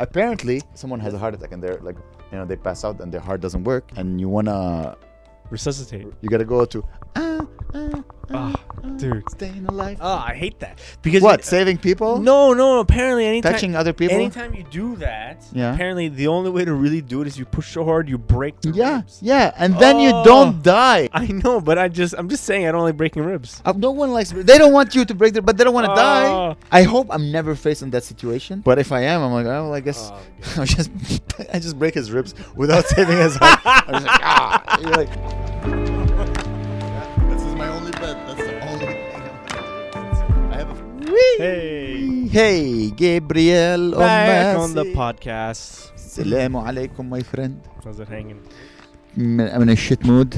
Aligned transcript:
Apparently, 0.00 0.62
someone 0.72 0.98
has 1.00 1.12
a 1.12 1.18
heart 1.18 1.34
attack 1.34 1.52
and 1.52 1.62
they're 1.62 1.78
like, 1.82 1.96
you 2.32 2.38
know, 2.38 2.46
they 2.46 2.56
pass 2.56 2.84
out 2.84 3.00
and 3.00 3.12
their 3.12 3.20
heart 3.20 3.42
doesn't 3.42 3.64
work, 3.64 3.84
and 3.96 4.18
you 4.18 4.30
wanna, 4.30 4.96
Resuscitate. 5.50 6.06
you 6.20 6.28
gotta 6.28 6.44
go 6.44 6.64
to, 6.64 6.84
ah, 7.16 7.46
ah, 7.74 8.02
Ah, 8.32 8.54
dude. 8.96 9.28
staying 9.30 9.66
alive. 9.66 9.98
Oh, 10.00 10.22
I 10.24 10.34
hate 10.34 10.60
that. 10.60 10.78
Because 11.02 11.20
what? 11.20 11.40
it- 11.40 11.44
saving 11.44 11.78
people? 11.78 12.20
no, 12.20 12.52
no. 12.52 12.78
Apparently, 12.78 13.26
anytime 13.26 13.52
Touching 13.52 13.74
other 13.74 13.92
people? 13.92 14.14
anytime 14.16 14.54
you 14.54 14.62
do 14.70 14.94
that, 14.96 15.42
Yeah. 15.52 15.74
apparently 15.74 16.06
the 16.08 16.28
only 16.28 16.48
way 16.50 16.64
to 16.64 16.72
really 16.72 17.00
do 17.00 17.22
it 17.22 17.26
is 17.26 17.36
you 17.36 17.44
push 17.44 17.72
so 17.72 17.84
hard 17.84 18.08
you 18.08 18.18
break 18.18 18.60
the 18.60 18.70
Yeah, 18.70 18.96
ribs. 18.98 19.18
yeah, 19.20 19.50
and 19.58 19.76
then 19.80 19.98
you 19.98 20.12
Oh. 20.14 20.22
don't 20.24 20.62
die. 20.62 21.08
I 21.12 21.26
know, 21.26 21.60
but 21.60 21.76
I 21.78 21.88
just 21.88 22.14
I'm 22.16 22.28
just 22.28 22.44
saying 22.44 22.68
I 22.68 22.70
don't 22.70 22.82
like 22.82 22.96
breaking 22.96 23.24
ribs. 23.24 23.60
Uh, 23.64 23.72
no 23.76 23.90
one 23.90 24.12
likes. 24.12 24.30
They 24.30 24.58
don't 24.58 24.72
want 24.72 24.94
you 24.94 25.04
to 25.04 25.14
break 25.14 25.32
their, 25.32 25.42
but 25.42 25.56
they 25.56 25.64
don't 25.64 25.74
want 25.74 25.88
to 25.88 25.94
die. 25.96 26.26
Oh. 26.26 26.54
I 26.70 26.84
hope 26.84 27.08
I'm 27.10 27.32
never 27.32 27.56
facing 27.56 27.90
that 27.90 28.04
situation. 28.04 28.60
But 28.64 28.78
if 28.78 28.92
I 28.92 29.00
am, 29.02 29.22
I'm 29.22 29.32
like, 29.32 29.46
oh, 29.46 29.64
well, 29.64 29.74
I 29.74 29.80
guess 29.80 30.12
Oh, 30.12 30.20
I 30.62 30.66
just, 30.66 30.90
I 31.52 31.58
just 31.58 31.76
break 31.80 31.94
his 31.94 32.12
ribs 32.12 32.32
without 32.54 32.86
saving 32.94 33.18
his 33.18 33.34
heart. 33.34 33.58
I'm 33.66 33.94
just 33.94 34.06
like, 34.06 34.20
ah. 34.22 34.78
You're 34.80 34.92
like, 34.92 35.10
this 37.30 37.42
is 37.42 37.54
my 37.54 37.68
only 37.68 37.92
bet. 37.92 38.16
That's 38.26 38.42
the 38.48 38.54
only 38.68 38.86
thing. 38.86 39.00
I 40.52 40.56
have 40.56 40.70
a. 40.70 40.76
Hey. 41.38 42.26
Hey, 42.28 42.90
Gabriel 42.90 43.92
Back 43.92 44.56
on 44.58 44.74
the 44.74 44.84
podcast. 44.84 45.92
Assalamu 45.94 46.62
alaikum, 46.64 47.08
my 47.08 47.22
friend. 47.22 47.60
How's 47.84 47.98
it 48.00 48.08
hanging? 48.08 48.40
I'm 49.16 49.62
in 49.62 49.68
a 49.70 49.76
shit 49.76 50.04
mood. 50.04 50.36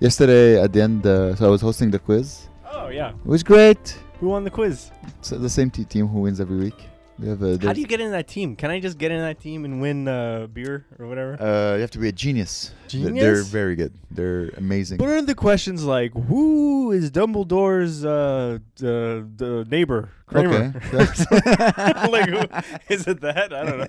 Yesterday 0.00 0.60
at 0.60 0.72
the 0.72 0.82
end, 0.82 1.06
uh, 1.06 1.34
so 1.36 1.46
I 1.46 1.50
was 1.50 1.60
hosting 1.60 1.90
the 1.90 1.98
quiz. 1.98 2.48
Oh 2.72 2.88
yeah. 2.88 3.10
It 3.10 3.26
was 3.26 3.42
great. 3.42 3.96
Who 4.20 4.28
won 4.28 4.44
the 4.44 4.50
quiz? 4.50 4.90
It's 5.20 5.30
the 5.30 5.48
same 5.48 5.70
t- 5.70 5.84
team 5.84 6.08
who 6.08 6.20
wins 6.20 6.40
every 6.40 6.58
week. 6.58 6.88
We 7.18 7.28
have 7.28 7.42
a. 7.42 7.58
How 7.64 7.72
do 7.72 7.80
you 7.80 7.86
get 7.86 8.00
in 8.00 8.10
that 8.10 8.26
team? 8.26 8.56
Can 8.56 8.70
I 8.72 8.80
just 8.80 8.98
get 8.98 9.12
in 9.12 9.20
that 9.20 9.38
team 9.40 9.64
and 9.64 9.80
win 9.80 10.08
uh, 10.08 10.48
beer 10.52 10.84
or 10.98 11.06
whatever? 11.06 11.40
Uh, 11.40 11.74
you 11.76 11.80
have 11.80 11.90
to 11.92 11.98
be 11.98 12.08
a 12.08 12.12
genius. 12.12 12.72
They're- 12.90 13.10
They're 13.12 13.42
very 13.42 13.76
good. 13.76 13.92
They're 14.10 14.48
amazing. 14.56 14.98
What 14.98 15.08
are 15.10 15.22
the 15.22 15.34
questions 15.34 15.84
like? 15.84 16.12
Who 16.12 16.90
is 16.92 17.10
Dumbledore's 17.12 18.04
uh, 18.04 18.58
the 18.76 19.26
the 19.36 19.64
neighbor? 19.70 20.10
Kramer? 20.26 20.74
Okay. 20.92 20.98
like, 22.10 22.28
who, 22.28 22.42
is 22.94 23.06
it 23.06 23.20
that? 23.20 23.52
I 23.52 23.64
don't 23.64 23.78
know. 23.78 23.88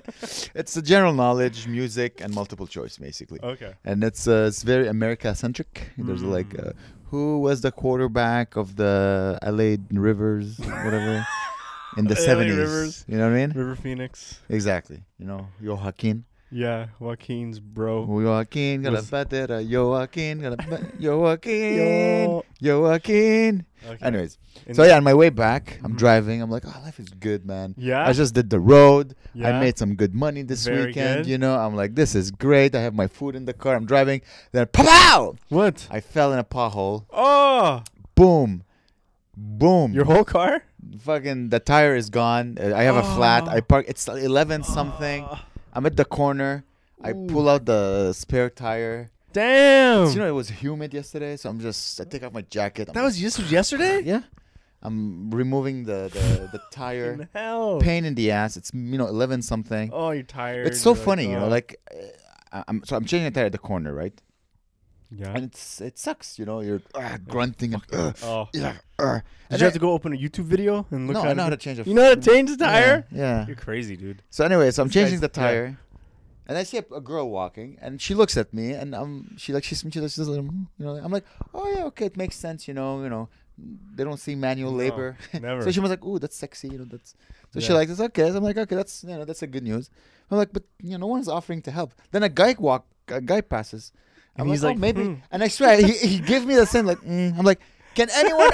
it's 0.53 0.73
the 0.75 0.81
general 0.83 1.13
knowledge, 1.13 1.67
music, 1.67 2.21
and 2.21 2.33
multiple 2.33 2.67
choice, 2.67 2.97
basically. 2.97 3.39
Okay. 3.41 3.73
And 3.85 4.03
it's 4.03 4.27
uh, 4.27 4.45
it's 4.49 4.61
very 4.61 4.87
America 4.87 5.33
centric. 5.33 5.89
There's 5.97 6.23
like, 6.23 6.49
Mm. 6.49 6.69
uh, 6.69 6.71
who 7.11 7.39
was 7.39 7.61
the 7.61 7.71
quarterback 7.71 8.55
of 8.55 8.75
the 8.75 9.39
LA 9.43 9.77
Rivers, 9.91 10.57
whatever, 10.59 11.25
in 11.97 12.05
the 12.07 12.15
seventies? 12.27 13.05
You 13.07 13.17
know 13.17 13.29
what 13.29 13.35
I 13.35 13.39
mean? 13.47 13.51
River 13.51 13.75
Phoenix. 13.75 14.39
Exactly. 14.49 15.03
You 15.19 15.25
know, 15.25 15.47
Joaquin. 15.61 16.25
Yeah, 16.51 16.87
Joaquin's 16.99 17.59
bro. 17.59 18.03
Joaquin, 18.03 18.83
gonna 18.83 18.97
Was- 18.97 19.09
batera. 19.09 19.59
Joaquin, 19.67 20.39
gonna 20.41 20.55
ba- 20.55 20.87
Joaquin, 20.99 22.43
Yo. 22.61 22.81
Joaquin. 22.81 23.65
Okay. 23.85 24.05
Anyways, 24.05 24.37
And- 24.67 24.75
so 24.75 24.83
yeah, 24.83 24.95
on 24.95 25.03
my 25.03 25.13
way 25.13 25.29
back, 25.29 25.79
I'm 25.83 25.93
Mhm. 25.93 25.97
driving. 25.97 26.41
I'm 26.41 26.49
like, 26.51 26.63
oh, 26.65 26.81
life 26.83 26.99
is 26.99 27.09
good, 27.09 27.45
man. 27.45 27.73
Yeah. 27.77 28.07
I 28.07 28.13
just 28.13 28.33
did 28.33 28.49
the 28.51 28.59
road. 28.59 29.15
Yeah. 29.33 29.49
I 29.49 29.59
made 29.59 29.77
some 29.77 29.95
good 29.95 30.13
money 30.13 30.43
this 30.43 30.65
Very 30.65 30.87
weekend. 30.87 31.23
good. 31.23 31.27
You 31.31 31.37
know, 31.37 31.57
I'm 31.57 31.75
like, 31.75 31.95
this 31.95 32.15
is 32.15 32.31
great. 32.31 32.73
I 32.75 32.81
have 32.81 32.93
my 32.93 33.07
food 33.07 33.35
in 33.35 33.45
the 33.45 33.53
car. 33.53 33.75
I'm 33.75 33.85
driving. 33.85 34.21
Then, 34.51 34.67
pow! 34.67 35.35
What? 35.49 35.87
I 35.91 35.99
fell 35.99 36.31
in 36.31 36.39
a 36.39 36.43
pothole. 36.43 37.05
Oh, 37.11 37.81
Boom, 38.15 38.63
boom. 39.35 39.93
your 39.93 40.05
whole 40.05 40.23
car? 40.25 40.63
fucking 40.99 41.49
the 41.49 41.59
tire 41.59 41.95
is 41.95 42.09
gone. 42.09 42.57
I 42.59 42.83
have 42.83 42.95
a 42.95 43.03
flat. 43.15 43.43
Oh. 43.47 43.51
I 43.51 43.61
park. 43.61 43.85
It's 43.87 44.07
11 44.07 44.63
something. 44.63 45.25
Oh, 45.29 45.39
I'm 45.73 45.85
at 45.85 45.97
the 45.97 46.05
corner. 46.05 46.63
I 47.01 47.11
Ooh. 47.11 47.27
pull 47.27 47.49
out 47.49 47.65
the 47.65 48.13
spare 48.13 48.49
tire. 48.49 49.11
damn. 49.33 50.09
You 50.09 50.15
know, 50.15 50.27
it 50.27 50.37
was 50.37 50.49
humid 50.49 50.93
yesterday, 50.93 51.35
so 51.37 51.49
I'm 51.49 51.59
just. 51.59 51.99
I 51.99 52.05
take 52.05 52.23
off 52.23 52.33
my 52.33 52.41
jacket. 52.41 52.89
I'm 52.89 52.93
that 52.93 53.03
was 53.03 53.17
just 53.17 53.39
yesterday. 53.51 54.01
yeah. 54.05 54.21
I'm 54.81 55.31
removing 55.31 55.83
the 55.83 56.09
the, 56.13 56.49
the 56.57 56.61
tire. 56.71 57.27
Hell. 57.33 57.79
Pain 57.79 58.05
in 58.05 58.15
the 58.15 58.31
ass. 58.31 58.55
It's 58.55 58.71
you 58.73 58.97
know 58.97 59.07
11 59.07 59.41
something. 59.41 59.89
Oh, 59.91 60.11
you're 60.11 60.23
tired. 60.23 60.67
it's 60.67 60.79
so 60.79 60.91
You're 60.91 60.97
like, 60.97 61.05
funny, 61.05 61.23
you 61.23 61.35
know. 61.35 61.45
oh. 61.45 61.49
Like, 61.49 61.75
uh, 62.51 62.63
I'm 62.67 62.83
so 62.85 62.95
I'm 62.95 63.05
changing 63.05 63.25
the 63.25 63.31
tire 63.31 63.47
at 63.47 63.51
the 63.51 63.57
corner, 63.57 63.93
right? 63.93 64.13
Yeah. 65.11 65.33
And 65.33 65.43
it's 65.45 65.81
it 65.81 65.97
sucks, 65.99 66.39
you 66.39 66.45
know. 66.45 66.61
You're 66.61 66.81
uh, 66.93 67.17
grunting 67.27 67.73
and. 67.75 67.83
Uh, 67.91 68.13
Oh. 68.23 68.49
yeah, 68.53 68.77
uh. 68.99 69.13
Did 69.15 69.23
And 69.51 69.59
you 69.61 69.65
have 69.65 69.73
to 69.73 69.79
go 69.79 69.91
open 69.91 70.13
a 70.13 70.17
YouTube 70.17 70.45
video 70.45 70.85
and 70.91 71.07
look 71.07 71.13
No, 71.15 71.21
at 71.23 71.27
I 71.29 71.33
know 71.33 71.43
how 71.43 71.49
to 71.51 71.57
change 71.57 71.79
a. 71.79 71.83
You 71.83 71.93
know 71.93 72.03
how 72.03 72.15
to 72.15 72.21
change 72.21 72.49
the 72.49 72.57
tire? 72.57 73.05
Yeah. 73.11 73.45
You're 73.47 73.55
crazy, 73.55 73.95
dude. 73.95 74.23
So 74.29 74.43
anyway, 74.45 74.71
so 74.71 74.81
I'm 74.81 74.87
This 74.87 74.95
changing 74.95 75.19
the 75.19 75.27
yeah. 75.35 75.41
tire, 75.43 75.79
and 76.47 76.57
I 76.57 76.63
see 76.63 76.77
a, 76.77 76.85
a 76.93 77.01
girl 77.01 77.29
walking, 77.29 77.77
and 77.81 78.01
she 78.01 78.13
looks 78.15 78.35
at 78.37 78.53
me, 78.53 78.71
and 78.73 78.95
um, 78.95 79.35
she 79.37 79.53
like 79.53 79.63
she's 79.63 79.81
she 79.81 79.99
does 79.99 80.17
like, 80.17 80.41
you 80.41 80.85
know, 80.85 80.95
I'm 80.97 81.11
like, 81.11 81.25
oh 81.53 81.71
yeah, 81.73 81.83
okay, 81.85 82.05
it 82.07 82.17
makes 82.17 82.35
sense, 82.35 82.67
you 82.67 82.73
know, 82.73 83.01
you 83.03 83.09
know, 83.09 83.29
they 83.95 84.03
don't 84.03 84.19
see 84.19 84.35
manual 84.35 84.71
No, 84.71 84.77
labor. 84.77 85.17
never. 85.33 85.61
so 85.61 85.71
she 85.71 85.79
was 85.79 85.89
like, 85.91 86.03
ooh, 86.03 86.19
that's 86.19 86.35
sexy, 86.35 86.69
you 86.69 86.79
know, 86.79 86.85
that's. 86.85 87.13
So 87.53 87.59
she 87.61 87.71
like, 87.71 87.87
it's 87.87 88.01
okay. 88.01 88.29
So 88.31 88.37
I'm 88.37 88.43
like, 88.43 88.57
okay, 88.57 88.75
that's 88.75 89.03
you 89.03 89.15
know, 89.15 89.23
that's 89.23 89.41
a 89.43 89.47
good 89.47 89.63
news. 89.63 89.89
I'm 90.29 90.37
like, 90.37 90.51
but 90.51 90.63
you 90.81 90.91
know, 90.91 90.97
no 90.97 91.07
one's 91.07 91.27
offering 91.29 91.61
to 91.61 91.71
help. 91.71 91.93
Then 92.11 92.23
a 92.23 92.29
guy 92.29 92.55
walk, 92.59 92.85
a 93.07 93.21
guy 93.21 93.41
passes. 93.41 93.91
I'm 94.37 94.41
And 94.41 94.49
like, 94.49 94.53
he's 94.55 94.63
oh, 94.63 94.67
like, 94.67 94.77
maybe, 94.77 95.03
"Hmm." 95.03 95.13
and 95.31 95.43
I 95.43 95.47
swear 95.47 95.77
he, 95.77 95.91
he 95.93 96.19
gives 96.19 96.45
me 96.45 96.55
the 96.55 96.65
same 96.65 96.85
like, 96.85 96.99
mm. 96.99 97.37
I'm 97.37 97.45
like, 97.45 97.59
can 97.95 98.09
anyone 98.13 98.49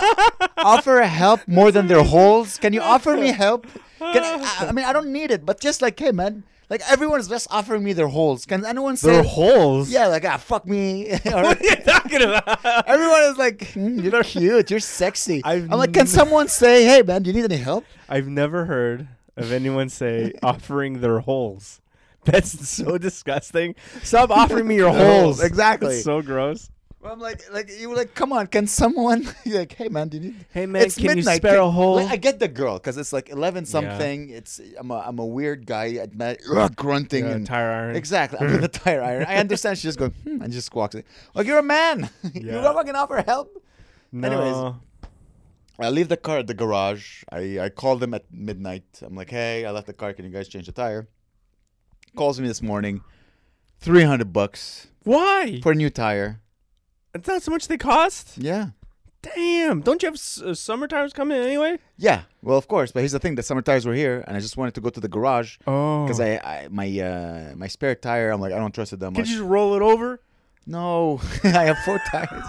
offer 0.57 1.01
help 1.01 1.41
more 1.47 1.71
than 1.71 1.87
their 1.87 2.03
holes? 2.03 2.57
Can 2.59 2.73
you 2.73 2.81
offer 2.81 3.17
me 3.17 3.27
help? 3.45 3.65
Can 3.97 4.23
I, 4.23 4.67
I 4.69 4.71
mean, 4.71 4.85
I 4.85 4.93
don't 4.93 5.11
need 5.11 5.31
it, 5.31 5.45
but 5.45 5.59
just 5.59 5.81
like, 5.81 5.99
hey, 5.99 6.11
man, 6.11 6.43
like 6.69 6.81
everyone's 6.89 7.27
just 7.27 7.47
offering 7.51 7.83
me 7.83 7.93
their 7.93 8.07
holes. 8.07 8.45
Can 8.45 8.63
anyone 8.65 8.95
say, 8.95 9.11
their 9.11 9.23
holes. 9.23 9.89
yeah, 9.89 10.07
like, 10.07 10.23
ah, 10.23 10.37
fuck 10.37 10.65
me? 10.65 11.09
What 11.25 11.61
are 11.61 11.63
you 11.63 11.75
talking 11.77 12.21
about? 12.21 12.87
Everyone 12.87 13.23
is 13.23 13.37
like, 13.37 13.71
"Hmm, 13.73 13.99
you're 13.99 14.23
cute, 14.23 14.71
you're 14.71 14.79
sexy. 14.79 15.41
i 15.43 15.55
am 15.55 15.67
like, 15.69 15.93
can 15.93 16.07
someone 16.07 16.47
say, 16.47 16.85
hey, 16.85 17.01
man, 17.01 17.23
do 17.23 17.29
you 17.29 17.35
need 17.35 17.51
any 17.51 17.61
help? 17.61 17.83
I've 18.07 18.27
never 18.27 18.65
heard 18.65 19.07
of 19.35 19.51
anyone 19.51 19.89
say 19.89 20.33
offering 20.43 21.01
their 21.01 21.19
holes. 21.19 21.80
That's 22.25 22.69
so 22.69 22.97
disgusting. 22.97 23.75
Stop 24.03 24.29
offering 24.29 24.67
me 24.67 24.75
your 24.75 24.89
holes, 24.93 25.01
holes. 25.39 25.43
exactly. 25.43 25.95
It's 25.95 26.03
so 26.03 26.21
gross. 26.21 26.69
Well, 27.01 27.13
I'm 27.13 27.19
like, 27.19 27.41
like 27.51 27.71
you 27.79 27.89
were 27.89 27.95
like, 27.95 28.13
come 28.13 28.31
on, 28.31 28.45
can 28.45 28.67
someone? 28.67 29.27
You're 29.43 29.59
like, 29.59 29.73
hey, 29.73 29.87
man, 29.89 30.09
do 30.09 30.17
you 30.17 30.23
need? 30.23 30.45
Hey 30.53 30.67
man, 30.67 30.83
it's 30.83 30.93
can 30.95 31.07
midnight. 31.07 31.25
you 31.33 31.37
spare 31.37 31.53
Can- 31.55 31.61
a 31.63 31.71
hole? 31.71 31.95
Like, 31.95 32.11
I 32.11 32.15
get 32.15 32.37
the 32.37 32.47
girl 32.47 32.77
because 32.77 32.95
it's 32.97 33.11
like 33.11 33.29
eleven 33.29 33.65
something. 33.65 34.29
It's 34.29 34.61
I'm 34.77 34.91
a 34.91 34.99
I'm 34.99 35.17
a 35.17 35.25
weird 35.25 35.65
guy 35.65 35.93
at 35.95 36.13
night, 36.13 36.41
ugh, 36.55 36.75
grunting 36.75 37.25
Yeah, 37.25 37.31
and 37.31 37.47
tire 37.47 37.71
iron. 37.71 37.95
Exactly. 37.95 38.37
I'm 38.39 38.53
in 38.53 38.61
the 38.61 38.67
tire 38.67 39.01
iron. 39.01 39.25
I 39.27 39.37
understand. 39.37 39.79
She 39.79 39.87
just 39.87 39.97
goes 39.97 40.11
hmm, 40.23 40.43
and 40.43 40.53
just 40.53 40.67
squawks. 40.67 40.93
It. 40.93 41.07
Like 41.33 41.47
you're 41.47 41.57
a 41.57 41.63
man. 41.63 42.07
you 42.21 42.41
Yeah. 42.45 42.61
don't 42.61 42.75
fucking 42.75 42.95
offer 42.95 43.23
help. 43.25 43.51
no. 44.11 44.27
anyways. 44.27 44.75
I 45.79 45.89
leave 45.89 46.09
the 46.09 46.17
car 46.17 46.37
at 46.37 46.45
the 46.45 46.53
garage. 46.53 47.23
I 47.31 47.57
I 47.59 47.69
call 47.69 47.95
them 47.95 48.13
at 48.13 48.25
midnight. 48.31 48.83
I'm 49.01 49.15
like, 49.15 49.31
hey, 49.31 49.65
I 49.65 49.71
left 49.71 49.87
the 49.87 49.93
car. 49.93 50.13
Can 50.13 50.25
you 50.25 50.31
guys 50.31 50.47
change 50.47 50.67
the 50.67 50.71
tire? 50.71 51.07
Calls 52.15 52.39
me 52.39 52.47
this 52.47 52.61
morning. 52.61 53.01
Three 53.79 54.03
hundred 54.03 54.31
bucks 54.33 54.87
Why? 55.03 55.59
for 55.63 55.71
a 55.71 55.75
new 55.75 55.89
tire. 55.89 56.41
That's 57.13 57.27
not 57.27 57.41
so 57.41 57.51
much 57.51 57.67
they 57.67 57.77
cost. 57.77 58.37
Yeah. 58.37 58.69
Damn! 59.21 59.81
Don't 59.81 60.01
you 60.01 60.07
have 60.07 60.15
s- 60.15 60.41
uh, 60.41 60.55
summer 60.55 60.87
tires 60.87 61.13
coming 61.13 61.37
anyway? 61.37 61.77
Yeah. 61.97 62.23
Well, 62.41 62.57
of 62.57 62.67
course. 62.67 62.91
But 62.91 63.01
here's 63.01 63.11
the 63.11 63.19
thing: 63.19 63.35
the 63.35 63.43
summer 63.43 63.61
tires 63.61 63.85
were 63.85 63.93
here, 63.93 64.23
and 64.27 64.35
I 64.35 64.39
just 64.39 64.57
wanted 64.57 64.73
to 64.75 64.81
go 64.81 64.89
to 64.89 64.99
the 64.99 65.07
garage 65.07 65.57
Oh. 65.67 66.05
because 66.05 66.19
I, 66.19 66.37
I 66.37 66.67
my 66.69 66.87
uh 66.99 67.53
my 67.55 67.67
spare 67.67 67.95
tire. 67.95 68.31
I'm 68.31 68.41
like, 68.41 68.51
I 68.53 68.57
don't 68.57 68.73
trust 68.73 68.93
it 68.93 68.99
that 68.99 69.07
Could 69.13 69.17
much. 69.19 69.29
you 69.29 69.37
just 69.37 69.47
roll 69.47 69.75
it 69.75 69.81
over? 69.81 70.21
No, 70.65 71.21
I 71.43 71.65
have 71.65 71.77
four 71.85 71.99
tires. 72.11 72.43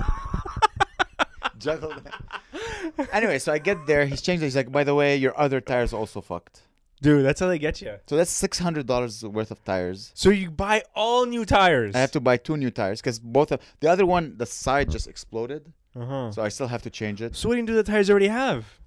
Juggle 1.59 1.91
them. 1.95 3.07
Anyway, 3.13 3.39
so 3.39 3.53
I 3.53 3.59
get 3.59 3.87
there. 3.87 4.05
He's 4.07 4.21
changed. 4.23 4.43
it. 4.43 4.47
He's 4.47 4.57
like, 4.57 4.73
by 4.73 4.83
the 4.85 4.95
way, 4.95 5.17
your 5.17 5.39
other 5.39 5.61
tires 5.61 5.93
also 5.93 6.21
fucked. 6.21 6.63
Dude, 7.03 7.25
that's 7.27 7.41
how 7.41 7.49
they 7.49 7.59
get 7.59 7.83
you. 7.83 7.95
So 8.07 8.17
that's 8.17 8.31
six 8.31 8.59
hundred 8.61 8.87
dollars 8.87 9.25
worth 9.25 9.51
of 9.51 9.63
tires. 9.65 10.13
So 10.15 10.31
you 10.31 10.51
buy 10.51 10.85
all 10.95 11.27
new 11.27 11.45
tires. 11.45 11.95
I 11.97 11.99
have 11.99 12.13
to 12.13 12.21
buy 12.21 12.37
two 12.37 12.57
new 12.57 12.71
tires 12.71 13.01
because 13.01 13.19
both 13.19 13.51
of 13.53 13.61
the 13.81 13.89
other 13.89 14.07
one, 14.07 14.35
the 14.39 14.47
side 14.47 14.89
just 14.91 15.09
exploded. 15.09 15.73
Uh-huh. 15.97 16.31
So 16.31 16.43
I 16.43 16.49
still 16.49 16.69
have 16.69 16.83
to 16.83 16.91
change 16.91 17.21
it. 17.21 17.35
So 17.37 17.49
what 17.49 17.57
do 17.57 17.61
you 17.61 17.67
do 17.67 17.75
the 17.75 17.83
tires 17.83 18.09
you 18.09 18.13
already 18.13 18.29
have? 18.29 18.79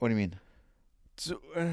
What 0.00 0.08
do 0.08 0.14
you 0.14 0.18
mean? 0.20 0.34
So, 1.16 1.40
uh, 1.56 1.66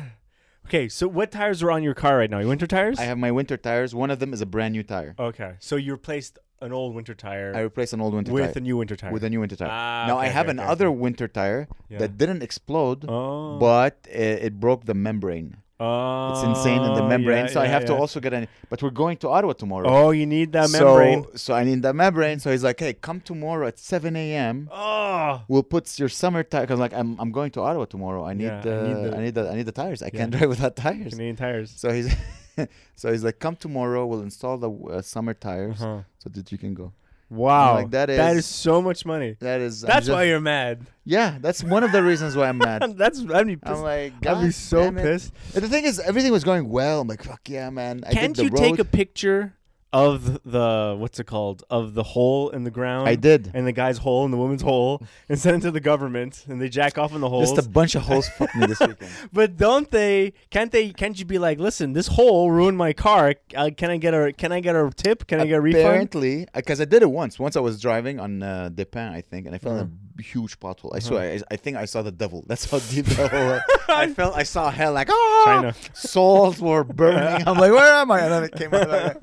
okay, 0.68 0.88
so 0.88 1.08
what 1.08 1.31
tires 1.31 1.64
are 1.64 1.72
on 1.72 1.81
your 1.81 1.96
car 1.96 2.18
right 2.19 2.30
now? 2.30 2.40
Your 2.40 2.50
winter 2.50 2.68
tires? 2.68 3.00
I 3.00 3.04
have 3.06 3.18
my 3.18 3.31
winter 3.31 3.58
tires. 3.58 3.96
One 3.96 4.12
of 4.12 4.19
them 4.19 4.31
is 4.31 4.42
a 4.42 4.46
brand 4.46 4.74
new 4.74 4.84
tire. 4.84 5.16
okay, 5.18 5.56
so 5.60 5.75
you 5.75 5.92
replaced 5.94 6.38
an 6.62 6.74
old 6.74 6.94
winter 6.94 7.16
tire 7.16 7.54
I 7.56 7.62
replaced 7.62 7.94
an 7.94 8.02
old 8.02 8.14
winter 8.14 8.31
tire. 8.31 8.42
with 8.42 8.54
tire 8.54 8.60
a 8.62 8.64
new 8.64 8.78
winter 8.78 8.96
tire. 8.98 9.12
with 9.14 9.24
a 9.24 9.30
new 9.30 9.40
winter 9.40 9.56
tire. 9.56 9.69
Ah, 9.72 10.06
now 10.08 10.18
I 10.18 10.28
have 10.28 10.48
okay, 10.48 10.56
okay, 10.58 10.64
another 10.64 10.88
okay. 10.88 10.98
winter 10.98 11.28
tire 11.28 11.68
Yeah. 11.90 12.00
that 12.00 12.18
didn't 12.18 12.44
explode, 12.44 13.06
Oh. 13.08 13.58
but 13.58 13.96
it, 14.10 14.44
it 14.44 14.60
broke 14.60 14.86
the 14.86 14.94
membrane. 14.94 15.58
Oh, 15.81 16.31
It's 16.34 16.44
insane 16.44 16.81
in 16.84 16.94
the 16.94 17.04
membrane. 17.08 17.46
yeah, 17.46 17.52
so 17.52 17.62
I 17.62 17.66
yeah, 17.66 17.72
have 17.72 17.86
to 17.86 17.96
also 17.96 18.20
get 18.20 18.34
an. 18.34 18.48
But 18.70 18.84
we're 18.84 18.90
going 18.90 19.16
to 19.18 19.30
Ottawa 19.30 19.54
tomorrow. 19.54 19.88
Oh, 19.90 20.12
you 20.12 20.26
need 20.26 20.52
that 20.52 20.70
so, 20.70 20.78
membrane. 20.98 21.26
So 21.38 21.54
I 21.54 21.64
need 21.64 21.81
that 21.84 21.96
membrane. 21.96 22.40
So 22.40 22.52
he's 22.52 22.64
like, 22.64 22.80
hey, 22.80 22.94
come 22.94 23.22
tomorrow 23.22 23.68
at 23.68 23.80
7 23.80 24.14
a.m. 24.16 24.68
Oh, 24.72 25.42
We'll 25.48 25.64
put 25.64 25.98
your 25.98 26.10
summer 26.10 26.44
tire 26.44 26.62
because 26.62 26.80
like 26.80 26.94
I'm 26.94 27.18
I'm 27.20 27.31
going 27.31 27.52
to 27.52 27.62
Ottawa 27.62 27.86
tomorrow. 27.86 28.26
I 28.26 28.34
need 28.34 28.46
Yeah, 28.46 28.60
I 28.60 28.62
the 28.62 28.88
need 28.88 28.96
the- 29.06 29.18
I 29.18 29.22
need 29.24 29.36
the 29.36 29.50
I 29.52 29.56
need 29.56 29.66
the 29.68 29.72
tires. 29.72 30.02
I 30.04 30.08
Yeah. 30.08 30.20
can't 30.20 30.31
drive 30.31 30.50
without 30.50 30.76
tires. 30.76 31.12
Canadian 31.14 31.38
tires. 31.38 31.72
So 31.76 31.92
he's 31.92 32.14
so 32.96 33.12
he's 33.12 33.24
like, 33.24 33.40
come 33.40 33.56
tomorrow. 33.56 34.06
We'll 34.06 34.22
install 34.22 34.58
the 34.58 34.70
uh, 34.72 35.02
summer 35.02 35.34
tires 35.34 35.81
Uh-huh. 35.81 36.02
so 36.18 36.30
that 36.30 36.52
you 36.52 36.58
can 36.58 36.74
go. 36.74 36.92
Wow, 37.30 37.76
like, 37.76 37.92
that 37.92 38.08
that 38.08 38.31
is- 38.31 38.40
is 38.40 38.46
so 38.48 38.81
much 38.81 39.06
money. 39.06 39.36
That 39.40 39.62
is. 39.62 39.81
That's 39.81 40.08
just- 40.08 40.10
why 40.16 40.24
you're 40.24 40.40
mad. 40.40 40.88
Yeah, 41.06 41.38
that's 41.40 41.64
one 41.64 41.84
of 41.84 41.92
the 41.92 42.02
reasons 42.04 42.36
why 42.36 42.50
I'm 42.50 42.58
mad. 42.70 42.98
That's 42.98 43.20
I'd 43.20 43.46
be 43.48 43.54
I'm 43.54 43.60
pissed. 43.60 43.81
like, 43.81 44.14
I'd 44.28 44.42
be 44.44 44.52
so 44.52 44.92
pissed. 44.92 45.31
And 45.54 45.64
the 45.64 45.70
thing 45.70 45.86
is, 45.86 46.00
everything 46.00 46.31
was 46.31 46.44
going 46.44 46.70
well. 46.70 47.02
I'm 47.02 47.08
like, 47.08 47.24
fuck 47.24 47.48
yeah, 47.48 47.70
man. 47.70 48.04
I 48.08 48.14
Can't 48.14 48.38
you 48.38 48.50
road. 48.50 48.58
take 48.58 48.80
a 48.80 48.86
picture 48.86 49.54
of 49.92 50.44
the 50.44 50.96
what's 50.98 51.20
it 51.20 51.26
called 51.26 51.64
of 51.70 51.94
the 51.94 52.04
hole 52.04 52.50
in 52.50 52.64
the 52.64 52.72
ground? 52.72 53.08
I 53.08 53.16
did. 53.16 53.52
And 53.54 53.66
the 53.66 53.72
guy's 53.72 53.98
hole 53.98 54.24
and 54.24 54.34
the 54.34 54.38
woman's 54.38 54.62
hole, 54.62 55.02
and 55.30 55.40
sent 55.40 55.58
it 55.58 55.62
to 55.62 55.72
the 55.72 55.80
government, 55.80 56.46
and 56.48 56.62
they 56.62 56.70
jack 56.70 56.98
off 56.98 57.14
in 57.14 57.22
the 57.22 57.30
holes. 57.30 57.52
Just 57.52 57.68
a 57.68 57.70
bunch 57.70 57.96
of 57.96 58.04
holes 58.04 58.28
fucked 58.30 58.56
me 58.56 58.68
this 58.68 58.80
weekend. 58.88 59.12
But 59.34 59.58
don't 59.58 59.90
they? 59.90 60.34
Can't 60.50 60.72
they? 60.72 60.92
Can't 60.92 61.18
you 61.18 61.26
be 61.26 61.40
like, 61.40 61.60
listen, 61.60 61.94
this 61.94 62.08
hole 62.08 62.52
ruined 62.52 62.78
my 62.78 62.94
car. 62.94 63.36
Uh, 63.56 63.72
can 63.76 63.90
I 63.90 63.98
get 63.98 64.14
a? 64.14 64.32
Can 64.34 64.52
I 64.52 64.60
get 64.60 64.76
a 64.76 64.90
tip? 64.96 65.28
Can 65.28 65.40
I 65.40 65.46
get 65.46 65.56
a 65.56 65.62
refund? 65.62 65.86
Apparently, 65.86 66.48
because 66.54 66.80
I 66.80 66.86
did 66.86 67.02
it 67.02 67.10
once. 67.12 67.40
Once 67.40 67.56
I 67.56 67.60
was 67.62 67.82
driving 67.82 68.20
on 68.20 68.44
uh, 68.44 68.70
Depin, 68.74 69.12
I 69.12 69.22
think, 69.22 69.48
and 69.48 69.56
I 69.56 69.58
fell 69.58 69.78
in 69.78 69.80
a 70.20 70.22
huge 70.22 70.60
pothole. 70.60 70.94
I 70.94 71.00
swear, 71.00 71.34
I, 71.34 71.54
I 71.54 71.56
think 71.56 71.78
I 71.78 71.86
saw 71.86 72.02
the 72.02 72.12
devil. 72.12 72.44
That's 72.48 72.70
how 72.70 72.80
deep 72.80 73.06
the 73.06 73.28
hole 73.28 73.46
was. 73.48 73.62
I 73.88 74.08
felt, 74.14 74.36
I 74.36 74.44
saw 74.44 74.70
hell 74.70 74.94
like, 74.94 75.10
ah! 75.10 75.44
China. 75.46 75.76
Souls 75.94 76.60
were 76.60 76.84
burning. 76.84 77.48
I'm 77.48 77.58
like, 77.58 77.72
where 77.72 77.94
am 77.94 78.12
I? 78.12 78.22
And 78.22 78.32
then 78.32 78.44
it 78.44 78.52
came 78.54 78.74
out 78.74 78.90
like. 78.90 79.18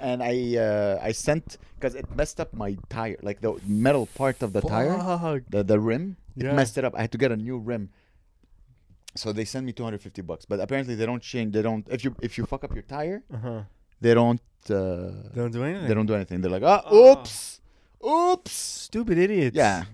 And 0.00 0.22
I, 0.22 0.56
uh, 0.56 0.98
I 1.02 1.12
sent, 1.12 1.58
because 1.76 1.94
it 1.94 2.06
messed 2.16 2.40
up 2.40 2.52
my 2.54 2.76
tire, 2.88 3.16
like 3.22 3.40
the 3.40 3.60
metal 3.66 4.06
part 4.14 4.42
of 4.42 4.52
the 4.52 4.60
tire, 4.60 5.42
the, 5.48 5.62
the 5.62 5.78
rim, 5.80 6.16
Yeah. 6.36 6.50
it 6.50 6.54
messed 6.54 6.76
it 6.78 6.84
up. 6.84 6.94
I 6.96 7.02
had 7.02 7.12
to 7.12 7.18
get 7.18 7.30
a 7.32 7.36
new 7.36 7.58
rim. 7.58 7.90
So 9.14 9.32
they 9.32 9.44
sent 9.44 9.66
me 9.66 9.72
250 9.72 10.22
bucks, 10.22 10.44
but 10.46 10.58
apparently 10.60 10.94
they 10.94 11.04
don't 11.04 11.22
change. 11.22 11.52
They 11.52 11.60
don't. 11.62 11.86
If 11.90 12.02
you 12.04 12.16
if 12.22 12.38
you 12.38 12.46
fuck 12.46 12.64
up 12.64 12.72
your 12.72 12.82
tire, 12.82 13.22
Uh-huh. 13.32 13.62
they 14.00 14.14
don't. 14.14 14.40
Uh, 14.70 15.28
they 15.34 15.40
Don't 15.42 15.50
do 15.50 15.64
anything. 15.64 15.88
they 15.88 15.94
don't 15.94 16.06
do 16.06 16.14
anything. 16.14 16.40
They're 16.40 16.50
like, 16.50 16.62
ah, 16.62 16.82
Oh. 16.86 17.12
oops, 17.12 17.60
oops. 18.06 18.52
Stupid 18.52 19.18
idiots. 19.18 19.56
Yeah, 19.56 19.84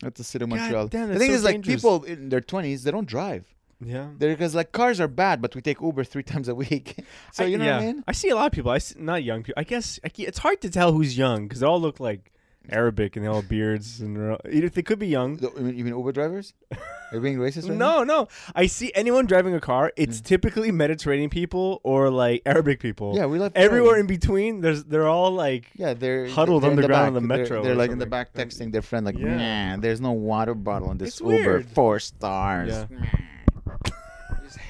that's 0.00 0.18
the 0.18 0.24
city 0.24 0.42
of 0.44 0.48
Montreal. 0.48 0.88
damn, 0.88 1.10
the 1.12 1.18
thing 1.18 1.28
so 1.30 1.34
is, 1.36 1.44
like 1.44 1.62
people 1.62 2.02
in 2.04 2.30
their 2.30 2.40
twenties, 2.40 2.82
they 2.84 2.90
don't 2.90 3.06
drive. 3.06 3.51
Yeah. 3.84 4.08
They're 4.18 4.30
because 4.34 4.54
like 4.54 4.72
cars 4.72 5.00
are 5.00 5.08
bad, 5.08 5.40
but 5.42 5.54
we 5.54 5.60
take 5.60 5.80
Uber 5.80 6.04
three 6.04 6.22
times 6.32 6.48
a 6.48 6.54
week. 6.54 6.96
so 7.32 7.44
I- 7.44 7.46
you 7.48 7.58
know 7.58 7.64
yeah. 7.64 7.76
what 7.76 7.82
I 7.82 7.86
mean? 7.86 8.04
I 8.08 8.12
see 8.12 8.28
a 8.30 8.34
lot 8.34 8.46
of 8.46 8.52
people. 8.52 8.70
I 8.70 8.78
see, 8.78 8.94
not 8.98 9.22
young 9.24 9.42
people. 9.42 9.60
I 9.60 9.64
guess 9.64 9.98
I, 10.04 10.10
it's 10.18 10.38
hard 10.38 10.60
to 10.62 10.70
tell 10.70 10.92
who's 10.92 11.16
young 11.16 11.46
because 11.48 11.60
they 11.60 11.66
all 11.66 11.80
look 11.80 12.00
like 12.00 12.28
Arabic 12.68 13.16
and 13.16 13.24
they 13.24 13.28
all 13.28 13.40
have 13.40 13.48
beards 13.48 14.00
and 14.00 14.16
they're 14.16 14.30
all, 14.32 14.40
they 14.44 14.82
could 14.82 15.00
be 15.00 15.08
young. 15.08 15.36
You 15.40 15.50
mean, 15.64 15.76
you 15.76 15.84
mean 15.84 15.96
Uber 15.96 16.12
drivers? 16.12 16.54
Are 16.70 16.78
you 17.16 17.20
being 17.20 17.36
racist 17.38 17.68
right 17.68 17.76
No, 17.76 18.04
now? 18.04 18.04
no. 18.04 18.28
I 18.54 18.66
see 18.66 18.92
anyone 18.94 19.26
driving 19.26 19.52
a 19.54 19.60
car. 19.60 19.92
It's 19.96 20.20
mm. 20.20 20.24
typically 20.24 20.70
Mediterranean 20.70 21.28
people 21.28 21.80
or 21.82 22.08
like 22.08 22.42
Arabic 22.46 22.78
people. 22.78 23.16
Yeah, 23.16 23.26
we 23.26 23.40
love 23.40 23.50
Everywhere 23.56 23.98
in 23.98 24.06
between, 24.06 24.60
there's 24.60 24.84
they're 24.84 25.08
all 25.08 25.32
like 25.32 25.70
Yeah, 25.74 25.94
they're 25.94 26.28
huddled 26.28 26.62
they're 26.62 26.70
in 26.70 26.76
the 26.76 26.82
underground 26.84 27.16
on 27.16 27.22
back. 27.22 27.22
the 27.22 27.28
They're- 27.28 27.42
metro 27.42 27.62
They're, 27.64 27.72
or 27.72 27.74
like 27.74 27.90
in 27.90 27.98
the 27.98 28.06
back 28.06 28.32
texting 28.32 28.70
their 28.70 28.80
friend, 28.82 29.04
like, 29.04 29.18
Yeah. 29.18 29.36
"Man, 29.36 29.80
there's 29.80 30.00
no 30.00 30.12
water 30.12 30.54
bottle 30.54 30.92
in 30.92 30.98
this 30.98 31.14
It's 31.14 31.20
Uber. 31.20 31.30
weird. 31.32 31.66
Four 31.70 31.98
stars." 31.98 32.70
Yeah. 32.70 32.86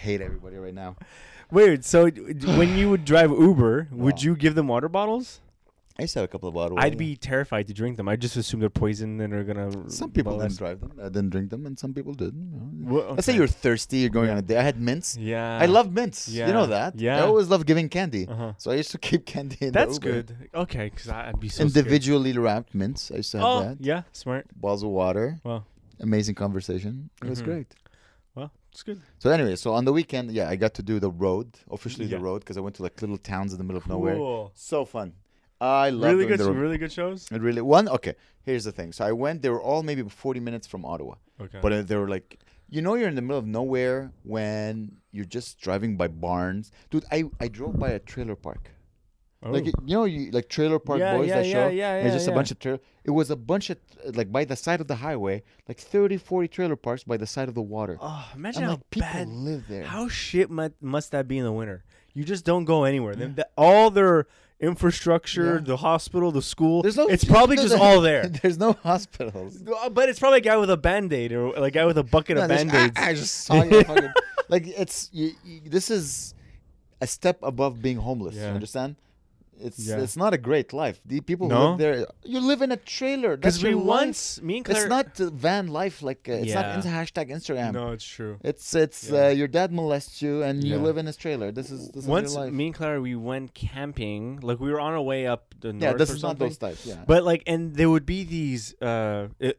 Hate 0.03 0.21
everybody 0.21 0.57
right 0.57 0.75
now. 0.75 0.97
weird. 1.51 1.85
So 1.85 1.99
when 2.61 2.77
you 2.77 2.91
would 2.91 3.05
drive 3.05 3.31
Uber, 3.31 3.89
would 3.93 4.23
you 4.23 4.35
give 4.37 4.55
them 4.55 4.67
water 4.69 4.89
bottles? 4.89 5.41
I 5.99 6.03
used 6.05 6.15
to 6.15 6.21
have 6.21 6.25
a 6.25 6.33
couple 6.35 6.49
of 6.49 6.55
bottles. 6.55 6.79
I'd 6.83 6.97
be 6.97 7.17
terrified 7.17 7.69
to 7.69 7.75
drink 7.75 7.99
them. 7.99 8.09
I 8.09 8.17
just 8.17 8.35
assume 8.41 8.61
they're 8.61 8.71
poison 8.87 9.21
and 9.21 9.31
are 9.35 9.45
gonna. 9.45 9.69
Some 9.91 10.11
people 10.11 10.39
didn't 10.39 10.57
drive 10.57 10.81
them. 10.81 10.93
I 10.99 11.09
didn't 11.17 11.29
drink 11.35 11.51
them, 11.51 11.67
and 11.67 11.79
some 11.79 11.93
people 11.93 12.15
did. 12.15 12.33
you 12.35 12.49
know. 12.51 12.95
Well, 12.95 13.15
Let's 13.15 13.27
say 13.27 13.35
you're 13.37 13.47
thirsty. 13.65 13.99
You're 13.99 14.09
going 14.19 14.31
on 14.31 14.39
a 14.39 14.43
day. 14.51 14.57
I 14.57 14.63
had 14.63 14.81
mints. 14.81 15.19
Yeah. 15.19 15.59
I 15.65 15.67
love 15.67 15.93
mints. 15.93 16.29
Yeah. 16.29 16.47
You 16.47 16.55
know 16.55 16.67
that. 16.67 16.99
Yeah, 16.99 17.19
I 17.19 17.27
always 17.27 17.49
love 17.49 17.67
giving 17.67 17.91
candy. 17.91 18.27
Uh-huh. 18.27 18.55
So 18.57 18.71
I 18.71 18.77
used 18.77 18.91
to 18.93 18.99
keep 19.09 19.27
candy 19.27 19.59
in 19.67 19.73
That's 19.73 19.99
the 19.99 20.07
Uber. 20.09 20.23
good. 20.23 20.29
Okay, 20.65 20.87
because 20.89 21.11
I'd 21.11 21.39
be 21.39 21.51
so 21.51 21.57
scared. 21.69 21.77
Individually 21.77 22.33
wrapped 22.39 22.75
mints. 22.75 23.11
I 23.13 23.17
used 23.17 23.31
to 23.33 23.39
have 23.39 23.47
Oh, 23.47 23.61
that. 23.65 23.77
yeah, 23.81 24.03
smart. 24.13 24.47
Bottles 24.59 24.83
of 24.85 24.89
water. 24.89 25.41
Wow. 25.45 25.65
Amazing 26.01 26.37
conversation. 26.37 27.11
It 27.23 27.29
was 27.29 27.43
Mhm. 27.43 27.45
great. 27.45 27.67
It's 28.73 28.83
good. 28.83 29.01
So 29.19 29.31
anyway, 29.31 29.57
so 29.57 29.75
on 29.75 29.85
the 29.85 29.93
weekend, 29.93 30.31
yeah, 30.33 30.49
I 30.49 30.57
got 30.57 30.73
to 30.75 30.83
do 30.83 30.99
the 30.99 31.11
road, 31.11 31.47
officially 31.71 32.07
Yeah. 32.07 32.17
the 32.17 32.25
road, 32.25 32.41
because 32.41 32.57
I 32.57 32.61
went 32.61 32.77
to 32.77 32.83
like 32.83 33.01
little 33.03 33.19
towns 33.19 33.53
in 33.53 33.59
the 33.59 33.65
middle 33.65 33.79
of 33.83 33.87
nowhere. 33.87 34.17
So 34.55 34.85
fun. 34.85 35.13
I 35.61 35.91
love 35.91 36.15
Really 36.17 36.27
good. 36.27 36.41
Really 36.41 36.79
good 36.79 36.91
shows. 36.91 37.29
It 37.31 37.41
really 37.41 37.61
one. 37.63 37.89
Okay, 37.89 38.15
here's 38.43 38.65
the 38.65 38.73
thing. 38.73 38.93
So 38.93 39.05
I 39.05 39.13
went. 39.13 39.43
They 39.43 39.51
were 39.51 39.63
all 39.63 39.83
maybe 39.83 40.03
40 40.03 40.41
minutes 40.41 40.67
from 40.67 40.85
Ottawa, 40.85 41.15
Okay. 41.41 41.59
but 41.63 41.73
uh, 41.73 41.83
they 41.83 41.97
were 41.97 42.09
like, 42.09 42.41
you 42.69 42.81
know, 42.83 42.95
you're 42.95 43.09
in 43.09 43.15
the 43.15 43.23
middle 43.23 43.39
of 43.39 43.47
nowhere 43.47 44.11
when 44.25 44.97
you're 45.13 45.27
just 45.39 45.61
driving 45.61 45.97
by 45.97 46.09
barns, 46.09 46.73
dude. 46.91 47.05
I 47.13 47.25
I 47.39 47.49
drove 47.49 47.79
by 47.79 47.91
a 47.91 47.99
trailer 48.01 48.35
park. 48.35 48.71
Like 49.45 49.65
Oh. 49.65 49.83
you 49.85 49.95
know, 49.97 50.05
you 50.05 50.31
like 50.31 50.49
Trailer 50.49 50.79
Park 50.79 51.01
Yeah, 51.01 51.17
Boys 51.17 51.29
yeah, 51.29 51.35
that 51.37 51.47
yeah, 51.47 51.53
show. 51.53 51.69
yeah, 51.69 51.97
It's 51.97 52.07
yeah, 52.07 52.13
just 52.13 52.29
a 52.29 52.33
bunch 52.33 52.51
of 52.53 52.59
trailer. 52.61 52.79
It 53.05 53.11
was 53.11 53.31
a 53.31 53.37
bunch 53.37 53.71
of 53.71 53.79
like 54.15 54.31
by 54.31 54.45
the 54.45 54.55
side 54.57 54.81
of 54.81 54.87
the 54.87 54.95
highway, 54.97 55.43
like 55.69 55.79
30, 55.79 56.17
40 56.19 56.47
trailer 56.49 56.77
parks 56.77 57.03
by 57.03 57.17
the 57.17 57.27
side 57.27 57.49
of 57.49 57.55
the 57.55 57.63
water. 57.63 57.99
oh, 58.01 58.31
imagine 58.37 58.63
I'm 58.63 58.69
how 58.69 58.75
like, 58.77 58.91
people 58.91 59.09
bad. 59.13 59.29
live 59.29 59.65
there. 59.69 59.83
How 59.85 60.07
shit 60.09 60.49
mu- 60.51 60.69
must 60.81 61.11
that 61.11 61.27
be 61.27 61.39
in 61.39 61.45
the 61.45 61.53
winter? 61.53 61.83
You 62.15 62.23
just 62.25 62.45
don't 62.45 62.65
go 62.65 62.85
anywhere. 62.85 63.15
Then 63.17 63.35
the- 63.35 63.49
all 63.57 63.91
their 63.91 64.27
infrastructure, 64.61 65.61
the 65.61 65.77
hospital, 65.79 66.31
the 66.33 66.43
school. 66.43 66.83
There's 66.83 66.97
no. 66.97 67.07
It's 67.09 67.25
probably 67.35 67.57
just 67.57 67.75
all 67.75 68.01
there. 68.01 68.27
There's 68.43 68.59
no 68.59 68.73
hospitals. 68.75 69.63
Uh, 69.83 69.89
But 69.91 70.09
it's 70.09 70.19
probably 70.19 70.39
a 70.39 70.43
guy 70.43 70.57
with 70.57 70.71
a 70.71 70.77
band 70.77 71.13
aid 71.13 71.33
or 71.33 71.51
like 71.59 71.75
a 71.75 71.79
guy 71.79 71.85
with 71.85 71.99
a 71.99 72.05
bucket 72.05 72.37
No, 72.37 72.43
of 72.45 72.49
band 72.49 72.73
aids. 72.75 72.97
I, 72.97 73.11
I 73.11 73.15
just 73.15 73.35
saw 73.45 73.63
you. 73.63 73.83
fucking, 73.83 74.13
like 74.49 74.67
it's 74.67 75.09
you, 75.13 75.33
you, 75.45 75.61
this 75.69 75.91
is 75.91 76.35
a 77.01 77.07
step 77.07 77.39
above 77.43 77.83
being 77.83 77.97
homeless. 77.97 78.35
You 78.37 78.43
understand? 78.43 78.97
It's 79.67 79.79
Yeah. 79.89 80.03
it's 80.05 80.17
not 80.17 80.33
a 80.35 80.39
great 80.49 80.73
life. 80.73 81.01
The 81.07 81.21
people 81.21 81.49
who 81.49 81.57
live 81.57 81.79
there, 81.79 82.07
you 82.25 82.41
live 82.41 82.61
in 82.67 82.71
a 82.73 82.77
trailer. 82.77 83.37
Because 83.37 83.63
we 83.63 83.75
life. 83.75 83.85
once, 84.01 84.19
me 84.43 84.57
and 84.59 84.65
Claire. 84.65 84.83
It's 84.83 84.91
not 84.91 85.17
van 85.47 85.69
life. 85.69 86.03
Like 86.03 86.23
uh, 86.29 86.33
it's 86.43 86.49
Yeah. 86.49 86.61
not 86.63 86.77
into 86.77 86.89
hashtag 86.89 87.27
Instagram. 87.31 87.73
No, 87.73 87.93
it's 87.97 88.05
true. 88.17 88.35
It's 88.51 88.75
it's 88.75 89.01
Yeah. 89.11 89.27
uh, 89.27 89.29
your 89.41 89.49
dad 89.49 89.71
molests 89.73 90.21
you 90.23 90.43
and 90.43 90.63
you 90.65 90.77
live 90.79 90.97
in 90.99 91.07
his 91.07 91.17
trailer. 91.17 91.49
This 91.53 91.71
is 91.71 91.89
this 91.95 92.05
Once 92.05 92.29
is 92.31 92.35
your 92.35 92.45
life. 92.45 92.53
me 92.53 92.67
and 92.67 92.75
Claire, 92.75 93.01
we 93.01 93.15
went 93.17 93.55
camping. 93.55 94.41
Like 94.43 94.59
we 94.61 94.71
were 94.73 94.81
on 94.81 94.93
our 94.93 95.03
way 95.13 95.27
up 95.27 95.55
the 95.61 95.73
north 95.73 95.83
yeah, 95.83 95.93
this 95.95 96.11
is 96.11 96.23
not 96.23 96.39
those 96.39 96.59
types. 96.59 96.85
Yeah. 96.87 97.05
But 97.07 97.25
like, 97.25 97.43
and 97.47 97.75
there 97.77 97.91
would 97.95 98.07
be 98.07 98.25
these. 98.25 98.75
uh 98.83 99.29
it, 99.39 99.59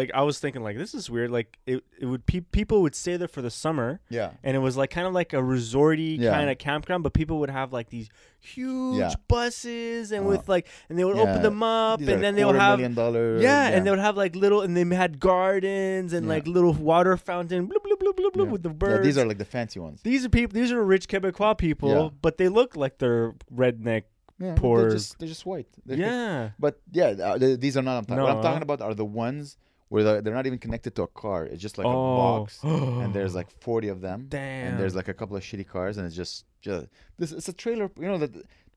Like 0.00 0.10
I 0.14 0.22
was 0.22 0.38
thinking, 0.38 0.62
like 0.62 0.76
this 0.78 0.94
is 0.94 1.10
weird. 1.10 1.30
Like 1.38 1.58
it, 1.66 1.82
it 2.02 2.06
would 2.06 2.24
pe- 2.24 2.46
people 2.58 2.78
would 2.82 2.94
stay 2.94 3.16
there 3.16 3.26
for 3.36 3.42
the 3.42 3.50
summer, 3.50 3.98
yeah. 4.08 4.30
and 4.44 4.52
it 4.58 4.60
was 4.60 4.76
like 4.76 4.90
kind 4.90 5.04
of 5.08 5.12
like 5.20 5.32
a 5.32 5.42
resorty 5.42 6.12
Yeah. 6.16 6.30
kind 6.30 6.48
of 6.48 6.58
campground. 6.58 7.02
But 7.02 7.12
people 7.12 7.36
would 7.40 7.50
have 7.50 7.72
like 7.72 7.88
these 7.90 8.08
huge 8.40 8.98
Yeah. 8.98 9.12
buses, 9.28 10.12
and 10.12 10.24
Uh, 10.26 10.28
with 10.30 10.48
like, 10.48 10.66
and 10.88 10.98
they 10.98 11.04
would 11.04 11.16
open 11.18 11.42
them 11.42 11.62
up, 11.62 12.00
These 12.00 12.08
and 12.08 12.22
then 12.22 12.34
they 12.34 12.44
would 12.44 12.56
have 12.56 12.78
million 12.78 12.94
dollar. 12.94 13.38
yeah, 13.38 13.68
and 13.68 13.86
they 13.86 13.90
would 13.90 13.98
have 14.00 14.16
like 14.16 14.34
little, 14.34 14.62
and 14.62 14.76
they 14.76 14.84
had 14.96 15.20
gardens 15.20 16.12
and 16.12 16.26
Yeah. 16.26 16.30
like 16.34 16.46
little 16.46 16.72
water 16.72 17.16
fountain, 17.16 17.68
bloop 17.68 17.82
bloop 17.84 17.98
bloop 18.00 18.14
bloop 18.16 18.32
bloop 18.32 18.44
Yeah. 18.46 18.52
with 18.52 18.62
the 18.62 18.70
Yeah, 18.70 18.74
birds. 18.74 19.04
these 19.04 19.18
are 19.18 19.26
like 19.26 19.38
the 19.38 19.44
fancy 19.44 19.78
ones. 19.80 20.00
these 20.02 20.24
are 20.24 20.28
people. 20.30 20.54
These 20.54 20.72
are 20.72 20.82
rich 20.82 21.08
Quebecois 21.08 21.58
people, 21.58 21.88
Yeah. 21.90 22.08
but 22.22 22.38
they 22.38 22.48
look 22.48 22.76
like 22.76 22.98
they're 22.98 23.34
redneck. 23.54 24.04
Yeah, 24.38 24.54
Poor- 24.54 24.80
They're 24.80 24.90
just, 24.92 25.18
they're 25.18 25.28
just 25.28 25.44
white. 25.44 25.66
They're- 25.84 25.98
Yeah, 25.98 26.50
But 26.58 26.80
yeah, 26.92 27.08
uh, 27.08 27.36
th- 27.38 27.60
these 27.60 27.76
are 27.76 27.82
not. 27.82 27.98
I'm 27.98 28.04
talking. 28.06 28.22
What 28.22 28.36
I'm 28.36 28.42
talking 28.42 28.62
about 28.62 28.80
are 28.80 28.94
the 28.94 29.04
ones 29.04 29.58
where 29.90 30.02
they're 30.22 30.34
not 30.40 30.46
even 30.46 30.58
connected 30.58 30.94
to 30.96 31.02
a 31.02 31.06
car. 31.08 31.44
It's 31.44 31.60
just 31.60 31.76
like 31.76 31.84
a 31.86 31.90
oh, 31.90 32.16
box, 32.22 32.58
and 32.64 33.12
there's 33.12 33.34
like 33.34 33.50
40 33.60 33.88
of 33.88 34.00
them. 34.00 34.26
damn. 34.28 34.68
And 34.68 34.80
there's 34.80 34.94
like 34.94 35.08
a 35.08 35.14
couple 35.14 35.36
of 35.36 35.42
shitty 35.42 35.66
cars, 35.66 35.98
and 35.98 36.06
it's 36.06 36.16
just 36.16 36.46
just 36.62 36.86
this. 37.18 37.32
It's 37.32 37.48
a 37.48 37.52
trailer. 37.52 37.90
You 37.98 38.08
know 38.10 38.18
that 38.18 38.32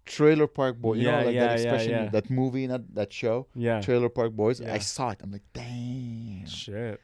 trailer 0.05 0.47
park 0.47 0.75
boy. 0.83 0.93
You 0.95 1.03
Yeah, 1.07 1.19
know 1.19 1.25
like 1.27 1.35
yeah, 1.35 1.47
that 1.47 1.53
expression, 1.59 1.91
yeah. 1.91 2.09
that 2.09 2.29
movie, 2.29 2.67
not 2.67 2.81
that 2.95 3.13
show. 3.13 3.47
yeah. 3.55 3.79
Trailer 3.81 4.09
Park 4.09 4.33
Boys. 4.33 4.59
Yeah. 4.59 4.73
I 4.73 4.79
saw 4.79 5.11
it. 5.11 5.19
I'm 5.23 5.31
like, 5.31 5.47
damn. 5.53 6.45
Shit. 6.45 6.99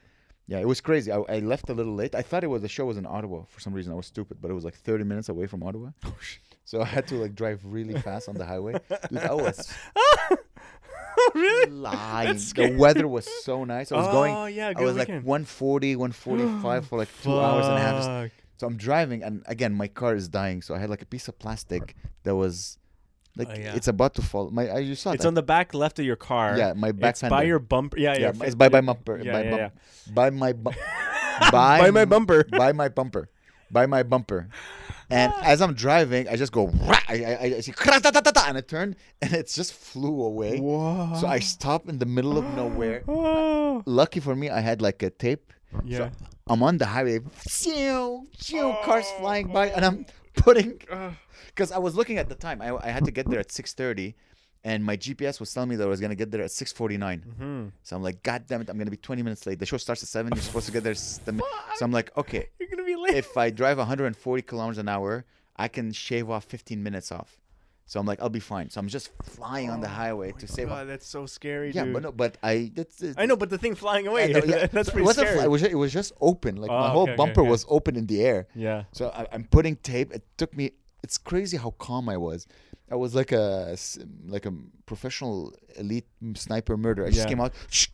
Yeah, 0.50 0.58
it 0.58 0.66
was 0.66 0.80
crazy. 0.80 1.12
I, 1.12 1.20
I 1.28 1.38
left 1.38 1.70
a 1.70 1.74
little 1.74 1.94
late. 1.94 2.16
I 2.16 2.22
thought 2.22 2.42
it 2.42 2.48
was 2.48 2.60
the 2.60 2.68
show 2.68 2.84
was 2.84 2.96
in 2.96 3.06
Ottawa 3.06 3.44
for 3.48 3.60
some 3.60 3.72
reason. 3.72 3.92
I 3.92 3.94
was 3.94 4.06
stupid, 4.06 4.38
but 4.40 4.50
it 4.50 4.54
was 4.54 4.64
like 4.64 4.74
30 4.74 5.04
minutes 5.04 5.28
away 5.28 5.46
from 5.46 5.62
Ottawa. 5.62 5.90
Oh 6.04 6.16
shit. 6.20 6.42
So 6.64 6.82
I 6.82 6.86
had 6.86 7.06
to 7.08 7.14
like 7.14 7.36
drive 7.36 7.60
really 7.64 7.94
fast 7.94 8.28
on 8.28 8.34
the 8.34 8.44
highway. 8.44 8.72
Dude, 8.72 9.18
I 9.18 9.32
was 9.32 9.72
really? 11.36 11.70
lying. 11.70 12.36
The 12.36 12.76
weather 12.76 13.06
was 13.06 13.28
so 13.44 13.62
nice. 13.62 13.92
I 13.92 13.96
was 13.96 14.08
oh, 14.08 14.12
going. 14.12 14.54
yeah, 14.56 14.72
I 14.76 14.82
was 14.82 14.96
like 14.96 15.06
weekend. 15.06 15.24
140, 15.24 15.96
145 15.96 16.86
for 16.86 16.98
like 16.98 17.08
two 17.22 17.40
hours 17.40 17.66
and 17.66 17.76
a 17.76 17.80
half. 17.80 18.30
So 18.56 18.66
I'm 18.66 18.76
driving, 18.76 19.22
and 19.22 19.42
again, 19.46 19.72
my 19.72 19.88
car 19.88 20.14
is 20.14 20.28
dying. 20.28 20.60
So 20.60 20.74
I 20.74 20.78
had 20.78 20.90
like 20.90 21.00
a 21.00 21.06
piece 21.06 21.28
of 21.28 21.38
plastic 21.38 21.96
that 22.24 22.36
was 22.36 22.76
like 23.36 23.48
Oh, 23.50 23.54
yeah. 23.54 23.74
it's 23.74 23.88
about 23.88 24.14
to 24.14 24.22
fall. 24.22 24.50
My 24.50 24.68
I 24.68 24.78
you 24.78 24.94
saw 24.94 25.12
It's 25.12 25.22
that. 25.22 25.28
on 25.28 25.34
the 25.34 25.42
back 25.42 25.74
left 25.74 25.98
of 25.98 26.04
your 26.04 26.16
car. 26.16 26.56
yeah, 26.58 26.72
my 26.74 26.92
back 26.92 27.10
it's 27.14 27.22
by 27.22 27.44
your 27.44 27.58
bumper. 27.58 27.98
Yeah, 27.98 28.14
yeah, 28.14 28.32
yeah. 28.34 28.46
it's 28.46 28.54
by 28.54 28.68
my 28.68 28.80
bumper. 28.80 29.20
Yeah, 29.22 29.32
by, 29.32 29.42
yeah, 29.44 29.56
yeah. 29.56 29.68
by 30.14 30.30
my 30.30 30.52
bu- 30.52 30.72
By 31.52 31.90
my 31.90 32.04
bumper. 32.04 32.44
by 32.50 32.72
my 32.72 32.88
bumper. 32.88 33.28
by 33.70 33.86
my 33.86 34.02
bumper. 34.02 34.48
And 35.08 35.32
as 35.42 35.60
I'm 35.62 35.74
driving, 35.74 36.28
I 36.28 36.36
just 36.36 36.52
go, 36.52 36.70
I, 37.08 37.24
I, 37.24 37.44
I 37.56 37.60
see, 37.60 37.72
and 37.72 38.58
I 38.58 38.60
turn, 38.60 38.94
and 39.22 39.32
it 39.32 39.48
just 39.48 39.72
flew 39.72 40.22
away. 40.22 40.58
Whoa. 40.60 41.16
So 41.20 41.26
I 41.26 41.38
stop 41.40 41.88
in 41.88 41.98
the 41.98 42.06
middle 42.06 42.36
of 42.38 42.44
nowhere. 42.54 43.02
Lucky 43.86 44.20
for 44.20 44.36
me, 44.36 44.50
I 44.50 44.60
had 44.60 44.82
like 44.82 45.02
a 45.02 45.10
tape. 45.10 45.52
Yeah. 45.84 46.10
I'm 46.46 46.62
on 46.62 46.78
the 46.78 46.86
highway, 46.86 47.20
phew, 47.32 48.26
phew, 48.38 48.74
cars 48.84 49.06
flying 49.18 49.48
by, 49.52 49.68
and 49.68 49.84
I'm 49.84 50.06
putting 50.34 50.80
because 51.46 51.72
I 51.72 51.78
was 51.78 51.94
looking 51.94 52.18
at 52.18 52.28
the 52.28 52.34
time. 52.34 52.60
I, 52.62 52.76
I 52.76 52.88
had 52.90 53.04
to 53.04 53.10
get 53.10 53.28
there 53.28 53.40
at 53.40 53.48
6:30, 53.48 54.14
and 54.64 54.84
my 54.84 54.96
GPS 54.96 55.40
was 55.40 55.52
telling 55.52 55.68
me 55.70 55.76
that 55.76 55.84
I 55.84 55.88
was 55.88 56.00
gonna 56.00 56.14
get 56.14 56.30
there 56.30 56.42
at 56.42 56.50
6:49. 56.50 57.22
Hmm. 57.36 57.66
So 57.82 57.96
I'm 57.96 58.02
like, 58.02 58.22
God 58.22 58.44
damn 58.46 58.60
it, 58.60 58.68
I'm 58.70 58.78
gonna 58.78 58.90
be 58.90 58.96
20 58.96 59.22
minutes 59.22 59.46
late. 59.46 59.58
The 59.58 59.66
show 59.66 59.76
starts 59.76 60.02
at 60.02 60.08
seven. 60.08 60.32
You're 60.34 60.42
supposed 60.42 60.66
to 60.66 60.72
get 60.72 60.82
there. 60.84 60.92
s- 60.92 61.20
the 61.24 61.32
mi- 61.32 61.42
So 61.76 61.84
I'm 61.84 61.92
like, 61.92 62.16
okay, 62.16 62.48
You're 62.58 62.68
gonna 62.68 62.84
be 62.84 62.96
late. 62.96 63.14
if 63.16 63.36
I 63.36 63.50
drive 63.50 63.78
140 63.78 64.42
kilometers 64.42 64.78
an 64.78 64.88
hour, 64.88 65.24
I 65.56 65.68
can 65.68 65.92
shave 65.92 66.30
off 66.30 66.44
15 66.44 66.82
minutes 66.82 67.10
off. 67.12 67.38
So 67.90 67.98
I'm 67.98 68.06
like, 68.06 68.20
I'll 68.22 68.28
be 68.28 68.38
fine. 68.38 68.70
So 68.70 68.78
I'm 68.78 68.86
just 68.86 69.10
flying 69.24 69.68
on 69.68 69.80
the 69.80 69.88
oh 69.88 69.90
highway 69.90 70.30
to 70.38 70.46
save. 70.46 70.68
God, 70.68 70.86
that's 70.86 71.08
so 71.08 71.26
scary, 71.26 71.72
yeah, 71.72 71.82
dude. 71.82 71.92
but 71.94 72.02
no, 72.04 72.12
but 72.12 72.38
I 72.40 72.70
that's 72.72 73.02
I 73.18 73.26
know, 73.26 73.34
but 73.34 73.50
the 73.50 73.58
thing 73.58 73.74
flying 73.74 74.06
away, 74.06 74.28
know, 74.32 74.44
yeah. 74.46 74.66
that's 74.72 74.90
pretty 74.90 75.02
it 75.02 75.06
wasn't 75.06 75.26
scary. 75.26 75.38
fly- 75.38 75.44
it 75.46 75.50
was 75.50 75.60
just, 75.60 75.72
it 75.72 75.74
was 75.74 75.92
just 75.92 76.12
open. 76.20 76.54
Like 76.54 76.70
my 76.70 76.86
Oh, 76.86 76.90
whole 76.90 77.02
okay, 77.02 77.10
okay, 77.12 77.16
bumper 77.16 77.40
okay. 77.40 77.50
was 77.50 77.66
open 77.68 77.96
in 77.96 78.06
the 78.06 78.22
air. 78.22 78.46
yeah. 78.54 78.84
So 78.92 79.10
I, 79.10 79.26
I'm 79.32 79.42
putting 79.42 79.74
tape. 79.74 80.12
It 80.12 80.22
took 80.36 80.56
me. 80.56 80.70
It's 81.02 81.18
crazy 81.18 81.56
how 81.56 81.70
calm 81.78 82.08
I 82.08 82.16
was. 82.16 82.46
I 82.90 82.96
was 82.96 83.14
like 83.14 83.30
a 83.32 83.76
like 84.26 84.46
a 84.46 84.52
professional 84.86 85.54
elite 85.76 86.06
sniper 86.34 86.76
murderer. 86.76 87.06
I 87.06 87.10
just 87.10 87.20
Yeah. 87.22 87.28
came 87.28 87.40
out. 87.40 87.52
I 87.54 87.70
just 87.70 87.92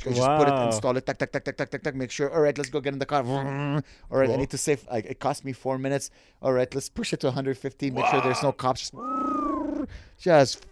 put 0.00 0.48
it, 0.48 0.66
install 0.66 0.96
it, 0.96 1.04
tack, 1.04 1.18
tack, 1.18 1.32
tack, 1.32 1.44
tack, 1.44 1.56
tack, 1.56 1.70
tack, 1.70 1.82
tack. 1.82 1.94
Make 1.94 2.10
sure. 2.10 2.32
All 2.32 2.40
right, 2.40 2.56
let's 2.56 2.70
go 2.70 2.80
get 2.80 2.92
in 2.94 2.98
the 2.98 3.06
car. 3.06 3.22
All 3.26 3.82
right, 4.18 4.30
I 4.30 4.36
need 4.36 4.50
to 4.50 4.58
save. 4.58 4.86
Like, 4.90 5.04
it 5.06 5.18
cost 5.20 5.44
me 5.44 5.52
four 5.52 5.76
minutes. 5.78 6.10
All 6.40 6.52
right, 6.52 6.72
let's 6.74 6.88
push 6.88 7.12
it 7.12 7.20
to 7.20 7.26
150. 7.28 7.90
Make 7.90 8.06
sure 8.06 8.20
there's 8.22 8.42
no 8.42 8.52
cops. 8.52 8.90
Just 10.18 10.64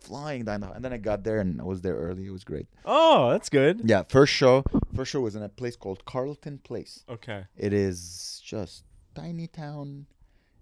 flying 0.00 0.44
down 0.44 0.60
the. 0.60 0.70
And 0.72 0.84
then 0.84 0.92
I 0.92 0.98
got 0.98 1.24
there 1.24 1.38
and 1.40 1.60
I 1.60 1.64
was 1.64 1.80
there 1.82 1.94
early. 1.96 2.26
It 2.26 2.30
was 2.30 2.44
great. 2.44 2.66
Oh, 2.84 3.30
that's 3.30 3.48
good. 3.48 3.82
Yeah, 3.84 4.02
first 4.08 4.32
show. 4.32 4.64
First 4.94 5.12
show 5.12 5.20
was 5.20 5.36
in 5.36 5.42
a 5.42 5.48
place 5.48 5.76
called 5.76 6.04
Carleton 6.04 6.58
Place. 6.58 7.04
Okay. 7.08 7.44
It 7.56 7.72
is 7.72 8.40
just 8.44 8.84
tiny 9.14 9.46
town, 9.46 10.06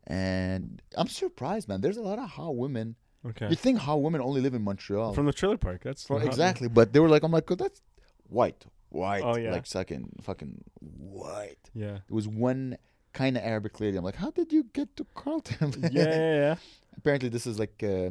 and 0.07 0.83
I'm 0.97 1.09
surprised, 1.09 1.69
man. 1.69 1.81
There's 1.81 1.97
a 1.97 2.03
lot 2.03 2.19
of 2.19 2.29
hot 2.31 2.57
women. 2.57 2.97
Okay. 3.25 3.49
You 3.49 3.55
think 3.57 3.79
hot 3.79 4.03
women 4.03 4.21
only 4.21 4.41
live 4.41 4.55
in 4.55 4.63
Montreal? 4.63 5.15
From 5.15 5.27
the 5.27 5.33
trailer 5.33 5.57
park. 5.57 5.83
That's 5.85 6.09
not- 6.11 6.25
exactly, 6.25 6.69
but 6.69 6.93
they 6.93 7.01
were 7.01 7.09
like, 7.09 7.23
I'm 7.23 7.31
like, 7.33 7.49
oh, 7.51 7.55
that's 7.55 7.81
white, 8.29 8.65
white, 8.89 9.23
Oh, 9.25 9.37
yeah. 9.37 9.53
like 9.53 9.67
second 9.67 10.09
fucking 10.23 10.65
white. 10.81 11.71
Yeah. 11.75 11.97
It 12.09 12.11
was 12.13 12.27
one 12.27 12.77
kind 13.13 13.37
of 13.37 13.45
Arabic 13.45 13.79
lady. 13.81 13.97
I'm 13.97 14.05
like, 14.05 14.17
how 14.17 14.31
did 14.33 14.53
you 14.53 14.65
get 14.73 14.97
to 14.97 15.07
Carleton? 15.15 15.73
Yeah, 15.93 16.05
yeah, 16.05 16.35
yeah. 16.35 16.55
Apparently, 16.97 17.29
this 17.29 17.47
is 17.47 17.59
like, 17.59 17.81
uh, 17.85 18.11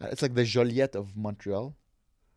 it's 0.00 0.22
like 0.22 0.34
the 0.34 0.42
Joliette 0.44 0.94
of 0.96 1.16
Montreal. 1.16 1.74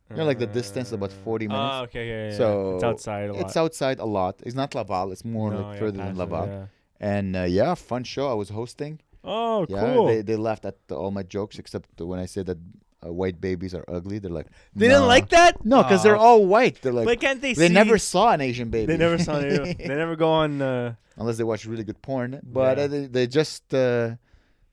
You 0.10 0.16
know, 0.18 0.26
like 0.26 0.40
the 0.40 0.48
distance, 0.48 0.88
is 0.88 0.94
about 0.94 1.12
40 1.12 1.48
minutes. 1.48 1.70
Oh, 1.72 1.84
okay, 1.84 2.08
yeah, 2.08 2.32
yeah. 2.32 2.38
So 2.38 2.76
it's 2.76 2.84
outside 2.84 3.30
a 3.30 3.34
lot. 3.34 3.42
It's 3.46 3.56
outside 3.58 4.00
a 4.00 4.06
lot. 4.06 4.42
It's 4.44 4.56
not 4.56 4.74
Laval. 4.74 5.12
It's 5.12 5.24
more 5.24 5.52
No, 5.52 5.62
like 5.62 5.74
yeah, 5.76 5.80
further 5.80 5.98
than 6.00 6.18
Laval. 6.18 6.48
yeah. 6.48 6.66
And 7.00 7.36
uh, 7.36 7.44
yeah, 7.44 7.76
fun 7.76 8.04
show. 8.04 8.30
I 8.30 8.34
was 8.34 8.50
hosting. 8.50 9.00
Oh, 9.24 9.66
Yeah, 9.70 9.94
cool. 9.94 10.08
they 10.08 10.22
They, 10.22 10.36
laughed 10.36 10.66
at 10.66 10.76
the, 10.88 10.96
all 10.96 11.12
my 11.12 11.24
jokes 11.24 11.60
except 11.60 12.00
when 12.02 12.20
I 12.20 12.26
said 12.26 12.46
that 12.48 12.58
uh, 13.06 13.12
white 13.14 13.40
babies 13.40 13.74
are 13.74 13.86
ugly. 13.88 14.20
They're 14.20 14.32
like, 14.32 14.48
they 14.76 14.88
didn't 14.88 15.08
like 15.08 15.30
that? 15.30 15.64
No, 15.66 15.84
because 15.84 16.04
they're 16.04 16.18
all 16.18 16.46
white. 16.46 16.82
They're 16.82 16.92
like, 16.94 17.06
But 17.06 17.20
can't 17.22 17.42
they? 17.42 17.54
they 17.54 17.68
see- 17.68 17.74
never 17.74 17.98
saw 17.98 18.32
an 18.32 18.42
Asian 18.42 18.70
baby. 18.70 18.88
They 18.94 18.98
never 18.98 19.18
saw 19.18 19.40
it. 19.40 19.78
they 19.88 19.88
never 19.88 20.16
go 20.16 20.30
on. 20.30 20.62
Uh, 20.62 20.96
unless 21.18 21.38
they 21.38 21.44
watch 21.44 21.66
really 21.66 21.84
good 21.84 22.02
porn. 22.02 22.40
But 22.44 22.78
Yeah. 22.78 22.84
uh, 22.84 22.88
they, 22.88 23.06
they 23.08 23.28
just 23.28 23.74
uh, 23.74 24.16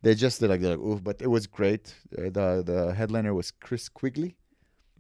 they 0.03 0.15
just 0.15 0.41
they're 0.41 0.49
like 0.49 0.61
they're 0.61 0.77
like 0.77 0.85
ooh. 0.87 1.01
But 1.01 1.23
it 1.23 1.29
was 1.29 1.47
great. 1.47 1.95
Uh, 2.17 2.23
the 2.39 2.63
the 2.65 2.95
headliner 2.95 3.35
was 3.35 3.51
Chris 3.51 3.89
Quigley. 3.89 4.37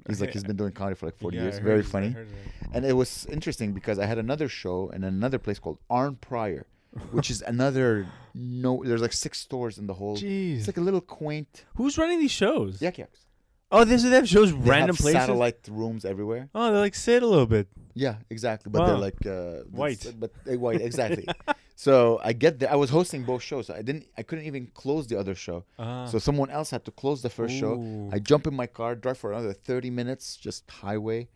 He's 0.08 0.20
like 0.20 0.30
he's 0.30 0.44
been 0.44 0.56
doing 0.56 0.70
comedy 0.72 0.94
for 0.94 1.06
like 1.06 1.16
40 1.18 1.36
yeah, 1.36 1.42
years. 1.44 1.58
Very 1.58 1.82
funny. 1.82 2.14
And 2.72 2.84
it 2.84 2.92
was 2.92 3.26
interesting 3.26 3.72
because 3.72 3.98
I 3.98 4.06
had 4.06 4.18
another 4.18 4.48
show 4.48 4.88
in 4.90 5.02
another 5.02 5.38
place 5.40 5.58
called 5.58 5.78
Arnprior, 5.90 6.64
which 7.12 7.30
is 7.30 7.42
another 7.42 8.06
no. 8.34 8.82
There's 8.84 9.02
like 9.02 9.12
six 9.12 9.38
stores 9.40 9.78
in 9.78 9.86
the 9.86 9.94
whole. 9.94 10.16
Jeez. 10.16 10.58
It's 10.58 10.66
like 10.66 10.76
a 10.76 10.80
little 10.80 11.00
quaint. 11.00 11.64
Who's 11.76 11.96
running 11.98 12.18
these 12.20 12.30
shows? 12.32 12.80
Yuk 12.82 12.98
Yuk's. 12.98 13.20
Oh, 13.72 13.82
they, 13.84 13.98
so 13.98 14.08
they 14.08 14.14
have 14.16 14.28
shows 14.28 14.52
They 14.52 14.58
random 14.58 14.94
have 14.94 15.02
places. 15.02 15.20
satellite 15.22 15.58
rooms 15.68 16.04
everywhere. 16.04 16.48
Oh, 16.54 16.72
they 16.72 16.78
like 16.78 16.94
sit 16.94 17.22
a 17.24 17.26
little 17.26 17.46
bit. 17.46 17.66
Yeah, 17.94 18.16
exactly. 18.30 18.70
But 18.70 18.86
they're 18.86 18.94
Wow. 18.94 19.00
like 19.00 19.26
uh, 19.26 19.64
White. 19.70 20.06
But 20.20 20.30
they 20.44 20.56
white 20.56 20.80
exactly. 20.80 21.26
so 21.74 22.20
I 22.22 22.32
get 22.32 22.60
there. 22.60 22.70
I 22.70 22.76
was 22.76 22.90
hosting 22.90 23.24
both 23.24 23.42
shows. 23.42 23.68
I 23.68 23.82
didn't. 23.82 24.06
I 24.16 24.22
couldn't 24.22 24.44
even 24.44 24.68
close 24.72 25.08
the 25.08 25.18
other 25.18 25.34
show. 25.34 25.64
Ah. 25.80 26.06
So 26.06 26.18
someone 26.20 26.48
else 26.50 26.70
had 26.70 26.84
to 26.84 26.90
close 26.92 27.22
the 27.22 27.30
first 27.30 27.54
show. 27.56 27.72
Ooh. 27.74 28.10
I 28.12 28.18
jump 28.20 28.46
in 28.46 28.54
my 28.54 28.66
car, 28.68 28.94
drive 28.94 29.18
for 29.18 29.32
another 29.32 29.52
thirty 29.52 29.90
minutes, 29.90 30.36
just 30.36 30.70
highway, 30.70 31.28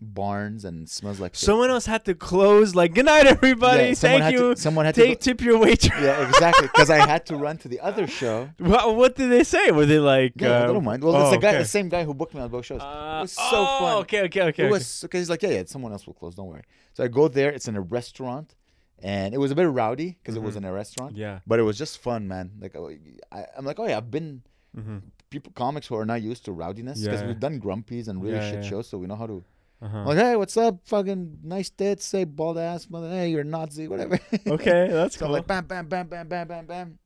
barns, 0.00 0.64
and 0.64 0.88
smells 0.88 1.20
like. 1.20 1.34
shit. 1.34 1.44
Someone 1.44 1.70
else 1.70 1.86
had 1.86 2.04
to 2.06 2.14
close. 2.14 2.74
Like, 2.74 2.94
good 2.94 3.06
night, 3.06 3.26
everybody. 3.26 3.88
Yeah, 3.88 3.94
someone 3.94 4.20
Thank 4.20 4.34
had 4.34 4.40
you. 4.40 4.54
To, 4.54 4.60
someone 4.60 4.84
had 4.86 4.94
to. 4.94 5.02
Take 5.04 5.18
go- 5.18 5.22
tip 5.22 5.40
your 5.40 5.58
waiter. 5.58 5.92
yeah, 6.00 6.26
exactly. 6.28 6.68
Because 6.68 6.90
I 6.90 7.06
had 7.06 7.26
to 7.26 7.36
run 7.44 7.58
to 7.58 7.68
the 7.68 7.80
other 7.80 8.06
show. 8.06 8.50
what, 8.58 8.94
what 8.96 9.14
did 9.16 9.30
they 9.30 9.44
say? 9.44 9.70
Were 9.70 9.86
they 9.86 9.98
like? 9.98 10.32
Yeah, 10.36 10.60
uh, 10.60 10.64
I 10.64 10.66
don't 10.66 10.84
mind. 10.84 11.02
Well, 11.02 11.16
oh, 11.16 11.22
it's 11.22 11.30
the 11.30 11.38
guy, 11.38 11.48
okay. 11.50 11.58
the 11.58 11.64
same 11.64 11.88
guy 11.88 12.04
who 12.04 12.14
booked 12.14 12.34
me 12.34 12.40
on 12.40 12.48
both 12.50 12.66
shows. 12.66 12.80
Uh, 12.80 13.16
it 13.18 13.22
was 13.22 13.32
so 13.32 13.42
oh, 13.44 13.78
fun. 13.80 13.96
Okay, 14.02 14.22
okay, 14.22 14.42
okay. 14.42 14.66
it 14.66 14.70
was 14.70 15.04
okay. 15.04 15.18
He's 15.18 15.30
like, 15.30 15.42
yeah, 15.42 15.50
yeah, 15.50 15.62
someone 15.66 15.92
else 15.92 16.06
will 16.06 16.14
close. 16.14 16.34
Don't 16.34 16.46
worry. 16.46 16.62
So 16.94 17.04
I 17.04 17.08
go 17.08 17.28
there. 17.28 17.50
It's 17.50 17.68
in 17.68 17.76
a 17.76 17.80
restaurant, 17.80 18.54
and 19.02 19.34
it 19.34 19.38
was 19.38 19.50
a 19.50 19.54
bit 19.54 19.68
rowdy 19.68 20.16
because 20.22 20.36
it 20.36 20.42
was 20.42 20.54
Mhm. 20.54 20.58
in 20.58 20.64
a 20.66 20.72
restaurant. 20.72 21.16
Yeah. 21.16 21.40
But 21.46 21.58
it 21.58 21.62
was 21.62 21.76
just 21.78 21.98
fun, 21.98 22.28
man. 22.28 22.52
Like 22.60 22.74
oh, 22.76 22.90
I, 23.32 23.44
I'm 23.56 23.64
like, 23.64 23.78
oh 23.78 23.86
yeah, 23.86 23.96
I've 23.96 24.10
been 24.10 24.42
Mm-hmm. 24.76 24.98
people 25.30 25.50
comics 25.56 25.86
who 25.86 25.96
are 25.96 26.04
not 26.04 26.20
used 26.22 26.44
to 26.44 26.52
rowdiness 26.52 27.02
because 27.02 27.22
Yeah. 27.22 27.26
we've 27.26 27.40
done 27.40 27.58
grumpies 27.58 28.06
and 28.06 28.22
really 28.22 28.36
Yeah, 28.36 28.50
shit 28.50 28.64
shows, 28.66 28.86
so 28.88 28.98
we 28.98 29.06
know 29.06 29.16
how 29.16 29.26
to. 29.26 29.42
Uh-huh. 29.80 30.04
Like, 30.04 30.18
hey, 30.18 30.34
what's 30.36 30.56
up? 30.56 30.80
Fucking 30.86 31.38
nice 31.44 31.70
tits. 31.70 32.04
Say 32.04 32.24
bald 32.24 32.58
ass, 32.58 32.88
mother. 32.90 33.08
Hey, 33.08 33.28
you're 33.30 33.42
a 33.42 33.44
Nazi, 33.44 33.86
whatever. 33.86 34.18
okay, 34.46 34.88
that's 34.90 35.16
so 35.16 35.26
cool. 35.26 35.34
Like, 35.34 35.46
bam, 35.46 35.66
bam, 35.66 35.86
bam, 35.86 36.08
bam, 36.08 36.26
bam, 36.26 36.48
bam, 36.48 36.66
bam. 36.66 36.98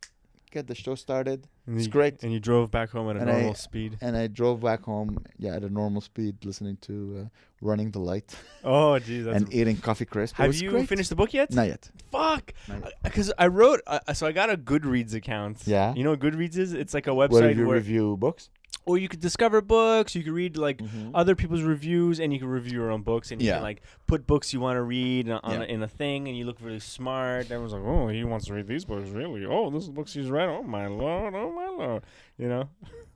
Get 0.50 0.66
the 0.66 0.74
show 0.74 0.94
started, 0.94 1.48
And 1.66 1.76
it's 1.78 1.86
you- 1.86 1.92
great. 1.92 2.22
And 2.22 2.30
you 2.32 2.38
drove 2.40 2.70
back 2.70 2.90
home 2.90 3.08
at 3.10 3.16
a 3.16 3.20
And 3.20 3.30
I- 3.30 3.32
normal 3.34 3.54
speed. 3.54 3.96
and 4.02 4.14
I 4.16 4.26
drove 4.26 4.60
back 4.60 4.82
home. 4.82 5.18
Yeah, 5.38 5.54
at 5.56 5.64
a 5.64 5.70
normal 5.70 6.00
speed, 6.02 6.44
listening 6.44 6.76
to 6.82 7.24
uh, 7.24 7.28
"Running 7.62 7.90
the 7.90 8.00
Light" 8.00 8.34
Oh, 8.64 8.98
geez. 8.98 9.26
And 9.36 9.52
eating 9.52 9.76
coffee 9.78 10.04
crisp. 10.04 10.36
Have 10.36 10.54
you 10.54 10.70
great. 10.70 10.88
finished 10.88 11.08
the 11.08 11.16
book 11.16 11.32
yet? 11.32 11.52
Not 11.52 11.68
yet. 11.68 11.90
Fuck. 12.10 12.52
Because 13.02 13.32
I 13.38 13.46
wrote, 13.46 13.80
uh, 13.86 14.12
so 14.12 14.26
I 14.26 14.32
got 14.32 14.50
a 14.50 14.56
Goodreads 14.58 15.14
account. 15.14 15.62
Yeah? 15.66 15.94
You 15.94 16.04
know 16.04 16.10
what 16.10 16.20
Goodreads 16.20 16.58
is? 16.58 16.74
It's 16.74 16.92
like 16.92 17.06
a 17.06 17.10
website 17.10 17.30
Where 17.30 17.50
you 17.50 17.66
where, 17.66 17.76
review 17.76 18.16
books? 18.18 18.50
Or 18.84 18.98
you 18.98 19.08
could 19.08 19.20
discover 19.20 19.60
books. 19.60 20.14
You 20.14 20.22
could 20.22 20.32
read 20.32 20.56
like 20.56 20.78
Mhm. 20.78 21.10
other 21.14 21.34
people's 21.34 21.62
reviews, 21.62 22.18
and 22.20 22.32
you 22.32 22.38
can 22.38 22.48
review 22.48 22.80
your 22.80 22.90
own 22.90 23.02
books, 23.02 23.30
and 23.30 23.40
you 23.40 23.48
Yeah. 23.48 23.54
can 23.54 23.62
like 23.62 23.82
put 24.06 24.26
books 24.26 24.52
you 24.52 24.60
want 24.60 24.76
to 24.76 24.82
read 24.82 25.30
on 25.30 25.40
Yeah. 25.48 25.60
a, 25.60 25.64
in 25.64 25.82
a 25.82 25.88
thing, 25.88 26.28
and 26.28 26.36
you 26.36 26.44
look 26.44 26.58
really 26.60 26.80
smart. 26.80 27.44
Everyone's 27.50 27.72
like, 27.72 27.82
"Oh, 27.84 28.08
he 28.08 28.24
wants 28.24 28.46
to 28.46 28.54
read 28.54 28.66
these 28.66 28.84
books, 28.84 29.08
really? 29.10 29.44
Oh, 29.46 29.70
this 29.70 29.82
is 29.82 29.86
the 29.88 29.92
books 29.94 30.14
he's 30.14 30.30
read. 30.30 30.48
Oh 30.48 30.62
my 30.62 30.86
lord, 30.86 31.34
oh 31.34 31.50
my 31.52 31.68
lord." 31.68 32.02
You 32.38 32.48
know, 32.48 32.68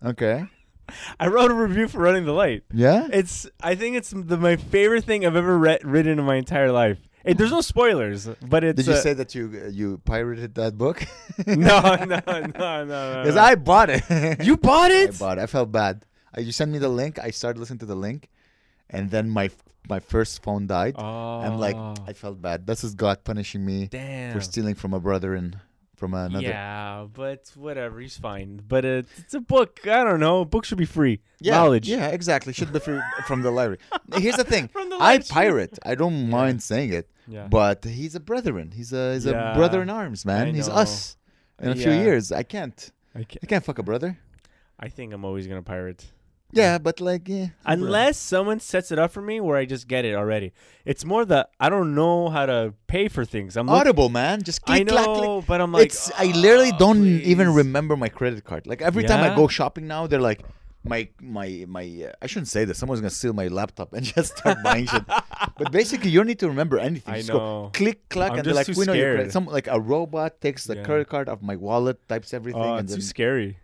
Okay. 0.05 0.45
I 1.21 1.27
wrote 1.27 1.51
a 1.51 1.55
review 1.55 1.89
for 1.89 1.99
Running 1.99 2.27
the 2.27 2.33
Light. 2.33 2.63
Yeah. 2.73 3.09
It's, 3.13 3.49
I 3.61 3.75
think 3.75 3.97
it's 3.97 4.11
the, 4.11 4.37
my 4.37 4.55
favorite 4.57 5.03
thing 5.05 5.27
I've 5.27 5.35
ever 5.35 5.59
read 5.59 5.85
written 5.85 6.19
in 6.21 6.25
my 6.25 6.37
entire 6.37 6.71
life. 6.71 6.99
It, 7.27 7.39
there's 7.39 7.51
no 7.51 7.61
spoilers, 7.61 8.29
but 8.47 8.63
it's. 8.63 8.77
Did 8.77 8.87
you 8.87 8.93
uh, 8.93 8.97
say 8.97 9.13
that 9.13 9.35
you 9.35 9.69
you 9.71 9.99
pirated 10.05 10.55
that 10.55 10.79
book? 10.79 11.05
no, 11.47 11.81
no, 12.05 12.05
no, 12.05 12.41
no, 12.41 12.85
no. 12.85 13.23
Because 13.23 13.35
no. 13.35 13.43
I 13.43 13.55
bought 13.57 13.91
it. 13.91 14.45
You 14.45 14.57
bought 14.57 14.93
it. 14.93 15.11
I 15.11 15.13
it? 15.13 15.19
bought 15.19 15.39
it. 15.39 15.43
I 15.43 15.47
felt 15.47 15.73
bad. 15.73 16.05
Uh, 16.37 16.41
you 16.41 16.53
sent 16.53 16.71
me 16.71 16.79
the 16.79 16.89
link. 16.89 17.19
I 17.19 17.31
started 17.31 17.59
listening 17.59 17.81
to 17.81 17.87
the 17.87 17.97
link, 17.97 18.29
and 18.89 19.11
then 19.11 19.29
my 19.29 19.51
my 19.89 20.01
first 20.01 20.43
phone 20.43 20.67
died. 20.67 20.95
Oh. 20.97 21.41
I'm 21.41 21.59
like 21.59 21.77
I 22.07 22.13
felt 22.13 22.41
bad. 22.41 22.67
This 22.67 22.85
is 22.85 22.95
God 22.95 23.25
punishing 23.25 23.65
me 23.65 23.89
damn. 23.89 24.33
for 24.33 24.41
stealing 24.41 24.75
from 24.75 24.95
a 24.95 25.01
brother 25.01 25.35
and 25.35 25.59
from 25.97 26.15
another. 26.15 26.47
Yeah, 26.47 27.07
but 27.13 27.51
whatever, 27.57 28.01
he's 28.01 28.17
fine. 28.17 28.63
But 28.67 28.85
uh, 28.85 29.03
it's 29.17 29.35
a 29.35 29.41
book. 29.41 29.81
I 29.87 30.05
don't 30.05 30.21
know. 30.21 30.43
A 30.43 30.45
book 30.45 30.65
should 30.65 30.79
be 30.79 30.87
free. 30.87 31.21
Yeah, 31.41 31.55
Knowledge. 31.55 31.89
Yeah, 31.89 32.09
exactly. 32.09 32.53
Should 32.53 32.73
be 32.73 32.79
free 32.79 33.01
from 33.27 33.43
the 33.43 33.51
library. 33.51 33.79
Here's 34.17 34.37
the 34.37 34.45
thing. 34.45 34.69
From 34.69 34.91
the 34.91 34.97
I 35.01 35.19
pirate. 35.19 35.79
I 35.85 35.95
don't 35.95 36.31
mind 36.31 36.63
saying 36.63 36.93
it, 36.93 37.11
Yeah. 37.29 37.49
but 37.49 37.85
he's 37.85 38.15
a 38.15 38.21
brethren. 38.21 38.73
He's 38.75 38.93
a 38.93 39.15
he's 39.15 39.27
Yeah. 39.27 39.53
a 39.53 39.55
brother 39.57 39.83
in 39.83 39.91
arms, 39.91 40.25
man. 40.25 40.55
He's 40.55 40.69
us. 40.69 41.17
In 41.61 41.71
a 41.71 41.75
few 41.75 41.93
years, 41.93 42.31
I 42.33 42.43
can't. 42.43 42.91
I, 43.15 43.25
ca- 43.25 43.39
I 43.43 43.47
can't 43.47 43.65
fuck 43.65 43.79
a 43.79 43.83
brother. 43.83 44.19
I 44.79 44.89
think 44.89 45.13
I'm 45.15 45.25
always 45.25 45.47
gonna 45.47 45.63
pirate. 45.63 46.05
Yeah, 46.53 46.79
but 46.79 47.01
like, 47.01 47.29
yeah. 47.29 47.49
Unless 47.65 48.19
someone 48.19 48.61
sets 48.61 48.93
it 48.93 48.99
up 48.99 49.11
for 49.11 49.21
me 49.23 49.41
where 49.41 49.57
I 49.57 49.65
just 49.65 49.89
get 49.89 50.05
it 50.05 50.15
already. 50.15 50.53
It's 50.85 51.05
more 51.05 51.25
that 51.25 51.51
I 51.59 51.69
don't 51.71 51.95
know 51.95 52.29
how 52.29 52.47
to 52.47 52.75
pay 52.87 53.09
for 53.09 53.25
things. 53.25 53.57
I'm 53.57 53.69
Audible, 53.69 54.09
man. 54.11 54.43
Just 54.43 54.61
I 54.71 54.85
click, 54.85 54.89
click. 54.89 55.07
know, 55.07 55.43
but 55.47 55.61
I'm 55.61 55.73
like, 55.73 55.87
it's 55.87 56.13
I 56.17 56.27
literally 56.27 56.71
"Oh, 56.75 56.79
don't 56.79 57.05
even 57.05 57.53
remember 57.53 57.97
my 57.97 58.09
credit 58.09 58.45
card. 58.45 58.67
Like 58.67 58.81
every 58.83 59.03
time 59.03 59.21
I 59.25 59.35
go 59.35 59.49
shopping 59.49 59.87
now, 59.89 60.07
they're 60.07 60.21
like 60.21 60.43
my 60.85 61.09
my 61.21 61.65
my. 61.67 61.85
Uh, 62.09 62.13
I 62.23 62.27
shouldn't 62.29 62.49
say 62.49 62.65
this. 62.65 62.79
Someone's 62.79 63.01
gonna 63.01 63.11
steal 63.11 63.33
my 63.33 63.49
laptop 63.49 63.93
and 63.93 64.05
just 64.15 64.37
start 64.37 64.59
buying 64.63 64.87
shit. 64.87 65.03
But 65.59 65.71
basically, 65.73 66.11
you 66.11 66.19
don't 66.21 66.27
need 66.27 66.39
to 66.41 66.49
remember 66.49 66.79
anything. 66.79 67.15
I 67.15 67.19
Just 67.19 67.31
go 67.31 67.39
know. 67.39 67.71
click, 67.73 68.09
clack, 68.09 68.33
I'm 68.33 68.39
and 68.39 68.47
they're 68.47 68.55
like, 68.55 68.69
we 68.69 68.85
know 68.85 68.93
your 68.93 69.03
scared. 69.03 69.17
credit. 69.17 69.33
Some 69.33 69.47
like 69.47 69.67
a 69.69 69.81
robot 69.81 70.41
takes 70.41 70.65
the 70.65 70.77
Yeah. 70.77 70.83
credit 70.85 71.09
card 71.09 71.29
of 71.29 71.43
my 71.43 71.57
wallet, 71.57 71.99
types 72.09 72.33
everything, 72.35 72.63
Oh, 72.63 72.75
and 72.77 72.85
it's 72.85 72.93
then 72.93 73.01
too 73.01 73.07
scary. 73.07 73.59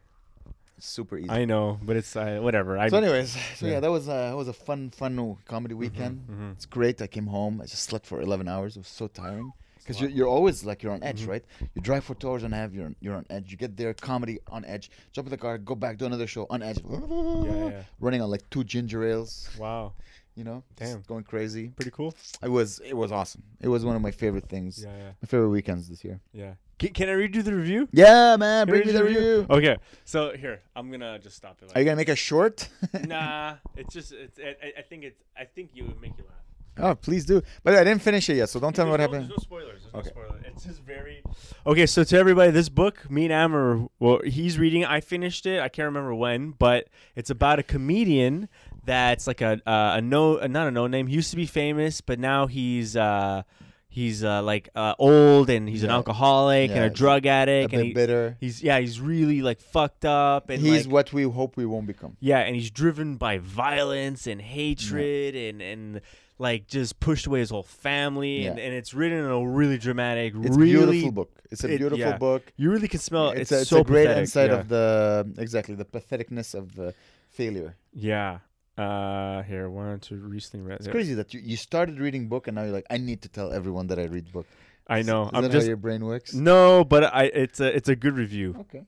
it's 0.76 0.86
super 0.86 1.16
easy. 1.18 1.30
I 1.30 1.44
know, 1.44 1.78
but 1.82 1.96
it's 1.96 2.14
uh, 2.16 2.38
whatever. 2.40 2.76
I 2.78 2.88
so, 2.88 2.98
anyways, 2.98 3.36
so 3.56 3.66
yeah, 3.66 3.80
that 3.80 3.90
was 3.90 4.08
uh, 4.08 4.30
that 4.30 4.36
was 4.36 4.48
a 4.48 4.52
fun, 4.52 4.90
fun 4.90 5.36
comedy 5.46 5.74
weekend. 5.74 6.24
mhm. 6.30 6.52
It's 6.52 6.66
great. 6.66 7.00
I 7.02 7.06
came 7.06 7.26
home. 7.26 7.60
I 7.62 7.66
just 7.66 7.82
slept 7.84 8.06
for 8.06 8.20
11 8.20 8.48
hours. 8.48 8.76
It 8.76 8.80
was 8.80 8.88
so 8.88 9.06
tiring 9.08 9.52
because 9.78 10.00
you're, 10.00 10.10
you're 10.10 10.28
always 10.28 10.64
like 10.64 10.82
you're 10.82 10.92
on 10.92 11.02
edge, 11.02 11.22
Mhm. 11.22 11.28
right? 11.28 11.44
You 11.74 11.82
drive 11.82 12.04
for 12.04 12.14
two 12.14 12.28
hours 12.30 12.42
and 12.44 12.54
a 12.54 12.56
half. 12.56 12.72
You're 12.72 12.86
on, 12.86 12.96
you're 13.00 13.14
on 13.16 13.26
edge. 13.30 13.50
You 13.50 13.56
get 13.56 13.76
there, 13.76 13.92
comedy 13.94 14.38
on 14.48 14.64
edge. 14.64 14.90
Jump 15.12 15.26
in 15.26 15.30
the 15.30 15.36
car, 15.36 15.58
go 15.58 15.74
back, 15.74 15.98
do 15.98 16.06
another 16.06 16.26
show 16.28 16.46
on 16.50 16.62
edge. 16.62 16.78
yeah, 16.84 17.68
yeah. 17.70 17.82
Running 18.00 18.20
on 18.22 18.30
like 18.30 18.48
two 18.50 18.62
ginger 18.64 19.04
ales, 19.04 19.50
Wow, 19.58 19.92
you 20.34 20.44
know, 20.44 20.62
Damn. 20.76 21.02
going 21.02 21.24
crazy. 21.24 21.68
pretty 21.68 21.90
cool. 21.90 22.14
It 22.42 22.48
was 22.48 22.80
it 22.84 22.94
was 22.94 23.12
awesome. 23.12 23.42
It 23.60 23.68
was 23.68 23.84
one 23.84 23.96
of 23.96 24.02
my 24.02 24.10
favorite 24.10 24.48
things. 24.48 24.82
Yeah, 24.82 24.96
yeah, 24.96 25.10
My 25.22 25.26
favorite 25.26 25.50
weekends 25.50 25.88
this 25.88 26.02
year. 26.04 26.20
yeah. 26.32 26.54
Can, 26.78 26.92
can 26.94 27.08
I 27.08 27.12
read 27.12 27.36
you 27.36 27.42
the 27.42 27.54
review? 27.54 27.88
Yeah, 27.92 28.36
man, 28.36 28.66
Can 28.66 28.74
bring 28.74 28.86
me 28.86 28.92
the 28.92 28.98
you 29.00 29.04
review. 29.04 29.46
Okay, 29.50 29.76
so 30.04 30.32
here 30.36 30.60
I'm 30.74 30.90
gonna 30.90 31.18
just 31.20 31.36
stop 31.36 31.58
it. 31.62 31.70
Are 31.74 31.78
you 31.80 31.84
gonna 31.84 31.96
make 31.96 32.08
a 32.08 32.16
short? 32.16 32.68
nah, 33.06 33.54
it's 33.76 33.92
just 33.94 34.12
it's. 34.12 34.38
I, 34.40 34.78
I- 34.78 34.82
think 34.82 35.04
it's. 35.04 35.22
I 35.38 35.44
think 35.44 35.70
you 35.74 35.84
would 35.84 36.00
make 36.00 36.18
you 36.18 36.24
laugh. 36.24 36.90
oh, 36.90 36.94
please 36.96 37.24
do. 37.26 37.40
But 37.62 37.74
I 37.74 37.84
didn't 37.84 38.02
finish 38.02 38.28
it 38.30 38.36
yet, 38.36 38.48
so 38.48 38.58
don't 38.58 38.74
tell 38.74 38.86
me 38.86 38.90
what 38.90 38.96
no- 38.96 39.02
happened. 39.04 39.24
There's 39.28 39.38
no 39.38 39.42
spoilers. 39.42 39.82
There's 39.82 39.94
Okay. 40.06 40.10
no 40.16 40.24
spoilers. 40.24 40.42
It's 40.46 40.64
just 40.64 40.80
very. 40.82 41.22
Okay, 41.66 41.86
so 41.86 42.02
to 42.02 42.18
everybody, 42.18 42.50
this 42.50 42.68
book, 42.68 43.08
me 43.08 43.24
and 43.26 43.32
Amber, 43.32 43.86
well, 44.00 44.20
he's 44.24 44.58
reading. 44.58 44.84
I 44.84 45.00
finished 45.00 45.46
it. 45.46 45.60
I 45.60 45.68
can't 45.68 45.86
remember 45.86 46.14
when, 46.14 46.50
but 46.52 46.88
it's 47.14 47.30
about 47.30 47.58
a 47.60 47.62
comedian 47.62 48.48
that's 48.84 49.26
like 49.26 49.40
a 49.40 49.60
uh, 49.66 49.94
a 49.96 50.00
no, 50.00 50.36
not 50.46 50.68
a 50.68 50.70
no 50.70 50.86
name. 50.86 51.06
He 51.06 51.14
used 51.14 51.30
to 51.30 51.36
be 51.36 51.46
famous, 51.46 52.00
but 52.00 52.18
now 52.18 52.46
he's 52.46 52.96
uh 52.96 53.42
he's 53.88 54.24
uh 54.24 54.42
like 54.42 54.68
uh 54.74 54.94
old 54.98 55.50
and 55.50 55.68
he's 55.68 55.82
an 55.82 55.90
alcoholic 55.90 56.70
Yeah, 56.70 56.76
and 56.76 56.84
a 56.86 56.90
drug 56.90 57.26
A 57.26 57.28
addict, 57.28 57.72
and 57.74 57.80
bit 57.82 57.86
he, 57.88 57.92
bitter. 57.92 58.36
he's 58.40 58.62
yeah 58.62 58.78
he's 58.78 59.00
really 59.00 59.42
like 59.42 59.60
fucked 59.60 60.04
up 60.06 60.48
and 60.50 60.60
He's 60.62 60.86
like, 60.86 60.92
what 60.92 61.12
we 61.12 61.24
hope 61.24 61.56
we 61.56 61.66
won't 61.66 61.86
become. 61.86 62.16
yeah, 62.20 62.38
and 62.38 62.56
he's 62.56 62.70
driven 62.70 63.16
by 63.16 63.38
violence 63.38 64.26
and 64.26 64.40
hatred 64.40 65.34
and 65.36 65.60
and 65.62 66.00
like 66.38 66.66
just 66.66 66.98
pushed 66.98 67.26
away 67.26 67.38
his 67.40 67.50
whole 67.50 67.62
family 67.62 68.46
and, 68.46 68.56
Yeah. 68.58 68.64
and 68.64 68.74
it's 68.74 68.92
written 68.94 69.18
in 69.18 69.26
a 69.30 69.46
really 69.46 69.78
dramatic, 69.78 70.32
It's 70.42 70.56
really 70.56 70.72
beautiful 70.72 71.12
book. 71.12 71.30
It's 71.52 71.62
a 71.62 71.68
it- 71.72 71.78
beautiful 71.78 71.98
yeah. 72.00 72.16
book. 72.16 72.50
You 72.56 72.70
really 72.72 72.88
can 72.88 72.98
smell 72.98 73.28
it's, 73.30 73.42
it's, 73.42 73.52
a, 73.52 73.60
it's 73.60 73.70
so 73.70 73.80
a 73.80 73.84
great 73.84 74.06
pathetic, 74.06 74.20
insight 74.22 74.50
yeah. 74.50 74.56
of 74.58 74.68
the 74.68 75.34
exactly 75.38 75.74
the 75.76 75.84
patheticness 75.84 76.54
of 76.54 76.76
uh, 76.80 76.92
failure. 77.30 77.76
yeah. 77.92 78.38
Uh, 78.78 79.42
here 79.42 79.68
one 79.68 80.00
to 80.00 80.16
recently 80.16 80.66
read. 80.66 80.78
It's 80.78 80.86
it. 80.88 80.90
crazy 80.92 81.14
that 81.14 81.34
you, 81.34 81.40
you 81.44 81.56
started 81.56 81.98
reading 82.00 82.28
book 82.28 82.48
and 82.48 82.54
now 82.54 82.62
you're 82.62 82.72
like, 82.72 82.86
I 82.90 82.96
need 82.96 83.20
to 83.22 83.28
tell 83.28 83.52
everyone 83.52 83.86
that 83.88 83.98
I 83.98 84.04
read 84.04 84.32
book. 84.32 84.46
I 84.88 85.02
know. 85.02 85.24
Is 85.24 85.30
I'm 85.34 85.42
that 85.42 85.52
just 85.52 85.66
how 85.66 85.68
your 85.68 85.76
brain 85.76 86.04
works? 86.04 86.32
no, 86.34 86.82
but 86.84 87.04
I 87.14 87.24
it's 87.24 87.60
a 87.60 87.74
it's 87.74 87.88
a 87.88 87.96
good 87.96 88.16
review. 88.16 88.56
Okay. 88.60 88.82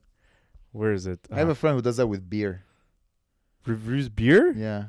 Where 0.72 0.92
is 0.92 1.06
it? 1.06 1.20
I 1.30 1.36
have 1.38 1.48
Uh, 1.48 1.52
a 1.52 1.54
friend 1.54 1.76
who 1.76 1.82
does 1.82 1.98
that 1.98 2.06
with 2.08 2.28
beer. 2.28 2.64
reviews 3.66 4.08
beer. 4.08 4.52
Yeah. 4.56 4.84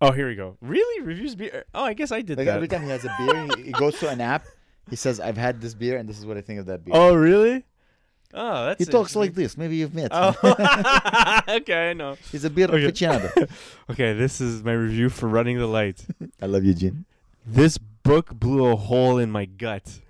Oh, 0.00 0.10
here 0.12 0.28
we 0.28 0.34
go. 0.34 0.56
Really, 0.60 1.02
reviews 1.04 1.34
beer. 1.34 1.64
Oh, 1.74 1.84
I 1.84 1.94
guess 1.94 2.10
I 2.10 2.22
did 2.22 2.38
Like 2.38 2.46
that. 2.46 2.56
every 2.56 2.68
time 2.68 2.82
he 2.82 2.88
has 2.90 3.04
a 3.04 3.14
beer, 3.18 3.48
he, 3.56 3.62
he 3.64 3.72
goes 3.72 3.98
to 4.00 4.08
an 4.08 4.20
app. 4.20 4.44
He 4.90 4.96
says, 4.96 5.20
"I've 5.20 5.36
had 5.36 5.60
this 5.60 5.74
beer, 5.74 5.96
and 5.98 6.08
this 6.08 6.18
is 6.18 6.26
what 6.26 6.36
I 6.36 6.40
think 6.40 6.58
of 6.60 6.66
that 6.66 6.84
beer." 6.84 6.94
Oh, 6.96 7.14
really? 7.14 7.64
Oh, 8.34 8.66
that's 8.66 8.78
he 8.84 8.90
talks 8.90 9.14
like 9.14 9.34
this. 9.34 9.56
Maybe 9.58 9.76
you've 9.76 9.94
met. 9.94 10.08
Oh, 10.12 10.34
okay, 11.48 11.90
I 11.90 11.92
know. 11.92 12.16
He's 12.30 12.44
a 12.44 12.50
beer 12.50 12.66
Okay. 12.66 12.86
aficionado. 12.90 13.50
Okay, 13.90 14.14
this 14.14 14.40
is 14.40 14.62
my 14.64 14.72
review 14.72 15.08
for 15.10 15.28
Running 15.28 15.58
the 15.58 15.66
Light. 15.66 16.04
I 16.42 16.46
love 16.46 16.64
you, 16.64 16.72
Gene. 16.74 17.04
This 17.46 17.76
book 17.78 18.34
blew 18.34 18.64
a 18.66 18.76
hole 18.76 19.18
in 19.18 19.30
my 19.30 19.44
gut. 19.44 20.00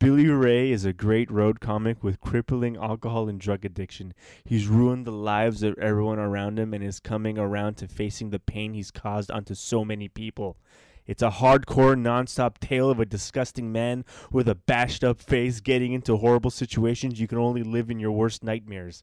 Billy 0.00 0.26
Ray 0.26 0.72
is 0.72 0.84
a 0.84 0.92
great 0.92 1.30
road 1.30 1.60
comic 1.60 2.02
with 2.02 2.20
crippling 2.20 2.76
alcohol 2.76 3.28
and 3.28 3.38
drug 3.38 3.64
addiction. 3.64 4.12
He's 4.44 4.66
ruined 4.66 5.06
the 5.06 5.12
lives 5.12 5.62
of 5.62 5.78
everyone 5.78 6.18
around 6.18 6.58
him 6.58 6.74
and 6.74 6.82
is 6.82 6.98
coming 6.98 7.38
around 7.38 7.76
to 7.76 7.86
facing 7.86 8.30
the 8.30 8.40
pain 8.40 8.74
he's 8.74 8.90
caused 8.90 9.30
onto 9.30 9.54
so 9.54 9.84
many 9.84 10.08
people. 10.08 10.56
It's 11.06 11.22
a 11.22 11.30
hardcore, 11.30 11.96
nonstop 11.96 12.58
tale 12.58 12.90
of 12.90 13.00
a 13.00 13.06
disgusting 13.06 13.72
man 13.72 14.04
with 14.30 14.48
a 14.48 14.54
bashed 14.54 15.02
up 15.02 15.20
face 15.20 15.60
getting 15.60 15.92
into 15.92 16.16
horrible 16.16 16.50
situations 16.50 17.20
you 17.20 17.26
can 17.26 17.38
only 17.38 17.62
live 17.62 17.90
in 17.90 17.98
your 17.98 18.12
worst 18.12 18.44
nightmares. 18.44 19.02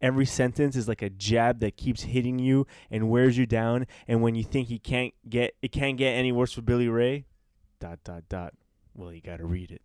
Every 0.00 0.26
sentence 0.26 0.76
is 0.76 0.88
like 0.88 1.02
a 1.02 1.10
jab 1.10 1.60
that 1.60 1.76
keeps 1.76 2.02
hitting 2.02 2.38
you 2.38 2.66
and 2.90 3.08
wears 3.08 3.38
you 3.38 3.46
down. 3.46 3.86
And 4.06 4.22
when 4.22 4.34
you 4.34 4.42
think 4.42 4.68
he 4.68 4.78
can't 4.78 5.14
get 5.28 5.54
it 5.62 5.72
can't 5.72 5.96
get 5.96 6.12
any 6.12 6.32
worse 6.32 6.52
for 6.52 6.62
Billy 6.62 6.88
Ray, 6.88 7.24
dot 7.80 8.00
dot 8.04 8.24
dot. 8.28 8.54
Well, 8.94 9.12
you 9.12 9.20
gotta 9.20 9.44
read 9.44 9.70
it. 9.70 9.82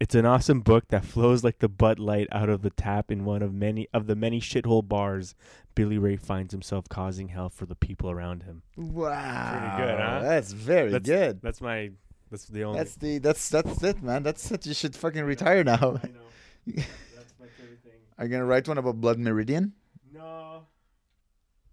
It's 0.00 0.14
an 0.14 0.26
awesome 0.26 0.60
book 0.60 0.88
that 0.88 1.04
flows 1.04 1.44
like 1.44 1.60
the 1.60 1.68
Bud 1.68 1.98
Light 1.98 2.28
out 2.32 2.48
of 2.48 2.62
the 2.62 2.70
tap 2.70 3.10
in 3.10 3.24
one 3.24 3.42
of 3.42 3.54
many 3.54 3.88
of 3.92 4.06
the 4.06 4.16
many 4.16 4.40
shithole 4.40 4.86
bars 4.86 5.34
Billy 5.74 5.98
Ray 5.98 6.16
finds 6.16 6.52
himself 6.52 6.88
causing 6.88 7.28
hell 7.28 7.48
for 7.50 7.66
the 7.66 7.74
people 7.74 8.10
around 8.10 8.42
him. 8.44 8.62
Wow, 8.76 9.74
good, 9.78 9.98
huh? 10.00 10.20
That's 10.22 10.52
very 10.52 10.90
That's- 10.90 11.06
good. 11.08 11.40
That's 11.42 11.60
my 11.60 11.90
that's 12.30 12.46
the 12.46 12.64
only 12.64 12.78
That's 12.78 12.96
the 12.96 13.18
that's 13.18 13.48
that's 13.48 13.82
it, 13.82 14.02
man. 14.02 14.22
That's 14.22 14.50
it. 14.50 14.66
You 14.66 14.74
should 14.74 14.96
fucking 14.96 15.24
retire 15.24 15.62
now. 15.64 15.74
I 16.02 16.08
know. 16.08 16.20
That's 16.66 17.34
my 17.38 17.46
favorite 17.58 17.82
thing. 17.84 17.92
Are 18.18 18.24
you 18.24 18.30
gonna 18.30 18.44
write 18.46 18.66
one 18.66 18.78
about 18.78 19.00
Blood 19.00 19.18
Meridian? 19.18 19.72
No. 20.12 20.62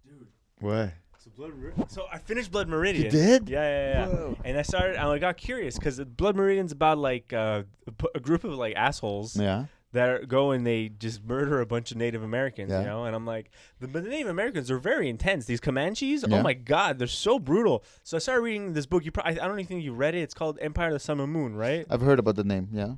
Dude. 0.06 0.26
What? 0.60 0.92
So 1.18 1.30
Blood 1.34 1.54
Meridian. 1.56 1.88
So 1.88 2.06
I 2.12 2.18
finished 2.18 2.50
Blood 2.52 2.68
Meridian. 2.68 3.04
You 3.06 3.10
did? 3.10 3.48
Yeah, 3.48 3.62
yeah, 3.62 3.92
yeah. 3.92 4.06
Whoa. 4.08 4.36
And 4.44 4.58
I 4.58 4.62
started. 4.62 4.96
I 4.96 5.18
got 5.18 5.36
curious 5.36 5.78
because 5.78 5.98
Blood 6.00 6.36
Meridian's 6.36 6.72
about 6.72 6.98
like 6.98 7.32
uh, 7.32 7.62
a 7.86 7.92
p- 7.92 8.08
a 8.14 8.20
group 8.20 8.44
of 8.44 8.52
like 8.54 8.74
assholes 8.76 9.36
Yeah. 9.36 9.64
That 9.92 10.08
are, 10.08 10.24
go 10.24 10.52
and 10.52 10.66
they 10.66 10.88
just 10.88 11.22
murder 11.24 11.60
a 11.60 11.66
bunch 11.66 11.90
of 11.90 11.98
Native 11.98 12.22
Americans. 12.22 12.70
Yeah. 12.70 12.80
You 12.80 12.86
know, 12.86 13.04
and 13.04 13.14
I'm 13.14 13.26
like, 13.26 13.50
the, 13.78 13.86
the 13.86 14.00
Native 14.02 14.28
Americans 14.28 14.70
are 14.70 14.78
very 14.78 15.08
intense. 15.08 15.44
These 15.44 15.60
Comanches, 15.60 16.24
oh 16.24 16.28
Yeah. 16.30 16.40
oh 16.40 16.42
my 16.42 16.54
god, 16.54 16.98
they're 16.98 17.06
so 17.06 17.38
brutal. 17.38 17.84
So 18.02 18.16
I 18.16 18.20
started 18.20 18.42
reading 18.42 18.72
this 18.72 18.86
book. 18.86 19.04
You, 19.04 19.10
pro- 19.12 19.24
I, 19.24 19.30
I 19.30 19.34
don't 19.34 19.58
even 19.60 19.66
think 19.66 19.84
you 19.84 19.92
read 19.92 20.14
it. 20.14 20.20
It's 20.22 20.34
called 20.34 20.58
Empire 20.62 20.88
of 20.88 20.94
the 20.94 21.00
Summer 21.00 21.26
Moon, 21.26 21.54
right? 21.54 21.84
I've 21.90 22.00
heard 22.00 22.18
about 22.18 22.36
the 22.36 22.44
name. 22.44 22.68
Yeah. 22.72 22.94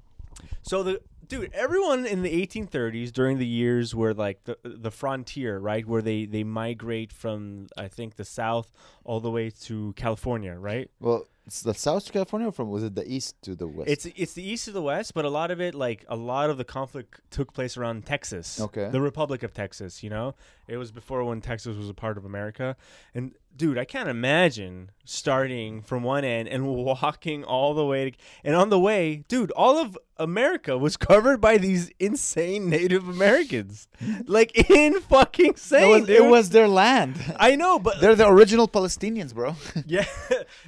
So 0.63 0.83
the 0.83 1.01
dude, 1.27 1.51
everyone 1.55 2.07
in 2.07 2.23
the 2.23 2.47
1830s 2.47 3.13
during 3.13 3.39
the 3.39 3.47
years 3.47 3.95
where 3.95 4.13
like 4.15 4.45
the 4.45 4.57
the 4.65 4.91
frontier, 4.91 5.59
right, 5.59 5.87
where 5.87 6.03
they 6.03 6.27
they 6.27 6.45
migrate 6.45 7.13
from 7.13 7.69
I 7.79 7.89
think 7.89 8.17
the 8.17 8.25
south 8.25 8.73
all 9.05 9.21
the 9.21 9.31
way 9.31 9.51
to 9.63 9.93
California, 9.97 10.55
right? 10.55 10.91
Well, 11.01 11.27
it's 11.47 11.61
the 11.63 11.75
South 11.75 12.07
to 12.07 12.13
California, 12.13 12.51
from 12.51 12.71
was 12.71 12.83
it 12.83 12.95
the 12.95 13.07
east 13.07 13.41
to 13.43 13.55
the 13.55 13.67
west? 13.67 13.91
It's 13.91 14.07
it's 14.07 14.33
the 14.33 14.43
east 14.43 14.65
to 14.65 14.73
the 14.73 14.83
west, 14.83 15.13
but 15.13 15.25
a 15.25 15.31
lot 15.31 15.51
of 15.51 15.61
it, 15.61 15.75
like 15.75 16.05
a 16.09 16.17
lot 16.17 16.49
of 16.49 16.57
the 16.57 16.65
conflict, 16.65 17.21
took 17.31 17.53
place 17.53 17.77
around 17.77 18.07
Texas. 18.07 18.61
Okay. 18.61 18.89
The 18.91 19.01
Republic 19.01 19.43
of 19.43 19.53
Texas. 19.53 20.03
You 20.03 20.11
know, 20.11 20.35
it 20.67 20.77
was 20.77 20.93
before 20.93 21.25
when 21.25 21.41
Texas 21.41 21.77
was 21.77 21.89
a 21.89 21.95
part 21.95 22.17
of 22.17 22.25
America. 22.25 22.77
And 23.15 23.33
dude, 23.57 23.79
I 23.79 23.85
can't 23.85 24.09
imagine 24.09 24.91
starting 25.05 25.83
from 25.83 26.03
one 26.03 26.25
end 26.25 26.49
and 26.49 26.67
walking 26.75 27.45
all 27.45 27.75
the 27.75 27.85
way. 27.85 28.11
To, 28.11 28.17
and 28.43 28.55
on 28.55 28.71
the 28.71 28.81
way, 28.81 29.25
dude, 29.29 29.51
all 29.53 29.79
of 29.79 29.99
America 30.17 30.79
was 30.79 30.97
covered 31.11 31.41
by 31.41 31.59
these 31.59 31.91
insane 31.99 32.69
Native 32.69 33.09
Americans, 33.09 33.89
like 34.27 34.71
in 34.71 35.01
fucking 35.01 35.47
it 35.47 35.51
insane. 35.51 35.91
was, 36.01 36.09
it 36.09 36.25
was 36.25 36.51
their 36.51 36.69
land. 36.69 37.17
I 37.37 37.57
know, 37.57 37.79
but 37.79 38.01
They're 38.01 38.15
the 38.15 38.29
original 38.29 38.69
Palestinians, 38.69 39.35
bro. 39.35 39.57
yeah, 39.87 40.07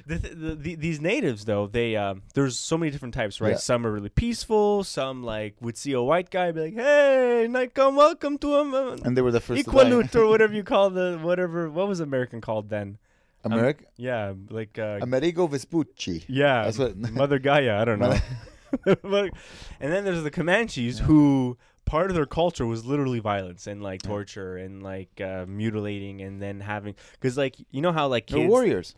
the, 0.05 0.17
the, 0.17 0.55
the, 0.55 0.75
these 0.75 0.99
natives 1.01 1.45
though 1.45 1.67
they 1.67 1.95
um, 1.95 2.23
there's 2.33 2.57
so 2.57 2.77
many 2.77 2.91
different 2.91 3.13
types, 3.13 3.39
right? 3.41 3.51
Yeah. 3.51 3.57
Some 3.57 3.85
are 3.85 3.91
really 3.91 4.09
peaceful. 4.09 4.83
Some 4.83 5.23
like 5.23 5.55
would 5.61 5.77
see 5.77 5.93
a 5.93 6.01
white 6.01 6.29
guy 6.29 6.51
be 6.51 6.61
like, 6.61 6.73
"Hey, 6.73 7.67
come 7.73 7.95
welcome 7.95 8.37
to 8.39 8.55
him." 8.57 8.73
and 8.73 9.15
they 9.15 9.21
were 9.21 9.31
the 9.31 9.39
first. 9.39 9.65
Equalut 9.65 9.86
to 9.89 10.19
or 10.21 10.27
whatever 10.27 10.53
you 10.53 10.63
call 10.63 10.89
the 10.89 11.19
whatever. 11.21 11.69
What 11.69 11.87
was 11.87 11.99
American 11.99 12.41
called 12.41 12.69
then? 12.69 12.97
America. 13.43 13.85
Yeah, 13.95 14.33
like 14.49 14.77
uh, 14.79 14.99
Amerigo 15.01 15.47
Vespucci. 15.47 16.25
yeah, 16.27 16.63
That's 16.65 16.77
what- 16.79 16.97
Mother 17.13 17.39
Gaia. 17.39 17.79
I 17.81 17.85
don't 17.85 17.99
know. 17.99 18.17
And 19.03 19.31
then 19.93 20.03
there's 20.05 20.23
the 20.23 20.31
Comanches 20.31 20.99
who 20.99 21.57
part 21.85 22.09
of 22.11 22.15
their 22.15 22.25
culture 22.25 22.65
was 22.65 22.83
literally 22.85 23.19
violence 23.19 23.65
and 23.67 23.81
like 23.81 24.03
Yeah. 24.03 24.09
torture 24.09 24.57
and 24.57 24.83
like 24.83 25.21
uh, 25.21 25.45
mutilating 25.47 26.21
and 26.21 26.41
then 26.41 26.59
having 26.59 26.95
because 27.13 27.37
like 27.37 27.55
you 27.71 27.81
know 27.81 27.93
how 27.93 28.07
like 28.07 28.27
kids, 28.27 28.39
They're 28.39 28.49
warriors. 28.49 28.93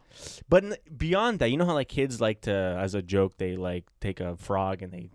but 0.49 0.63
n- 0.63 0.75
beyond 0.97 1.37
that, 1.39 1.51
you 1.51 1.57
know 1.57 1.65
how 1.65 1.73
like 1.75 1.87
kids 1.89 2.19
like 2.19 2.41
to, 2.41 2.51
as 2.51 2.95
a 2.95 3.01
joke, 3.03 3.37
they 3.37 3.55
like 3.55 3.85
take 4.01 4.19
a 4.19 4.35
frog 4.37 4.81
and 4.81 4.91
they 4.91 5.09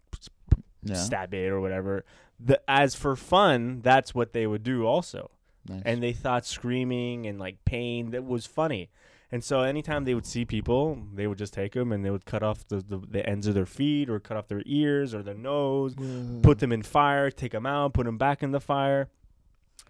Yeah. 0.84 0.94
stab 0.94 1.34
it 1.34 1.48
or 1.48 1.60
whatever. 1.60 2.04
The 2.38 2.60
as 2.68 2.94
for 2.94 3.16
fun, 3.16 3.80
that's 3.82 4.14
what 4.14 4.32
they 4.32 4.46
would 4.46 4.62
do 4.62 4.86
also. 4.86 5.30
Nice. 5.68 5.82
And 5.84 6.02
they 6.02 6.12
thought 6.12 6.44
screaming 6.46 7.26
and 7.26 7.38
like 7.38 7.64
pain 7.64 8.10
that 8.10 8.24
was 8.24 8.46
funny. 8.46 8.90
And 9.32 9.42
so 9.42 9.62
anytime 9.62 10.04
they 10.04 10.14
would 10.14 10.26
see 10.26 10.44
people, 10.44 10.98
they 11.12 11.26
would 11.26 11.38
just 11.38 11.52
take 11.54 11.72
them 11.72 11.90
and 11.90 12.04
they 12.04 12.10
would 12.10 12.24
cut 12.24 12.42
off 12.42 12.68
the, 12.68 12.76
the, 12.76 12.98
the 12.98 13.28
ends 13.28 13.46
of 13.46 13.54
their 13.54 13.66
feet 13.66 14.08
or 14.08 14.20
cut 14.20 14.36
off 14.36 14.46
their 14.46 14.62
ears 14.66 15.12
or 15.14 15.22
their 15.22 15.34
nose, 15.34 15.94
put 16.42 16.60
them 16.60 16.70
in 16.70 16.82
fire, 16.82 17.30
take 17.30 17.52
them 17.52 17.66
out, 17.66 17.94
put 17.94 18.06
them 18.06 18.18
back 18.18 18.42
in 18.42 18.52
the 18.52 18.60
fire. 18.60 19.08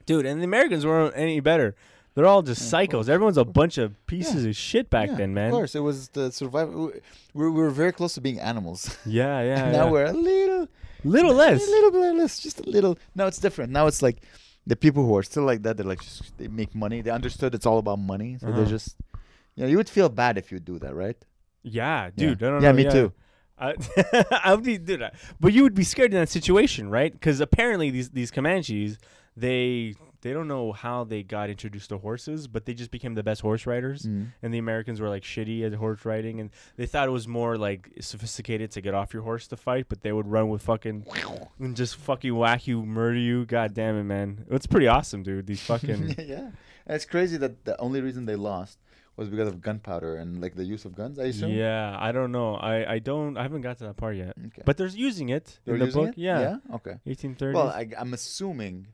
Dude, 0.06 0.24
and 0.24 0.40
the 0.40 0.44
Americans 0.44 0.86
weren't 0.86 1.12
any 1.16 1.40
better. 1.40 1.74
They're 2.14 2.26
all 2.26 2.42
just 2.42 2.72
Yeah, 2.72 2.86
psychos. 2.86 3.08
Everyone's 3.08 3.36
a 3.36 3.44
bunch 3.44 3.76
of 3.76 4.06
pieces 4.06 4.44
Yeah. 4.44 4.50
of 4.50 4.56
shit 4.56 4.88
back 4.88 5.08
Yeah, 5.10 5.16
then, 5.16 5.34
man. 5.34 5.46
Of 5.48 5.52
course, 5.52 5.74
it 5.74 5.80
was 5.80 6.08
the 6.10 6.30
survival. 6.30 6.92
We 7.34 7.44
we 7.44 7.50
were 7.50 7.70
very 7.70 7.92
close 7.92 8.14
to 8.14 8.20
being 8.20 8.38
animals. 8.38 8.96
Yeah, 9.06 9.42
yeah. 9.42 9.70
now 9.72 9.84
yeah. 9.86 9.90
we're 9.90 10.04
a 10.06 10.12
little, 10.12 10.68
little 11.02 11.34
less. 11.34 11.66
a 11.66 11.70
little 11.70 11.90
bit 11.90 12.14
less, 12.14 12.38
just 12.38 12.60
a 12.60 12.62
little. 12.70 12.96
Now 13.16 13.26
it's 13.26 13.38
different. 13.38 13.72
Now 13.72 13.88
it's 13.88 14.00
like 14.00 14.22
the 14.66 14.76
people 14.76 15.04
who 15.04 15.16
are 15.16 15.22
still 15.22 15.44
like 15.44 15.62
that. 15.62 15.76
They're 15.76 15.86
like 15.86 16.02
just, 16.02 16.36
they 16.38 16.48
make 16.48 16.74
money. 16.74 17.00
They 17.02 17.10
understood 17.10 17.54
it's 17.54 17.66
all 17.66 17.78
about 17.78 17.98
money, 17.98 18.38
so 18.38 18.46
Uh-huh. 18.48 18.56
they're 18.56 18.66
just. 18.78 18.96
You 19.56 19.62
know, 19.64 19.68
you 19.70 19.76
would 19.76 19.88
feel 19.88 20.08
bad 20.08 20.36
if 20.36 20.50
you 20.50 20.58
do 20.58 20.78
that, 20.80 20.94
right? 20.96 21.16
Yeah, 21.62 22.10
dude. 22.16 22.40
Yeah, 22.40 22.48
I 22.48 22.50
don't 22.50 22.62
yeah 22.62 22.72
know, 22.72 22.76
me 22.76 22.90
too. 22.90 23.12
I, 23.56 23.74
I 24.44 24.52
would 24.54 24.64
be, 24.64 24.78
dude, 24.78 25.00
I- 25.02 25.12
but 25.38 25.52
you 25.52 25.62
would 25.62 25.74
be 25.74 25.84
scared 25.84 26.12
in 26.12 26.18
that 26.18 26.28
situation, 26.28 26.90
right? 26.90 27.12
Because 27.12 27.40
apparently 27.40 27.90
these 27.90 28.10
these 28.10 28.30
Comanches, 28.32 28.98
they 29.36 29.94
they 30.24 30.32
don't 30.32 30.48
know 30.48 30.72
how 30.72 31.04
they 31.04 31.22
got 31.22 31.50
introduced 31.50 31.90
to 31.90 31.98
horses, 31.98 32.48
but 32.48 32.64
they 32.64 32.72
just 32.72 32.90
became 32.90 33.14
the 33.14 33.22
best 33.22 33.42
horse 33.42 33.66
riders. 33.66 34.02
Mm. 34.02 34.28
And 34.42 34.54
the 34.54 34.58
Americans 34.58 34.98
were 34.98 35.10
like 35.10 35.22
shitty 35.22 35.64
at 35.64 35.74
horse 35.74 36.04
riding, 36.04 36.40
and 36.40 36.50
they 36.76 36.86
thought 36.86 37.06
it 37.06 37.12
was 37.12 37.28
more 37.28 37.58
like 37.58 37.90
sophisticated 38.00 38.70
to 38.72 38.80
get 38.80 38.94
off 38.94 39.12
your 39.12 39.22
horse 39.22 39.46
to 39.48 39.56
fight, 39.56 39.86
but 39.90 40.00
they 40.00 40.12
would 40.12 40.26
run 40.26 40.48
with 40.48 40.62
fucking 40.62 41.06
and 41.58 41.76
just 41.76 41.96
fucking 41.96 42.34
whack 42.34 42.66
you, 42.66 42.84
murder 42.84 43.18
you. 43.18 43.44
God 43.44 43.74
damn 43.74 43.96
it, 43.96 44.04
man! 44.04 44.46
It's 44.50 44.66
pretty 44.66 44.88
awesome, 44.88 45.22
dude. 45.22 45.46
These 45.46 45.60
fucking 45.60 46.16
yeah, 46.26 46.50
it's 46.86 47.04
crazy 47.04 47.36
that 47.36 47.66
the 47.66 47.78
only 47.78 48.00
reason 48.00 48.24
they 48.24 48.36
lost 48.36 48.78
was 49.16 49.28
because 49.28 49.48
of 49.48 49.60
gunpowder 49.60 50.16
and 50.16 50.40
like 50.40 50.56
the 50.56 50.64
use 50.64 50.84
of 50.84 50.94
guns. 50.96 51.18
I 51.18 51.24
assume. 51.24 51.52
yeah. 51.52 51.96
I 52.00 52.12
don't 52.12 52.32
know. 52.32 52.56
I 52.56 52.94
I 52.94 52.98
don't. 52.98 53.36
I 53.36 53.42
haven't 53.42 53.60
got 53.60 53.78
to 53.78 53.84
that 53.84 53.96
part 53.96 54.16
yet. 54.16 54.34
Okay. 54.46 54.62
But 54.64 54.76
there's 54.76 54.96
using 54.96 55.28
it 55.28 55.60
They're 55.64 55.74
in 55.74 55.80
the 55.80 55.86
using 55.86 56.06
book. 56.06 56.14
it? 56.16 56.18
Yeah. 56.18 56.40
Yeah. 56.40 56.76
Okay. 56.76 56.94
1830s. 57.06 57.52
Well, 57.54 57.68
I, 57.68 57.88
I'm 57.98 58.14
assuming 58.14 58.88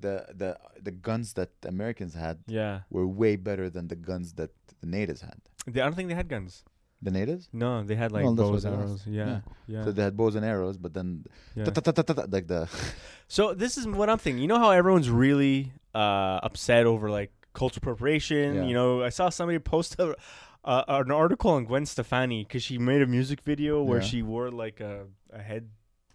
the 0.00 0.26
the 0.34 0.58
the 0.82 0.90
guns 0.90 1.34
that 1.34 1.50
Americans 1.64 2.14
had 2.14 2.38
yeah. 2.46 2.80
were 2.90 3.06
way 3.06 3.36
better 3.36 3.68
than 3.70 3.88
the 3.88 3.96
guns 3.96 4.32
that 4.34 4.50
the 4.80 4.86
natives 4.86 5.20
had. 5.20 5.38
They, 5.66 5.80
I 5.80 5.84
don't 5.84 5.94
think 5.94 6.08
they 6.08 6.14
had 6.14 6.28
guns. 6.28 6.64
The 7.02 7.10
natives? 7.10 7.48
No, 7.52 7.82
they 7.82 7.94
had 7.96 8.12
like 8.12 8.24
Well, 8.24 8.34
that's 8.34 8.50
bows, 8.50 8.62
they 8.64 8.68
arrows. 8.70 8.90
lost. 8.90 9.06
Yeah, 9.06 9.26
Yeah. 9.26 9.40
yeah. 9.66 9.84
So 9.84 9.92
they 9.92 10.02
had 10.02 10.16
bows 10.16 10.34
and 10.34 10.44
arrows, 10.44 10.76
but 10.76 10.92
then 10.92 11.24
yeah. 11.56 11.64
ta-ta-ta-ta-ta, 11.64 12.26
like 12.28 12.46
the 12.46 12.68
So 13.28 13.54
this 13.54 13.78
is 13.78 13.86
what 13.86 14.10
I'm 14.10 14.18
thinking. 14.18 14.42
You 14.42 14.48
know 14.48 14.58
how 14.58 14.70
everyone's 14.70 15.08
really 15.08 15.72
uh, 15.94 16.40
upset 16.42 16.84
over 16.84 17.08
like 17.10 17.32
cultural 17.54 17.80
appropriation. 17.82 18.54
Yeah. 18.54 18.64
You 18.64 18.74
know, 18.74 19.02
I 19.02 19.08
saw 19.08 19.30
somebody 19.30 19.58
post 19.58 19.96
a, 19.98 20.14
uh, 20.64 20.84
an 20.88 21.10
article 21.10 21.52
on 21.52 21.64
Gwen 21.64 21.86
Stefani 21.86 22.44
because 22.44 22.62
she 22.62 22.76
made 22.76 23.00
a 23.00 23.06
music 23.06 23.40
video 23.40 23.82
where 23.82 24.00
Yeah. 24.00 24.06
she 24.06 24.22
wore 24.22 24.50
like 24.50 24.80
a, 24.80 25.06
a 25.32 25.40
head, 25.40 25.70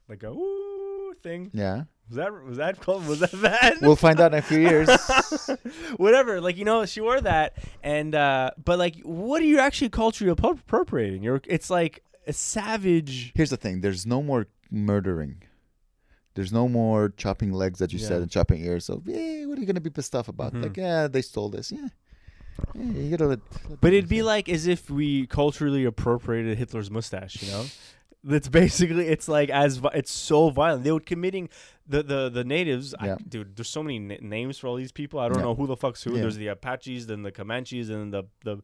like 0.07 0.21
a 0.21 0.29
ooh 0.29 1.13
thing. 1.23 1.49
yeah. 1.53 1.85
Was 2.09 2.17
that 2.17 2.43
was 2.45 2.57
that 2.57 2.79
called? 2.81 3.07
Was 3.07 3.19
that 3.21 3.41
bad? 3.41 3.77
We'll 3.81 3.95
find 3.95 4.19
out 4.19 4.33
in 4.33 4.39
a 4.39 4.41
few 4.41 4.59
years. 4.59 4.87
Whatever, 5.97 6.39
like 6.41 6.57
you 6.57 6.65
know, 6.65 6.85
she 6.85 7.01
wore 7.01 7.19
that, 7.21 7.57
and 7.83 8.13
uh 8.13 8.51
but 8.63 8.77
like, 8.77 8.97
what 9.03 9.41
are 9.41 9.45
you 9.45 9.59
actually 9.59 9.89
culturally 9.89 10.31
appropriating? 10.31 11.23
You're, 11.23 11.41
it's 11.45 11.69
like 11.69 12.03
a 12.27 12.33
savage. 12.33 13.31
Here's 13.35 13.49
the 13.49 13.57
thing: 13.57 13.81
there's 13.81 14.05
no 14.05 14.21
more 14.21 14.47
murdering. 14.69 15.41
There's 16.35 16.51
no 16.51 16.67
more 16.67 17.09
chopping 17.15 17.53
legs 17.53 17.79
that 17.79 17.93
you 17.93 17.99
Yeah. 17.99 18.07
said 18.07 18.21
and 18.21 18.29
chopping 18.29 18.61
ears. 18.63 18.85
So, 18.85 19.01
yeah, 19.05 19.45
what 19.45 19.57
are 19.57 19.61
you 19.61 19.65
gonna 19.67 19.79
be 19.81 19.89
pissed 19.89 20.13
off 20.15 20.27
about? 20.27 20.53
Mhm. 20.53 20.63
Like, 20.63 20.77
yeah, 20.77 21.07
they 21.07 21.21
stole 21.21 21.49
this. 21.49 21.71
Yeah, 21.71 21.87
yeah 22.75 22.83
you 23.01 23.09
gotta 23.11 23.27
let. 23.27 23.39
let 23.69 23.79
But 23.81 23.93
it'd 23.93 24.09
be 24.09 24.21
like 24.21 24.47
as 24.49 24.67
if 24.67 24.89
we 24.89 25.27
culturally 25.27 25.85
appropriated 25.85 26.57
Hitler's 26.57 26.91
mustache, 26.91 27.41
you 27.41 27.49
know? 27.51 27.65
That's 28.27 28.49
basically 28.49 29.07
it's 29.07 29.27
like 29.27 29.49
as 29.51 29.79
it's 29.93 30.11
so 30.11 30.49
violent. 30.49 30.83
They 30.83 30.91
were 30.91 30.99
committing 31.13 31.47
the 31.87 32.01
the 32.01 32.29
the 32.29 32.43
natives. 32.43 32.95
I, 32.99 33.15
dude, 33.29 33.55
there's 33.55 33.69
so 33.69 33.83
many 33.83 33.99
na- 33.99 34.15
names 34.21 34.57
for 34.57 34.67
all 34.67 34.75
these 34.75 34.91
people. 34.91 35.19
I 35.19 35.27
don't 35.29 35.37
Yeah. 35.37 35.43
know 35.45 35.55
who 35.55 35.67
the 35.67 35.77
fuck's 35.77 36.01
who. 36.03 36.15
Yeah. 36.15 36.21
There's 36.21 36.37
the 36.37 36.47
Apaches, 36.47 37.05
then 37.07 37.21
the 37.21 37.31
Comanches, 37.31 37.89
and 37.91 38.11
the 38.11 38.23
the 38.43 38.55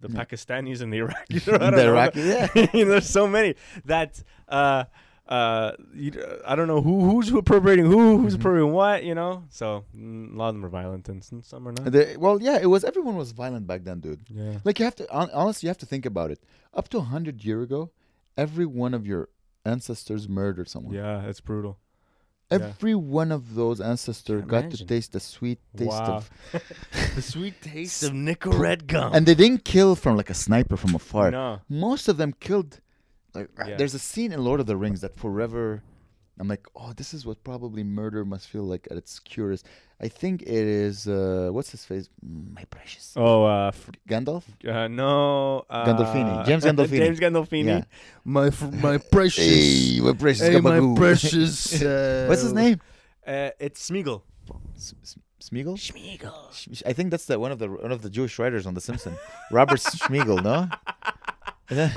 the 0.00 0.08
Yeah. 0.10 0.18
Pakistanis 0.24 0.80
and 0.82 0.92
the 0.92 0.98
Iraqis. 0.98 1.44
The 1.58 1.70
know. 1.70 1.88
Iraqi, 1.92 2.20
yeah. 2.22 2.48
You 2.74 2.84
know, 2.84 2.90
there's 2.92 3.08
so 3.08 3.28
many 3.28 3.54
that 3.84 4.20
uh 4.48 4.84
uh 5.28 5.72
you, 5.94 6.10
I 6.44 6.54
don't 6.56 6.66
know 6.66 6.82
who 6.82 6.94
who's 7.08 7.30
appropriating 7.32 7.86
who 7.86 8.18
who's 8.18 8.34
Mhm. 8.34 8.40
appropriating 8.40 8.72
what 8.72 9.04
you 9.04 9.14
know 9.14 9.44
so 9.48 9.84
mm, 9.96 10.34
a 10.34 10.36
lot 10.36 10.48
of 10.48 10.54
them 10.56 10.64
are 10.66 10.68
violent 10.68 11.08
and 11.08 11.22
some- 11.24 11.66
are 11.68 11.72
not 11.72 11.84
The- 11.90 12.16
well, 12.18 12.42
yeah, 12.42 12.58
it 12.60 12.66
was. 12.66 12.82
Everyone 12.84 13.16
was 13.16 13.30
violent 13.32 13.66
back 13.66 13.84
then, 13.84 14.00
dude. 14.00 14.20
yeah 14.28 14.58
Like 14.64 14.78
you 14.80 14.84
have 14.84 14.96
to 14.96 15.04
honestly, 15.12 15.66
you 15.66 15.70
have 15.70 15.78
to 15.78 15.86
think 15.86 16.04
about 16.04 16.30
it. 16.34 16.40
Up 16.74 16.88
to 16.90 17.00
hundred 17.00 17.42
year 17.44 17.62
ago, 17.62 17.90
every 18.36 18.66
one 18.66 18.94
of 18.94 19.06
your 19.06 19.28
ancestors 19.64 20.28
murdered 20.28 20.68
someone. 20.68 20.94
yeah 20.94 21.22
it's 21.26 21.40
brutal 21.40 21.78
yeah. 22.50 22.58
Every 22.66 22.94
one 22.94 23.32
of 23.32 23.54
those 23.54 23.80
ancestors 23.80 24.44
got 24.44 24.64
imagine. 24.64 24.78
to 24.78 24.84
taste 24.86 25.12
the 25.12 25.18
sweet 25.18 25.58
taste 25.76 25.90
Wow. 25.90 26.16
of, 26.18 26.30
the 27.16 27.22
sweet 27.22 27.60
taste 27.62 28.02
of 28.04 28.12
Nicorette 28.12 28.86
gum. 28.86 29.12
and 29.14 29.24
they 29.26 29.34
didn't 29.34 29.64
kill 29.64 29.96
from 29.96 30.16
like 30.16 30.28
a 30.30 30.34
sniper 30.34 30.76
from 30.76 30.94
afar. 30.94 31.30
no, 31.30 31.60
Most 31.70 32.06
of 32.06 32.16
them 32.18 32.32
killed. 32.38 32.80
Like 33.34 33.48
Yeah. 33.66 33.76
there's 33.76 33.94
a 33.94 33.98
scene 33.98 34.30
in 34.30 34.44
Lord 34.44 34.60
of 34.60 34.66
the 34.66 34.76
Rings 34.76 35.00
that 35.00 35.16
forever. 35.16 35.82
I'm 36.38 36.48
like, 36.48 36.66
oh, 36.74 36.92
this 36.96 37.14
is 37.14 37.24
what 37.24 37.44
probably 37.44 37.84
murder 37.84 38.24
must 38.24 38.48
feel 38.48 38.64
like 38.64 38.88
at 38.90 38.96
its 38.96 39.20
purest. 39.28 39.64
I 40.00 40.08
think 40.08 40.42
it 40.42 40.48
is. 40.48 41.06
Uh, 41.06 41.50
what's 41.52 41.70
his 41.70 41.84
face? 41.84 42.08
Mm, 42.26 42.54
My 42.54 42.64
precious 42.64 43.12
oh, 43.16 43.44
uh, 43.44 43.68
f- 43.68 43.88
Gandalf. 44.08 44.42
uh, 44.68 44.88
no, 44.88 45.64
uh, 45.70 45.86
Gandolfini. 45.86 46.44
James 46.44 46.64
Gandolfini. 46.64 46.96
James 46.96 47.20
Gandolfini. 47.20 47.64
Yeah. 47.66 47.84
My 48.24 48.50
fr- 48.50 48.64
my 48.66 48.98
precious. 49.12 49.44
Hey, 49.46 50.00
my 50.00 50.12
precious. 50.12 50.48
Hey, 50.48 50.60
my 50.60 50.94
precious. 50.96 51.82
Uh, 51.82 52.26
What's 52.28 52.42
his 52.42 52.52
name? 52.52 52.80
Uh, 53.26 53.50
it's 53.60 53.88
Smeagol. 53.88 54.22
S- 54.76 54.94
S- 55.02 55.16
Smeagol. 55.40 55.76
Smeagol. 55.78 56.82
I 56.84 56.92
think 56.92 57.10
that's 57.12 57.26
the 57.26 57.38
one 57.38 57.52
of 57.52 57.58
the 57.60 57.68
one 57.70 57.92
of 57.92 58.02
the 58.02 58.10
Jewish 58.10 58.38
writers 58.40 58.66
on 58.66 58.74
The 58.74 58.80
Simpsons. 58.80 59.16
Robert 59.52 59.78
Schmiegel, 59.78 60.42
no? 60.42 60.68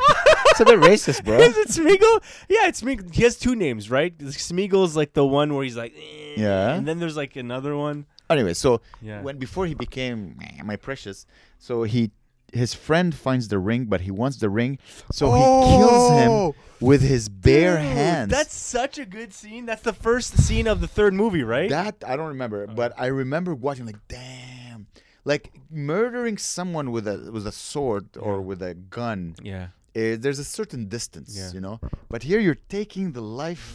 a 0.59 0.65
bit 0.65 0.79
racist, 0.79 1.23
bro. 1.25 1.37
Is 1.39 1.57
it 1.57 1.67
Smeagol? 1.69 2.23
Yeah, 2.49 2.67
it's 2.67 2.81
Smeagol. 2.81 3.13
He 3.13 3.23
has 3.23 3.37
two 3.37 3.55
names, 3.55 3.89
right? 3.89 4.17
Smeagol's 4.17 4.95
like 4.95 5.13
the 5.13 5.25
one 5.25 5.53
where 5.53 5.63
he's 5.63 5.77
like, 5.77 5.93
eh, 5.95 6.35
Yeah. 6.37 6.73
and 6.75 6.87
then 6.87 6.99
there's 6.99 7.17
like 7.17 7.35
another 7.35 7.75
one. 7.75 8.05
Anyway, 8.29 8.53
so 8.53 8.81
Yeah. 9.01 9.21
when 9.21 9.37
before 9.37 9.65
he 9.67 9.73
became 9.73 10.37
my 10.63 10.75
precious, 10.75 11.25
so 11.59 11.83
he 11.83 12.11
his 12.53 12.73
friend 12.73 13.13
finds 13.13 13.49
the 13.49 13.59
ring, 13.59 13.85
but 13.85 14.01
he 14.01 14.09
wants 14.11 14.37
the 14.37 14.49
ring, 14.49 14.77
so 15.11 15.33
he 15.33 15.41
kills 15.77 16.11
him 16.11 16.53
with 16.79 17.01
his 17.01 17.27
bare 17.27 17.77
Oh, 17.77 17.81
Dude, 17.81 17.91
hands. 17.91 18.31
That's 18.31 18.55
such 18.55 18.97
a 18.97 19.05
good 19.05 19.33
scene. 19.33 19.65
That's 19.65 19.81
the 19.81 19.91
first 19.91 20.37
scene 20.37 20.65
of 20.65 20.79
the 20.79 20.87
third 20.87 21.13
movie, 21.13 21.43
right? 21.43 21.69
that 21.69 21.95
I 22.07 22.15
don't 22.15 22.27
remember, 22.29 22.65
but 22.67 22.93
I 22.97 23.07
remember 23.07 23.53
watching 23.53 23.85
like, 23.85 23.99
damn, 24.07 24.87
like 25.25 25.51
murdering 25.69 26.37
someone 26.37 26.91
with 26.91 27.05
a 27.07 27.29
with 27.33 27.45
a 27.47 27.51
sword 27.51 28.15
or 28.17 28.41
with 28.41 28.61
a 28.61 28.73
gun. 28.73 29.35
yeah. 29.43 29.67
Eh, 29.97 30.15
there's 30.23 30.39
a 30.39 30.49
certain 30.59 30.83
distance, 30.97 31.31
Yeah. 31.39 31.51
you 31.55 31.61
know. 31.65 31.77
But 32.11 32.21
here 32.29 32.39
you're 32.45 32.61
taking 32.79 33.05
the 33.17 33.25
life 33.45 33.67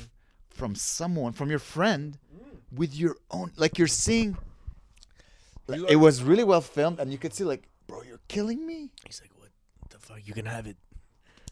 from 0.59 0.73
someone, 0.75 1.33
from 1.41 1.49
your 1.55 1.59
friend, 1.75 2.07
with 2.81 2.93
your 3.03 3.17
own. 3.37 3.49
Like 3.63 3.75
you're 3.79 3.95
seeing. 4.07 4.31
like, 5.69 5.79
You 5.81 5.87
it 5.95 5.97
was 6.07 6.23
really 6.31 6.45
well 6.53 6.61
filmed, 6.77 6.99
and 7.01 7.11
you 7.13 7.19
could 7.23 7.35
see 7.35 7.45
like, 7.45 7.63
bro, 7.87 7.99
you're 8.09 8.21
killing 8.29 8.61
me. 8.67 8.79
He's 9.07 9.21
like, 9.25 9.33
what 9.41 9.51
the 9.91 9.99
fuck? 9.99 10.21
You 10.29 10.35
can 10.35 10.47
have 10.47 10.67
it. 10.67 10.77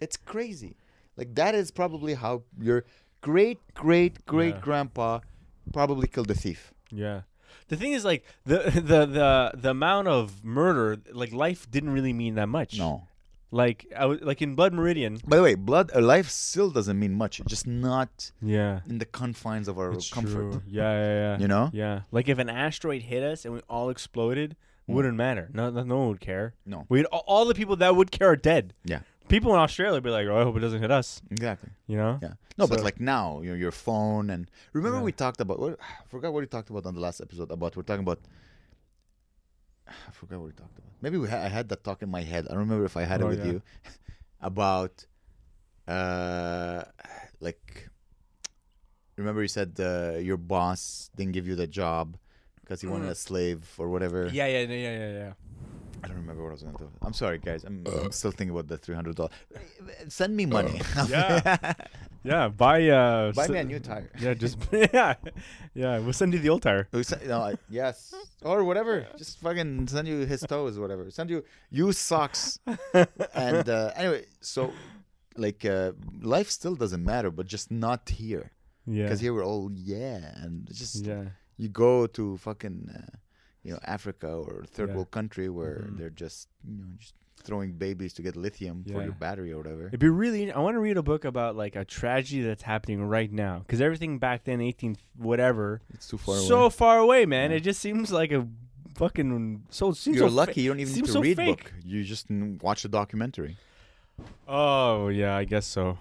It's 0.01 0.17
crazy. 0.33 0.73
Like 1.17 1.35
that 1.35 1.55
is 1.55 1.71
probably 1.71 2.15
how 2.15 2.43
your 2.59 2.85
great 3.21 3.59
great 3.75 4.15
great 4.27 4.55
Yeah. 4.55 4.61
grandpa 4.67 5.21
probably 5.73 6.07
killed 6.09 6.29
the 6.29 6.35
thief. 6.45 6.73
Yeah. 6.91 7.23
The 7.69 7.77
thing 7.77 7.93
is, 7.93 8.05
like 8.05 8.25
the 8.45 8.59
the 8.91 9.01
the 9.19 9.29
the 9.65 9.71
amount 9.71 10.09
of 10.09 10.43
murder, 10.45 10.97
like 11.13 11.33
life 11.33 11.71
didn't 11.71 11.91
really 11.97 12.13
mean 12.13 12.35
that 12.37 12.49
much. 12.49 12.79
No. 12.79 13.07
Like 13.53 13.87
I 13.97 14.07
was 14.07 14.21
like 14.21 14.41
in 14.43 14.55
Blood 14.55 14.73
Meridian. 14.73 15.19
By 15.27 15.37
the 15.37 15.43
way, 15.43 15.55
blood 15.57 15.91
a 15.93 16.01
life 16.01 16.29
still 16.29 16.71
doesn't 16.71 16.99
mean 16.99 17.15
much. 17.15 17.41
Just 17.47 17.67
not 17.67 18.31
Yeah. 18.41 18.81
in 18.89 18.99
the 18.99 19.05
confines 19.07 19.67
of 19.67 19.77
our 19.79 19.91
It's 19.93 20.09
comfort. 20.11 20.31
true. 20.53 20.63
Yeah, 20.69 20.93
yeah, 20.93 21.15
yeah. 21.15 21.39
You 21.39 21.49
know? 21.49 21.71
Yeah. 21.73 22.03
Like 22.13 22.29
if 22.29 22.39
an 22.39 22.49
asteroid 22.49 23.03
hit 23.03 23.23
us 23.25 23.45
and 23.45 23.55
we 23.55 23.61
all 23.69 23.91
exploded, 23.91 24.57
Mm. 24.89 24.95
wouldn't 24.95 25.17
matter. 25.17 25.51
No, 25.53 25.69
no, 25.71 25.83
no 25.83 25.99
one 25.99 26.09
would 26.09 26.21
care. 26.21 26.55
No. 26.65 26.87
We'd 26.89 27.07
all, 27.07 27.45
the 27.45 27.55
people 27.55 27.77
that 27.77 27.95
would 27.97 28.11
care 28.13 28.31
are 28.31 28.37
dead. 28.37 28.73
Yeah. 28.85 29.01
People 29.29 29.53
in 29.55 29.59
Australia 29.61 29.95
would 29.95 30.03
be 30.03 30.11
like, 30.11 30.27
"Oh, 30.27 30.41
I 30.41 30.43
hope 30.43 30.57
it 30.57 30.61
doesn't 30.61 30.81
hit 30.83 30.91
us." 30.91 31.21
Exactly. 31.31 31.71
You 31.87 31.97
know? 31.97 32.19
Yeah. 32.23 32.35
No, 32.59 32.67
but 32.67 32.79
So- 32.79 32.85
like 32.85 32.99
now, 33.01 33.41
you 33.43 33.51
know, 33.51 33.57
your 33.57 33.71
phone 33.73 34.31
and 34.31 34.51
remember 34.73 34.99
Yeah. 34.99 35.05
we 35.05 35.13
talked 35.13 35.41
about 35.41 35.59
what 35.61 35.79
I 35.81 36.05
forgot 36.09 36.33
what 36.33 36.41
we 36.41 36.47
talked 36.47 36.71
about 36.71 36.87
on 36.87 36.95
the 36.95 37.01
last 37.01 37.21
episode 37.21 37.51
about 37.51 37.77
we're 37.77 37.83
talking 37.83 38.03
about 38.03 38.21
I 40.09 40.11
forgot 40.13 40.39
what 40.41 40.47
we 40.47 40.53
talked 40.53 40.79
about. 40.79 40.91
Maybe 41.03 41.19
we 41.19 41.29
ha- 41.29 41.43
I 41.45 41.49
had 41.49 41.69
that 41.71 41.83
talk 41.85 42.03
in 42.03 42.11
my 42.11 42.23
head. 42.23 42.47
I 42.47 42.51
don't 42.51 42.61
remember 42.61 42.85
if 42.85 42.97
I 42.97 43.03
had 43.03 43.21
Oh, 43.23 43.27
it 43.27 43.31
with 43.31 43.39
yeah. 43.45 43.53
you 43.53 43.63
about 44.41 45.07
uh 45.89 46.83
like 47.41 47.89
remember 49.17 49.43
you 49.43 49.49
said 49.49 49.77
uh, 49.81 50.19
your 50.19 50.37
boss 50.37 51.11
didn't 51.17 51.33
give 51.33 51.47
you 51.49 51.55
the 51.57 51.67
job 51.67 52.17
because 52.61 52.81
he 52.81 52.87
wanted 52.87 53.09
Mm. 53.09 53.13
a 53.13 53.15
slave 53.17 53.69
or 53.79 53.89
whatever. 53.89 54.29
Yeah, 54.33 54.47
yeah, 54.47 54.61
yeah, 54.61 54.75
yeah, 54.77 54.99
yeah, 54.99 55.13
yeah. 55.13 55.33
I 56.03 56.09
don't 56.09 56.17
remember 56.17 56.43
what 56.43 56.51
I 56.51 56.53
was 56.53 56.63
going 56.63 56.77
to 56.77 56.85
do. 56.85 56.91
I'm 57.03 57.13
sorry, 57.13 57.39
guys. 57.39 57.65
I'm, 57.65 57.85
I'm 57.87 58.13
still 58.13 58.31
thinking 58.31 58.51
about 58.57 58.69
the 58.69 58.79
three 58.79 58.95
hundred 58.95 59.17
dollars. 59.17 59.33
Send 60.09 60.35
me 60.37 60.47
money. 60.47 60.81
Yeah. 61.09 61.75
Yeah, 62.23 62.49
buy 62.49 62.87
uh. 62.89 63.33
Buy 63.33 63.45
s- 63.45 63.49
me 63.51 63.59
a 63.59 63.65
new 63.65 63.81
tire. 63.81 64.11
Yeah, 64.21 64.35
just 64.35 64.59
yeah, 64.73 65.15
yeah. 65.75 65.99
We'll 65.99 66.13
send 66.13 66.33
you 66.35 66.39
the 66.39 66.51
old 66.51 66.63
tire. 66.63 66.87
We 66.93 67.03
send- 67.03 67.27
no, 67.27 67.41
I- 67.41 67.57
yes, 67.71 68.13
or 68.43 68.63
whatever. 68.65 69.07
Just 69.17 69.41
fucking 69.41 69.89
send 69.89 70.07
you 70.07 70.27
his 70.27 70.43
toes, 70.43 70.79
whatever. 70.79 71.11
Send 71.11 71.31
you 71.31 71.45
used 71.71 71.99
socks. 71.99 72.59
and 73.35 73.69
uh, 73.69 73.93
anyway, 73.97 74.25
so 74.41 74.73
like 75.37 75.65
uh, 75.65 75.93
life 76.21 76.51
still 76.51 76.75
doesn't 76.75 77.03
matter, 77.05 77.31
but 77.31 77.47
just 77.47 77.71
not 77.71 78.09
here. 78.11 78.51
Yeah. 78.87 79.05
Because 79.05 79.21
here 79.21 79.33
we're 79.33 79.45
all 79.45 79.71
yeah, 79.73 80.35
and 80.43 80.69
just 80.73 81.07
Yeah. 81.07 81.25
you 81.57 81.69
go 81.69 82.07
to 82.09 82.37
fucking 82.37 82.91
uh, 82.95 83.17
you 83.63 83.73
know 83.73 83.79
Africa 83.85 84.29
or 84.29 84.65
third 84.67 84.89
Yeah. 84.91 84.97
world 84.97 85.11
country 85.11 85.49
where 85.49 85.85
Mhm. 85.89 85.97
they're 85.99 86.11
just 86.25 86.49
you 86.69 86.77
know 86.85 86.93
just 86.99 87.15
throwing 87.43 87.73
babies 87.73 88.13
to 88.15 88.23
get 88.23 88.37
lithium 88.37 88.85
for 88.85 89.03
your 89.03 89.13
battery 89.13 89.53
or 89.53 89.59
whatever. 89.59 89.87
It'd 89.89 90.01
be 90.01 90.09
really. 90.09 90.53
I 90.53 90.59
want 90.61 90.75
to 90.77 90.81
read 90.81 90.97
a 90.97 91.03
book 91.03 91.25
about 91.25 91.57
like 91.57 91.77
a 91.77 91.85
tragedy 91.85 92.43
that's 92.43 92.63
happening 92.63 93.03
right 93.05 93.31
now, 93.33 93.59
because 93.61 93.81
everything 93.81 94.19
back 94.19 94.45
then, 94.45 94.61
eighteen 94.61 94.97
whatever, 95.17 95.81
It's 95.95 96.07
too 96.09 96.19
far 96.19 96.37
away. 96.37 96.47
so 96.47 96.61
away. 96.63 96.71
far 96.71 96.99
away, 96.99 97.27
man. 97.27 97.51
Yeah. 97.51 97.57
It 97.59 97.61
just 97.61 97.81
seems 97.81 98.11
like 98.13 98.33
a 98.33 98.47
fucking 98.97 99.65
so. 99.71 99.93
Seems 99.93 100.17
You're 100.19 100.29
so 100.29 100.35
lucky 100.35 100.53
fa- 100.55 100.61
you 100.61 100.69
don't 100.71 100.81
even 100.81 100.95
need 100.95 101.05
to 101.07 101.13
so 101.13 101.21
read 101.21 101.37
fake. 101.37 101.59
book. 101.65 101.73
You 101.85 102.05
just 102.05 102.27
watch 102.31 102.83
the 102.83 102.89
documentary. 102.89 103.57
Oh 104.47 105.09
yeah, 105.09 105.37
I 105.37 105.45
guess 105.45 105.67
so. 105.67 105.99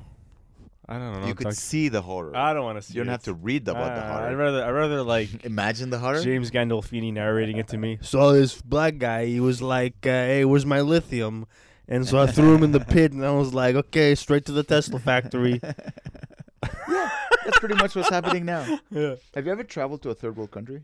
I 0.91 0.97
don't 0.97 1.21
know. 1.21 1.27
you 1.27 1.35
could 1.35 1.43
talk- 1.45 1.53
see 1.53 1.87
the 1.87 2.01
horror. 2.01 2.35
I 2.35 2.51
don't 2.53 2.63
want 2.63 2.77
to 2.77 2.81
see. 2.81 2.95
you 2.95 3.01
don't 3.01 3.09
it. 3.09 3.11
have 3.11 3.23
to 3.23 3.33
read 3.35 3.67
about 3.67 3.93
the 3.95 4.03
Ah, 4.03 4.11
horror. 4.11 4.27
I'd 4.27 4.33
rather. 4.37 4.65
I'd 4.65 4.71
rather 4.71 5.03
like 5.03 5.45
Imagine 5.53 5.91
the 5.91 5.99
horror. 5.99 6.21
James 6.23 6.49
Gandolfini 6.49 7.13
narrating 7.13 7.57
it 7.57 7.67
to 7.67 7.77
me. 7.77 7.99
saw 8.01 8.31
this 8.31 8.59
black 8.61 8.97
guy. 8.97 9.27
He 9.27 9.39
was 9.39 9.61
like, 9.61 9.97
uh, 10.05 10.09
"Hey, 10.09 10.45
where's 10.45 10.65
my 10.65 10.81
lithium?" 10.81 11.45
And 11.87 12.07
so 12.07 12.19
I 12.19 12.27
threw 12.27 12.53
him 12.55 12.63
in 12.63 12.71
the 12.71 12.79
pit, 12.79 13.11
and 13.13 13.23
I 13.25 13.31
was 13.31 13.53
like, 13.53 13.75
"Okay, 13.75 14.15
straight 14.15 14.45
to 14.45 14.51
the 14.51 14.63
Tesla 14.63 14.97
factory." 14.99 15.59
yeah, 15.63 17.09
that's 17.45 17.59
pretty 17.59 17.75
much 17.75 17.95
what's 17.95 18.09
happening 18.09 18.45
now. 18.45 18.79
Yeah. 18.91 19.15
Have 19.35 19.45
you 19.45 19.51
ever 19.51 19.63
traveled 19.63 20.01
to 20.03 20.09
a 20.09 20.15
third 20.15 20.35
world 20.37 20.51
country? 20.51 20.81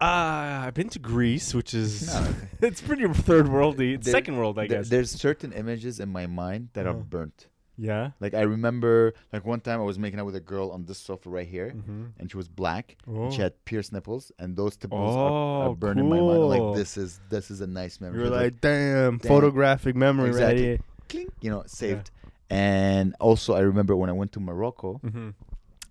Uh, 0.00 0.64
I've 0.68 0.74
been 0.74 0.88
to 0.90 0.98
Greece, 1.00 1.54
which 1.54 1.74
is 1.74 2.06
No. 2.14 2.34
it's 2.60 2.80
pretty 2.80 3.06
third 3.08 3.46
worldy. 3.46 3.94
It's 3.94 4.04
There- 4.06 4.12
second 4.12 4.36
world, 4.36 4.58
I 4.58 4.66
There- 4.68 4.78
guess. 4.78 4.88
there's 4.90 5.10
certain 5.10 5.52
images 5.52 5.98
in 5.98 6.08
my 6.10 6.26
mind 6.26 6.68
that 6.74 6.86
are 6.86 6.90
Uh-huh. 6.90 6.98
burnt. 7.00 7.48
Yeah. 7.78 8.10
Like 8.20 8.34
I 8.34 8.42
remember, 8.42 9.14
like 9.32 9.44
one 9.46 9.60
time 9.60 9.80
I 9.80 9.84
was 9.84 9.98
making 9.98 10.18
out 10.20 10.26
with 10.26 10.34
a 10.36 10.40
girl 10.40 10.70
on 10.72 10.84
this 10.84 10.98
sofa 10.98 11.30
right 11.30 11.46
here, 11.46 11.70
Mm-hmm. 11.76 12.04
and 12.18 12.30
she 12.30 12.36
was 12.36 12.48
black. 12.48 12.96
Oh. 13.06 13.24
And 13.24 13.32
she 13.32 13.40
had 13.40 13.54
pierced 13.64 13.92
nipples, 13.92 14.32
and 14.38 14.56
those 14.56 14.76
nipples 14.82 15.14
are, 15.16 15.32
are 15.62 15.68
Oh, 15.68 15.74
burned 15.74 16.00
in 16.00 16.08
my 16.08 16.20
mind. 16.20 16.42
I'm 16.42 16.48
like 16.56 16.76
this 16.76 16.96
is 16.96 17.20
this 17.30 17.50
is 17.50 17.60
a 17.60 17.66
nice 17.66 18.00
memory. 18.00 18.20
You're 18.22 18.30
was 18.30 18.40
like, 18.42 18.60
"Damn, 18.60 19.18
Damn. 19.18 19.28
photographic 19.28 19.94
memory 19.96 20.30
right 20.30 20.40
Exactly. 20.58 20.62
here." 20.64 20.78
clink, 21.08 21.30
you 21.40 21.50
know, 21.50 21.62
saved. 21.66 22.10
And 22.50 23.14
also, 23.20 23.54
I 23.54 23.60
remember 23.60 23.94
when 23.96 24.10
I 24.10 24.12
went 24.12 24.32
to 24.32 24.40
Morocco, 24.40 25.00
Mm-hmm. 25.04 25.30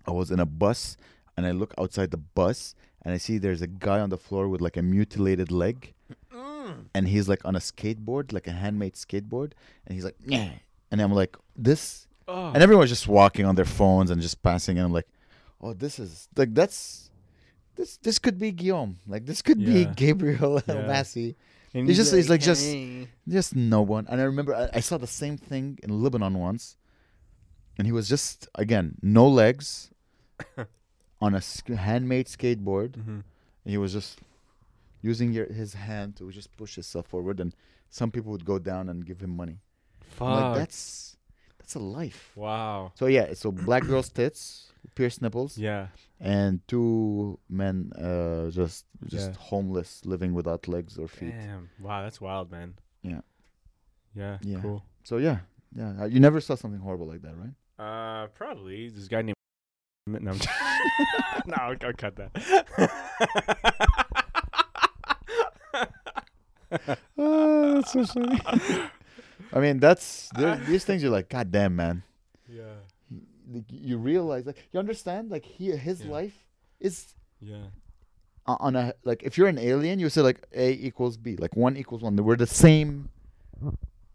I 0.06 0.10
was 0.10 0.30
in 0.30 0.40
a 0.40 0.46
bus, 0.46 0.96
and 1.36 1.44
I 1.46 1.50
look 1.52 1.74
outside 1.78 2.10
the 2.10 2.16
bus, 2.40 2.74
and 3.02 3.12
I 3.14 3.18
see 3.18 3.38
there's 3.38 3.62
a 3.62 3.66
guy 3.66 4.00
on 4.00 4.10
the 4.10 4.16
floor 4.18 4.48
with 4.48 4.60
like 4.60 4.76
a 4.76 4.82
mutilated 4.82 5.50
leg, 5.50 5.92
and 6.94 7.08
he's 7.08 7.28
like 7.28 7.44
on 7.44 7.56
a 7.56 7.58
skateboard, 7.58 8.32
like 8.32 8.46
a 8.46 8.52
handmade 8.52 8.94
skateboard, 8.94 9.52
and 9.86 9.94
he's 9.94 10.04
like, 10.04 10.16
yeah. 10.24 10.50
And 10.90 11.00
I'm 11.00 11.12
like, 11.12 11.36
this, 11.56 12.06
Oh. 12.26 12.48
and 12.52 12.62
everyone's 12.62 12.90
just 12.90 13.08
walking 13.08 13.44
on 13.46 13.54
their 13.54 13.64
phones 13.64 14.10
and 14.10 14.20
just 14.20 14.42
passing, 14.42 14.76
and 14.78 14.84
I'm 14.86 14.92
like, 14.92 15.08
oh, 15.60 15.72
this 15.74 15.98
is 15.98 16.28
like 16.36 16.54
that's. 16.54 17.10
This, 17.76 17.96
this 17.98 18.18
could 18.18 18.38
be 18.40 18.50
Guillaume. 18.50 18.98
Like 19.06 19.24
this 19.24 19.40
could 19.40 19.64
be 19.64 19.84
Gabriel 19.96 20.60
Yeah. 20.66 20.86
Massey. 20.86 21.36
And 21.72 21.82
It's 21.88 21.90
he's 21.96 21.96
just 21.98 22.12
it's 22.12 22.28
like 22.28 22.40
just 22.40 22.64
"Hey." 22.66 23.06
just 23.28 23.54
no 23.54 23.82
one. 23.82 24.04
And 24.10 24.20
I 24.20 24.24
remember 24.24 24.52
I, 24.54 24.68
I 24.78 24.80
saw 24.80 24.98
the 24.98 25.06
same 25.06 25.36
thing 25.38 25.78
in 25.84 26.02
Lebanon 26.02 26.34
once, 26.38 26.76
and 27.78 27.86
he 27.86 27.92
was 27.92 28.08
just 28.08 28.48
again 28.56 28.96
no 29.00 29.28
legs, 29.28 29.90
on 31.20 31.34
a 31.34 31.40
sk- 31.40 31.68
handmade 31.68 32.26
skateboard. 32.26 32.92
Mhm. 32.96 33.22
And 33.64 33.70
he 33.74 33.78
was 33.78 33.92
just 33.92 34.18
using 35.02 35.32
your, 35.32 35.46
his 35.46 35.74
hand 35.74 36.16
to 36.16 36.30
just 36.32 36.56
push 36.56 36.74
himself 36.74 37.06
forward, 37.06 37.38
and 37.40 37.54
some 37.90 38.10
people 38.10 38.32
would 38.32 38.44
go 38.44 38.58
down 38.58 38.88
and 38.88 39.06
give 39.06 39.20
him 39.22 39.36
money. 39.36 39.58
Fuck. 40.10 40.28
like 40.28 40.54
that's 40.58 41.16
that's 41.58 41.74
a 41.74 41.78
life. 41.78 42.32
wow. 42.36 42.92
So 42.94 43.06
yeah, 43.06 43.34
so 43.34 43.52
black 43.52 43.84
girls' 43.84 44.08
tits, 44.10 44.72
pierced 44.94 45.20
nipples, 45.22 45.58
Yeah. 45.58 45.88
and 46.20 46.60
two 46.66 47.38
men 47.48 47.92
uh, 47.96 48.50
just 48.50 48.86
just 49.06 49.30
Yeah. 49.32 49.36
homeless, 49.38 50.04
living 50.06 50.32
without 50.34 50.66
legs 50.68 50.98
or 50.98 51.08
feet. 51.08 51.32
Damn. 51.32 51.68
Wow, 51.80 52.02
that's 52.02 52.20
wild, 52.20 52.50
man. 52.50 52.74
Yeah. 53.02 53.20
Yeah. 54.14 54.38
Yeah. 54.42 54.60
Cool. 54.60 54.82
So 55.04 55.18
yeah, 55.18 55.38
yeah, 55.74 56.02
uh, 56.02 56.04
you 56.06 56.20
never 56.20 56.40
saw 56.40 56.54
something 56.56 56.80
horrible 56.80 57.06
like 57.06 57.22
that, 57.22 57.34
right? 57.36 57.54
Uh, 57.78 58.26
probably 58.28 58.88
this 58.88 59.08
guy 59.08 59.22
named. 59.22 59.34
No, 60.08 60.30
I'm 60.32 60.38
no, 61.46 61.54
I'll, 61.60 61.76
I'll 61.84 61.92
cut 61.92 62.16
that. 62.16 62.32
Oh, 67.16 67.74
that's 67.74 67.92
so 67.92 68.04
funny. 68.06 68.40
I 69.52 69.60
mean, 69.60 69.78
that's 69.80 70.30
these 70.66 70.84
things. 70.84 71.02
You're 71.02 71.12
like, 71.12 71.28
God 71.28 71.50
damn, 71.50 71.74
man. 71.76 72.02
yeah. 72.48 72.62
Like, 73.50 73.64
you 73.70 73.96
realize, 73.96 74.44
like, 74.44 74.58
you 74.72 74.78
understand, 74.78 75.30
like, 75.30 75.44
he 75.44 75.70
his 75.76 76.02
Yeah. 76.04 76.10
life 76.12 76.36
is 76.80 77.14
Yeah. 77.40 77.68
on 78.46 78.76
a 78.76 78.92
like. 79.04 79.22
If 79.22 79.38
you're 79.38 79.48
an 79.48 79.58
alien, 79.58 79.98
you 79.98 80.08
say 80.10 80.20
like 80.20 80.46
A 80.54 80.72
equals 80.72 81.16
B, 81.16 81.36
like 81.36 81.56
one 81.56 81.76
equals 81.76 82.02
one. 82.02 82.14
We're 82.16 82.36
the 82.36 82.46
same. 82.46 83.08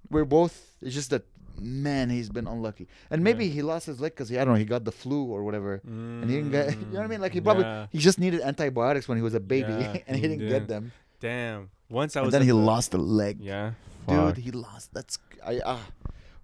We're 0.09 0.25
both. 0.25 0.75
It's 0.81 0.93
just 0.93 1.09
that 1.09 1.23
man, 1.59 2.09
he's 2.09 2.29
been 2.29 2.47
unlucky, 2.47 2.87
and 3.11 3.23
maybe 3.23 3.45
Yeah. 3.45 3.53
he 3.53 3.61
lost 3.61 3.85
his 3.85 3.99
leg 4.01 4.11
because 4.13 4.29
he 4.29 4.37
I 4.37 4.43
don't 4.45 4.53
know 4.53 4.59
he 4.59 4.65
got 4.65 4.85
the 4.85 4.91
flu 4.91 5.25
or 5.25 5.43
whatever. 5.43 5.81
And 5.85 6.29
he 6.29 6.35
didn't 6.37 6.51
get, 6.51 6.69
you 6.79 6.85
know 6.87 6.99
what 6.99 7.05
I 7.05 7.07
mean? 7.07 7.21
Like 7.21 7.33
he 7.33 7.41
probably 7.41 7.63
Mm, 7.63 7.67
Yeah. 7.67 7.87
he 7.91 7.97
just 7.99 8.19
needed 8.19 8.41
antibiotics 8.41 9.07
when 9.07 9.17
he 9.17 9.23
was 9.23 9.33
a 9.33 9.39
baby, 9.39 9.71
Yeah, 9.71 9.97
and 10.07 10.15
he 10.15 10.21
didn't 10.21 10.39
did. 10.39 10.49
get 10.49 10.67
them. 10.67 10.91
Damn. 11.19 11.69
Once 11.89 12.15
I 12.15 12.19
And 12.21 12.25
was. 12.27 12.33
then 12.33 12.41
he 12.41 12.49
the- 12.49 12.55
lost 12.55 12.93
a 12.93 12.97
leg. 12.97 13.39
Yeah. 13.39 13.73
Dude 14.07 14.37
he 14.37 14.51
lost. 14.51 14.93
That's 14.93 15.17
i 15.45 15.59
ah. 15.65 15.83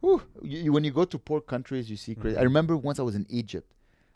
Whew. 0.01 0.21
You, 0.41 0.57
you- 0.65 0.73
when 0.73 0.83
you 0.83 0.91
go 0.91 1.05
to 1.05 1.17
poor 1.17 1.41
countries 1.41 1.89
you 1.91 1.97
see 1.97 2.15
crazy. 2.15 2.37
I 2.37 2.41
Mhm. 2.41 2.51
remember 2.51 2.73
once 2.77 2.99
i 2.99 3.03
was 3.03 3.15
in 3.15 3.25
egypt. 3.29 3.69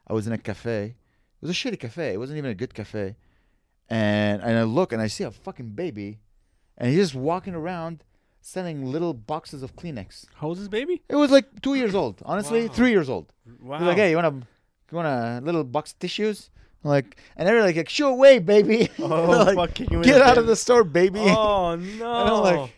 I 0.07 0.13
was 0.13 0.27
in 0.27 0.33
a 0.33 0.37
cafe. 0.37 0.79
It 0.85 1.41
was 1.47 1.51
a 1.51 1.53
shitty 1.61 1.79
cafe. 1.79 2.13
It 2.13 2.17
wasn't 2.23 2.37
even 2.37 2.51
a 2.51 2.55
good 2.63 2.73
cafe. 2.73 3.15
And 3.89 4.41
and 4.41 4.57
i 4.57 4.63
look 4.63 4.91
and 4.93 5.01
i 5.01 5.07
see 5.07 5.23
a 5.23 5.31
fucking 5.31 5.69
baby. 5.83 6.19
And 6.77 6.89
he's 6.89 6.97
just 7.05 7.15
walking 7.15 7.53
around 7.53 8.03
selling 8.41 8.77
little 8.91 9.13
boxes 9.13 9.63
of 9.63 9.75
kleenex. 9.75 10.25
How 10.35 10.47
old 10.47 10.57
is 10.57 10.63
this 10.63 10.69
baby? 10.69 11.01
it 11.07 11.15
was 11.15 11.31
like 11.31 11.61
two 11.61 11.75
years 11.75 11.95
old. 11.95 12.15
Honestly 12.25 12.67
Wow. 12.67 12.73
three 12.73 12.91
years 12.91 13.09
old. 13.09 13.31
Wow. 13.61 13.77
he's 13.79 13.87
like 13.87 13.97
hey 13.97 14.09
you 14.11 14.17
want 14.21 14.27
a 14.33 14.35
you 14.91 14.95
want 14.99 15.07
a 15.07 15.41
little 15.43 15.63
box 15.63 15.91
of 15.93 15.99
tissues? 15.99 16.49
I'm 16.83 16.89
like 16.89 17.17
and 17.37 17.47
they're 17.47 17.61
like, 17.61 17.75
like 17.75 17.89
sure 17.89 18.13
way 18.23 18.39
baby. 18.39 18.89
Oh, 18.99 19.05
Like, 19.47 19.55
fuck, 19.55 19.73
kicking 19.73 19.97
him 19.97 20.01
get 20.03 20.21
out 20.21 20.37
of 20.37 20.47
the 20.47 20.55
store 20.55 20.83
baby. 20.83 21.19
Oh 21.19 21.75
no. 21.75 22.11
and 22.19 22.29
i'm 22.29 22.41
like 22.43 22.71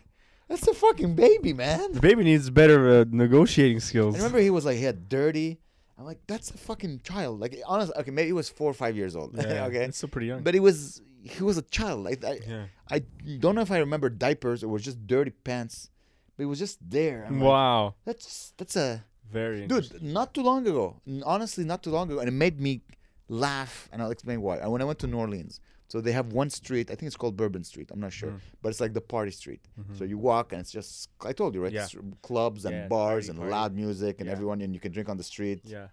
that's 0.48 0.66
a 0.68 0.74
fucking 0.74 1.14
baby 1.14 1.52
man 1.52 1.92
the 1.92 2.00
baby 2.00 2.22
needs 2.24 2.50
better 2.50 3.00
uh, 3.00 3.04
negotiating 3.10 3.80
skills. 3.80 4.14
I 4.14 4.18
remember 4.18 4.38
he 4.40 4.50
was 4.50 4.64
like 4.64 4.76
he 4.76 4.84
had 4.84 5.08
dirty. 5.08 5.58
I'm 5.98 6.04
like, 6.04 6.20
that's 6.26 6.50
a 6.50 6.58
fucking 6.58 7.00
child. 7.04 7.40
Like 7.40 7.56
honestly, 7.66 7.94
okay, 8.00 8.10
maybe 8.10 8.26
he 8.26 8.32
was 8.34 8.48
four 8.50 8.70
or 8.70 8.74
five 8.74 8.96
years 8.96 9.16
old. 9.16 9.34
Yeah, 9.36 9.64
okay, 9.66 9.84
It's 9.84 9.96
still 9.96 10.10
pretty 10.10 10.26
young. 10.28 10.42
but 10.42 10.52
he 10.54 10.60
was 10.60 11.00
he 11.22 11.42
was 11.42 11.56
a 11.58 11.62
child. 11.62 12.04
Like 12.04 12.22
I, 12.24 12.38
yeah. 12.46 12.64
I 12.90 12.98
don't 13.40 13.54
know 13.54 13.62
if 13.62 13.70
I 13.72 13.78
remember 13.78 14.08
diapers 14.10 14.62
or 14.62 14.68
was 14.68 14.82
just 14.84 15.06
dirty 15.06 15.30
pants, 15.32 15.90
but 16.36 16.42
he 16.42 16.46
was 16.46 16.58
just 16.58 16.78
there. 16.88 17.24
I'm 17.26 17.40
like, 17.40 17.48
Wow. 17.48 17.94
that's 18.04 18.52
that's 18.58 18.76
a 18.76 19.02
Very. 19.32 19.62
interesting. 19.64 19.98
dude. 20.00 20.12
Not 20.12 20.34
too 20.34 20.42
long 20.42 20.66
ago, 20.68 21.00
honestly, 21.24 21.64
not 21.64 21.82
too 21.82 21.90
long 21.90 22.10
ago, 22.10 22.20
and 22.20 22.28
it 22.28 22.32
made 22.46 22.60
me 22.60 22.82
laugh. 23.28 23.88
And 23.90 24.00
I'll 24.02 24.10
explain 24.10 24.40
why. 24.42 24.58
And 24.58 24.70
when 24.70 24.82
I 24.82 24.84
went 24.84 24.98
to 25.00 25.06
New 25.06 25.18
Orleans, 25.18 25.60
so 25.88 26.00
they 26.00 26.12
have 26.12 26.32
one 26.32 26.50
street. 26.50 26.90
I 26.90 26.94
think 26.94 27.06
it's 27.08 27.16
called 27.16 27.36
Bourbon 27.36 27.64
Street. 27.64 27.90
I'm 27.92 28.00
not 28.00 28.12
sure, 28.12 28.30
Mm. 28.30 28.40
but 28.62 28.68
it's 28.70 28.80
like 28.80 28.92
the 28.94 29.00
party 29.00 29.30
street. 29.30 29.62
Mhm. 29.80 29.98
So 29.98 30.04
you 30.04 30.18
walk 30.18 30.52
and 30.52 30.60
it's 30.60 30.72
just 30.72 31.10
I 31.24 31.32
told 31.32 31.54
you 31.54 31.62
right, 31.62 31.72
Yeah. 31.72 31.86
Clubs 32.22 32.64
and 32.64 32.74
Yeah, 32.74 32.88
bars 32.88 33.26
party, 33.26 33.28
and 33.30 33.38
party. 33.38 33.50
loud 33.52 33.74
music 33.74 34.16
and 34.20 34.26
Yeah. 34.26 34.32
everyone 34.32 34.60
and 34.62 34.74
you 34.74 34.80
can 34.80 34.92
drink 34.92 35.08
on 35.08 35.16
the 35.16 35.22
street. 35.34 35.60
Yeah. 35.64 35.88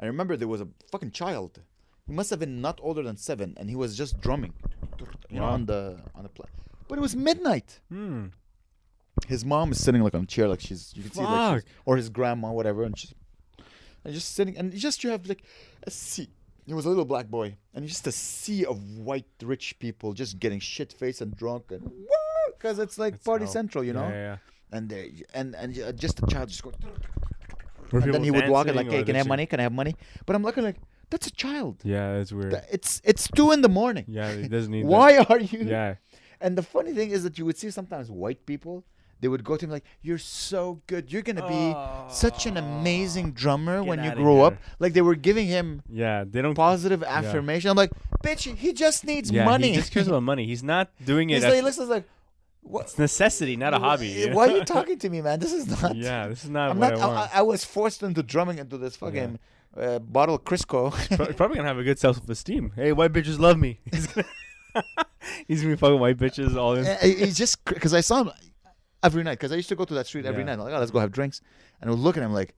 I 0.00 0.06
remember 0.06 0.36
there 0.36 0.48
was 0.48 0.60
a 0.60 0.68
fucking 0.92 1.10
child. 1.10 1.60
He 2.06 2.12
must 2.12 2.30
have 2.30 2.38
been 2.38 2.60
not 2.60 2.78
older 2.82 3.02
than 3.02 3.16
seven, 3.16 3.54
and 3.58 3.68
he 3.68 3.76
was 3.76 3.96
just 3.96 4.20
drumming, 4.20 4.54
you 5.28 5.38
know, 5.40 5.44
on 5.44 5.66
the 5.66 6.00
on 6.14 6.22
the 6.22 6.28
pla 6.30 6.46
But 6.88 6.98
it 6.98 7.02
was 7.02 7.14
midnight. 7.16 7.80
Hmm. 7.90 8.26
His 9.26 9.44
mom 9.44 9.72
is 9.72 9.82
sitting 9.82 10.02
like 10.02 10.14
on 10.14 10.22
a 10.22 10.26
chair, 10.26 10.46
like 10.48 10.60
she's 10.60 10.92
you 10.96 11.02
can 11.02 11.12
see 11.12 11.20
like 11.22 11.64
or 11.84 11.96
his 11.96 12.08
grandma, 12.08 12.52
whatever, 12.52 12.84
and 12.84 12.96
she's 12.98 13.12
and 14.04 14.14
just 14.14 14.32
sitting 14.34 14.56
and 14.56 14.72
just 14.72 15.02
you 15.04 15.10
have 15.10 15.26
like 15.26 15.42
a 15.82 15.90
sea. 15.90 16.30
He 16.68 16.74
was 16.74 16.84
a 16.84 16.90
little 16.90 17.06
black 17.06 17.28
boy, 17.28 17.56
and 17.72 17.88
just 17.88 18.06
a 18.06 18.12
sea 18.12 18.66
of 18.66 18.76
white 18.98 19.24
rich 19.42 19.78
people 19.78 20.12
just 20.12 20.38
getting 20.38 20.60
shit 20.60 20.92
faced 20.92 21.22
and 21.22 21.34
drunk 21.34 21.70
and 21.70 21.90
because 22.52 22.78
it's 22.78 22.98
like 22.98 23.24
party 23.24 23.46
central, 23.46 23.82
you 23.82 23.94
know. 23.94 24.08
Yeah, 24.08 24.28
yeah. 24.28 24.36
And 24.70 24.88
they 24.90 25.24
and 25.32 25.54
and 25.54 25.78
uh, 25.80 25.92
just 25.92 26.22
a 26.22 26.26
child 26.26 26.50
just 26.50 26.62
going. 26.62 26.76
Were 27.90 28.00
and 28.00 28.12
then 28.12 28.22
he 28.22 28.30
would 28.30 28.48
walk 28.48 28.66
and 28.66 28.76
like, 28.76 28.90
hey, 28.90 29.02
can 29.02 29.14
I 29.16 29.18
have 29.18 29.28
money? 29.28 29.46
Can 29.46 29.60
I 29.60 29.62
have 29.62 29.72
money? 29.72 29.96
But 30.26 30.36
I'm 30.36 30.42
looking 30.42 30.62
like, 30.62 30.76
that's 31.08 31.26
a 31.26 31.30
child. 31.30 31.76
Yeah, 31.84 32.18
that's 32.18 32.32
weird. 32.32 32.60
It's 32.70 33.00
it's 33.02 33.28
two 33.28 33.50
in 33.52 33.62
the 33.62 33.70
morning. 33.70 34.04
yeah, 34.06 34.28
it 34.28 34.50
doesn't 34.50 34.70
need. 34.70 34.82
that. 34.84 34.88
Why 34.88 35.24
are 35.30 35.40
you? 35.40 35.60
Yeah. 35.64 35.94
And 36.40 36.56
the 36.56 36.62
funny 36.62 36.92
thing 36.92 37.10
is 37.10 37.22
that 37.24 37.38
you 37.38 37.46
would 37.46 37.56
see 37.56 37.70
sometimes 37.70 38.10
white 38.10 38.44
people 38.44 38.84
they 39.20 39.28
would 39.28 39.44
go 39.44 39.56
to 39.56 39.64
him 39.64 39.70
like, 39.70 39.84
"You're 40.02 40.18
so 40.18 40.80
good. 40.86 41.12
You're 41.12 41.22
gonna 41.22 41.48
be 41.48 42.12
such 42.12 42.46
an 42.46 42.56
amazing 42.56 43.32
drummer 43.32 43.82
when 43.82 44.02
you 44.02 44.12
grow 44.12 44.42
up." 44.42 44.54
Like 44.78 44.92
they 44.92 45.02
were 45.02 45.14
giving 45.14 45.46
him 45.46 45.82
Yeah, 45.88 46.24
they 46.26 46.42
don't. 46.42 46.54
positive 46.54 47.02
affirmation. 47.02 47.70
I'm 47.70 47.76
like, 47.76 47.90
"Bitch, 48.22 48.54
he 48.56 48.72
just 48.72 49.04
needs 49.04 49.30
yeah, 49.30 49.44
money. 49.44 49.70
He 49.70 49.76
just 49.76 49.92
cares 49.92 50.08
about 50.08 50.22
money. 50.22 50.46
He's 50.46 50.62
not 50.62 50.90
doing 51.04 51.30
it. 51.30 51.34
He's 51.34 51.44
as- 51.44 51.50
like, 51.50 51.56
he 51.56 51.62
looks 51.62 51.78
like, 51.78 52.08
what? 52.62 52.84
it's 52.84 52.98
necessity, 52.98 53.56
not 53.56 53.74
a 53.74 53.78
hobby. 53.78 54.08
you 54.08 54.32
Why 54.34 54.48
are 54.48 54.56
you 54.58 54.64
talking 54.64 54.98
to 54.98 55.08
me, 55.08 55.22
man? 55.22 55.40
This 55.40 55.52
is 55.52 55.66
not. 55.82 55.96
yeah, 55.96 56.28
this 56.28 56.44
is 56.44 56.50
not 56.50 56.70
I'm 56.70 56.78
what 56.78 56.94
not. 56.94 56.98
I 56.98 57.02
I, 57.02 57.06
want. 57.06 57.36
I, 57.36 57.42
was 57.42 57.64
forced 57.64 58.02
into 58.02 58.22
drumming 58.22 58.58
into 58.58 58.76
this 58.78 58.96
fucking 58.96 59.38
uh, 59.76 59.98
bottle 60.00 60.34
of 60.36 60.44
Crisco. 60.44 60.90
Probably 61.36 61.56
gonna 61.56 61.68
have 61.68 61.78
a 61.78 61.84
good 61.84 61.98
self-esteem. 61.98 62.72
Hey, 62.76 62.92
white 62.92 63.12
bitches 63.12 63.38
love 63.38 63.58
me. 63.58 63.80
He's 63.90 64.06
gonna, 64.06 64.26
he's 65.46 65.62
gonna 65.62 65.74
be 65.74 65.78
fucking 65.78 65.98
white 65.98 66.18
bitches 66.18 66.56
all 66.56 66.74
in. 66.74 66.84
He's 67.00 67.36
just 67.36 67.64
because 67.64 67.94
I 67.94 68.00
saw 68.00 68.22
him 68.24 68.30
every 69.02 69.22
night 69.22 69.34
because 69.38 69.52
I 69.52 69.56
used 69.56 69.68
to 69.68 69.76
go 69.76 69.84
to 69.84 69.94
that 69.94 70.06
street 70.06 70.26
every 70.26 70.40
Yeah. 70.42 70.46
night. 70.46 70.52
I'm 70.54 70.60
like, 70.60 70.74
oh, 70.74 70.78
let's 70.78 70.90
go 70.90 70.98
have 71.00 71.12
drinks, 71.12 71.40
and 71.80 71.88
I 71.88 71.92
would 71.92 72.00
look 72.00 72.16
at 72.16 72.22
him 72.22 72.32
like, 72.32 72.54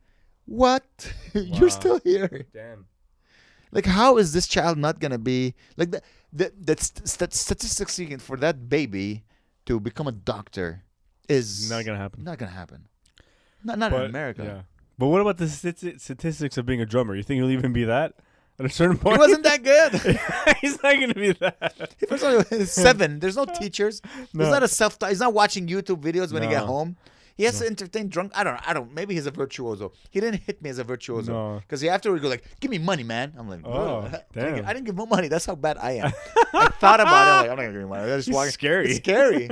"What? 0.46 0.84
Wow. 1.34 1.42
You're 1.42 1.70
still 1.70 2.00
here? 2.04 2.46
Damn. 2.52 2.86
Like, 3.72 3.86
how 3.86 4.16
is 4.18 4.32
this 4.32 4.46
child 4.48 4.78
not 4.78 4.98
gonna 4.98 5.18
be 5.18 5.54
like 5.76 5.90
that? 5.92 6.04
That 6.32 6.66
that 6.66 6.80
st- 6.80 7.08
st- 7.08 7.32
statistics 7.34 7.94
speaking 7.94 8.18
for 8.18 8.36
that 8.38 8.68
baby 8.68 9.24
to 9.66 9.78
become 9.80 10.06
a 10.08 10.12
doctor 10.12 10.82
is 11.28 11.70
Not 11.70 11.84
gonna 11.84 11.98
happen. 11.98 12.24
Not 12.24 12.38
gonna 12.38 12.50
happen. 12.52 12.88
Not 13.62 13.78
not 13.78 13.92
in 13.92 14.02
America. 14.02 14.42
Yeah. 14.44 14.62
But 14.98 15.06
what 15.08 15.20
about 15.20 15.38
the 15.38 15.44
stati- 15.46 16.00
statistics 16.00 16.58
of 16.58 16.66
being 16.66 16.80
a 16.80 16.86
drummer? 16.86 17.14
You 17.14 17.22
think 17.22 17.38
he'll 17.40 17.50
even 17.50 17.72
be 17.72 17.84
that 17.84 18.14
at 18.60 18.66
a 18.66 18.68
certain 18.68 18.96
He 18.96 19.02
point? 19.02 19.18
wasn't 19.18 19.42
that 19.42 19.62
good. 19.64 19.92
he's 20.60 20.80
not 20.82 20.94
gonna 20.94 21.14
be 21.14 21.32
that. 21.32 21.94
He 21.98 22.06
was 22.08 22.22
only 22.22 22.44
seven. 22.66 23.18
There's 23.18 23.36
no 23.36 23.44
teachers. 23.46 24.00
No. 24.32 24.44
He's 24.44 24.52
not 24.52 24.62
a 24.62 24.68
self. 24.68 24.98
Taught. 24.98 25.08
He's 25.10 25.20
not 25.20 25.34
watching 25.34 25.66
YouTube 25.66 26.00
videos 26.02 26.32
when 26.32 26.42
he 26.42 26.48
get 26.48 26.62
home. 26.62 26.96
He 27.36 27.44
has 27.44 27.58
to 27.60 27.66
entertain 27.66 28.08
drunk. 28.08 28.32
I 28.34 28.44
don't. 28.44 28.54
know. 28.54 28.60
I 28.66 28.74
don't. 28.74 28.92
Maybe 28.94 29.14
he's 29.14 29.24
a 29.26 29.30
virtuoso. 29.30 29.92
He 30.10 30.20
didn't 30.20 30.42
hit 30.42 30.60
me 30.60 30.68
as 30.68 30.78
a 30.78 30.84
virtuoso 30.84 31.32
No. 31.32 31.58
because 31.60 31.80
he 31.80 31.88
afterward 31.88 32.20
go 32.20 32.28
like, 32.28 32.44
"Give 32.60 32.70
me 32.70 32.76
money, 32.78 33.02
man." 33.02 33.32
I'm 33.38 33.48
like, 33.48 33.60
Oh, 33.64 34.00
I 34.00 34.02
didn't 34.10 34.24
damn. 34.34 34.54
give- 34.56 34.66
I 34.66 34.72
didn't 34.74 34.86
give 34.86 34.98
him 34.98 35.08
money. 35.08 35.28
That's 35.28 35.46
how 35.46 35.54
bad 35.54 35.78
I 35.78 35.92
am. 35.92 36.12
I 36.52 36.68
thought 36.68 37.00
about 37.00 37.46
it. 37.46 37.50
I'm 37.50 37.50
like, 37.50 37.50
I'm 37.50 37.56
not 37.56 37.56
gonna 37.56 37.72
give 37.72 37.80
him 37.82 37.88
money. 37.88 38.12
I 38.12 38.16
just 38.16 38.28
He's 38.28 38.34
walk. 38.34 38.48
scary. 38.48 38.86
It's 38.90 38.96
scary. 38.96 39.48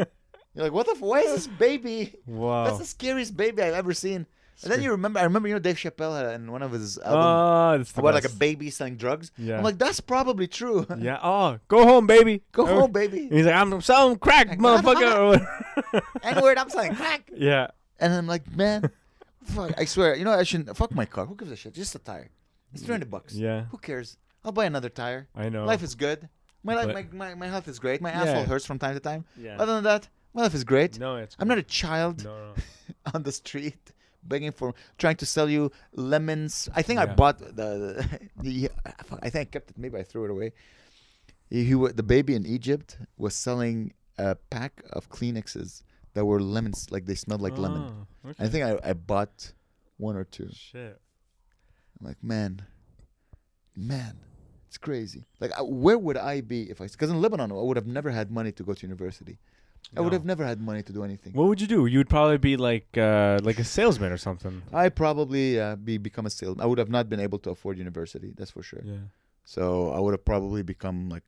You're 0.54 0.64
like, 0.64 0.72
what 0.72 0.84
the? 0.86 0.92
F- 0.92 1.00
why 1.00 1.20
is 1.20 1.32
this 1.32 1.46
baby? 1.46 2.14
Wow. 2.26 2.64
That's 2.66 2.78
the 2.78 2.84
scariest 2.84 3.34
baby 3.36 3.62
I've 3.62 3.72
ever 3.74 3.94
seen. 3.94 4.26
And 4.62 4.72
then 4.72 4.82
you 4.82 4.90
remember, 4.90 5.20
I 5.20 5.24
remember, 5.24 5.48
you 5.48 5.54
know, 5.54 5.60
Dave 5.60 5.76
Chappelle 5.76 6.16
had 6.20 6.34
in 6.40 6.50
one 6.50 6.62
of 6.62 6.72
his 6.72 6.98
albums 6.98 7.24
Ah, 7.24 7.76
that's 7.76 7.92
the 7.92 8.00
about 8.00 8.14
like 8.14 8.24
a 8.24 8.28
baby 8.30 8.70
selling 8.70 8.96
drugs. 8.96 9.30
Yeah. 9.38 9.58
I'm 9.58 9.62
like, 9.64 9.78
that's 9.78 10.00
probably 10.00 10.48
true. 10.48 10.86
Yeah. 10.98 11.18
Oh, 11.22 11.58
go 11.68 11.84
home, 11.84 12.06
baby. 12.06 12.42
Go 12.52 12.62
Oh. 12.66 12.80
home, 12.80 12.92
baby. 13.02 13.20
And 13.28 13.32
he's 13.32 13.46
like, 13.46 13.54
I'm 13.54 13.80
selling 13.80 14.18
crack, 14.18 14.48
motherfucker. 14.58 15.46
N 16.22 16.42
word, 16.42 16.58
I'm 16.58 16.70
selling 16.70 16.94
crack. 16.94 17.30
yeah. 17.34 17.68
And 18.00 18.12
I'm 18.12 18.26
like, 18.26 18.50
man, 18.54 18.90
fuck, 19.44 19.72
I 19.76 19.84
swear, 19.84 20.14
you 20.16 20.24
know, 20.24 20.32
I 20.32 20.42
shouldn't 20.44 20.76
fuck 20.76 20.92
my 20.94 21.04
car. 21.04 21.26
Who 21.26 21.34
gives 21.36 21.50
a 21.50 21.56
shit? 21.56 21.74
Just 21.74 21.94
a 21.94 21.98
tire. 21.98 22.30
It's 22.72 22.82
300 22.82 23.10
bucks. 23.10 23.34
Yeah. 23.34 23.64
Who 23.70 23.78
cares? 23.78 24.16
I'll 24.44 24.52
buy 24.52 24.66
another 24.66 24.88
tire. 24.88 25.28
I 25.34 25.48
know. 25.48 25.64
Life 25.64 25.82
is 25.82 25.94
good. 25.94 26.28
My 26.64 26.74
life, 26.74 26.86
But- 26.92 27.12
my, 27.12 27.28
my, 27.30 27.34
my 27.34 27.46
health 27.48 27.66
is 27.68 27.78
great. 27.78 28.00
My 28.00 28.10
Yeah. 28.10 28.22
asshole 28.22 28.44
hurts 28.44 28.66
from 28.66 28.78
time 28.78 28.94
to 28.94 29.00
time. 29.00 29.24
Yeah. 29.36 29.56
Other 29.58 29.74
than 29.74 29.84
that, 29.84 30.08
my 30.34 30.42
life 30.42 30.54
is 30.54 30.64
great. 30.64 30.98
no, 30.98 31.16
it's. 31.16 31.34
I'm 31.38 31.48
not 31.48 31.58
a 31.58 31.62
child 31.62 32.24
No, 32.24 32.36
no. 32.48 32.54
on 33.14 33.22
the 33.22 33.32
street 33.32 33.92
begging 34.22 34.52
for, 34.52 34.74
trying 34.98 35.16
to 35.16 35.26
sell 35.26 35.48
you 35.48 35.70
lemons. 35.92 36.68
I 36.74 36.82
think 36.82 36.98
I 37.00 37.06
bought 37.06 37.38
the, 37.38 38.06
the, 38.36 38.70
I 39.22 39.30
think 39.30 39.42
I 39.42 39.44
kept 39.44 39.70
it. 39.70 39.78
Maybe 39.78 39.98
I 39.98 40.02
threw 40.02 40.24
it 40.24 40.30
away. 40.30 40.52
He, 41.50 41.64
he 41.64 41.74
the 41.74 42.02
baby 42.02 42.34
in 42.34 42.46
Egypt 42.46 42.98
was 43.16 43.34
selling 43.34 43.94
a 44.18 44.34
pack 44.34 44.82
of 44.90 45.08
Kleenexes 45.08 45.82
that 46.14 46.24
were 46.24 46.40
lemons, 46.40 46.90
like 46.90 47.06
they 47.06 47.14
smelled 47.14 47.40
like 47.40 47.56
lemon. 47.56 48.06
Oh, 48.24 48.32
I 48.38 48.48
think 48.48 48.64
I, 48.64 48.90
I 48.90 48.92
bought 48.92 49.52
one 49.96 50.16
or 50.16 50.24
two. 50.24 50.48
Shit. 50.52 51.00
I'm 52.00 52.06
like, 52.06 52.22
man, 52.22 52.62
man, 53.76 54.18
it's 54.66 54.78
crazy. 54.78 55.26
Like, 55.40 55.52
uh, 55.58 55.64
where 55.64 55.98
would 55.98 56.16
I 56.16 56.40
be 56.40 56.70
if 56.70 56.80
I? 56.80 56.86
Because 56.86 57.10
in 57.10 57.20
Lebanon, 57.20 57.50
I 57.50 57.54
would 57.54 57.76
have 57.76 57.86
never 57.86 58.10
had 58.10 58.30
money 58.30 58.52
to 58.52 58.62
go 58.62 58.74
to 58.74 58.86
university. 58.86 59.38
I 59.96 60.00
would 60.02 60.12
No. 60.12 60.18
have 60.18 60.24
never 60.26 60.44
had 60.44 60.60
money 60.60 60.82
to 60.82 60.92
do 60.92 61.02
anything. 61.02 61.32
What 61.32 61.46
would 61.48 61.60
you 61.62 61.66
do? 61.66 61.86
You 61.86 61.98
would 61.98 62.10
probably 62.10 62.36
be 62.38 62.56
like 62.58 62.88
uh, 62.98 63.38
like 63.42 63.58
a 63.58 63.64
salesman 63.64 64.12
or 64.12 64.18
something. 64.18 64.62
I 64.72 64.88
probably 64.90 65.58
uh, 65.58 65.76
be 65.76 65.96
become 65.98 66.26
a 66.26 66.30
salesman. 66.30 66.62
I 66.64 66.66
would 66.66 66.78
have 66.78 66.90
not 66.90 67.08
been 67.08 67.20
able 67.20 67.38
to 67.40 67.50
afford 67.50 67.78
university. 67.78 68.34
That's 68.36 68.50
for 68.50 68.62
sure. 68.62 68.82
Yeah. 68.84 69.04
So 69.44 69.90
I 69.96 69.98
would 70.00 70.12
have 70.12 70.24
probably 70.24 70.62
become 70.62 71.08
like 71.08 71.24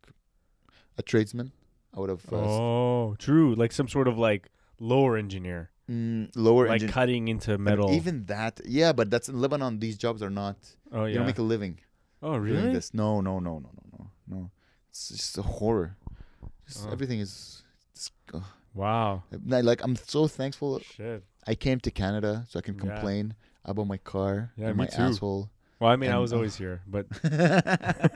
a 0.98 1.02
tradesman. 1.02 1.52
I 1.94 2.00
would 2.00 2.10
have 2.10 2.24
uh, 2.32 2.36
s- 2.36 2.46
Oh, 2.60 3.16
true. 3.18 3.54
Like 3.54 3.72
some 3.72 3.88
sort 3.88 4.06
of 4.08 4.18
like 4.18 4.50
lower 4.78 5.16
engineer, 5.16 5.70
mm, 5.90 6.28
lower 6.36 6.64
like 6.68 6.82
engine. 6.82 6.90
cutting 6.90 7.28
into 7.28 7.52
but 7.52 7.60
metal. 7.60 7.90
Even 7.92 8.26
that, 8.26 8.60
yeah, 8.66 8.92
but 8.92 9.10
that's 9.10 9.28
in 9.30 9.40
Lebanon. 9.40 9.78
These 9.80 9.96
jobs 9.96 10.22
are 10.22 10.30
not. 10.30 10.56
oh 10.92 11.04
You 11.04 11.08
yeah. 11.12 11.14
don't 11.18 11.26
make 11.26 11.38
a 11.38 11.48
living. 11.54 11.80
oh 12.22 12.32
doing 12.38 12.42
really? 12.42 12.72
this. 12.74 12.92
No, 12.92 13.20
no, 13.22 13.38
no, 13.40 13.58
no, 13.58 13.70
no, 13.78 13.84
no, 13.98 14.10
no. 14.28 14.50
It's 14.90 15.08
just 15.08 15.38
a 15.38 15.42
horror. 15.42 15.96
Just 16.68 16.86
Oh. 16.86 16.92
Everything 16.92 17.20
is. 17.20 17.62
It's, 18.00 18.10
ugh. 18.32 18.42
Wow. 18.72 19.24
I- 19.52 19.60
like 19.60 19.84
I'm 19.84 19.94
so 19.94 20.26
thankful. 20.26 20.78
Shit. 20.80 21.22
I 21.46 21.54
came 21.54 21.80
to 21.80 21.90
Canada 21.90 22.46
so 22.48 22.58
I 22.58 22.62
can 22.62 22.74
Yeah. 22.76 22.80
complain 22.80 23.34
about 23.64 23.86
my 23.86 23.98
car 23.98 24.52
Yeah, 24.56 24.68
and 24.68 24.76
my 24.78 24.86
too. 24.86 25.02
asshole. 25.02 25.50
Well, 25.78 25.90
I 25.90 25.96
mean, 25.96 26.10
I 26.10 26.18
was 26.18 26.32
always 26.32 26.56
here, 26.56 26.80
but 26.86 27.06
I 27.24 28.10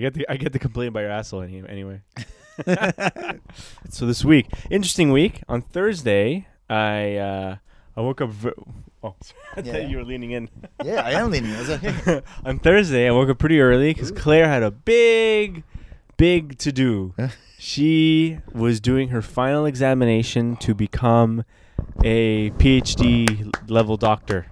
get 0.00 0.14
the 0.14 0.26
I 0.28 0.36
get 0.36 0.52
to 0.52 0.58
complain 0.58 0.88
about 0.88 1.00
your 1.00 1.10
asshole 1.10 1.42
anyway. 1.42 2.00
so 3.90 4.06
this 4.06 4.24
week, 4.24 4.46
interesting 4.70 5.12
week. 5.12 5.42
On 5.48 5.62
Thursday, 5.62 6.46
I 6.68 7.16
uh, 7.16 7.56
I 7.96 8.00
woke 8.00 8.20
up. 8.20 8.30
Ver- 8.30 8.54
oh, 9.02 9.14
I 9.56 9.60
Yeah. 9.60 9.72
thought 9.72 9.88
you 9.90 9.96
were 9.98 10.04
leaning 10.04 10.32
in. 10.32 10.48
yeah, 10.84 11.02
I 11.02 11.12
am 11.12 11.30
leaning. 11.30 11.52
I 11.54 12.22
on 12.44 12.58
Thursday, 12.58 13.08
I 13.08 13.12
woke 13.12 13.28
up 13.30 13.38
pretty 13.38 13.60
early 13.60 13.92
because 13.94 14.10
Claire 14.10 14.48
had 14.48 14.62
a 14.62 14.70
big, 14.70 15.62
big 16.20 16.58
to 16.58 16.70
do. 16.70 17.14
she 17.58 18.38
was 18.52 18.78
doing 18.80 19.08
her 19.08 19.22
final 19.22 19.64
examination 19.66 20.56
to 20.56 20.74
become 20.74 21.44
a 22.04 22.50
PhD 22.50 23.50
level 23.70 23.96
doctor. 23.96 24.46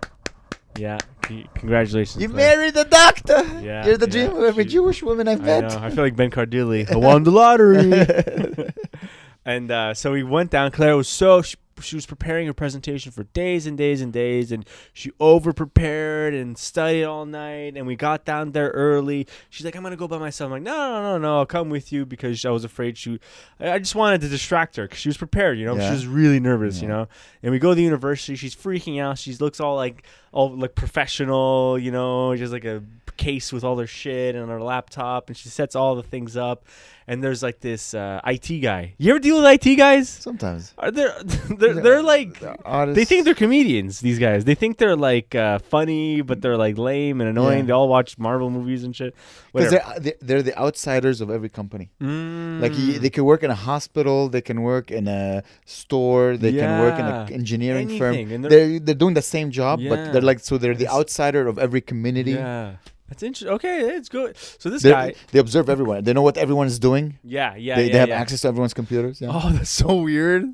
Yeah, 0.79 0.99
c- 1.27 1.47
congratulations. 1.55 2.23
you 2.23 2.29
Claire. 2.31 2.57
married 2.57 2.75
the 2.75 2.85
doctor. 2.85 3.43
Yeah, 3.61 3.85
You're 3.87 3.99
the 3.99 4.07
yeah, 4.07 4.27
dream 4.29 4.37
of 4.37 4.45
every 4.45 4.65
she- 4.65 4.71
Jewish 4.71 5.03
woman 5.03 5.29
I've 5.29 5.43
I 5.43 5.45
met. 5.45 5.65
know. 5.65 5.79
I 5.83 5.91
feel 5.91 6.05
like 6.05 6.17
Ben 6.17 6.31
Cardilli. 6.31 6.91
I 6.93 6.97
won 6.97 7.25
the 7.25 7.31
lottery. 7.33 8.73
and 9.45 9.71
uh, 9.71 9.93
so 9.95 10.13
we 10.13 10.23
went 10.23 10.51
down. 10.51 10.71
Claire 10.71 10.97
was 10.97 11.09
so 11.09 11.43
she 11.81 11.97
was 11.97 12.07
preparing 12.07 12.47
her 12.47 12.53
presentation 12.55 13.13
for 13.13 13.25
days 13.25 13.67
and 13.67 13.77
days 13.79 14.01
and 14.01 14.13
days, 14.13 14.53
and 14.53 14.65
she 14.93 15.11
over 15.21 15.53
prepared 15.53 16.35
and 16.35 16.57
studied 16.59 17.05
all 17.05 17.25
night. 17.27 17.77
And 17.77 17.87
we 17.87 17.97
got 17.97 18.25
down 18.25 18.53
there 18.53 18.71
early. 18.71 19.27
She's 19.51 19.65
like, 19.65 19.75
"I'm 19.77 19.83
gonna 19.83 19.97
go 19.97 20.09
by 20.09 20.19
myself." 20.19 20.49
I'm 20.49 20.53
like, 20.53 20.63
"No, 20.63 20.77
no, 20.77 21.03
no, 21.03 21.19
no, 21.19 21.39
I'll 21.39 21.47
come 21.47 21.71
with 21.71 21.93
you 21.93 22.05
because 22.07 22.45
I 22.45 22.51
was 22.51 22.65
afraid 22.65 22.97
she. 22.99 23.19
I 23.61 23.79
just 23.79 23.95
wanted 23.95 24.21
to 24.23 24.29
distract 24.29 24.77
her 24.77 24.85
because 24.85 24.99
she 24.99 25.09
was 25.09 25.17
prepared. 25.17 25.59
You 25.59 25.67
know, 25.67 25.77
Yeah. 25.77 25.89
she 25.89 25.93
was 25.95 26.07
really 26.07 26.41
nervous. 26.41 26.81
You 26.83 26.89
know. 26.89 27.09
And 27.43 27.53
we 27.53 27.59
go 27.59 27.71
to 27.71 27.75
the 27.75 27.83
university. 27.83 28.37
She's 28.37 28.55
freaking 28.55 29.01
out. 29.01 29.19
She 29.19 29.35
looks 29.35 29.61
all 29.61 29.77
like 29.77 30.05
all 30.33 30.57
like 30.57 30.75
professional. 30.75 31.79
You 31.79 31.91
know, 31.91 32.35
just 32.37 32.53
like 32.53 32.65
a 32.65 32.83
case 33.19 33.53
with 33.53 33.65
all 33.65 33.77
their 33.77 33.87
shit 34.01 34.35
and 34.35 34.49
her 34.49 34.63
laptop, 34.63 35.29
and 35.29 35.37
she 35.37 35.49
sets 35.51 35.75
all 35.77 35.95
the 35.97 36.03
things 36.15 36.37
up. 36.37 36.65
And 37.11 37.25
there's 37.25 37.43
like 37.43 37.61
this 37.61 37.95
uh, 37.95 38.21
IT 38.27 38.49
guy. 38.61 38.93
You 38.99 39.11
ever 39.13 39.19
deal 39.19 39.41
with 39.41 39.47
IT 39.67 39.77
guys? 39.77 40.11
Sometimes. 40.11 40.75
Are 40.77 40.91
they 40.91 41.07
they're 41.59 41.75
they're 41.85 42.03
like 42.03 42.39
The 42.41 42.93
they 42.95 43.07
think 43.07 43.25
they're 43.25 43.35
comedians. 43.47 44.01
These 44.01 44.19
guys. 44.19 44.45
They 44.45 44.55
think 44.55 44.77
they're 44.77 44.95
like 45.11 45.35
uh, 45.35 45.59
funny, 45.75 46.21
but 46.21 46.43
they're 46.43 46.59
like 46.59 46.77
lame 46.77 47.23
and 47.23 47.31
annoying. 47.31 47.61
Yeah. 47.61 47.65
They 47.69 47.73
all 47.73 47.89
watch 47.89 48.19
Marvel 48.19 48.51
movies 48.51 48.85
and 48.85 48.95
shit. 48.95 49.15
because 49.55 49.71
they're, 50.05 50.15
they're 50.21 50.43
the 50.51 50.57
outsiders 50.65 51.23
of 51.23 51.31
every 51.31 51.49
company. 51.61 51.87
Like 51.99 52.73
Mm. 52.73 53.01
they 53.01 53.11
can 53.17 53.25
work 53.25 53.43
in 53.43 53.51
a 53.51 53.61
hospital, 53.71 54.29
they 54.29 54.43
can 54.43 54.59
work 54.73 54.91
in 54.91 55.09
a 55.09 55.43
store, 55.65 56.37
they 56.37 56.53
can 56.53 56.73
work 56.85 56.99
in 56.99 57.07
Yeah. 57.07 57.27
an 57.27 57.33
engineering 57.41 57.89
Anything, 57.89 58.29
firm. 58.29 58.43
they're- 58.43 58.51
They're 58.53 58.79
they're 58.85 59.01
doing 59.05 59.15
the 59.15 59.29
same 59.37 59.49
job, 59.61 59.81
Yeah. 59.81 59.91
but 59.93 59.99
they're 60.13 60.29
like 60.33 60.41
so 60.49 60.59
they're 60.59 60.75
the 60.85 60.89
outsider 60.99 61.43
of 61.53 61.57
every 61.59 61.81
community. 61.91 62.33
Yeah, 62.33 62.77
that's 63.09 63.23
interesting. 63.23 63.49
Okay, 63.55 63.81
it's 63.81 64.09
good. 64.09 64.37
So 64.37 64.71
this 64.71 64.83
They're- 64.83 64.93
guy. 64.93 65.15
they 65.33 65.39
observe 65.39 65.71
everyone. 65.71 66.05
They 66.05 66.13
know 66.13 66.23
what 66.23 66.37
everyone 66.37 66.67
is 66.67 66.79
doing. 66.79 67.19
Yeah, 67.25 67.55
yeah, 67.57 67.77
they, 67.77 67.87
yeah. 67.87 67.93
they 67.93 67.99
have 67.99 68.09
yeah. 68.09 68.21
access 68.21 68.43
to 68.43 68.49
everyone's 68.49 68.75
computers. 68.75 69.21
Yeah. 69.21 69.31
Oh, 69.33 69.51
that's 69.53 69.71
so 69.71 70.03
weird. 70.03 70.45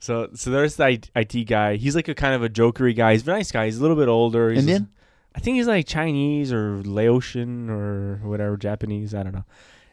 So, 0.00 0.30
so 0.34 0.50
there's 0.50 0.76
the 0.76 1.00
IT 1.14 1.44
guy. 1.44 1.76
He's 1.76 1.94
like 1.94 2.08
a 2.08 2.14
kind 2.14 2.34
of 2.34 2.42
a 2.42 2.48
jokery 2.48 2.96
guy. 2.96 3.12
He's 3.12 3.26
a 3.26 3.30
nice 3.30 3.50
guy. 3.50 3.66
He's 3.66 3.78
a 3.78 3.82
little 3.82 3.96
bit 3.96 4.08
older. 4.08 4.50
He's 4.50 4.60
Indian? 4.60 4.88
I 5.34 5.40
think 5.40 5.56
he's 5.56 5.66
like 5.66 5.86
Chinese 5.86 6.52
or 6.52 6.82
Laotian 6.84 7.68
or 7.68 8.16
whatever, 8.22 8.56
Japanese. 8.56 9.14
I 9.14 9.22
don't 9.22 9.34
know. 9.34 9.44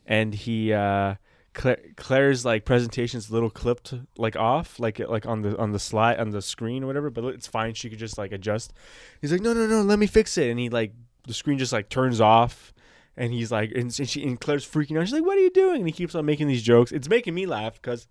And 0.05 0.33
he, 0.33 0.71
uh, 0.71 1.15
Claire, 1.53 1.79
Claire's 1.97 2.45
like 2.45 2.65
presentation's 2.65 3.29
a 3.29 3.33
little 3.33 3.49
clipped 3.49 3.93
like 4.17 4.35
off, 4.35 4.79
like 4.79 4.99
like 4.99 5.25
on 5.25 5.41
the 5.41 5.57
on 5.57 5.71
the 5.71 5.79
slide 5.79 6.19
on 6.19 6.29
the 6.31 6.41
screen 6.41 6.83
or 6.83 6.87
whatever. 6.87 7.09
But 7.09 7.25
it's 7.25 7.47
fine. 7.47 7.73
She 7.73 7.89
could 7.89 7.99
just 7.99 8.17
like 8.17 8.31
adjust. 8.31 8.73
He's 9.21 9.31
like, 9.31 9.41
no, 9.41 9.53
no, 9.53 9.65
no, 9.65 9.81
let 9.81 9.97
me 9.97 10.07
fix 10.07 10.37
it. 10.37 10.49
And 10.49 10.59
he 10.59 10.69
like 10.69 10.93
the 11.27 11.33
screen 11.33 11.57
just 11.57 11.73
like 11.73 11.89
turns 11.89 12.21
off. 12.21 12.73
And 13.17 13.31
he's 13.31 13.49
like, 13.51 13.71
and, 13.71 13.97
and 13.97 14.09
she 14.09 14.23
and 14.23 14.39
Claire's 14.39 14.67
freaking 14.67 14.99
out. 14.99 15.05
She's 15.05 15.13
like, 15.13 15.25
"What 15.25 15.37
are 15.37 15.41
you 15.41 15.49
doing?" 15.51 15.77
And 15.77 15.85
he 15.85 15.93
keeps 15.93 16.15
on 16.15 16.25
making 16.25 16.47
these 16.47 16.61
jokes. 16.63 16.91
It's 16.91 17.07
making 17.07 17.33
me 17.33 17.45
laugh 17.45 17.75
because 17.81 18.07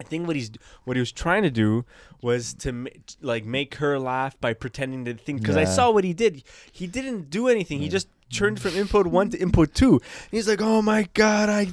I 0.00 0.02
think 0.02 0.26
what 0.26 0.36
he's 0.36 0.50
what 0.84 0.96
he 0.96 1.00
was 1.00 1.12
trying 1.12 1.42
to 1.44 1.50
do 1.50 1.84
was 2.20 2.52
to 2.54 2.72
ma- 2.72 2.90
like 3.20 3.44
make 3.44 3.76
her 3.76 3.98
laugh 3.98 4.38
by 4.40 4.52
pretending 4.52 5.04
to 5.04 5.14
think 5.14 5.40
because 5.40 5.56
I 5.56 5.64
saw 5.64 5.90
what 5.90 6.04
he 6.04 6.12
did. 6.12 6.42
He 6.72 6.86
didn't 6.86 7.30
do 7.30 7.48
anything. 7.48 7.78
He 7.78 7.88
just 7.88 8.08
turned 8.32 8.60
from 8.60 8.74
input 8.74 9.06
one 9.06 9.30
to 9.30 9.38
input 9.38 9.74
two. 9.74 10.00
He's 10.30 10.48
like, 10.48 10.60
"Oh 10.60 10.82
my 10.82 11.08
god, 11.14 11.48
I 11.48 11.66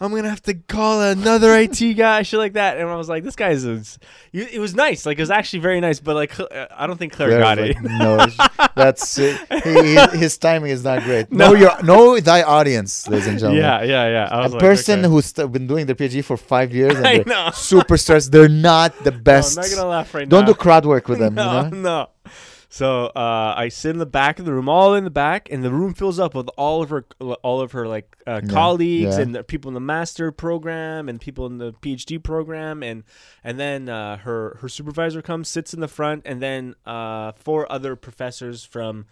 I'm 0.00 0.12
gonna 0.14 0.28
have 0.28 0.42
to 0.42 0.54
call 0.54 1.00
another 1.02 1.56
IT 1.56 1.94
guy, 1.94 2.22
shit 2.28 2.38
like 2.38 2.54
that." 2.54 2.76
And 2.78 2.88
I 2.88 2.96
was 2.96 3.08
like, 3.08 3.24
"This 3.24 3.36
guy 3.36 3.50
is." 3.50 3.64
is- 3.64 3.98
It 4.32 4.60
was 4.60 4.74
nice. 4.74 5.06
Like 5.06 5.18
it 5.18 5.22
was 5.22 5.30
actually 5.30 5.60
very 5.60 5.80
nice, 5.80 5.98
but 6.00 6.14
like 6.14 6.32
I 6.76 6.86
don't 6.86 6.96
think 6.98 7.12
Claire 7.12 7.30
Claire 7.30 7.40
got 7.40 7.58
it. 7.58 7.76
like, 7.76 7.82
no, 7.84 8.26
that's 8.76 9.18
it. 9.18 9.40
He, 9.64 10.18
his, 10.18 10.38
timing 10.38 10.70
is 10.70 10.84
not 10.84 11.02
great. 11.02 11.30
No. 11.32 11.48
Know 11.50 11.54
your 11.58 11.82
know 11.82 12.20
thy 12.20 12.42
audience, 12.42 13.08
ladies 13.08 13.26
and 13.26 13.38
gentlemen. 13.38 13.62
yeah, 13.62 13.82
yeah, 13.82 14.06
yeah. 14.08 14.28
I 14.30 14.46
A 14.46 14.48
like, 14.48 14.60
person 14.60 15.00
okay. 15.00 15.08
who's 15.08 15.32
been 15.32 15.66
doing 15.66 15.86
their 15.86 15.96
PhD 15.96 16.24
for 16.24 16.36
five 16.36 16.72
years 16.74 16.94
and 16.94 17.06
I 17.12 17.18
they're 17.18 17.50
superstars, 17.52 18.30
they're 18.30 18.48
not 18.48 18.96
the 19.04 19.10
No, 19.10 19.16
I'm 19.16 19.22
best. 19.22 19.56
not 19.56 19.66
gonna 19.70 19.88
laugh 19.88 20.14
right 20.14 20.28
Don't 20.28 20.42
now. 20.42 20.52
do 20.52 20.54
crowd 20.54 20.86
work 20.86 21.08
with 21.08 21.18
them. 21.18 21.34
no, 21.34 21.64
You 21.64 21.70
know? 21.70 21.76
no. 21.82 22.08
So 22.72 23.06
uh, 23.06 23.54
I 23.56 23.68
sit 23.68 23.90
in 23.90 23.98
the 23.98 24.06
back 24.06 24.38
of 24.38 24.44
the 24.44 24.52
room, 24.52 24.68
all 24.68 24.94
in 24.94 25.02
the 25.02 25.10
back, 25.10 25.48
and 25.50 25.64
the 25.64 25.72
room 25.72 25.92
fills 25.92 26.20
up 26.20 26.36
with 26.36 26.48
all 26.56 26.82
of 26.84 26.90
her, 26.90 27.04
all 27.42 27.60
of 27.60 27.72
her 27.72 27.88
like 27.88 28.16
uh, 28.28 28.40
Yeah, 28.44 28.48
colleagues 28.48 29.16
yeah. 29.16 29.22
and 29.22 29.34
the 29.34 29.42
people 29.42 29.70
in 29.70 29.74
the 29.74 29.80
master 29.80 30.30
program 30.30 31.08
and 31.08 31.20
people 31.20 31.46
in 31.46 31.58
the 31.58 31.72
PhD 31.72 32.22
program, 32.22 32.84
and 32.84 33.02
and 33.42 33.58
then 33.58 33.88
uh, 33.88 34.18
her 34.18 34.56
her 34.60 34.68
supervisor 34.68 35.20
comes, 35.20 35.48
sits 35.48 35.74
in 35.74 35.80
the 35.80 35.88
front, 35.88 36.22
and 36.24 36.40
then 36.40 36.76
uh, 36.86 37.32
four 37.32 37.70
other 37.72 37.96
professors 37.96 38.64
from 38.64 39.06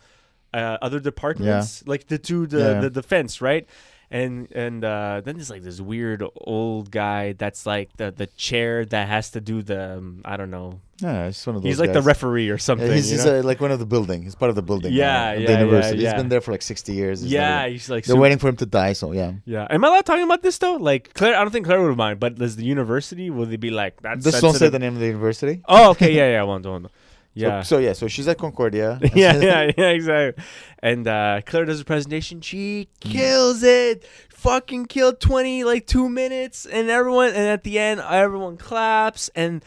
uh, 0.54 0.78
other 0.80 1.00
departments, 1.00 1.82
like 1.86 2.06
the 2.06 2.16
two 2.18 2.46
the, 2.46 2.58
Yeah. 2.58 2.80
the 2.82 2.90
defense, 2.90 3.40
right? 3.42 3.68
And 4.10 4.50
and 4.52 4.82
uh, 4.84 5.20
then 5.22 5.36
there's 5.36 5.50
like 5.50 5.62
this 5.62 5.82
weird 5.82 6.24
old 6.40 6.90
guy 6.90 7.32
that's 7.34 7.66
like 7.66 7.94
the 7.98 8.10
the 8.10 8.26
chair 8.26 8.86
that 8.86 9.06
has 9.06 9.30
to 9.32 9.40
do 9.42 9.60
the 9.60 9.98
um, 9.98 10.22
I 10.24 10.38
don't 10.38 10.50
know. 10.50 10.80
Yeah, 11.02 11.26
he's 11.26 11.46
one 11.46 11.56
of 11.56 11.62
those. 11.62 11.68
He's 11.68 11.78
like 11.78 11.92
the 11.92 12.00
referee 12.00 12.48
or 12.48 12.54
Yeah, 12.54 12.56
something. 12.56 12.90
he's 12.90 13.10
you 13.12 13.18
he's 13.18 13.26
know? 13.26 13.40
uh, 13.40 13.42
like 13.42 13.60
one 13.60 13.70
of 13.70 13.78
the 13.78 13.84
building. 13.86 14.22
He's 14.22 14.34
part 14.34 14.48
of 14.48 14.56
the 14.56 14.62
building. 14.62 14.94
Yeah, 14.94 15.28
uh, 15.28 15.34
of 15.34 15.40
yeah, 15.42 15.46
the 15.46 15.52
yeah, 15.52 15.58
university. 15.60 15.98
yeah. 15.98 16.12
He's 16.14 16.20
been 16.22 16.30
there 16.30 16.40
for 16.40 16.52
like 16.52 16.62
sixty 16.62 16.94
years. 16.94 17.20
He's 17.20 17.32
yeah, 17.32 17.58
never- 17.58 17.68
he's 17.72 17.90
like 17.90 18.04
they're 18.04 18.14
super- 18.14 18.22
waiting 18.22 18.38
for 18.38 18.48
him 18.48 18.56
to 18.56 18.66
die. 18.66 18.94
So 18.94 19.12
yeah, 19.12 19.32
Yeah, 19.44 19.66
am 19.68 19.84
I 19.84 19.88
allowed 19.88 20.06
talking 20.06 20.24
about 20.24 20.40
this 20.42 20.56
though? 20.56 20.76
Like 20.76 21.12
Claire, 21.12 21.36
I 21.36 21.40
don't 21.42 21.50
think 21.50 21.66
Claire 21.66 21.82
would 21.82 21.96
mind, 21.98 22.18
but 22.18 22.36
does 22.36 22.56
the 22.56 22.64
university 22.64 23.28
will 23.28 23.44
they 23.44 23.56
be 23.56 23.70
like 23.70 24.00
that's 24.00 24.24
just 24.24 24.40
don't 24.40 24.54
say 24.54 24.70
the 24.70 24.78
name 24.78 24.94
of 24.94 25.00
the 25.00 25.06
university. 25.06 25.60
Oh, 25.68 25.90
okay, 25.90 26.12
yeah, 26.14 26.30
yeah, 26.32 26.40
I 26.40 26.44
won't, 26.44 26.64
I 26.64 26.70
won't. 26.70 26.86
Yeah. 27.34 27.62
So, 27.62 27.76
so 27.76 27.80
yeah, 27.80 27.92
so 27.92 28.08
she's 28.08 28.26
at 28.26 28.38
Concordia. 28.38 28.98
yeah, 29.14 29.36
yeah, 29.40 29.70
yeah, 29.78 29.88
exactly. 29.90 30.42
And 30.80 31.06
uh, 31.06 31.40
Claire 31.46 31.66
does 31.66 31.80
a 31.80 31.84
presentation. 31.84 32.40
She 32.40 32.88
kills 33.00 33.62
it. 33.62 34.04
Fucking 34.30 34.86
killed 34.86 35.20
twenty 35.20 35.64
like 35.64 35.86
two 35.86 36.08
minutes, 36.08 36.66
and 36.66 36.88
everyone. 36.90 37.28
And 37.28 37.46
at 37.48 37.64
the 37.64 37.78
end, 37.78 38.00
everyone 38.00 38.56
claps. 38.56 39.30
And 39.34 39.64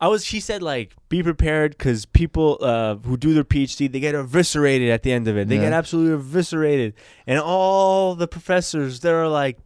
I 0.00 0.08
was. 0.08 0.24
She 0.24 0.40
said 0.40 0.62
like, 0.62 0.94
be 1.08 1.22
prepared 1.22 1.72
because 1.78 2.04
people 2.06 2.58
uh, 2.60 2.96
who 2.96 3.16
do 3.16 3.34
their 3.34 3.44
PhD 3.44 3.90
they 3.90 4.00
get 4.00 4.14
eviscerated 4.14 4.90
at 4.90 5.02
the 5.02 5.12
end 5.12 5.28
of 5.28 5.36
it. 5.36 5.48
They 5.48 5.56
Yeah. 5.56 5.62
get 5.62 5.72
absolutely 5.72 6.14
eviscerated. 6.14 6.94
And 7.26 7.38
all 7.38 8.14
the 8.14 8.26
professors 8.28 9.00
they're 9.00 9.28
like. 9.28 9.58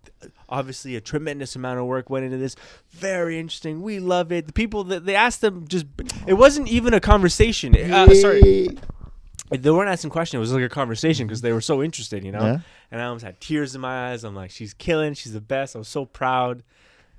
Obviously, 0.49 0.97
a 0.97 1.01
tremendous 1.01 1.57
amount 1.57 1.79
of 1.79 1.87
work 1.87 2.09
went 2.09 2.25
into 2.25 2.39
this. 2.39 2.57
Very 2.91 3.39
interesting. 3.39 3.83
We 3.83 3.99
love 3.99 4.33
it. 4.33 4.47
The 4.47 4.53
people 4.53 4.85
that 4.85 5.05
they 5.05 5.15
asked 5.15 5.41
them 5.41 5.69
just, 5.69 5.87
it 6.27 6.35
wasn't 6.35 6.69
even 6.69 6.95
a 6.95 7.01
conversation. 7.01 7.77
Uh, 7.77 8.15
sorry, 8.15 8.69
they 9.51 9.71
weren't 9.71 9.91
asking 9.91 10.11
questions. 10.11 10.39
It 10.39 10.41
was 10.41 10.53
like 10.53 10.63
a 10.63 10.69
conversation 10.69 11.27
because 11.27 11.41
they 11.41 11.53
were 11.53 11.61
so 11.61 11.83
interested, 11.83 12.25
you 12.25 12.33
know. 12.33 12.41
Yeah. 12.41 12.59
And 12.91 13.01
I 13.01 13.07
almost 13.07 13.25
had 13.25 13.41
tears 13.41 13.75
in 13.75 13.81
my 13.81 14.11
eyes. 14.11 14.25
I'm 14.25 14.35
like, 14.35 14.51
she's 14.51 14.75
killing. 14.75 15.15
She's 15.15 15.33
the 15.33 15.41
best. 15.41 15.77
I 15.77 15.79
was 15.79 15.89
so 15.89 16.05
proud. 16.05 16.63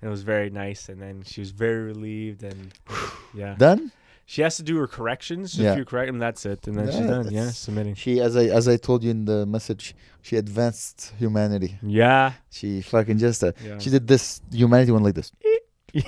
And 0.02 0.08
it 0.08 0.12
was 0.12 0.24
very 0.24 0.50
nice. 0.50 0.90
And 0.90 1.02
then 1.02 1.24
she 1.26 1.42
was 1.42 1.52
very 1.52 1.84
relieved. 1.84 2.44
And 2.44 2.74
yeah, 3.34 3.56
Done. 3.56 3.92
She 4.32 4.40
has 4.46 4.54
to 4.60 4.64
do 4.70 4.76
her 4.82 4.88
corrections. 4.98 5.46
Just 5.54 5.64
Yeah. 5.64 5.72
a 5.74 5.76
few 5.80 5.86
correct, 5.92 6.10
and 6.14 6.22
that's 6.26 6.42
it. 6.52 6.60
And 6.68 6.74
then 6.78 6.86
she's 6.94 7.08
done. 7.16 7.26
Yeah, 7.40 7.50
submitting. 7.66 7.96
She, 8.04 8.12
as 8.28 8.34
I 8.42 8.46
as 8.60 8.66
I 8.74 8.76
told 8.88 9.00
you 9.06 9.12
in 9.18 9.22
the 9.32 9.40
message, 9.56 9.84
she 10.22 10.34
advanced 10.46 10.98
humanity. 11.24 11.72
Yeah, 11.82 12.34
She 12.58 12.70
fucking 12.94 13.18
just 13.26 13.40
uh, 13.44 13.52
yeah. 13.66 13.80
she 13.84 13.90
did 13.96 14.04
this 14.14 14.26
humanity 14.62 14.92
one 14.98 15.04
like 15.08 15.16
this 15.20 15.32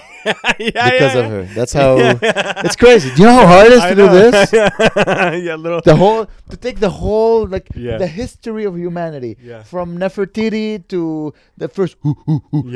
yeah, 0.60 0.90
because 0.92 1.16
yeah, 1.16 1.18
of 1.18 1.26
her. 1.32 1.44
That's 1.58 1.74
how. 1.74 1.98
It's 2.66 2.76
crazy. 2.76 3.10
Do 3.16 3.22
you 3.24 3.28
know 3.28 3.34
how 3.42 3.48
hard 3.48 3.68
it 3.68 3.74
is 3.74 3.82
I 3.82 3.90
to 3.90 3.96
do 3.96 4.08
this? 4.10 4.54
yeah, 5.48 5.56
little. 5.56 5.82
The 5.82 5.96
whole 5.96 6.28
to 6.50 6.58
take 6.58 6.80
the 6.80 6.90
whole 6.90 7.48
like 7.48 7.68
the 7.74 8.08
history 8.08 8.66
of 8.66 8.78
humanity 8.78 9.38
Yeah. 9.42 9.64
from 9.64 9.98
Nefertiti 9.98 10.88
to 10.90 11.34
the 11.58 11.68
first 11.68 11.96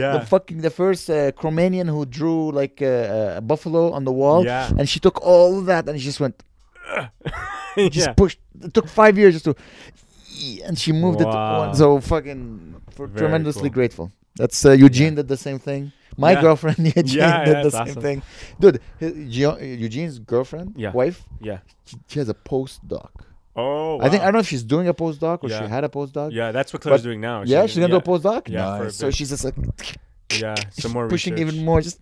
Yeah. 0.01 0.17
the 0.17 0.25
fucking 0.25 0.59
the 0.61 0.69
first 0.81 1.09
uh, 1.09 1.31
Cro-Magnon 1.33 1.87
who 1.87 2.05
drew 2.05 2.51
like 2.51 2.81
uh, 2.81 3.37
a 3.39 3.41
buffalo 3.41 3.91
on 3.91 4.03
the 4.05 4.11
wall 4.11 4.43
Yeah. 4.45 4.71
and 4.77 4.87
she 4.89 4.99
took 4.99 5.21
all 5.21 5.59
of 5.59 5.65
that 5.67 5.87
and 5.89 5.99
she 5.99 6.05
just 6.05 6.19
went 6.19 6.41
just 7.91 8.15
pushed 8.15 8.39
it 8.61 8.73
took 8.73 8.87
five 8.87 9.17
years 9.17 9.33
just 9.35 9.45
to 9.45 9.55
and 10.65 10.77
she 10.77 10.91
moved 10.91 11.21
it 11.21 11.27
Wow. 11.27 11.59
one 11.67 11.75
so 11.75 11.99
fucking 11.99 12.75
for 12.91 13.07
tremendously 13.07 13.69
cool. 13.69 13.75
grateful 13.79 14.11
that's 14.35 14.65
uh, 14.65 14.71
Eugene 14.71 15.15
did 15.15 15.27
the 15.27 15.37
same 15.37 15.59
thing 15.59 15.91
my 16.17 16.31
Yeah. 16.31 16.41
girlfriend 16.41 16.77
Eugene 16.95 17.17
Yeah, 17.19 17.45
did 17.45 17.51
yeah, 17.57 17.63
the 17.63 17.71
same 17.71 17.81
awesome. 17.81 18.01
thing 18.01 18.21
dude 18.59 18.79
Eugene's 19.01 20.19
girlfriend 20.19 20.73
Yeah. 20.77 20.91
wife 20.91 21.23
Yeah. 21.41 21.59
she, 21.85 21.97
she 22.07 22.19
has 22.19 22.29
a 22.29 22.33
postdoc 22.33 23.09
Oh, 23.57 24.01
I 24.01 24.09
think 24.09 24.21
I 24.21 24.25
don't 24.25 24.33
know 24.33 24.39
if 24.39 24.47
she's 24.49 24.63
doing 24.63 24.87
a 24.89 24.93
postdoc 24.93 25.39
or 25.43 25.49
she 25.49 25.55
had 25.55 25.83
a 25.85 25.89
postdoc 25.89 26.31
Yeah, 26.33 26.51
that's 26.51 26.73
what 26.73 26.81
Claire's 26.81 27.01
But- 27.01 27.07
doing 27.07 27.21
now. 27.21 27.43
yeah 27.45 27.65
she's 27.65 27.77
gonna 27.77 27.87
do 27.89 27.95
a 27.97 28.01
postdoc 28.01 28.49
Yeah, 28.49 28.77
for 28.77 28.85
a 28.87 28.91
so 28.91 29.11
she's 29.11 29.29
just 29.29 29.43
like 29.45 29.55
Yeah, 30.39 30.55
some 30.71 30.91
more 30.91 31.07
pushing 31.07 31.33
research. 31.35 31.53
even 31.53 31.65
more 31.65 31.81
just 31.81 31.99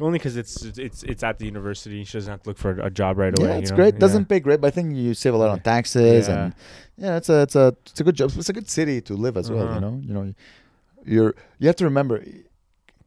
Only 0.00 0.18
because 0.18 0.36
it's 0.36 0.62
it's 0.86 1.02
it's 1.12 1.22
at 1.22 1.38
the 1.38 1.46
university. 1.46 2.04
She 2.04 2.14
doesn't 2.18 2.30
have 2.30 2.42
to 2.44 2.48
look 2.50 2.58
for 2.58 2.72
a 2.80 2.90
job 2.90 3.16
right 3.16 3.32
away. 3.38 3.48
yeah, 3.48 3.56
it's 3.56 3.70
you 3.70 3.76
know? 3.76 3.80
great. 3.80 3.94
Yeah. 3.94 4.00
Doesn't 4.04 4.26
pay 4.32 4.40
great, 4.40 4.60
but 4.60 4.68
I 4.68 4.70
think 4.76 4.94
you 4.94 5.14
save 5.14 5.32
a 5.32 5.38
lot 5.42 5.48
on 5.48 5.60
taxes, 5.60 6.28
Yeah. 6.28 6.34
and 6.36 6.54
yeah, 6.98 7.16
it's 7.16 7.30
a 7.30 7.38
it's 7.46 7.56
a 7.56 7.66
it's 7.90 8.00
a 8.00 8.04
good 8.04 8.14
job. 8.20 8.28
It's 8.36 8.50
a 8.50 8.52
good 8.58 8.68
city 8.68 9.00
to 9.08 9.12
live 9.14 9.36
as 9.40 9.50
well. 9.50 9.64
Uh-huh. 9.64 9.74
You 9.76 9.80
know, 9.84 9.94
you 10.08 10.12
know, 10.16 10.24
you're 11.14 11.32
you 11.60 11.66
have 11.70 11.76
to 11.80 11.84
remember, 11.88 12.20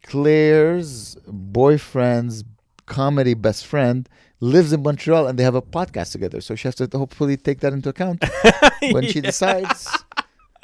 Claire's 0.03 1.15
boyfriend's 1.27 2.43
comedy 2.85 3.33
best 3.33 3.65
friend 3.65 4.07
lives 4.39 4.71
in 4.73 4.81
Montreal, 4.83 5.27
and 5.27 5.37
they 5.37 5.43
have 5.43 5.55
a 5.55 5.61
podcast 5.61 6.11
together. 6.13 6.41
So 6.41 6.55
she 6.55 6.67
has 6.67 6.75
to 6.75 6.87
hopefully 6.97 7.37
take 7.37 7.59
that 7.59 7.73
into 7.73 7.89
account 7.89 8.23
when 8.91 9.05
she 9.05 9.21
decides. 9.21 9.87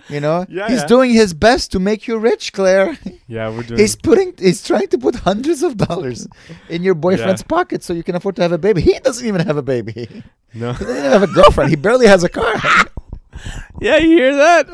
You 0.07 0.19
know, 0.19 0.45
Yeah, 0.47 0.67
he's 0.67 0.81
yeah. 0.81 0.85
doing 0.87 1.09
his 1.11 1.33
best 1.33 1.71
to 1.71 1.79
make 1.79 2.07
you 2.07 2.17
rich, 2.19 2.53
Claire. 2.53 2.95
Yeah, 3.27 3.49
we're 3.49 3.63
doing. 3.63 3.79
He's 3.79 3.95
putting, 3.95 4.35
he's 4.37 4.63
trying 4.63 4.87
to 4.89 4.99
put 4.99 5.15
hundreds 5.15 5.63
of 5.63 5.77
dollars 5.77 6.27
in 6.69 6.83
your 6.83 6.93
boyfriend's 6.93 7.41
pocket 7.41 7.81
so 7.81 7.91
you 7.91 8.03
can 8.03 8.15
afford 8.15 8.35
to 8.35 8.43
have 8.43 8.51
a 8.51 8.59
baby. 8.59 8.81
He 8.81 8.99
doesn't 8.99 9.25
even 9.27 9.41
have 9.47 9.57
a 9.57 9.63
baby. 9.63 10.07
no. 10.53 10.73
He 10.73 10.85
doesn't 10.85 10.97
even 10.99 11.11
have 11.11 11.23
a 11.23 11.27
girlfriend. 11.33 11.71
He 11.71 11.75
barely 11.75 12.05
has 12.05 12.23
a 12.23 12.29
car. 12.29 12.53
yeah, 13.81 13.97
you 13.97 14.09
hear 14.15 14.35
that? 14.35 14.67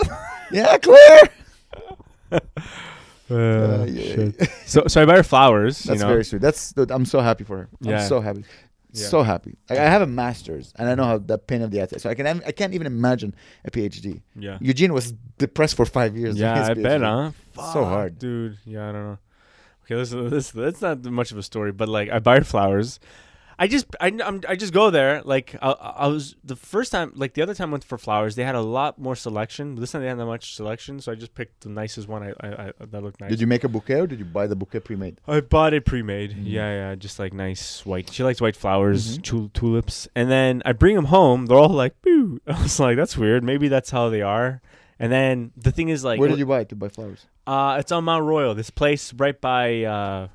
yeah, 0.51 0.78
Claire. 0.78 2.41
Uh, 3.32 3.86
shit. 3.88 4.49
So 4.65 4.84
so 4.88 5.01
I 5.01 5.05
buy 5.05 5.17
her 5.17 5.23
flowers. 5.23 5.84
That's 5.84 5.99
you 5.99 6.03
know. 6.05 6.11
very 6.11 6.23
sweet. 6.23 6.41
That's 6.41 6.73
dude, 6.73 6.91
I'm 6.91 7.05
so 7.05 7.19
happy 7.19 7.43
for 7.43 7.57
her. 7.57 7.69
Yeah. 7.82 8.01
I'm 8.01 8.07
so 8.07 8.21
happy. 8.21 8.43
Yeah. 8.93 9.07
So 9.07 9.23
happy. 9.23 9.55
Like, 9.69 9.79
I 9.79 9.89
have 9.89 10.01
a 10.01 10.05
master's, 10.05 10.73
and 10.77 10.89
I 10.89 10.95
know 10.95 11.05
how 11.05 11.17
the 11.17 11.38
pain 11.38 11.61
of 11.61 11.71
the 11.71 11.79
ass. 11.79 11.93
So 11.97 12.09
I 12.09 12.13
can 12.15 12.27
I 12.27 12.51
can't 12.51 12.73
even 12.73 12.88
imagine 12.88 13.34
a 13.63 13.71
PhD. 13.71 14.21
Yeah. 14.36 14.57
Eugene 14.59 14.93
was 14.93 15.13
depressed 15.38 15.75
for 15.75 15.86
five 15.86 16.17
years. 16.17 16.38
Yeah, 16.38 16.57
his 16.59 16.69
I 16.69 16.73
bet, 16.73 17.01
PhD. 17.01 17.34
huh? 17.55 17.71
So 17.73 17.86
hard. 17.86 18.19
dude. 18.19 18.57
Yeah, 18.65 18.89
I 18.89 18.91
don't 18.91 19.03
know. 19.03 19.17
Okay, 19.86 19.95
listen, 19.95 20.29
this 20.29 20.51
that's 20.51 20.82
not 20.82 21.03
much 21.05 21.32
of 21.32 21.38
a 21.38 21.43
story, 21.43 21.71
but 21.71 21.88
like 21.89 22.09
I 22.09 22.19
buy 22.19 22.38
her 22.39 22.43
flowers. 22.43 22.99
I 23.64 23.68
just 23.68 23.86
I 24.01 24.07
I'm, 24.07 24.41
I 24.49 24.55
just 24.55 24.74
go 24.74 24.89
there. 24.89 25.22
Like 25.24 25.55
I, 25.62 25.70
I 26.05 26.07
was 26.07 26.36
the 26.43 26.55
first 26.55 26.91
time, 26.91 27.12
like 27.16 27.36
the 27.36 27.43
other 27.43 27.53
time 27.53 27.70
I 27.70 27.74
went 27.74 27.84
for 27.84 27.99
flowers, 27.99 28.36
they 28.36 28.43
had 28.43 28.55
a 28.55 28.62
lot 28.80 28.97
more 28.97 29.16
selection. 29.16 29.76
This 29.76 29.91
time 29.91 30.01
they 30.01 30.07
had 30.07 30.18
that 30.18 30.26
much 30.26 30.55
selection, 30.55 30.99
so 30.99 31.12
I 31.12 31.16
just 31.16 31.36
picked 31.36 31.62
the 31.62 31.70
nicest 31.70 32.07
one. 32.07 32.24
I, 32.24 32.30
I, 32.47 32.47
I 32.68 32.72
that 32.91 33.03
looked 33.03 33.22
nice. 33.22 33.30
Did 33.30 33.39
you 33.39 33.45
make 33.45 33.64
a 33.64 33.70
bouquet 33.70 33.99
or 34.01 34.07
did 34.07 34.18
you 34.18 34.26
buy 34.26 34.47
the 34.47 34.55
bouquet 34.55 34.80
pre-made? 34.80 35.20
I 35.28 35.41
bought 35.41 35.76
it 35.76 35.86
pre-made. 35.86 36.32
Mhm. 36.32 36.43
Yeah, 36.45 36.72
yeah, 36.89 36.95
just 36.95 37.20
like 37.20 37.34
nice 37.34 37.86
white. 37.86 38.12
She 38.12 38.24
likes 38.24 38.41
white 38.41 38.55
flowers, 38.55 39.20
Mhm. 39.20 39.22
tul- 39.24 39.51
tulips. 39.53 40.07
And 40.16 40.32
then 40.32 40.64
I 40.66 40.72
bring 40.72 40.95
them 40.95 41.05
home. 41.05 41.45
They're 41.45 41.59
all 41.59 41.70
like, 41.70 42.01
"Boo!" 42.01 42.41
I 42.47 42.64
was 42.64 42.80
like, 42.80 42.97
"That's 42.97 43.16
weird. 43.16 43.43
Maybe 43.43 43.68
that's 43.68 43.91
how 43.91 44.09
they 44.09 44.24
are." 44.24 44.59
And 44.99 45.12
then 45.12 45.51
the 45.55 45.72
thing 45.72 45.89
is, 45.89 46.03
like, 46.03 46.20
Where 46.20 46.30
did 46.30 46.39
you 46.39 46.45
buy 46.47 46.62
it 46.62 46.70
to 46.70 46.76
buy 46.76 46.89
flowers? 46.89 47.26
Uh, 47.45 47.78
it's 47.80 47.91
on 47.91 48.03
Mount 48.05 48.24
Royal. 48.26 48.53
This 48.55 48.70
place 48.72 49.14
right 49.14 49.39
by 49.39 49.84
uh, 49.84 50.28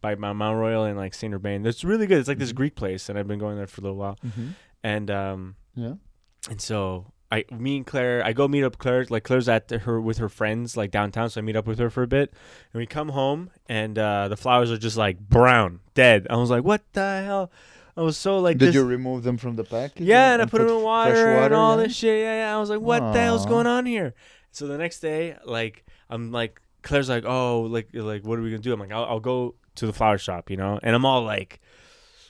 by 0.00 0.14
Mount 0.14 0.58
Royal 0.58 0.84
and 0.84 0.96
like 0.96 1.14
Saint 1.14 1.34
Urbain. 1.34 1.66
It's 1.66 1.84
really 1.84 2.06
good. 2.06 2.18
It's 2.18 2.28
like 2.28 2.38
this 2.38 2.52
Mhm. 2.52 2.56
Greek 2.56 2.74
place, 2.76 3.08
and 3.08 3.18
I've 3.18 3.28
been 3.28 3.38
going 3.38 3.56
there 3.56 3.66
for 3.66 3.80
a 3.80 3.84
little 3.84 3.96
while. 3.98 4.18
Mm-hmm. 4.24 4.48
And 4.82 5.10
um, 5.10 5.56
Yeah. 5.74 5.94
and 6.48 6.60
so 6.60 7.12
I, 7.32 7.44
me 7.52 7.76
and 7.76 7.86
Claire, 7.86 8.24
I 8.24 8.32
go 8.32 8.48
meet 8.48 8.64
up 8.64 8.78
Claire. 8.78 9.06
Like 9.08 9.22
Claire's 9.24 9.48
at 9.48 9.70
her 9.70 10.00
with 10.00 10.18
her 10.18 10.28
friends 10.28 10.76
like 10.76 10.90
downtown, 10.90 11.30
so 11.30 11.40
I 11.40 11.42
meet 11.42 11.54
up 11.56 11.66
with 11.66 11.78
her 11.78 11.88
for 11.90 12.02
a 12.02 12.08
bit. 12.08 12.32
And 12.72 12.80
we 12.80 12.86
come 12.86 13.10
home, 13.10 13.50
and 13.68 13.96
uh, 13.98 14.26
the 14.28 14.36
flowers 14.36 14.70
are 14.72 14.78
just 14.78 14.96
like 14.96 15.18
brown, 15.20 15.80
dead. 15.94 16.26
I 16.28 16.36
was 16.36 16.50
like, 16.50 16.64
what 16.64 16.82
the 16.92 17.22
hell? 17.24 17.52
I 17.96 18.02
was 18.02 18.16
so 18.16 18.38
like, 18.38 18.56
did 18.58 18.68
this- 18.68 18.74
you 18.74 18.84
remove 18.84 19.22
them 19.22 19.36
from 19.36 19.56
the 19.56 19.64
package? 19.64 20.06
yeah, 20.06 20.32
and 20.32 20.40
I 20.42 20.46
put 20.46 20.58
them 20.58 20.68
in 20.68 20.74
fresh 20.76 20.82
water, 20.82 21.26
and 21.36 21.54
all 21.54 21.76
yeah? 21.78 21.82
this 21.86 21.94
shit. 21.94 22.20
Yeah, 22.20 22.34
yeah. 22.46 22.56
I 22.56 22.58
was 22.58 22.70
like, 22.70 22.80
what 22.80 23.12
the 23.12 23.20
hell's 23.20 23.46
going 23.46 23.66
on 23.66 23.84
here? 23.86 24.14
So 24.52 24.66
the 24.66 24.78
next 24.78 24.98
day, 25.00 25.36
like, 25.44 25.84
I'm 26.08 26.32
like, 26.32 26.60
Claire's 26.82 27.08
like, 27.08 27.24
oh, 27.26 27.62
like, 27.62 27.90
like, 27.92 28.24
what 28.24 28.38
are 28.38 28.42
we 28.42 28.50
gonna 28.50 28.62
do? 28.62 28.72
I'm 28.72 28.80
like, 28.80 28.90
I'll, 28.90 29.04
I'll 29.04 29.20
go 29.20 29.54
to 29.76 29.86
the 29.86 29.92
flower 29.92 30.18
shop, 30.18 30.50
you 30.50 30.56
know, 30.56 30.78
and 30.82 30.94
I'm 30.94 31.04
all 31.04 31.22
like, 31.22 31.60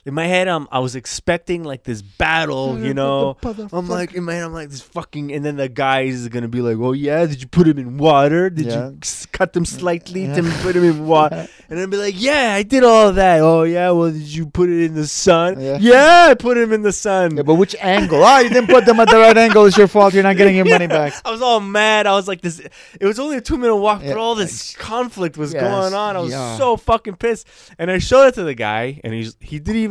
in 0.05 0.13
my 0.15 0.25
head, 0.25 0.47
um, 0.47 0.67
I 0.71 0.79
was 0.79 0.95
expecting 0.95 1.63
like 1.63 1.83
this 1.83 2.01
battle, 2.01 2.79
you 2.79 2.93
know. 2.93 3.37
I'm 3.71 3.87
like, 3.87 4.13
in 4.13 4.23
my 4.23 4.33
head, 4.33 4.43
I'm 4.45 4.53
like 4.53 4.69
this 4.69 4.81
fucking, 4.81 5.31
and 5.31 5.45
then 5.45 5.57
the 5.57 5.69
guy 5.69 6.01
is 6.01 6.27
gonna 6.29 6.47
be 6.47 6.61
like, 6.61 6.77
"Oh 6.79 6.93
yeah, 6.93 7.25
did 7.27 7.41
you 7.41 7.47
put 7.47 7.67
him 7.67 7.77
in 7.77 7.97
water? 7.97 8.49
Did 8.49 8.65
Yeah. 8.65 8.89
you 8.89 8.97
cut 9.31 9.53
them 9.53 9.63
slightly 9.65 10.25
Yeah. 10.25 10.35
to 10.35 10.43
put 10.63 10.75
him 10.75 10.83
in 10.83 11.05
water?" 11.07 11.47
And 11.69 11.79
then 11.79 11.89
be 11.89 11.97
like, 11.97 12.15
"Yeah, 12.17 12.53
I 12.55 12.63
did 12.63 12.83
all 12.83 13.13
that. 13.13 13.39
Oh 13.41 13.63
yeah, 13.63 13.91
well, 13.91 14.11
did 14.11 14.27
you 14.27 14.45
put 14.47 14.69
it 14.69 14.83
in 14.85 14.93
the 14.95 15.07
sun? 15.07 15.59
Yeah. 15.61 15.77
Yeah, 15.79 16.27
I 16.31 16.33
put 16.33 16.57
him 16.57 16.73
in 16.73 16.81
the 16.81 16.91
sun." 16.91 17.37
Yeah, 17.37 17.43
but 17.43 17.55
which 17.55 17.75
angle? 17.79 18.23
Ah, 18.23 18.39
you 18.39 18.49
didn't 18.49 18.67
put 18.69 18.85
them 18.85 18.99
at 18.99 19.07
the 19.09 19.17
right 19.17 19.37
angle. 19.37 19.65
It's 19.67 19.77
your 19.77 19.87
fault. 19.87 20.13
You're 20.13 20.23
not 20.23 20.35
getting 20.35 20.55
your 20.55 20.65
money 20.65 20.87
back. 20.99 21.13
I 21.23 21.31
was 21.31 21.41
all 21.41 21.59
mad. 21.59 22.07
I 22.07 22.13
was 22.13 22.27
like, 22.27 22.41
"This." 22.41 22.59
It 22.99 23.05
was 23.05 23.19
only 23.19 23.37
a 23.37 23.41
two 23.41 23.57
minute 23.57 23.75
walk, 23.75 24.01
Yeah. 24.01 24.09
but 24.13 24.17
all 24.17 24.33
this 24.35 24.75
conflict 24.77 25.37
was 25.37 25.53
Yes, 25.53 25.61
going 25.61 25.93
on. 25.93 26.15
I 26.15 26.19
was 26.19 26.31
yeah. 26.31 26.57
so 26.57 26.75
fucking 26.75 27.15
pissed. 27.17 27.45
And 27.77 27.89
I 27.91 27.99
showed 27.99 28.27
it 28.27 28.33
to 28.35 28.43
the 28.43 28.55
guy, 28.55 28.99
and 29.03 29.13
he's 29.13 29.35
he 29.39 29.59
didn't 29.59 29.81
even. 29.83 29.90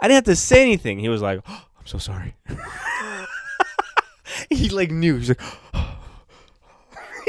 I 0.00 0.08
didn't 0.08 0.16
have 0.16 0.24
to 0.24 0.36
say 0.36 0.62
anything. 0.62 0.98
He 0.98 1.08
was 1.08 1.22
like, 1.22 1.40
oh, 1.46 1.64
"I'm 1.78 1.86
so 1.86 1.98
sorry." 1.98 2.34
he 4.50 4.68
like 4.70 4.90
knew. 4.90 5.16
He's 5.18 5.28
like. 5.30 5.40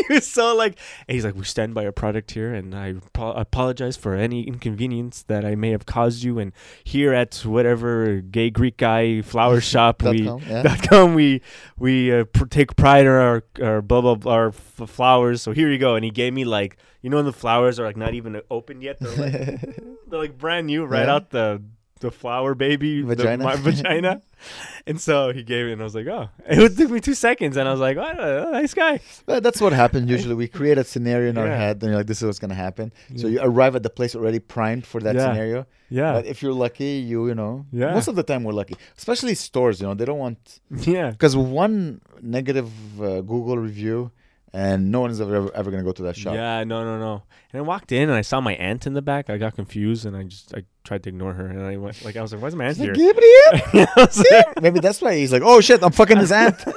He 0.09 0.13
was 0.13 0.27
so 0.27 0.53
like, 0.55 0.77
and 1.07 1.15
he's 1.15 1.23
like, 1.23 1.35
we 1.35 1.45
stand 1.45 1.73
by 1.73 1.85
our 1.85 1.91
product 1.93 2.31
here, 2.31 2.53
and 2.53 2.75
I 2.75 2.95
apo- 3.15 3.31
apologize 3.31 3.95
for 3.95 4.13
any 4.13 4.45
inconvenience 4.45 5.23
that 5.29 5.45
I 5.45 5.55
may 5.55 5.71
have 5.71 5.85
caused 5.85 6.21
you. 6.21 6.37
And 6.37 6.51
here 6.83 7.13
at 7.13 7.33
whatever 7.45 8.19
gay 8.19 8.49
Greek 8.49 8.75
guy 8.75 9.21
flower 9.21 9.61
shop, 9.73 9.99
Dot 9.99 10.11
we 10.13 10.25
com, 10.25 10.41
yeah. 10.47 10.63
dot 10.63 10.83
com 10.87 11.13
we 11.13 11.41
we 11.79 12.13
uh, 12.13 12.25
pr- 12.25 12.45
take 12.45 12.75
pride 12.75 13.05
in 13.05 13.11
our 13.13 13.45
our 13.63 13.81
blah 13.81 14.01
blah 14.01 14.15
blah 14.15 14.33
our 14.33 14.47
f- 14.49 14.81
flowers. 14.89 15.41
So 15.41 15.53
here 15.53 15.71
you 15.71 15.77
go. 15.77 15.95
And 15.95 16.03
he 16.03 16.11
gave 16.11 16.33
me 16.33 16.43
like 16.43 16.75
you 17.01 17.09
know 17.09 17.15
when 17.15 17.25
the 17.25 17.31
flowers 17.33 17.79
are 17.79 17.85
like 17.85 17.97
not 17.97 18.13
even 18.13 18.39
opened 18.51 18.83
yet. 18.83 18.97
They're 18.99 19.15
like 19.15 19.31
they're 20.09 20.19
like 20.19 20.37
brand 20.37 20.67
new, 20.67 20.83
right 20.83 21.07
Yeah. 21.07 21.15
out 21.15 21.29
the 21.29 21.63
the 22.01 22.11
flower 22.11 22.53
baby 22.55 23.01
the- 23.01 23.15
Vagina. 23.15 23.43
my 23.43 23.55
vagina. 23.55 24.21
And 24.87 25.01
so 25.01 25.31
he 25.33 25.41
gave 25.41 25.65
it, 25.65 25.71
and 25.71 25.81
I 25.81 25.83
was 25.85 25.95
like, 25.95 26.05
oh, 26.05 26.29
it 26.45 26.77
took 26.77 26.91
me 26.91 26.99
two 26.99 27.15
seconds, 27.15 27.57
and 27.57 27.67
I 27.67 27.71
was 27.71 27.79
like, 27.79 27.97
oh, 27.97 28.51
nice 28.51 28.75
guy. 28.75 28.99
That's 29.25 29.59
what 29.59 29.73
happens 29.73 30.07
usually. 30.07 30.35
We 30.35 30.47
create 30.47 30.77
a 30.77 30.83
scenario 30.83 31.29
in 31.31 31.37
our 31.39 31.47
head, 31.47 31.77
and 31.81 31.89
you're 31.89 31.97
like, 31.97 32.05
"This 32.05 32.21
is 32.21 32.25
what's 32.27 32.37
gonna 32.37 32.53
happen." 32.53 32.93
So 33.15 33.25
you 33.27 33.39
arrive 33.41 33.75
at 33.75 33.81
the 33.81 33.89
place 33.89 34.13
already 34.15 34.37
primed 34.37 34.85
for 34.85 35.01
that 35.01 35.15
Yeah. 35.15 35.25
scenario. 35.31 35.65
Yeah, 35.89 36.13
But 36.13 36.25
if 36.27 36.43
you're 36.43 36.53
lucky, 36.53 36.91
you 37.09 37.27
you 37.29 37.33
know, 37.33 37.65
Yeah. 37.71 37.93
most 37.95 38.07
of 38.07 38.15
the 38.15 38.21
time 38.23 38.43
we're 38.43 38.53
lucky. 38.61 38.75
Especially 38.95 39.33
stores, 39.33 39.81
you 39.81 39.87
know, 39.87 39.95
they 39.95 40.05
don't 40.05 40.19
want 40.19 40.59
yeah, 40.95 41.09
because 41.09 41.35
one 41.35 42.01
negative 42.21 42.69
uh, 43.01 43.21
Google 43.21 43.57
review, 43.57 44.11
and 44.55 44.91
no 44.91 45.01
one's 45.01 45.19
ever 45.19 45.53
ever 45.53 45.69
gonna 45.71 45.83
go 45.83 45.91
to 45.91 46.03
that 46.03 46.15
shop. 46.15 46.33
yeah. 46.33 46.63
No, 46.63 46.83
no, 46.83 46.97
no. 46.97 47.23
And 47.51 47.59
I 47.59 47.63
walked 47.63 47.91
in, 47.91 48.03
and 48.03 48.13
I 48.13 48.21
saw 48.21 48.39
my 48.41 48.53
aunt 48.55 48.87
in 48.87 48.93
the 48.93 49.01
back. 49.01 49.29
I 49.29 49.37
got 49.37 49.55
confused, 49.55 50.05
and 50.05 50.15
I 50.15 50.23
just 50.23 50.53
I 50.55 50.63
tried 50.83 51.03
to 51.03 51.09
ignore 51.09 51.33
her, 51.33 51.45
and 51.47 51.61
I 51.61 51.77
went 51.77 52.03
like 52.05 52.15
I 52.15 52.21
was 52.21 52.31
like, 52.33 52.41
why's 52.41 52.55
my 52.55 52.65
aunt 52.65 52.77
He's 52.77 52.87
like, 52.87 52.95
here? 52.97 53.13
"Give 53.13 53.17
it 53.19 53.71
here." 53.71 53.87
I 53.97 54.01
was 54.05 54.17
like- 54.31 54.61
Maybe 54.61 54.79
that's 54.79 55.01
why 55.01 55.15
he's 55.15 55.31
like, 55.33 55.43
"Oh 55.45 55.59
shit, 55.61 55.83
I'm 55.83 55.91
fucking 55.91 56.17
his 56.17 56.31
aunt." 56.31 56.63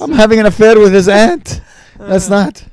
I'm 0.00 0.12
having 0.12 0.38
an 0.40 0.46
affair 0.46 0.78
with 0.78 0.92
his 0.92 1.08
aunt. 1.08 1.60
That's 1.98 2.28
not. 2.28 2.64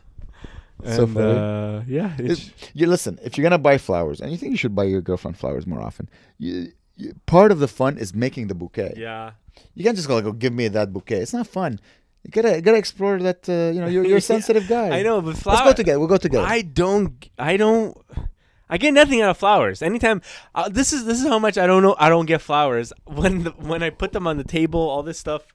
So 0.85 1.03
and, 1.05 1.13
funny. 1.13 1.37
uh, 1.39 1.81
yeah, 1.87 2.13
it's, 2.19 2.51
You 2.73 2.87
listen. 2.87 3.17
If 3.23 3.37
you're 3.37 3.43
gonna 3.43 3.57
buy 3.57 3.77
flowers, 3.77 4.19
and 4.21 4.31
you 4.31 4.37
think 4.37 4.51
you 4.51 4.57
should 4.57 4.75
buy 4.75 4.83
your 4.83 5.01
girlfriend 5.01 5.37
flowers 5.37 5.65
more 5.65 5.81
often, 5.81 6.09
you, 6.37 6.73
you, 6.97 7.13
part 7.25 7.51
of 7.51 7.59
the 7.59 7.67
fun 7.69 7.97
is 7.97 8.13
making 8.13 8.47
the 8.47 8.55
bouquet. 8.55 8.93
yeah. 8.97 9.31
You 9.75 9.83
can't 9.83 9.95
just 9.95 10.07
go 10.07 10.15
like, 10.15 10.25
"Oh, 10.25 10.31
give 10.31 10.53
me 10.53 10.67
that 10.69 10.93
bouquet." 10.93 11.17
It's 11.17 11.33
not 11.33 11.47
fun. 11.47 11.79
You 12.23 12.31
gotta 12.31 12.55
you 12.55 12.61
gotta 12.61 12.77
explore 12.77 13.19
that. 13.19 13.47
Uh, 13.49 13.73
you 13.73 13.81
know, 13.81 13.87
you're, 13.87 14.05
you're 14.05 14.17
a 14.17 14.21
sensitive 14.35 14.67
guy. 14.67 14.99
I 14.99 15.03
know, 15.03 15.21
but 15.21 15.37
flowers. 15.37 15.59
Let's 15.59 15.71
go 15.71 15.75
together. 15.75 15.99
We'll 15.99 16.07
go 16.07 16.17
together. 16.17 16.45
I 16.45 16.61
don't. 16.61 17.29
I 17.37 17.57
don't. 17.57 17.97
I 18.69 18.77
get 18.77 18.93
nothing 18.93 19.21
out 19.21 19.31
of 19.31 19.37
flowers. 19.37 19.81
Anytime, 19.81 20.21
uh, 20.55 20.69
this 20.69 20.93
is 20.93 21.05
this 21.05 21.21
is 21.21 21.27
how 21.27 21.37
much 21.37 21.57
I 21.57 21.67
don't 21.67 21.83
know. 21.83 21.95
I 21.99 22.09
don't 22.09 22.25
get 22.25 22.41
flowers 22.41 22.93
when 23.05 23.43
the, 23.43 23.51
when 23.51 23.83
I 23.83 23.89
put 23.89 24.13
them 24.13 24.25
on 24.25 24.37
the 24.37 24.43
table. 24.43 24.79
All 24.79 25.03
this 25.03 25.19
stuff, 25.19 25.53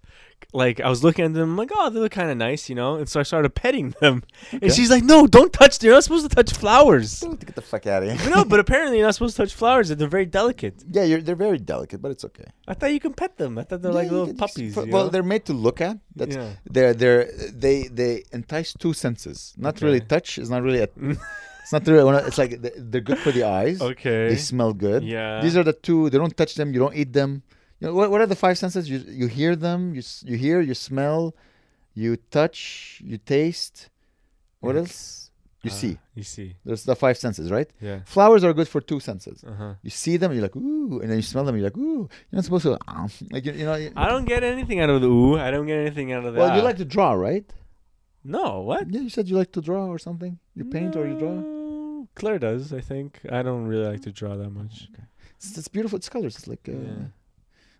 like 0.52 0.80
I 0.80 0.88
was 0.88 1.04
looking 1.04 1.24
at 1.24 1.34
them, 1.34 1.50
I'm 1.50 1.56
like, 1.56 1.70
oh, 1.74 1.90
they 1.90 2.00
look 2.00 2.12
kind 2.12 2.30
of 2.30 2.36
nice, 2.36 2.68
you 2.68 2.74
know. 2.74 2.96
And 2.96 3.08
so 3.08 3.20
I 3.20 3.22
started 3.22 3.50
petting 3.54 3.94
them, 4.00 4.22
Okay. 4.54 4.58
and 4.66 4.72
she's 4.72 4.90
like, 4.90 5.04
no, 5.04 5.26
don't 5.26 5.52
touch. 5.52 5.78
Them. 5.78 5.86
You're 5.88 5.96
not 5.96 6.04
supposed 6.04 6.28
to 6.28 6.34
touch 6.34 6.52
flowers. 6.52 7.20
Get 7.46 7.54
the 7.54 7.62
fuck 7.62 7.86
out 7.86 8.02
of 8.02 8.18
here. 8.20 8.30
no, 8.30 8.44
but 8.44 8.58
apparently 8.64 8.98
you're 8.98 9.06
not 9.06 9.14
supposed 9.14 9.36
to 9.36 9.42
touch 9.42 9.54
flowers. 9.54 9.88
They're 9.88 10.08
very 10.08 10.26
delicate. 10.26 10.82
Yeah, 10.90 11.04
you're, 11.04 11.20
they're 11.20 11.36
very 11.48 11.58
delicate, 11.58 12.00
but 12.00 12.10
it's 12.12 12.24
okay. 12.24 12.46
I 12.66 12.74
thought 12.74 12.92
you 12.92 13.00
can 13.00 13.12
pet 13.14 13.36
them. 13.36 13.58
I 13.58 13.62
thought 13.64 13.82
they're 13.82 13.90
Yeah, 13.92 13.96
like 14.02 14.10
little 14.10 14.26
just- 14.26 14.38
puppies. 14.38 14.74
well, 14.76 14.86
know? 14.86 15.08
they're 15.08 15.22
made 15.22 15.44
to 15.46 15.52
look 15.52 15.80
at. 15.80 15.98
That's 16.16 16.34
yeah. 16.34 16.50
they're 16.64 16.94
they're 16.94 17.30
they 17.52 17.88
they 17.88 18.24
entice 18.32 18.72
two 18.74 18.92
senses. 18.92 19.54
Not 19.56 19.80
really 19.82 20.00
touch. 20.00 20.38
It's 20.38 20.48
not 20.50 20.62
really. 20.62 20.80
A, 20.80 20.88
it's 21.62 21.72
not 21.72 21.86
really. 21.86 22.26
It's 22.26 22.38
like 22.38 22.52
they're 22.62 23.00
good 23.02 23.18
for 23.18 23.30
the 23.32 23.44
eyes. 23.44 23.80
Okay. 23.92 24.30
They 24.30 24.36
smell 24.36 24.72
good. 24.72 25.04
Yeah. 25.04 25.40
These 25.42 25.56
are 25.56 25.62
the 25.62 25.74
two. 25.74 26.08
They 26.10 26.18
don't 26.18 26.36
touch 26.36 26.54
them. 26.54 26.72
You 26.72 26.80
don't 26.80 26.96
eat 26.96 27.12
them. 27.12 27.42
You 27.80 27.88
know 27.88 27.94
what? 27.94 28.10
What 28.10 28.20
are 28.20 28.26
the 28.26 28.36
five 28.36 28.58
senses? 28.58 28.88
You 28.90 28.98
you 29.22 29.26
hear 29.28 29.54
them. 29.56 29.94
You 29.94 30.02
you 30.24 30.36
hear. 30.36 30.60
You 30.60 30.74
smell. 30.74 31.34
You 31.94 32.16
touch. 32.16 33.00
You 33.04 33.18
taste. 33.18 33.88
What 34.60 34.76
else? 34.76 35.30
You 35.64 35.70
Uh, 35.70 35.74
see. 35.74 35.98
You 36.14 36.22
see. 36.22 36.48
There's 36.64 36.84
the 36.84 36.94
five 36.94 37.16
senses, 37.18 37.50
right? 37.50 37.68
Yeah. 37.80 37.98
Flowers 38.04 38.42
are 38.44 38.52
good 38.52 38.68
for 38.68 38.80
two 38.80 39.00
senses. 39.00 39.42
Uh 39.44 39.54
huh. 39.60 39.74
You 39.82 39.90
see 39.90 40.16
them, 40.16 40.32
you're 40.32 40.42
like 40.48 40.56
ooh, 40.56 41.00
and 41.00 41.08
then 41.10 41.18
you 41.18 41.26
smell 41.32 41.44
them, 41.44 41.54
you're 41.56 41.64
like 41.70 41.76
ooh. 41.76 42.08
You're 42.30 42.38
not 42.38 42.44
supposed 42.44 42.62
to 42.68 42.78
ah, 42.88 43.06
like 43.32 43.44
you, 43.46 43.52
you 43.52 43.64
know. 43.68 43.74
you- 43.74 43.92
I 43.96 44.06
don't 44.08 44.24
get 44.24 44.42
anything 44.44 44.78
out 44.80 44.90
of 44.90 45.00
the 45.02 45.08
ooh. 45.08 45.36
I 45.38 45.50
don't 45.50 45.66
get 45.66 45.78
anything 45.78 46.12
out 46.12 46.24
of 46.24 46.34
that. 46.34 46.40
well, 46.40 46.56
you 46.56 46.62
like 46.62 46.76
to 46.78 46.84
draw, 46.84 47.12
right? 47.12 47.44
No, 48.24 48.60
what? 48.60 48.82
Yeah, 48.92 49.00
you 49.00 49.10
said 49.10 49.28
you 49.28 49.36
like 49.36 49.52
to 49.52 49.60
draw 49.60 49.86
or 49.86 49.98
something. 49.98 50.38
You 50.54 50.64
paint 50.64 50.94
or 50.96 51.06
you 51.10 51.16
draw. 51.18 51.32
No, 51.34 52.08
Claire 52.14 52.38
does, 52.38 52.72
I 52.72 52.80
think. 52.80 53.20
I 53.30 53.42
don't 53.42 53.66
really 53.66 53.86
like 53.92 54.02
to 54.02 54.12
draw 54.12 54.36
that 54.36 54.50
much. 54.50 54.88
It's, 55.36 55.56
it's 55.58 55.68
beautiful. 55.68 55.96
It's 55.98 56.08
colors. 56.08 56.34
It's 56.38 56.48
like. 56.48 56.68
Uh, 56.68 56.72
Yeah. 56.72 57.04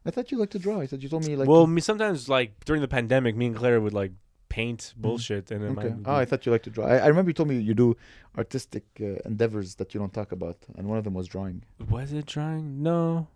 I 0.07 0.11
thought 0.11 0.31
you 0.31 0.39
like 0.39 0.51
to 0.51 0.59
draw. 0.59 0.81
I 0.81 0.87
thought 0.87 1.03
you 1.03 1.09
told 1.09 1.25
me 1.25 1.33
you 1.33 1.37
like. 1.37 1.49
well, 1.49 1.67
me 1.67 1.81
sometimes 1.81 2.29
like 2.29 2.65
during 2.65 2.81
the 2.83 2.89
pandemic, 2.89 3.37
me 3.37 3.47
and 3.47 3.57
Claire 3.57 3.81
would 3.81 3.93
like 3.95 4.13
paint 4.49 4.95
bullshit, 4.97 5.51
and 5.51 5.63
then 5.63 5.71
Mm-hmm. 5.77 5.79
Okay. 5.81 5.95
would 5.95 6.07
Oh, 6.09 6.15
I 6.15 6.25
thought 6.25 6.47
you 6.47 6.53
liked 6.53 6.65
to 6.65 6.71
draw. 6.71 6.87
I, 6.87 6.97
I 6.99 7.07
remember 7.09 7.29
you 7.31 7.35
told 7.35 7.49
me 7.51 7.59
you 7.61 7.75
do 7.75 7.97
artistic 8.37 8.85
uh, 9.01 9.05
endeavors 9.27 9.75
that 9.77 9.93
you 9.95 10.01
don't 10.01 10.15
talk 10.15 10.33
about, 10.33 10.57
and 10.77 10.89
one 10.89 10.99
of 10.99 11.05
them 11.05 11.15
was 11.15 11.27
drawing. 11.29 11.63
was 11.91 12.13
it 12.13 12.27
drawing? 12.27 12.83
No, 12.83 13.27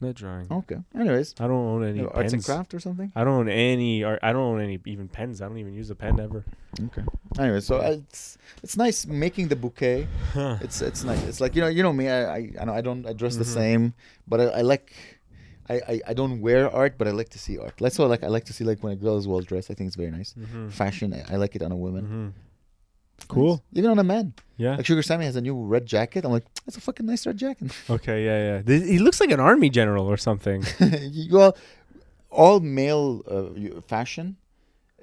not 0.00 0.14
drawing. 0.14 0.46
Okay. 0.50 0.76
Anyways, 0.94 1.34
I 1.40 1.46
don't 1.48 1.66
own 1.74 1.82
any 1.84 1.98
you 1.98 2.04
know, 2.04 2.10
arts 2.14 2.32
and 2.32 2.44
craft 2.44 2.74
or 2.74 2.80
something. 2.80 3.10
I 3.16 3.24
don't 3.24 3.34
own 3.34 3.48
any 3.48 4.04
art. 4.04 4.20
I 4.22 4.32
don't 4.32 4.42
own 4.54 4.60
any 4.60 4.78
even 4.86 5.08
pens. 5.08 5.40
I 5.42 5.48
don't 5.48 5.58
even 5.58 5.74
use 5.74 5.90
a 5.90 5.94
pen 5.96 6.20
ever. 6.20 6.44
Okay. 6.88 7.02
Anyway, 7.38 7.60
so 7.60 7.78
uh, 7.78 7.96
it's 8.06 8.38
it's 8.62 8.76
nice 8.76 9.06
making 9.06 9.48
the 9.48 9.56
bouquet. 9.56 10.06
Huh. 10.32 10.58
It's 10.60 10.80
it's 10.82 11.02
nice. 11.02 11.22
It's 11.24 11.40
like 11.40 11.56
you 11.56 11.62
know 11.62 11.68
you 11.68 11.82
know 11.82 11.92
me. 11.92 12.08
I 12.08 12.36
I, 12.36 12.50
I, 12.78 12.80
don't 12.82 13.04
I 13.06 13.12
dress 13.14 13.36
the 13.36 13.44
Mhm. 13.44 13.54
same, 13.60 13.94
but 14.28 14.40
I, 14.40 14.44
I 14.44 14.62
like. 14.62 14.92
I, 15.68 15.74
I, 15.92 16.00
I 16.08 16.14
don't 16.14 16.40
wear 16.40 16.70
art, 16.70 16.94
but 16.98 17.06
I 17.08 17.10
like 17.10 17.28
to 17.30 17.38
see 17.38 17.58
art. 17.58 17.74
That's 17.80 17.98
what 17.98 18.06
I 18.06 18.08
like. 18.08 18.22
I 18.24 18.28
like 18.28 18.44
to 18.44 18.52
see 18.52 18.64
like 18.64 18.82
when 18.82 18.92
a 18.92 18.96
girl 18.96 19.16
is 19.18 19.26
well 19.26 19.40
dressed. 19.40 19.70
I 19.70 19.74
think 19.74 19.88
it's 19.88 19.96
very 19.96 20.10
nice. 20.10 20.34
Mhm. 20.38 20.70
Fashion. 20.72 21.12
I, 21.14 21.34
I 21.34 21.36
like 21.36 21.56
it 21.56 21.62
on 21.62 21.72
a 21.72 21.76
woman. 21.76 22.04
Mhm. 22.06 22.42
Cool. 23.28 23.54
nice. 23.72 23.78
Even 23.78 23.90
on 23.90 23.98
a 23.98 24.04
man. 24.04 24.34
Yeah. 24.58 24.76
Like 24.76 24.86
Sugar 24.86 25.02
Sammy 25.02 25.24
has 25.24 25.36
a 25.36 25.40
new 25.40 25.56
red 25.74 25.86
jacket. 25.86 26.24
I'm 26.24 26.32
like, 26.32 26.44
that's 26.64 26.76
a 26.76 26.80
fucking 26.80 27.06
nice 27.06 27.26
red 27.26 27.36
jacket. 27.38 27.72
Okay. 27.90 28.24
Yeah. 28.24 28.38
Yeah. 28.56 28.62
Th- 28.62 28.84
He 28.88 28.98
looks 28.98 29.20
like 29.20 29.30
an 29.30 29.40
army 29.40 29.70
general 29.70 30.06
or 30.06 30.16
something. 30.18 30.64
well, 31.32 31.56
all 32.30 32.60
male 32.60 33.22
uh, 33.26 33.80
fashion 33.88 34.36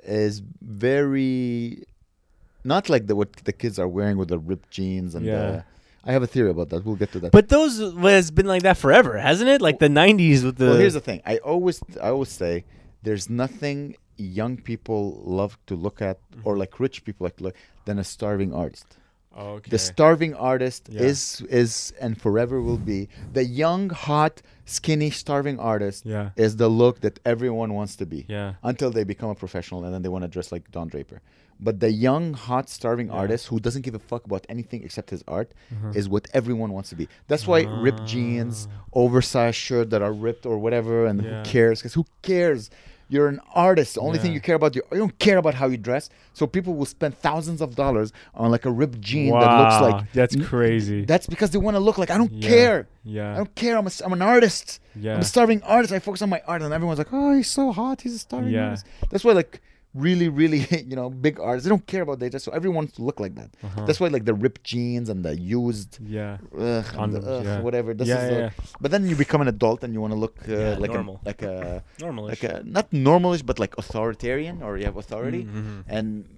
is 0.03 0.41
very 0.61 1.83
not 2.63 2.87
like 2.89 3.07
the 3.07 3.15
what 3.15 3.33
the 3.43 3.53
kids 3.53 3.77
are 3.79 3.87
wearing 3.87 4.17
with 4.17 4.29
the 4.29 4.39
ripped 4.39 4.69
jeans 4.71 5.15
and. 5.15 5.25
Yeah. 5.25 5.41
Uh, 5.41 5.61
I 6.05 6.11
have 6.11 6.23
a 6.23 6.27
theory 6.27 6.49
about 6.49 6.69
that. 6.69 6.83
We'll 6.85 6.95
get 6.97 7.11
to 7.13 7.19
that. 7.21 7.31
But 7.31 7.49
those 7.49 7.79
has 7.79 8.29
been 8.31 8.45
like 8.45 8.63
that 8.63 8.77
forever, 8.77 9.17
hasn't 9.17 9.49
it? 9.49 9.61
Like 9.61 9.79
the 9.79 9.87
'90s 9.87 10.43
with 10.43 10.57
the. 10.57 10.65
well, 10.67 10.75
here's 10.77 10.93
the 10.93 10.99
thing. 10.99 11.21
I 11.25 11.37
always 11.37 11.81
I 12.01 12.09
always 12.09 12.29
say 12.29 12.65
there's 13.03 13.29
nothing 13.29 13.95
young 14.17 14.57
people 14.57 15.21
love 15.25 15.57
to 15.67 15.75
look 15.75 16.01
at 16.01 16.17
mm-hmm. 16.31 16.41
or 16.47 16.57
like 16.57 16.79
rich 16.79 17.03
people 17.03 17.23
like 17.25 17.37
to 17.37 17.43
look 17.45 17.55
than 17.85 17.99
a 17.99 18.03
starving 18.03 18.53
artist. 18.53 18.97
okay. 19.35 19.69
The 19.75 19.79
starving 19.79 20.33
artist 20.35 20.81
Yeah. 20.89 21.09
is 21.09 21.41
is 21.49 21.93
and 21.99 22.11
forever 22.25 22.61
will 22.61 22.77
be 22.93 22.99
the 23.37 23.43
young, 23.63 23.89
hot, 23.89 24.41
skinny, 24.65 25.09
starving 25.09 25.57
artist 25.59 26.05
yeah. 26.05 26.29
is 26.45 26.57
the 26.57 26.69
look 26.69 26.95
that 27.05 27.15
everyone 27.25 27.73
wants 27.73 27.95
to 28.01 28.05
be 28.05 28.25
Yeah. 28.27 28.53
until 28.71 28.91
they 28.91 29.03
become 29.13 29.29
a 29.35 29.35
professional 29.43 29.79
and 29.85 29.91
then 29.93 30.01
they 30.03 30.09
want 30.15 30.23
to 30.27 30.31
dress 30.35 30.51
like 30.51 30.69
Don 30.75 30.87
Draper. 30.93 31.19
But 31.63 31.79
the 31.79 31.91
young, 31.91 32.33
hot, 32.33 32.65
starving 32.69 33.07
Yeah. 33.07 33.13
artist 33.21 33.47
who 33.47 33.57
doesn't 33.65 33.83
give 33.87 33.95
a 33.95 33.99
fuck 34.11 34.25
about 34.25 34.45
anything 34.49 34.83
except 34.83 35.09
his 35.15 35.23
art 35.27 35.49
Uh-huh. 35.71 35.91
is 35.99 36.05
what 36.13 36.27
everyone 36.33 36.71
wants 36.73 36.89
to 36.89 36.95
be. 36.95 37.07
That's 37.29 37.45
why 37.47 37.59
ripped 37.85 38.05
jeans, 38.05 38.67
Ah. 38.69 38.83
oversized 39.03 39.55
shirt 39.67 39.89
that 39.91 40.01
are 40.01 40.13
ripped 40.27 40.45
or 40.45 40.57
whatever, 40.65 41.05
and 41.05 41.17
Yeah. 41.23 41.29
who 41.29 41.43
cares? 41.53 41.79
Because 41.79 41.93
who 41.93 42.05
cares? 42.21 42.69
You're 43.09 43.27
an 43.27 43.41
artist. 43.53 43.93
The 43.95 44.01
only 44.01 44.17
thing 44.17 44.33
you 44.33 44.39
care 44.39 44.55
about, 44.55 44.75
you, 44.75 44.81
don't 44.91 45.17
care 45.19 45.37
about 45.37 45.53
how 45.53 45.67
you 45.67 45.77
dress. 45.77 46.09
So 46.33 46.47
people 46.47 46.73
will 46.73 46.85
spend 46.97 47.11
thousands 47.27 47.61
of 47.61 47.75
dollars 47.75 48.11
on 48.33 48.49
like 48.49 48.65
a 48.65 48.71
ripped 48.71 48.99
jean 49.01 49.31
wow, 49.33 49.41
that 49.41 49.53
looks 49.61 49.79
like. 49.87 50.11
that's 50.13 50.35
crazy. 50.47 51.05
That's 51.05 51.27
because 51.27 51.51
they 51.51 51.59
want 51.59 51.75
to 51.75 51.79
look 51.87 51.97
like 51.99 52.09
I 52.09 52.17
don't 52.17 52.31
Yeah. 52.31 52.47
care. 52.49 52.87
I 53.05 53.35
don't 53.41 53.53
care. 53.55 53.77
I'm, 53.77 53.85
a, 53.85 53.91
I'm 54.03 54.13
an 54.13 54.21
artist. 54.23 54.79
Yeah. 54.95 55.13
I'm 55.15 55.19
a 55.19 55.25
starving 55.25 55.61
artist. 55.63 55.93
I 55.93 55.99
focus 55.99 56.21
on 56.23 56.29
my 56.29 56.41
art, 56.47 56.61
and 56.63 56.73
everyone's 56.73 56.97
like, 57.03 57.13
"Oh, 57.13 57.35
he's 57.35 57.49
so 57.59 57.71
hot. 57.71 58.01
He's 58.01 58.15
a 58.15 58.19
starving 58.19 58.51
Yeah. 58.53 58.65
artist." 58.69 58.85
That's 59.11 59.23
why, 59.25 59.33
like, 59.33 59.61
really, 59.93 60.29
really, 60.29 60.65
you 60.89 60.95
know, 60.95 61.09
big 61.09 61.39
artists. 61.39 61.65
They 61.65 61.69
don't 61.69 61.85
care 61.85 62.01
about 62.01 62.19
data, 62.19 62.39
so 62.39 62.51
everyone 62.51 62.87
to 62.87 63.01
look 63.01 63.19
like 63.19 63.35
that. 63.35 63.49
Uh-huh. 63.63 63.85
That's 63.85 63.99
why 63.99 64.07
like 64.07 64.25
the 64.25 64.33
ripped 64.33 64.63
jeans 64.63 65.09
and 65.09 65.23
the 65.23 65.37
used, 65.37 65.99
yeah. 66.05 66.37
ugh, 66.57 66.85
and 66.97 67.13
the, 67.13 67.19
ugh, 67.19 67.45
yeah. 67.45 67.61
whatever. 67.61 67.93
This 67.93 68.07
yeah, 68.07 68.25
is 68.25 68.31
yeah, 68.31 68.43
like- 68.45 68.53
But 68.81 68.91
then 68.91 69.07
you 69.07 69.15
become 69.15 69.41
an 69.41 69.47
adult 69.47 69.83
and 69.83 69.93
you 69.93 70.01
want 70.01 70.13
to 70.13 70.19
look 70.19 70.37
uh, 70.47 70.51
Yeah, 70.51 70.75
like 70.77 70.91
normal. 70.91 71.21
A, 71.23 71.27
like 71.27 71.41
a 71.41 71.83
yeah. 71.97 72.05
Normal. 72.05 72.25
like 72.25 72.43
a 72.43 72.63
not 72.65 72.89
normalish, 72.91 73.45
but 73.45 73.59
like 73.59 73.77
authoritarian, 73.77 74.61
or 74.63 74.77
you 74.77 74.85
have 74.85 74.97
authority. 74.97 75.43
Mm-hmm. 75.45 75.81
And 75.87 76.37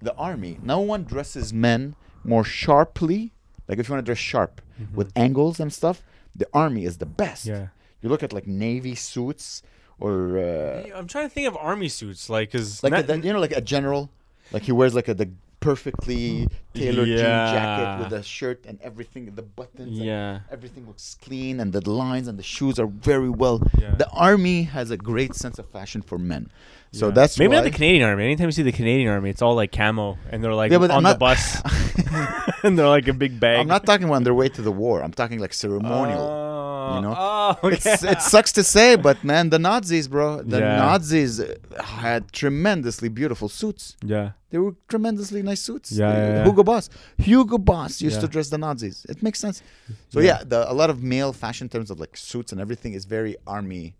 the 0.00 0.14
army, 0.14 0.58
no 0.62 0.80
one 0.80 1.04
dresses 1.04 1.52
men 1.52 1.96
more 2.24 2.44
sharply. 2.44 3.32
Like 3.66 3.78
if 3.78 3.88
you 3.88 3.94
want 3.94 4.04
to 4.04 4.08
dress 4.08 4.18
sharp 4.18 4.60
with 4.94 5.12
angles 5.16 5.60
and 5.60 5.72
stuff, 5.72 6.02
the 6.34 6.46
army 6.52 6.84
is 6.84 6.98
the 6.98 7.06
best. 7.06 7.46
Mm-hmm. 7.46 7.62
Yeah. 7.62 7.68
You 8.00 8.08
look 8.08 8.22
at 8.22 8.32
like 8.32 8.46
navy 8.46 8.94
suits 8.94 9.62
or 10.00 10.38
uh, 10.38 10.96
I'm 10.96 11.06
trying 11.06 11.28
to 11.28 11.34
think 11.34 11.48
of 11.48 11.56
army 11.56 11.88
suits, 11.88 12.28
like, 12.30 12.52
cause 12.52 12.82
like 12.82 12.92
not- 12.92 13.06
the- 13.06 13.18
you 13.18 13.32
know 13.32 13.40
like 13.40 13.52
a 13.56 13.60
general, 13.60 14.10
like 14.52 14.62
he 14.62 14.72
wears 14.72 14.94
like 14.94 15.08
a 15.08 15.14
the 15.14 15.28
perfectly 15.60 16.48
tailored 16.74 17.08
jean 17.08 17.16
jacket 17.54 18.04
with 18.04 18.12
a 18.12 18.22
shirt 18.22 18.64
and 18.66 18.78
everything, 18.80 19.26
the 19.34 19.42
buttons. 19.42 19.98
and 19.98 20.06
yeah, 20.06 20.40
everything 20.50 20.86
looks 20.86 21.16
clean 21.20 21.58
and 21.60 21.72
the 21.72 21.82
lines 21.90 22.26
and 22.28 22.38
the 22.38 22.42
shoes 22.42 22.78
are 22.78 22.86
very 22.86 23.28
well. 23.28 23.60
yeah. 23.78 23.94
The 23.96 24.08
army 24.10 24.62
has 24.64 24.90
a 24.90 24.96
great 24.96 25.34
sense 25.34 25.58
of 25.58 25.66
fashion 25.68 26.00
for 26.02 26.18
men. 26.18 26.50
So 26.92 27.08
Yeah. 27.08 27.12
that's 27.14 27.38
maybe 27.38 27.48
why 27.50 27.56
not 27.56 27.64
the 27.64 27.70
Canadian 27.70 28.02
army. 28.08 28.24
Anytime 28.24 28.46
you 28.48 28.52
see 28.52 28.62
the 28.62 28.72
Canadian 28.72 29.08
army, 29.10 29.30
it's 29.30 29.42
all 29.42 29.54
like 29.54 29.72
camo, 29.72 30.16
and 30.30 30.42
they're 30.42 30.54
like 30.54 30.70
Yeah, 30.72 30.78
on 30.78 30.90
I'm 30.90 31.02
the 31.02 31.14
bus, 31.14 31.60
and 32.64 32.78
they're 32.78 32.88
like 32.88 33.08
a 33.08 33.12
big 33.12 33.38
bag. 33.38 33.58
I'm 33.60 33.66
not 33.68 33.84
talking 33.84 34.10
on 34.10 34.24
their 34.24 34.34
way 34.34 34.48
to 34.48 34.62
the 34.62 34.72
war. 34.72 35.02
I'm 35.02 35.12
talking 35.12 35.38
like 35.38 35.52
ceremonial. 35.52 36.20
Oh, 36.20 36.94
you 36.96 37.02
know? 37.02 37.14
Oh, 37.16 37.58
okay. 37.64 37.76
It's, 37.76 38.02
it 38.02 38.22
sucks 38.22 38.52
to 38.52 38.64
say, 38.64 38.96
but 38.96 39.22
man, 39.22 39.50
the 39.50 39.58
Nazis, 39.58 40.08
bro, 40.08 40.42
the 40.42 40.60
Yeah. 40.60 40.76
Nazis 40.76 41.42
had 41.78 42.32
tremendously 42.32 43.10
beautiful 43.10 43.48
suits. 43.50 43.96
yeah, 44.02 44.30
They 44.50 44.56
were 44.56 44.74
tremendously 44.88 45.42
nice 45.42 45.60
suits. 45.60 45.92
Yeah, 45.92 46.10
yeah, 46.10 46.28
yeah. 46.38 46.44
Hugo 46.44 46.62
Boss. 46.62 46.88
Hugo 47.18 47.58
Boss 47.58 48.00
used 48.00 48.20
to 48.22 48.28
dress 48.28 48.48
the 48.48 48.56
Nazis. 48.56 49.04
It 49.10 49.22
makes 49.22 49.38
sense. 49.38 49.62
So 50.08 50.20
Yeah. 50.20 50.38
yeah, 50.38 50.44
the, 50.46 50.70
a 50.70 50.74
lot 50.80 50.88
of 50.88 51.02
male 51.02 51.34
fashion 51.34 51.68
terms 51.68 51.90
of 51.90 52.00
like 52.00 52.16
suits 52.16 52.52
and 52.52 52.60
everything 52.60 52.94
is 52.94 53.04
very 53.04 53.36
army 53.46 53.94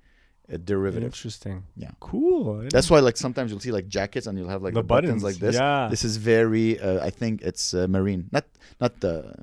uh, 0.52 0.56
derivative. 0.64 1.04
interesting. 1.04 1.64
Yeah. 1.76 1.90
cool. 2.00 2.66
That's 2.70 2.88
why 2.90 3.00
like 3.00 3.16
sometimes 3.16 3.50
you'll 3.50 3.60
see 3.60 3.72
like 3.72 3.88
jackets 3.88 4.26
and 4.26 4.38
you'll 4.38 4.48
have 4.48 4.62
like 4.62 4.74
The 4.74 4.80
the, 4.80 4.84
buttons, 4.94 5.22
buttons, 5.22 5.24
like 5.24 5.36
this. 5.36 5.54
yeah. 5.56 5.88
This 5.90 6.04
is 6.04 6.16
very. 6.16 6.78
Uh, 6.80 7.04
I 7.04 7.10
think 7.10 7.42
it's 7.42 7.74
uh, 7.74 7.86
marine, 7.88 8.28
not 8.32 8.44
not 8.80 9.00
the 9.00 9.34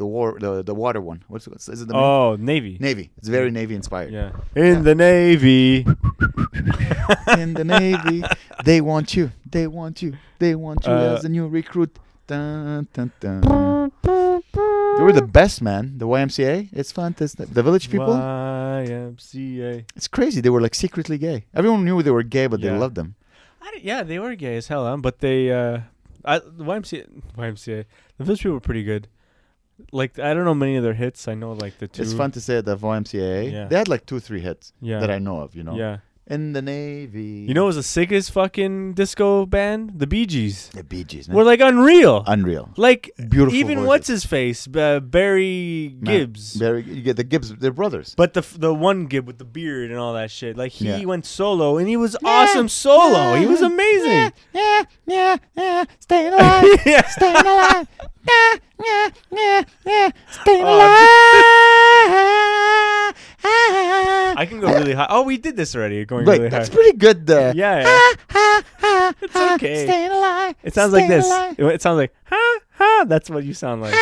the 0.00 0.06
war 0.06 0.38
the 0.38 0.62
the 0.62 0.74
water 0.74 1.00
one. 1.00 1.24
What's 1.28 1.46
it? 1.46 1.54
Is 1.56 1.82
it 1.82 1.88
the 1.88 1.94
marine? 1.94 2.04
oh 2.06 2.36
navy. 2.38 2.76
navy? 2.80 3.10
It's 3.18 3.28
very 3.28 3.50
navy 3.50 3.74
inspired. 3.74 4.12
Yeah, 4.12 4.30
in 4.54 4.84
the 4.84 4.94
navy. 4.94 5.84
In 7.38 7.54
the 7.54 7.64
navy, 7.64 8.22
they 8.64 8.80
want 8.80 9.14
you. 9.16 9.30
They 9.50 9.66
want 9.66 10.02
you. 10.02 10.14
They 10.38 10.54
want 10.54 10.84
you 10.86 10.92
Uh, 10.92 11.16
as 11.16 11.24
a 11.24 11.28
new 11.28 11.46
recruit. 11.48 11.96
Dun, 12.26 12.86
dun, 12.92 13.10
dun. 13.20 13.90
They 15.00 15.06
were 15.06 15.12
the 15.12 15.22
best, 15.22 15.62
man. 15.62 15.96
The 15.96 16.06
YMCA. 16.06 16.68
It's 16.72 16.92
fantastic. 16.92 17.48
The 17.54 17.62
village 17.62 17.88
people. 17.90 18.12
YMCA. 18.14 19.84
It's 19.96 20.08
crazy. 20.08 20.42
They 20.42 20.50
were 20.50 20.60
like 20.60 20.74
secretly 20.74 21.16
gay. 21.16 21.46
Everyone 21.54 21.86
knew 21.86 22.02
they 22.02 22.10
were 22.10 22.22
gay, 22.22 22.46
but 22.46 22.60
Yeah. 22.60 22.72
they 22.72 22.78
loved 22.78 22.96
them. 22.96 23.14
I 23.62 23.78
yeah, 23.82 24.02
they 24.02 24.18
were 24.18 24.34
gay 24.34 24.56
as 24.58 24.68
hell, 24.68 24.84
huh? 24.84 24.98
But 24.98 25.20
they, 25.20 25.50
uh, 25.50 25.80
I, 26.24 26.38
the 26.40 26.64
YMCA, 26.64 27.06
YMCA, 27.38 27.84
the 28.18 28.24
Village 28.24 28.40
People 28.40 28.52
were 28.52 28.60
pretty 28.60 28.82
good. 28.84 29.08
Like 29.90 30.18
I 30.18 30.34
don't 30.34 30.44
know 30.44 30.54
many 30.54 30.76
of 30.76 30.82
their 30.82 30.92
hits. 30.92 31.26
I 31.26 31.34
know 31.34 31.52
like 31.52 31.78
the 31.78 31.88
two. 31.88 32.02
It's 32.02 32.12
fun 32.12 32.30
to 32.32 32.40
say 32.40 32.60
the 32.60 32.76
YMCA. 32.76 33.50
Yeah. 33.50 33.64
They 33.68 33.76
had 33.78 33.88
like 33.88 34.04
two, 34.04 34.20
three 34.20 34.40
hits 34.40 34.74
Yeah. 34.82 35.00
that 35.00 35.10
I 35.10 35.18
know 35.18 35.40
of. 35.40 35.54
You 35.56 35.64
know. 35.64 35.74
Yeah. 35.76 35.98
In 36.30 36.52
the 36.52 36.62
navy. 36.62 37.44
You 37.48 37.54
know, 37.54 37.64
what 37.64 37.74
was 37.74 37.76
the 37.76 37.82
sickest 37.82 38.30
fucking 38.30 38.94
disco 38.94 39.46
band? 39.46 39.98
The 39.98 40.06
Bee 40.06 40.26
Gees. 40.26 40.68
the 40.68 40.84
Bee 40.84 41.02
Gees, 41.02 41.26
man. 41.28 41.36
Were 41.36 41.42
like 41.42 41.58
unreal. 41.60 42.22
Unreal. 42.24 42.70
like 42.76 43.10
Beautiful. 43.16 43.54
even 43.58 43.78
voices. 43.78 43.88
what's 43.88 44.06
his 44.06 44.24
face, 44.24 44.68
uh, 44.76 45.00
Barry 45.00 45.96
Man, 46.00 46.04
Gibbs. 46.04 46.54
Very, 46.54 46.82
you 46.84 47.02
get 47.02 47.16
the 47.16 47.24
Gibbs. 47.24 47.52
They're 47.56 47.72
brothers. 47.72 48.14
But 48.16 48.34
the 48.34 48.42
the 48.56 48.72
one 48.72 49.06
Gibb 49.06 49.26
with 49.26 49.38
the 49.38 49.44
beard 49.44 49.90
and 49.90 49.98
all 49.98 50.14
that 50.14 50.30
shit, 50.30 50.56
like 50.56 50.70
he 50.70 50.86
Yeah. 50.86 51.04
went 51.04 51.26
solo 51.26 51.78
and 51.78 51.88
he 51.88 51.96
was 51.96 52.16
awesome 52.24 52.68
solo. 52.68 53.34
He 53.34 53.46
was 53.46 53.60
amazing. 53.60 54.32
Yeah, 54.54 54.84
yeah, 55.06 55.36
yeah. 55.56 55.84
Staying 55.98 56.32
alive. 56.38 56.64
yeah. 56.86 57.06
staying 57.08 57.36
alive. 57.36 57.88
Yeah, 58.28 58.54
yeah, 58.84 59.08
yeah, 59.32 59.62
yeah. 59.84 60.10
Staying 60.30 60.62
Oh, 60.64 60.76
alive. 62.06 62.46
I 63.44 64.46
can 64.48 64.60
go 64.60 64.68
really 64.72 64.92
high. 64.94 65.06
Oh, 65.10 65.22
we 65.22 65.36
did 65.36 65.56
this 65.56 65.74
already. 65.74 66.04
Going 66.04 66.24
Wait, 66.26 66.38
really 66.38 66.48
that's 66.50 66.68
high. 66.68 66.74
pretty 66.74 66.96
good. 66.98 67.28
Uh, 67.30 67.52
Yeah, 67.54 67.80
yeah. 67.82 69.12
it's 69.22 69.36
okay. 69.36 69.84
Staying 69.86 70.10
alive. 70.10 70.54
It 70.62 70.74
sounds 70.74 70.92
like 70.92 71.08
this. 71.08 71.26
alive. 71.26 71.54
It, 71.58 71.64
it 71.66 71.82
sounds 71.82 71.96
like 71.98 72.12
ha 72.24 72.58
ha. 72.72 73.04
That's 73.06 73.28
what 73.30 73.44
you 73.44 73.54
sound 73.54 73.82
like. 73.82 73.94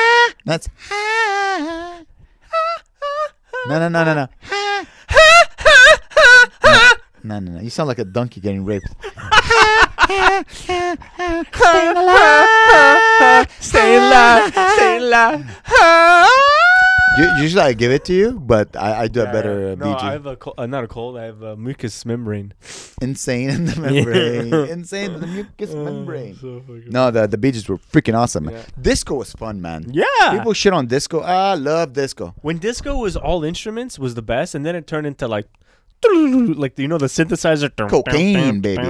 That's 0.44 0.68
ha. 0.88 2.02
no, 3.68 3.78
no, 3.78 3.88
no, 3.88 4.04
no, 4.04 4.14
no. 4.14 4.28
No, 7.24 7.40
no, 7.40 7.52
no. 7.52 7.60
You 7.60 7.68
sound 7.68 7.88
like 7.88 7.98
a 7.98 8.04
donkey 8.04 8.40
getting 8.40 8.64
raped. 8.64 8.86
Staying 10.48 10.96
alive. 11.96 13.50
Stay 13.60 13.96
alive. 13.96 14.52
Stay 14.54 14.96
alive. 14.98 16.54
Usually 17.40 17.62
I 17.62 17.72
give 17.72 17.90
it 17.92 18.04
to 18.06 18.12
you, 18.14 18.38
but 18.40 18.76
I, 18.76 19.02
I 19.02 19.08
do 19.08 19.22
a 19.22 19.26
better 19.26 19.70
uh, 19.72 19.74
No, 19.74 19.94
I 19.96 20.12
have 20.12 20.26
a 20.26 20.36
col- 20.36 20.54
uh, 20.58 20.66
not 20.66 20.84
a 20.84 20.88
cold. 20.88 21.16
I 21.18 21.24
have 21.24 21.42
a 21.42 21.56
mucus 21.56 22.04
membrane. 22.04 22.54
Insane 23.02 23.50
in 23.50 23.64
the 23.66 23.80
membrane. 23.86 24.48
Yeah. 24.48 24.72
Insane 24.74 25.12
in 25.12 25.20
the 25.20 25.26
mucous 25.26 25.72
membrane. 25.74 26.34
So 26.36 26.62
No, 26.86 27.10
the 27.10 27.26
the 27.26 27.36
Gees 27.36 27.68
were 27.68 27.78
freaking 27.78 28.16
awesome. 28.16 28.50
Yeah. 28.50 28.62
Disco 28.80 29.14
was 29.14 29.32
fun, 29.32 29.60
man. 29.60 29.86
Yeah. 29.90 30.04
People 30.32 30.52
shit 30.52 30.72
on 30.72 30.86
disco. 30.86 31.20
I 31.20 31.54
love 31.54 31.92
disco. 31.92 32.34
when 32.42 32.58
disco 32.58 32.96
was 32.98 33.16
all 33.16 33.44
instruments 33.44 33.98
was 33.98 34.14
the 34.14 34.22
best, 34.22 34.54
and 34.54 34.64
then 34.66 34.74
it 34.76 34.86
turned 34.86 35.06
into 35.06 35.26
like, 35.28 35.46
like 36.62 36.78
you 36.78 36.88
know 36.88 36.98
the 36.98 37.06
synthesizer. 37.06 37.70
Cocaine, 37.88 38.60
baby. 38.60 38.82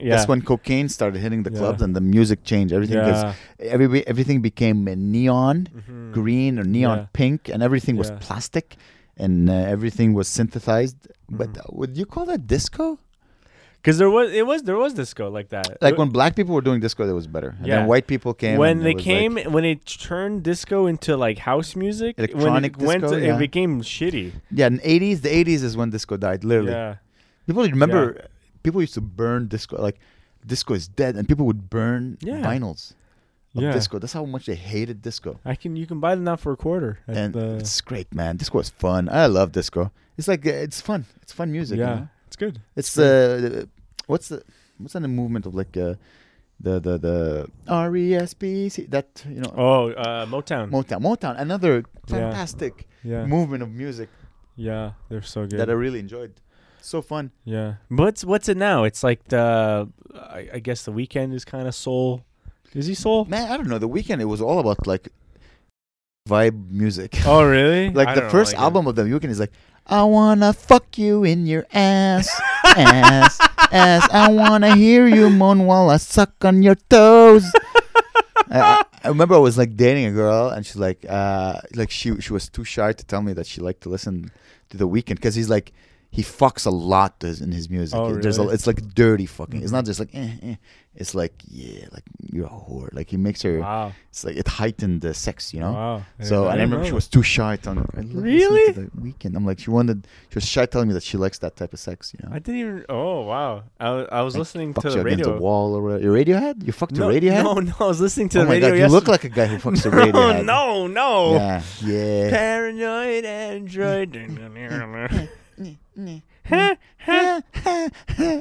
Yeah. 0.00 0.16
That's 0.16 0.28
when 0.28 0.42
cocaine 0.42 0.88
started 0.88 1.20
hitting 1.20 1.42
the 1.42 1.52
Yeah. 1.52 1.58
clubs 1.58 1.82
and 1.82 1.94
the 1.96 2.00
music 2.00 2.44
changed. 2.44 2.72
Everything 2.72 2.96
Yeah. 2.98 3.34
every 3.60 4.06
everything 4.06 4.40
became 4.40 4.84
neon 4.84 5.68
Mhm. 5.78 6.12
green 6.12 6.58
or 6.58 6.64
neon 6.64 6.98
Yeah. 6.98 7.06
pink, 7.12 7.48
and 7.48 7.62
everything 7.62 7.96
was 7.96 8.10
plastic, 8.20 8.76
and 9.16 9.50
uh, 9.50 9.54
everything 9.74 10.14
was 10.14 10.28
synthesized. 10.28 11.08
But 11.28 11.52
Mhm. 11.54 11.58
uh, 11.60 11.62
would 11.78 11.96
you 11.96 12.06
call 12.06 12.24
that 12.26 12.46
disco? 12.46 12.98
Because 13.80 13.96
there 13.98 14.10
was 14.10 14.32
it 14.32 14.44
was 14.46 14.62
there 14.64 14.76
was 14.76 14.92
disco 14.94 15.30
like 15.30 15.50
that. 15.50 15.80
Like 15.80 15.96
when 15.96 16.08
black 16.08 16.34
people 16.36 16.54
were 16.54 16.60
doing 16.60 16.80
disco, 16.80 17.06
that 17.06 17.14
was 17.14 17.26
better. 17.26 17.50
And 17.58 17.66
Yeah. 17.66 17.76
then 17.76 17.86
white 17.86 18.06
people 18.06 18.34
came. 18.34 18.58
when 18.58 18.82
they 18.82 18.94
came 18.94 19.34
like- 19.36 19.50
when 19.50 19.64
it 19.64 19.86
turned 19.86 20.42
disco 20.42 20.86
into 20.86 21.16
like 21.16 21.38
house 21.38 21.76
music, 21.76 22.16
Electronic 22.18 22.76
when 22.76 22.96
it 22.98 23.00
disco, 23.02 23.16
to, 23.18 23.24
yeah. 23.24 23.36
it 23.36 23.38
became 23.38 23.80
shitty. 23.82 24.32
yeah, 24.50 24.66
in 24.66 24.76
the 24.76 24.90
eighties, 24.90 25.20
the 25.22 25.34
eighties 25.34 25.62
is 25.62 25.76
when 25.76 25.90
disco 25.90 26.16
died. 26.16 26.44
Literally, 26.44 26.72
Yeah. 26.72 26.96
people 27.46 27.62
remember. 27.62 28.26
People 28.64 28.80
used 28.80 28.94
to 28.94 29.00
burn 29.00 29.46
disco. 29.46 29.80
Like 29.80 29.98
disco 30.44 30.74
is 30.74 30.88
dead, 30.88 31.14
and 31.16 31.26
people 31.28 31.46
would 31.46 31.70
burn 31.70 32.18
Yeah. 32.20 32.42
vinyls 32.42 32.94
of 33.54 33.62
Yeah. 33.62 33.72
disco. 33.72 33.98
That's 34.00 34.12
how 34.12 34.24
much 34.24 34.46
they 34.46 34.56
hated 34.56 35.00
disco. 35.02 35.38
I 35.44 35.54
can 35.54 35.76
you 35.76 35.86
can 35.86 36.00
buy 36.00 36.14
them 36.16 36.24
now 36.24 36.36
for 36.36 36.52
a 36.52 36.56
quarter. 36.56 36.98
and 37.06 37.32
the- 37.32 37.56
it's 37.62 37.80
great, 37.80 38.12
man. 38.12 38.36
Disco 38.36 38.58
is 38.58 38.70
fun. 38.70 39.08
I 39.08 39.26
love 39.26 39.52
disco. 39.52 39.92
It's 40.18 40.26
like 40.26 40.44
it's 40.44 40.80
fun. 40.80 41.06
It's 41.22 41.32
fun 41.32 41.52
music. 41.52 41.78
yeah, 41.78 41.90
you 41.94 42.00
know? 42.00 42.08
It's 42.40 42.44
good. 42.44 42.62
It's 42.76 42.98
uh, 42.98 43.64
what's 44.06 44.28
the 44.28 44.42
what's 44.78 44.92
the 44.94 45.00
movement 45.08 45.46
of 45.46 45.54
like 45.54 45.76
uh, 45.76 45.94
the 46.60 46.80
the 46.80 46.98
the 46.98 47.50
R 47.68 47.96
E 47.96 48.14
S 48.14 48.34
P 48.34 48.68
C 48.68 48.86
that 48.86 49.24
you 49.28 49.40
know 49.40 49.52
Oh, 49.56 49.90
uh, 49.92 50.26
Motown. 50.26 50.70
Motown 50.70 51.00
Motown 51.02 51.34
another 51.38 51.84
fantastic 52.06 52.88
yeah, 53.04 53.26
movement 53.26 53.62
of 53.62 53.70
music 53.70 54.08
yeah, 54.56 54.92
they're 55.08 55.22
so 55.22 55.46
good. 55.46 55.58
that 55.60 55.70
I 55.70 55.72
really 55.72 56.00
enjoyed. 56.00 56.40
So 56.80 57.02
fun. 57.02 57.32
yeah, 57.44 57.74
what's 57.88 58.24
what's 58.24 58.48
it 58.48 58.56
now? 58.56 58.84
It's 58.84 59.02
like 59.02 59.28
the 59.28 59.88
I, 60.14 60.48
I 60.54 60.58
guess 60.58 60.84
the 60.84 60.92
Weeknd 60.92 61.34
is 61.34 61.44
kind 61.44 61.68
of 61.68 61.74
soul. 61.74 62.24
Is 62.74 62.86
he 62.86 62.94
soul? 62.94 63.24
Man, 63.26 63.50
I 63.50 63.56
don't 63.56 63.68
know. 63.68 63.78
The 63.78 63.88
Weeknd 63.88 64.20
it 64.20 64.24
was 64.26 64.40
all 64.40 64.58
about 64.58 64.86
like 64.86 65.08
vibe 66.28 66.70
music. 66.70 67.14
Oh 67.26 67.44
really? 67.44 67.90
like 68.00 68.08
I 68.08 68.14
the 68.14 68.30
first 68.30 68.52
like 68.52 68.60
it. 68.60 68.64
album 68.64 68.86
of 68.86 68.94
the 68.96 69.02
Weeknd 69.02 69.28
is 69.30 69.40
like 69.40 69.52
I 69.88 70.02
wanna 70.04 70.52
fuck 70.52 70.98
you 70.98 71.24
in 71.24 71.46
your 71.46 71.66
ass, 71.72 72.28
ass, 72.64 73.38
ass. 73.72 74.08
I 74.12 74.30
wanna 74.30 74.76
hear 74.76 75.06
you 75.06 75.30
moan 75.30 75.64
while 75.66 75.88
I 75.90 75.96
suck 75.96 76.32
on 76.44 76.62
your 76.62 76.74
toes. 76.88 77.44
I, 78.50 78.60
I- 78.60 78.82
I 79.04 79.08
remember 79.08 79.36
I 79.36 79.38
was 79.38 79.56
like 79.56 79.76
dating 79.76 80.06
a 80.06 80.10
girl, 80.10 80.48
and 80.48 80.66
she's 80.66 80.76
like, 80.76 81.06
uh, 81.08 81.60
like 81.76 81.88
she 81.90 82.20
she 82.20 82.32
was 82.32 82.48
too 82.48 82.64
shy 82.64 82.92
to 82.92 83.04
tell 83.06 83.22
me 83.22 83.32
that 83.32 83.46
she 83.46 83.60
liked 83.60 83.82
to 83.82 83.88
listen 83.88 84.30
to 84.70 84.76
the 84.76 84.88
Weeknd 84.88 85.14
because 85.14 85.36
he's 85.36 85.48
like, 85.48 85.72
he 86.10 86.22
fucks 86.22 86.64
a 86.66 86.70
lot 86.70 87.22
in 87.22 87.52
his 87.52 87.68
music. 87.68 87.96
Oh, 87.98 88.14
There's 88.16 88.38
a, 88.38 88.48
it's 88.48 88.66
like 88.66 88.94
dirty 88.94 89.26
fucking. 89.26 89.60
It's 89.62 89.70
Mhm. 89.70 89.74
not 89.78 89.84
just 89.84 90.00
like 90.00 90.10
eh, 90.14 90.30
eh. 90.42 90.54
It's 90.94 91.14
like 91.14 91.34
yeah, 91.46 91.86
like 91.92 92.02
you're 92.32 92.46
a 92.46 92.48
whore. 92.48 92.88
Like 92.92 93.08
he 93.10 93.16
makes 93.16 93.42
her. 93.42 93.60
Wow. 93.60 93.92
It's 94.10 94.24
like 94.24 94.34
it 94.36 94.48
heightened 94.48 95.02
the 95.02 95.14
sex, 95.14 95.54
you 95.54 95.60
know. 95.60 95.72
Wow. 95.72 96.02
So 96.24 96.46
I 96.46 96.52
I 96.52 96.52
remember 96.54 96.78
know 96.78 96.84
she 96.84 96.92
was 96.92 97.06
too 97.06 97.22
shy 97.22 97.54
telling 97.56 97.80
me. 97.80 97.86
I 97.94 98.00
love 98.00 98.06
listening 98.14 98.22
Really? 98.24 98.72
To 98.72 98.80
the 98.80 98.86
Weeknd. 98.98 99.36
I'm 99.36 99.46
like 99.46 99.60
she 99.60 99.70
wanted. 99.70 100.08
She 100.30 100.34
was 100.36 100.46
shy 100.46 100.66
telling 100.66 100.88
me 100.88 100.94
that 100.94 101.04
she 101.04 101.16
likes 101.16 101.38
that 101.38 101.54
type 101.54 101.72
of 101.72 101.78
sex. 101.78 102.12
You 102.14 102.20
know. 102.28 102.34
I 102.34 102.40
didn't 102.40 102.60
even. 102.60 102.84
Oh 102.88 103.20
wow! 103.22 103.62
I, 103.78 103.88
I 104.10 104.22
was 104.22 104.34
Like, 104.34 104.40
listening 104.40 104.74
to 104.74 104.90
the 104.90 105.04
radio. 105.04 105.34
the 105.34 105.40
wall 105.40 105.74
or. 105.76 106.00
Your 106.00 106.14
Radiohead? 106.14 106.66
You 106.66 106.72
fucked 106.72 106.94
no, 106.96 107.12
the 107.12 107.20
Radiohead? 107.20 107.44
no, 107.44 107.54
no. 107.60 107.74
I 107.78 107.86
was 107.86 108.00
listening 108.00 108.30
to 108.30 108.38
oh 108.38 108.42
the 108.42 108.48
my 108.48 108.54
radio. 108.54 108.70
god, 108.70 108.78
you 108.78 108.86
look 108.88 109.06
like 109.06 109.22
a 109.22 109.28
guy 109.28 109.46
who 109.46 109.58
fucks 109.70 109.82
the 109.84 109.90
no, 109.90 109.98
Radiohead. 109.98 110.44
no, 110.46 110.86
no. 110.88 111.34
Yeah, 111.34 111.62
yeah. 111.84 112.30
Paranoid 112.30 113.24
android. 113.24 114.16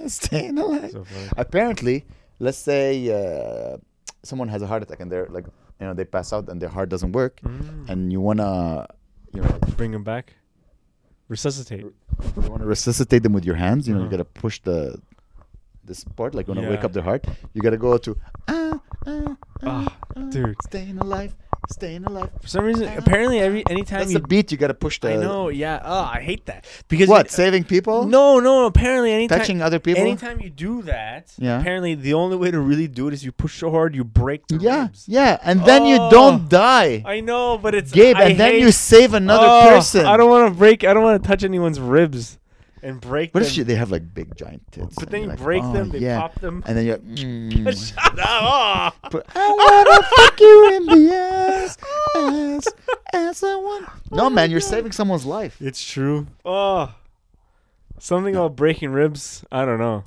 Staying 0.07 0.57
alive. 0.57 0.91
so. 0.91 1.05
Apparently, 1.38 2.05
let's 2.39 2.57
say 2.57 3.09
uh, 3.11 3.78
someone 4.24 4.47
has 4.49 4.61
a 4.61 4.68
heart 4.68 4.84
attack 4.84 4.99
and 4.99 5.11
they're 5.11 5.28
like, 5.30 5.45
you 5.80 5.86
know, 5.88 5.93
they 5.93 6.05
pass 6.05 6.34
out 6.34 6.49
and 6.49 6.61
their 6.61 6.70
heart 6.70 6.89
doesn't 6.89 7.11
work, 7.11 7.39
Mm. 7.41 7.89
and 7.89 8.11
you 8.11 8.20
wanna, 8.22 8.88
you 9.34 9.41
know, 9.41 9.59
Bring 9.78 9.91
them 9.91 10.03
back. 10.03 10.34
Resuscitate. 11.30 11.82
you 11.82 11.93
wanna 12.49 12.65
resuscitate 12.65 13.22
them 13.24 13.34
with 13.34 13.45
your 13.45 13.55
hands. 13.55 13.88
You 13.88 13.93
know, 13.93 13.99
you 14.01 14.05
Uh-huh. 14.07 14.18
gotta 14.18 14.26
push 14.26 14.59
the 14.61 14.99
this 15.84 16.03
part, 16.03 16.36
like 16.36 16.47
when 16.49 16.57
I 16.57 16.61
wake 16.70 16.80
Yeah. 16.80 16.86
up 16.88 16.93
their 16.93 17.03
heart. 17.03 17.26
You 17.53 17.61
gotta 17.61 17.78
go 17.78 17.97
to 17.97 18.18
ah, 18.49 18.80
ah, 19.07 19.38
Ah, 19.63 19.88
ah, 20.15 20.30
dude. 20.30 20.55
staying 20.68 20.97
alive, 20.99 21.34
staying 21.70 22.05
alive. 22.05 22.30
For 22.41 22.47
some 22.47 22.65
reason, 22.65 22.88
apparently, 22.97 23.39
every 23.39 23.63
anytime 23.70 23.99
you 23.99 24.05
That's 24.05 24.13
you. 24.13 24.20
the 24.20 24.28
beat. 24.28 24.51
You 24.51 24.57
gotta 24.57 24.74
push 24.74 24.99
the. 24.99 25.13
I 25.13 25.15
know. 25.18 25.49
Yeah. 25.49 25.82
Oh, 25.84 26.09
I 26.13 26.22
hate 26.22 26.45
that 26.47 26.65
because 26.88 27.07
What? 27.09 27.28
it- 27.28 27.32
saving 27.32 27.63
people? 27.65 28.05
no, 28.07 28.39
no. 28.39 28.65
Apparently, 28.65 29.11
anytime. 29.11 29.39
Touching 29.39 29.61
other 29.61 29.80
people? 29.80 30.01
Anytime 30.01 30.41
you 30.41 30.49
do 30.49 30.82
that, 30.84 31.32
Yeah. 31.38 31.59
apparently 31.59 31.95
the 31.95 32.13
only 32.13 32.36
way 32.38 32.51
to 32.51 32.59
really 32.59 32.88
do 32.88 33.07
it 33.07 33.13
is 33.13 33.24
you 33.24 33.32
push 33.32 33.59
so 33.59 33.72
hard 33.72 33.95
you 33.95 34.03
break 34.03 34.47
the 34.47 34.57
Yeah, 34.57 34.84
ribs. 34.84 35.05
yeah, 35.07 35.38
and 35.43 35.63
then 35.65 35.86
you 35.86 35.97
Oh. 35.99 36.09
don't 36.09 36.49
die, 36.49 37.03
I 37.05 37.20
know, 37.22 37.57
but 37.57 37.76
it's 37.76 37.91
Gabe, 37.91 38.15
I 38.15 38.24
and 38.30 38.39
then 38.39 38.55
you 38.55 38.72
save 38.72 39.13
another 39.13 39.47
Oh, 39.49 39.70
person. 39.70 40.05
I 40.05 40.18
don't 40.18 40.30
want 40.30 40.51
to 40.51 40.57
break. 40.57 40.84
I 40.84 40.93
don't 40.93 41.03
want 41.03 41.22
to 41.22 41.28
touch 41.28 41.43
anyone's 41.43 41.80
ribs 41.80 42.38
and 42.84 43.01
break 43.01 43.34
What 43.34 43.41
them. 43.41 43.47
if 43.47 43.53
she, 43.53 43.63
they 43.63 43.75
have 43.75 43.91
like 43.91 44.13
big 44.13 44.36
giant 44.36 44.63
tits? 44.71 44.95
but 44.95 45.09
then 45.09 45.23
you 45.23 45.28
like, 45.28 45.39
break 45.39 45.63
oh, 45.63 45.73
them, 45.73 45.89
they 45.89 45.99
yeah. 45.99 46.19
pop 46.19 46.39
them. 46.39 46.63
and 46.65 46.78
then 46.78 46.86
you're. 46.86 46.97
Mm, 46.97 47.93
Shut 47.93 48.19
up! 48.19 48.95
Oh. 49.03 49.09
put- 49.09 49.25
I 49.36 49.49
wanna 49.49 50.07
fuck 50.15 50.39
you 50.39 50.73
in 50.75 50.86
the 50.86 51.15
ass, 51.15 51.78
ass, 52.15 52.67
ass. 53.13 53.43
I 53.43 53.55
want. 53.55 53.89
No, 54.11 54.30
man, 54.30 54.51
you're 54.51 54.59
saving 54.59 54.91
someone's 54.91 55.25
life. 55.25 55.57
It's 55.61 55.84
true. 55.84 56.28
Oh, 56.45 56.93
something 57.99 58.36
about 58.36 58.55
breaking 58.55 58.91
ribs. 58.91 59.43
I 59.51 59.65
don't 59.65 59.80
know. 59.80 60.03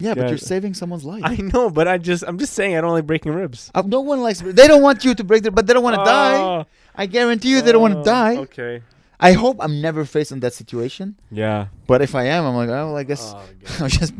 Yeah, 0.00 0.14
but 0.14 0.22
Yeah. 0.22 0.28
you're 0.28 0.38
saving 0.38 0.74
someone's 0.74 1.04
life. 1.04 1.22
I 1.24 1.36
know, 1.36 1.70
but 1.70 1.88
I 1.88 1.98
just 1.98 2.22
I'm 2.26 2.38
just 2.38 2.52
saying 2.52 2.76
I 2.76 2.80
don't 2.80 2.92
like 2.92 3.06
breaking 3.06 3.32
ribs. 3.32 3.70
Uh, 3.74 3.82
no 3.84 4.00
one 4.00 4.20
likes. 4.22 4.40
They 4.40 4.68
don't 4.68 4.82
want 4.82 5.04
you 5.04 5.14
to 5.14 5.24
break 5.24 5.42
their, 5.42 5.50
but 5.50 5.66
they 5.66 5.72
don't 5.72 5.82
want 5.82 5.96
to 5.96 6.04
die. 6.04 6.34
Oh, 6.36 6.66
I 6.94 7.06
guarantee 7.06 7.50
you, 7.50 7.62
they 7.62 7.72
don't 7.72 7.82
want 7.82 7.94
to 7.94 8.00
oh, 8.00 8.04
die. 8.04 8.36
Okay. 8.36 8.82
I 9.20 9.32
hope 9.32 9.56
I'm 9.60 9.80
never 9.80 10.04
facing 10.04 10.40
that 10.40 10.52
situation. 10.54 11.18
Yeah. 11.32 11.68
But 11.88 12.02
if 12.02 12.14
I 12.14 12.24
am, 12.26 12.44
I'm 12.46 12.54
like, 12.54 12.68
oh, 12.68 12.86
well, 12.86 12.96
I 12.96 13.02
guess 13.02 13.34
Oh, 13.34 13.44
I 13.84 13.88
just 13.88 14.14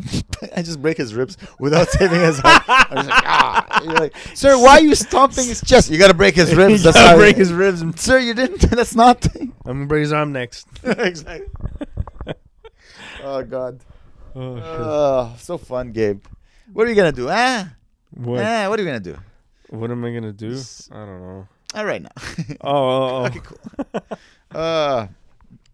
I 0.56 0.62
just 0.62 0.82
break 0.82 0.96
his 0.96 1.14
ribs 1.14 1.36
without 1.60 1.88
saving 1.88 2.20
his 2.20 2.38
heart. 2.40 2.62
I'm 2.68 2.96
just 2.96 3.08
like, 3.10 3.22
ah. 3.26 3.82
You're 3.84 3.94
like, 3.94 4.16
sir, 4.34 4.58
why 4.64 4.78
are 4.78 4.80
you 4.80 4.94
stomping 4.96 5.46
his 5.46 5.60
chest? 5.62 5.88
You 5.90 5.98
gotta 5.98 6.14
break 6.14 6.34
his 6.34 6.54
ribs. 6.54 6.82
That's 6.82 6.96
Gotta 6.96 7.10
how 7.10 7.16
break 7.16 7.36
his 7.36 7.52
ribs. 7.52 7.82
Sir, 8.00 8.18
you 8.18 8.34
didn't. 8.34 8.60
That's 8.70 8.94
not. 8.96 9.24
I'm 9.36 9.52
gonna 9.64 9.86
break 9.86 10.00
his 10.02 10.12
arm 10.12 10.32
next. 10.32 10.66
exactly. 10.82 11.46
oh 13.22 13.42
God. 13.44 13.80
Oh, 14.34 14.56
shit. 14.56 14.64
Oh, 14.64 15.34
so 15.38 15.58
fun, 15.58 15.92
Gabe. 15.92 16.22
What 16.72 16.86
are 16.86 16.90
you 16.90 16.96
gonna 16.96 17.12
do? 17.12 17.28
Ah, 17.30 17.70
what? 18.14 18.42
ah. 18.42 18.68
What 18.68 18.78
are 18.78 18.82
you 18.82 18.88
gonna 18.88 19.00
do? 19.00 19.16
What 19.70 19.90
am 19.90 20.04
I 20.04 20.12
gonna 20.12 20.32
do? 20.32 20.52
S- 20.52 20.88
I 20.92 20.96
don't 21.06 21.20
know. 21.20 21.48
All 21.74 21.84
right 21.84 22.02
now. 22.02 22.08
Oh, 22.60 22.70
oh, 22.70 23.22
oh. 23.22 23.26
okay, 23.26 23.40
cool. 23.42 24.18
Uh, 24.50 25.06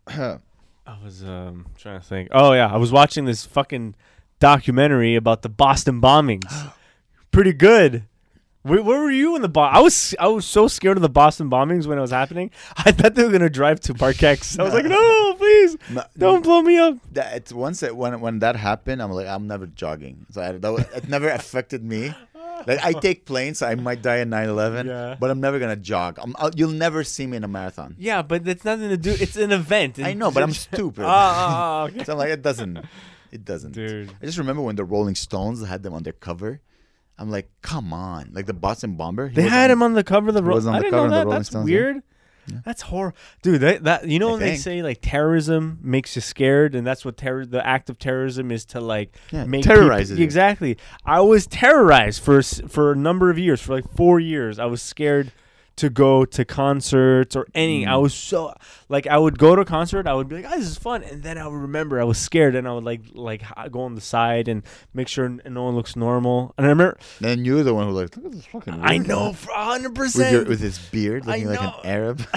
I 0.86 0.98
was 1.02 1.24
um 1.24 1.66
trying 1.78 2.00
to 2.00 2.04
think. 2.06 2.28
Oh 2.32 2.52
yeah, 2.52 2.72
I 2.72 2.76
was 2.76 2.92
watching 2.92 3.24
this 3.24 3.44
fucking 3.46 3.94
documentary 4.40 5.14
about 5.16 5.42
the 5.42 5.48
Boston 5.48 6.00
bombings. 6.00 6.72
Pretty 7.30 7.52
good. 7.52 8.04
Where, 8.62 8.82
where 8.82 9.00
were 9.00 9.10
you 9.10 9.36
in 9.36 9.42
the 9.42 9.48
bo- 9.48 9.60
I 9.60 9.80
was 9.80 10.14
I 10.18 10.28
was 10.28 10.46
so 10.46 10.68
scared 10.68 10.96
of 10.96 11.02
the 11.02 11.08
Boston 11.08 11.50
bombings 11.50 11.86
when 11.86 11.98
it 11.98 12.00
was 12.00 12.10
happening. 12.10 12.50
I 12.76 12.92
thought 12.92 13.14
they 13.14 13.24
were 13.24 13.30
gonna 13.30 13.50
drive 13.50 13.80
to 13.80 13.94
Parkex. 13.94 14.58
I 14.58 14.62
was 14.64 14.72
like, 14.74 14.86
no, 14.86 15.34
please 15.34 15.76
no, 15.90 16.02
don't 16.16 16.42
blow 16.42 16.62
me 16.62 16.78
up. 16.78 16.96
that 17.12 17.36
it's 17.36 17.52
once 17.52 17.82
it, 17.82 17.94
when 17.96 18.20
when 18.20 18.38
that 18.40 18.56
happened, 18.56 19.02
I'm 19.02 19.10
like, 19.12 19.26
I'm 19.26 19.46
never 19.46 19.66
jogging. 19.66 20.26
So 20.30 20.42
I, 20.42 20.52
that 20.52 20.72
was, 20.72 20.84
it 20.94 21.08
never 21.08 21.28
affected 21.28 21.84
me. 21.84 22.14
Like 22.66 22.84
I 22.84 22.92
take 22.92 23.26
planes, 23.26 23.58
so 23.58 23.66
I 23.66 23.74
might 23.74 24.00
die 24.02 24.18
in 24.18 24.30
9/11, 24.30 24.86
Yeah. 24.86 25.16
but 25.20 25.30
I'm 25.30 25.40
never 25.40 25.58
gonna 25.58 25.76
jog. 25.76 26.18
I'm, 26.20 26.34
I'll, 26.38 26.50
you'll 26.54 26.70
never 26.70 27.04
see 27.04 27.26
me 27.26 27.36
in 27.36 27.44
a 27.44 27.48
marathon. 27.48 27.94
Yeah, 27.98 28.22
but 28.22 28.46
it's 28.48 28.64
nothing 28.64 28.88
to 28.88 28.96
do. 28.96 29.10
It's 29.18 29.36
an 29.36 29.52
event. 29.52 29.98
I 29.98 30.14
know, 30.14 30.30
but 30.30 30.42
I'm 30.42 30.52
stupid. 30.68 31.04
Ah, 31.04 31.08
ah, 31.08 31.54
ah, 31.56 31.82
okay. 31.88 32.04
so 32.04 32.12
I'm 32.12 32.18
like, 32.18 32.30
it 32.30 32.42
doesn't, 32.42 32.78
it 33.32 33.44
doesn't. 33.44 33.72
Dude. 33.72 34.10
I 34.22 34.24
just 34.26 34.38
remember 34.38 34.62
when 34.62 34.76
the 34.76 34.84
Rolling 34.84 35.14
Stones 35.14 35.64
had 35.66 35.82
them 35.82 35.92
on 35.94 36.02
their 36.04 36.12
cover. 36.14 36.60
I'm 37.18 37.30
like, 37.30 37.48
come 37.62 37.92
on, 37.92 38.30
like 38.32 38.46
the 38.46 38.54
Boston 38.54 38.96
Bomber. 38.96 39.30
They 39.30 39.42
had 39.42 39.70
on- 39.70 39.78
him 39.78 39.82
on 39.82 39.92
the 39.94 40.02
cover 40.04 40.28
of 40.28 40.34
the. 40.34 40.42
Ro- 40.42 40.54
was 40.56 40.66
on 40.66 40.74
I 40.74 40.78
the 40.78 40.82
didn't 40.84 40.98
cover 40.98 41.08
know 41.08 41.14
of 41.14 41.20
the. 41.20 41.24
Rolling 41.26 41.38
That's 41.38 41.48
Stones, 41.50 41.68
yeah. 41.70 41.74
weird. 41.76 42.02
Yeah. 42.46 42.58
That's 42.64 42.82
horror, 42.82 43.14
dude. 43.42 43.60
That, 43.60 43.84
that 43.84 44.08
you 44.08 44.18
know 44.18 44.28
I 44.28 44.32
when 44.32 44.40
they 44.40 44.56
say 44.56 44.82
like 44.82 44.98
terrorism 45.00 45.78
makes 45.82 46.14
you 46.16 46.22
scared, 46.22 46.74
and 46.74 46.86
that's 46.86 47.04
what 47.04 47.16
terror. 47.16 47.46
The 47.46 47.66
act 47.66 47.88
of 47.90 47.98
terrorism 47.98 48.50
is 48.50 48.64
to 48.66 48.80
like 48.80 49.16
Yeah, 49.30 49.44
make 49.44 49.62
terrorizes 49.64 50.10
people. 50.16 50.24
Exactly. 50.24 50.76
I 51.06 51.20
was 51.20 51.46
terrorized 51.46 52.22
for 52.22 52.42
for 52.42 52.92
a 52.92 52.96
number 52.96 53.30
of 53.30 53.38
years, 53.38 53.60
for 53.60 53.72
like 53.74 53.88
four 53.96 54.20
years. 54.20 54.58
I 54.58 54.66
was 54.66 54.82
scared 54.82 55.32
to 55.76 55.90
go 55.90 56.24
to 56.24 56.44
concerts 56.44 57.34
or 57.34 57.46
any. 57.54 57.84
I 57.86 57.92
Mm. 57.94 58.02
was 58.02 58.14
so 58.14 58.54
like 58.88 59.06
I 59.08 59.18
would 59.18 59.38
go 59.38 59.56
to 59.56 59.62
a 59.62 59.64
concert. 59.64 60.06
I 60.06 60.14
would 60.14 60.28
be 60.28 60.36
like, 60.36 60.46
"Oh, 60.48 60.56
this 60.56 60.68
is 60.68 60.78
fun," 60.78 61.02
and 61.02 61.22
then 61.22 61.36
I 61.38 61.46
would 61.46 61.60
remember 61.60 62.00
I 62.00 62.04
was 62.04 62.18
scared, 62.18 62.54
and 62.54 62.68
I 62.68 62.72
would 62.72 62.84
like 62.84 63.00
like 63.12 63.42
go 63.72 63.80
on 63.82 63.94
the 63.96 64.00
side 64.00 64.46
and 64.48 64.62
make 64.92 65.08
sure 65.08 65.28
no 65.28 65.64
one 65.64 65.74
looks 65.74 65.96
normal. 65.96 66.54
And 66.56 66.66
I 66.66 66.70
remember, 66.70 66.96
Then 67.20 67.44
you're 67.44 67.62
the 67.64 67.74
one 67.74 67.88
who 67.88 67.92
like, 67.92 68.16
look 68.16 68.26
at 68.26 68.32
this 68.32 68.46
fucking. 68.46 68.80
I 68.82 68.98
know 68.98 69.32
hundred 69.50 69.94
percent. 69.94 70.48
with 70.48 70.60
his 70.60 70.78
beard, 70.78 71.26
looking 71.26 71.48
like 71.48 71.60
an. 71.60 71.72
Arab. 71.84 72.22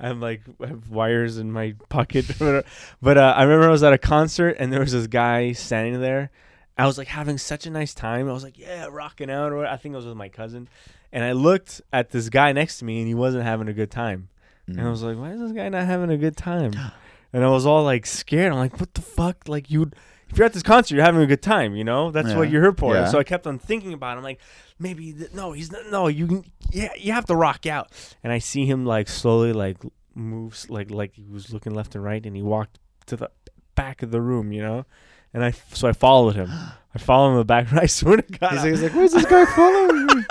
I 0.00 0.08
have 0.08 0.18
like 0.18 0.42
I 0.60 0.66
have 0.66 0.90
wires 0.90 1.38
in 1.38 1.52
my 1.52 1.74
pocket. 1.88 2.26
but 2.38 3.18
uh, 3.18 3.34
I 3.36 3.42
remember 3.44 3.68
I 3.68 3.70
was 3.70 3.82
at 3.82 3.92
a 3.92 3.98
concert 3.98 4.56
and 4.58 4.72
there 4.72 4.80
was 4.80 4.92
this 4.92 5.06
guy 5.06 5.52
standing 5.52 6.00
there. 6.00 6.30
I 6.76 6.86
was 6.86 6.98
like 6.98 7.06
having 7.06 7.38
such 7.38 7.66
a 7.66 7.70
nice 7.70 7.94
time. 7.94 8.28
I 8.28 8.32
was 8.32 8.42
like, 8.42 8.58
yeah, 8.58 8.88
rocking 8.90 9.30
out. 9.30 9.52
Or 9.52 9.64
I 9.64 9.76
think 9.76 9.94
I 9.94 9.96
was 9.96 10.06
with 10.06 10.16
my 10.16 10.28
cousin, 10.28 10.68
and 11.14 11.22
I 11.22 11.30
looked 11.30 11.80
at 11.92 12.10
this 12.10 12.28
guy 12.28 12.52
next 12.52 12.80
to 12.80 12.84
me 12.84 12.98
and 12.98 13.06
he 13.06 13.14
wasn't 13.14 13.44
having 13.44 13.68
a 13.68 13.72
good 13.72 13.90
time. 13.90 14.28
And 14.66 14.80
I 14.80 14.84
mm. 14.84 14.90
was 14.90 15.02
like, 15.04 15.16
why 15.16 15.30
is 15.30 15.40
this 15.40 15.52
guy 15.52 15.68
not 15.68 15.86
having 15.86 16.10
a 16.10 16.18
good 16.18 16.36
time? 16.36 16.72
And 17.32 17.42
I 17.42 17.48
was 17.48 17.66
all 17.66 17.82
like 17.82 18.06
scared. 18.06 18.52
I'm 18.52 18.58
like, 18.58 18.78
what 18.78 18.94
the 18.94 19.02
fuck? 19.02 19.48
Like 19.48 19.68
you, 19.68 19.90
if 20.28 20.38
you're 20.38 20.44
at 20.44 20.52
this 20.52 20.62
concert, 20.62 20.94
you're 20.94 21.04
having 21.04 21.20
a 21.20 21.26
good 21.26 21.42
time. 21.42 21.74
You 21.74 21.82
know, 21.82 22.12
that's 22.12 22.32
what 22.32 22.48
you're 22.48 22.62
here 22.62 22.72
for. 22.72 22.94
Yeah. 22.94 23.06
So 23.06 23.18
I 23.18 23.24
kept 23.24 23.44
on 23.48 23.58
thinking 23.58 23.92
about. 23.92 24.14
it. 24.14 24.18
I'm 24.18 24.22
like, 24.22 24.38
maybe 24.78 25.12
th- 25.12 25.34
no, 25.34 25.50
he's 25.50 25.72
not. 25.72 25.80
No, 25.90 26.06
you 26.06 26.28
can. 26.28 26.44
Yeah, 26.70 26.90
you 26.96 27.10
have 27.10 27.24
to 27.24 27.34
rock 27.34 27.66
out. 27.66 27.90
And 28.22 28.32
I 28.32 28.38
see 28.38 28.66
him 28.66 28.86
like 28.86 29.08
slowly 29.08 29.52
like 29.52 29.78
moves 30.14 30.70
like 30.70 30.92
like 30.92 31.16
he 31.16 31.26
was 31.28 31.52
looking 31.52 31.74
left 31.74 31.96
and 31.96 32.04
right, 32.04 32.24
and 32.24 32.36
he 32.36 32.42
walked 32.42 32.78
to 33.06 33.16
the 33.16 33.32
back 33.74 34.04
of 34.04 34.12
the 34.12 34.20
room. 34.20 34.52
You 34.52 34.62
know. 34.62 34.86
And 35.32 35.44
I 35.44 35.50
so 35.72 35.88
I 35.88 35.92
followed 35.92 36.36
him. 36.36 36.50
I 36.94 36.98
followed 37.00 37.30
him 37.30 37.32
in 37.32 37.38
the 37.38 37.44
back. 37.46 37.68
And 37.68 37.80
I 37.80 37.86
swear 37.86 38.18
to 38.18 38.38
God, 38.38 38.52
He's 38.52 38.60
like, 38.60 38.70
he's 38.70 38.82
like, 38.84 38.94
where's 38.94 39.12
this 39.12 39.26
guy 39.26 39.44
following 39.44 40.06
me? 40.06 40.24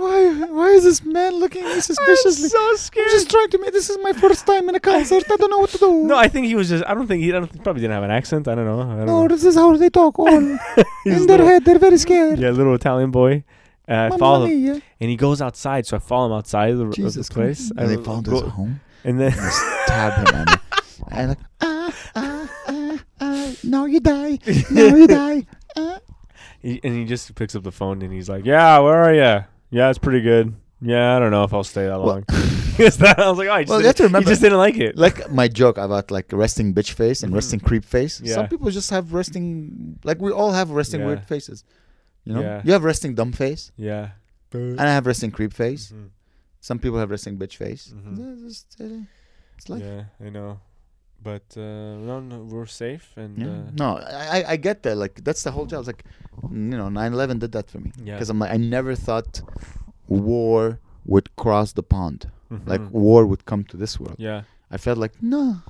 Why, 0.00 0.32
why 0.44 0.68
is 0.68 0.79
this 0.90 1.02
man 1.04 1.32
looking 1.42 1.62
at 1.62 1.68
me 1.68 1.74
I'm 1.74 1.80
suspiciously? 1.80 2.48
so 2.48 2.62
scared. 2.86 3.06
I'm 3.08 3.12
just 3.18 3.30
trying 3.30 3.50
to 3.54 3.58
make. 3.62 3.72
This 3.78 3.88
is 3.92 3.98
my 4.08 4.12
first 4.24 4.46
time 4.50 4.68
in 4.70 4.74
a 4.74 4.80
concert. 4.80 5.24
I 5.30 5.36
don't 5.40 5.50
know 5.54 5.58
what 5.64 5.70
to 5.70 5.78
do. 5.78 5.90
no, 6.12 6.16
I 6.16 6.28
think 6.28 6.46
he 6.46 6.54
was 6.60 6.68
just. 6.68 6.84
I 6.90 6.94
don't 6.94 7.06
think 7.06 7.22
he. 7.22 7.28
I 7.30 7.38
don't, 7.40 7.52
he 7.52 7.58
probably 7.66 7.82
didn't 7.82 7.94
have 7.98 8.02
an 8.10 8.10
accent. 8.20 8.48
I 8.48 8.54
don't 8.56 8.66
know. 8.72 8.80
I 8.80 8.96
don't 8.96 9.06
no, 9.06 9.22
know. 9.22 9.28
this 9.28 9.44
is 9.44 9.54
how 9.54 9.76
they 9.76 9.90
talk. 9.90 10.18
All 10.18 10.26
He's 11.04 11.20
in 11.20 11.26
their 11.26 11.38
little- 11.38 11.46
head, 11.46 11.64
they're 11.64 11.78
very 11.78 11.98
scared. 11.98 12.38
Yeah, 12.38 12.50
little 12.50 12.74
Italian 12.74 13.10
boy. 13.10 13.44
Uh, 13.88 14.10
I 14.12 14.18
follow 14.18 14.46
him, 14.46 14.62
mia. 14.64 14.82
and 15.00 15.10
he 15.10 15.16
goes 15.16 15.40
outside. 15.42 15.86
So 15.86 15.96
I 15.96 16.00
follow 16.00 16.26
him 16.26 16.32
outside 16.38 16.70
of 16.72 16.78
the, 16.78 17.06
of 17.06 17.14
the 17.14 17.24
place. 17.30 17.70
And 17.76 17.88
they 17.90 17.96
go- 17.96 18.04
found 18.04 18.24
go- 18.26 18.42
his 18.42 18.52
home. 18.52 18.80
and 19.04 19.18
then 19.20 19.32
and 19.32 19.52
stab 19.86 20.12
him. 20.28 20.34
And, 20.36 20.50
and 21.12 21.28
like, 21.30 21.38
ah, 21.60 21.92
ah, 22.14 22.50
ah, 22.68 22.98
ah, 23.20 23.52
now 23.64 23.84
you 23.86 24.00
die. 24.00 24.38
Now 24.70 24.94
you 24.94 25.06
die. 25.22 25.46
Ah. 25.76 25.98
he, 26.62 26.80
and 26.84 26.94
he 26.94 27.04
just 27.04 27.34
picks 27.34 27.54
up 27.56 27.62
the 27.64 27.72
phone 27.72 28.02
and 28.02 28.12
he's 28.12 28.28
like, 28.28 28.44
"Yeah, 28.44 28.78
where 28.78 28.98
are 29.02 29.14
you? 29.14 29.44
Yeah, 29.72 29.88
it's 29.90 29.98
pretty 29.98 30.20
good. 30.20 30.54
Yeah, 30.82 31.16
I 31.16 31.18
don't 31.18 31.30
know 31.30 31.44
if 31.44 31.52
I'll 31.52 31.64
stay 31.64 31.86
that 31.86 31.98
long." 31.98 32.24
That- 32.80 33.18
I 33.18 33.28
was 33.28 33.36
like, 33.36 33.48
"Oh, 33.48 33.56
he 33.58 33.64
just, 33.64 33.70
Well, 33.70 33.80
you 33.80 33.86
have 33.86 33.96
to 33.96 34.04
remember- 34.04 34.24
he 34.28 34.32
just 34.32 34.40
didn't 34.40 34.56
like 34.58 34.78
it." 34.78 34.96
Like 34.96 35.30
my 35.30 35.48
joke 35.48 35.76
about 35.76 36.10
like 36.10 36.32
resting 36.32 36.72
bitch 36.72 36.92
face 36.92 37.22
and 37.22 37.30
Mhm. 37.32 37.36
resting 37.36 37.60
creep 37.60 37.84
face. 37.84 38.20
Yeah. 38.24 38.34
Some 38.36 38.48
people 38.48 38.70
just 38.70 38.88
have 38.90 39.12
resting, 39.12 39.98
like 40.02 40.18
we 40.20 40.32
all 40.32 40.52
have 40.52 40.70
resting 40.70 41.00
Yeah. 41.00 41.06
weird 41.08 41.24
faces. 41.24 41.62
You 42.24 42.32
know, 42.34 42.40
Yeah. 42.40 42.62
you 42.64 42.72
have 42.72 42.82
resting 42.84 43.14
dumb 43.14 43.32
face, 43.32 43.70
yeah. 43.76 44.10
and 44.52 44.80
I 44.80 44.92
have 44.96 45.06
resting 45.06 45.30
creep 45.30 45.52
face. 45.52 45.92
Mhm. 45.92 46.08
Some 46.60 46.78
people 46.78 46.98
have 46.98 47.10
resting 47.10 47.36
bitch 47.38 47.56
face. 47.56 47.92
Mhm. 47.94 48.44
Just, 48.46 48.76
uh, 48.80 49.04
it's 49.58 49.68
like 49.68 49.82
yeah, 49.82 50.04
I 50.24 50.30
know. 50.30 50.60
But 51.22 51.44
uh, 51.58 51.60
no, 52.08 52.20
no, 52.20 52.38
we're 52.50 52.64
safe 52.84 53.12
and 53.16 53.36
Yeah. 53.38 53.48
uh, 53.48 53.70
no, 53.82 53.88
I 53.98 54.38
I- 54.40 54.44
I 54.52 54.56
get 54.56 54.82
that. 54.84 54.96
Like 54.96 55.22
that's 55.22 55.42
the 55.42 55.50
whole 55.50 55.66
job. 55.66 55.80
It's 55.80 55.88
like, 55.92 56.04
you 56.50 56.76
know, 56.80 56.88
9/11 56.88 57.38
did 57.40 57.52
that 57.52 57.68
for 57.70 57.78
me. 57.78 57.92
Yeah. 58.02 58.14
Because 58.14 58.30
I'm 58.30 58.38
like, 58.38 58.52
I 58.52 58.56
never 58.56 58.94
thought 58.94 59.42
war 60.10 60.78
would 61.06 61.34
cross 61.36 61.72
the 61.72 61.82
pond. 61.82 62.30
Like 62.66 62.80
mhm. 62.82 62.90
war 62.90 63.24
would 63.26 63.44
come 63.46 63.62
to 63.64 63.76
this 63.76 63.98
world. 64.00 64.16
yeah, 64.18 64.42
I 64.70 64.76
felt 64.76 64.98
like 64.98 65.14
no. 65.22 65.62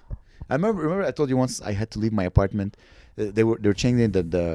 I 0.49 0.55
remember. 0.55 0.82
Remember, 0.82 1.05
I 1.05 1.12
told 1.12 1.28
you 1.28 1.36
once 1.36 1.61
I 1.61 1.72
had 1.72 1.91
to 1.93 1.99
leave 1.99 2.12
my 2.20 2.24
apartment. 2.24 2.76
Uh, 3.18 3.30
They 3.36 3.45
were 3.45 3.59
they 3.61 3.68
were 3.68 3.80
changing 3.84 4.12
the 4.16 4.22
the, 4.36 4.47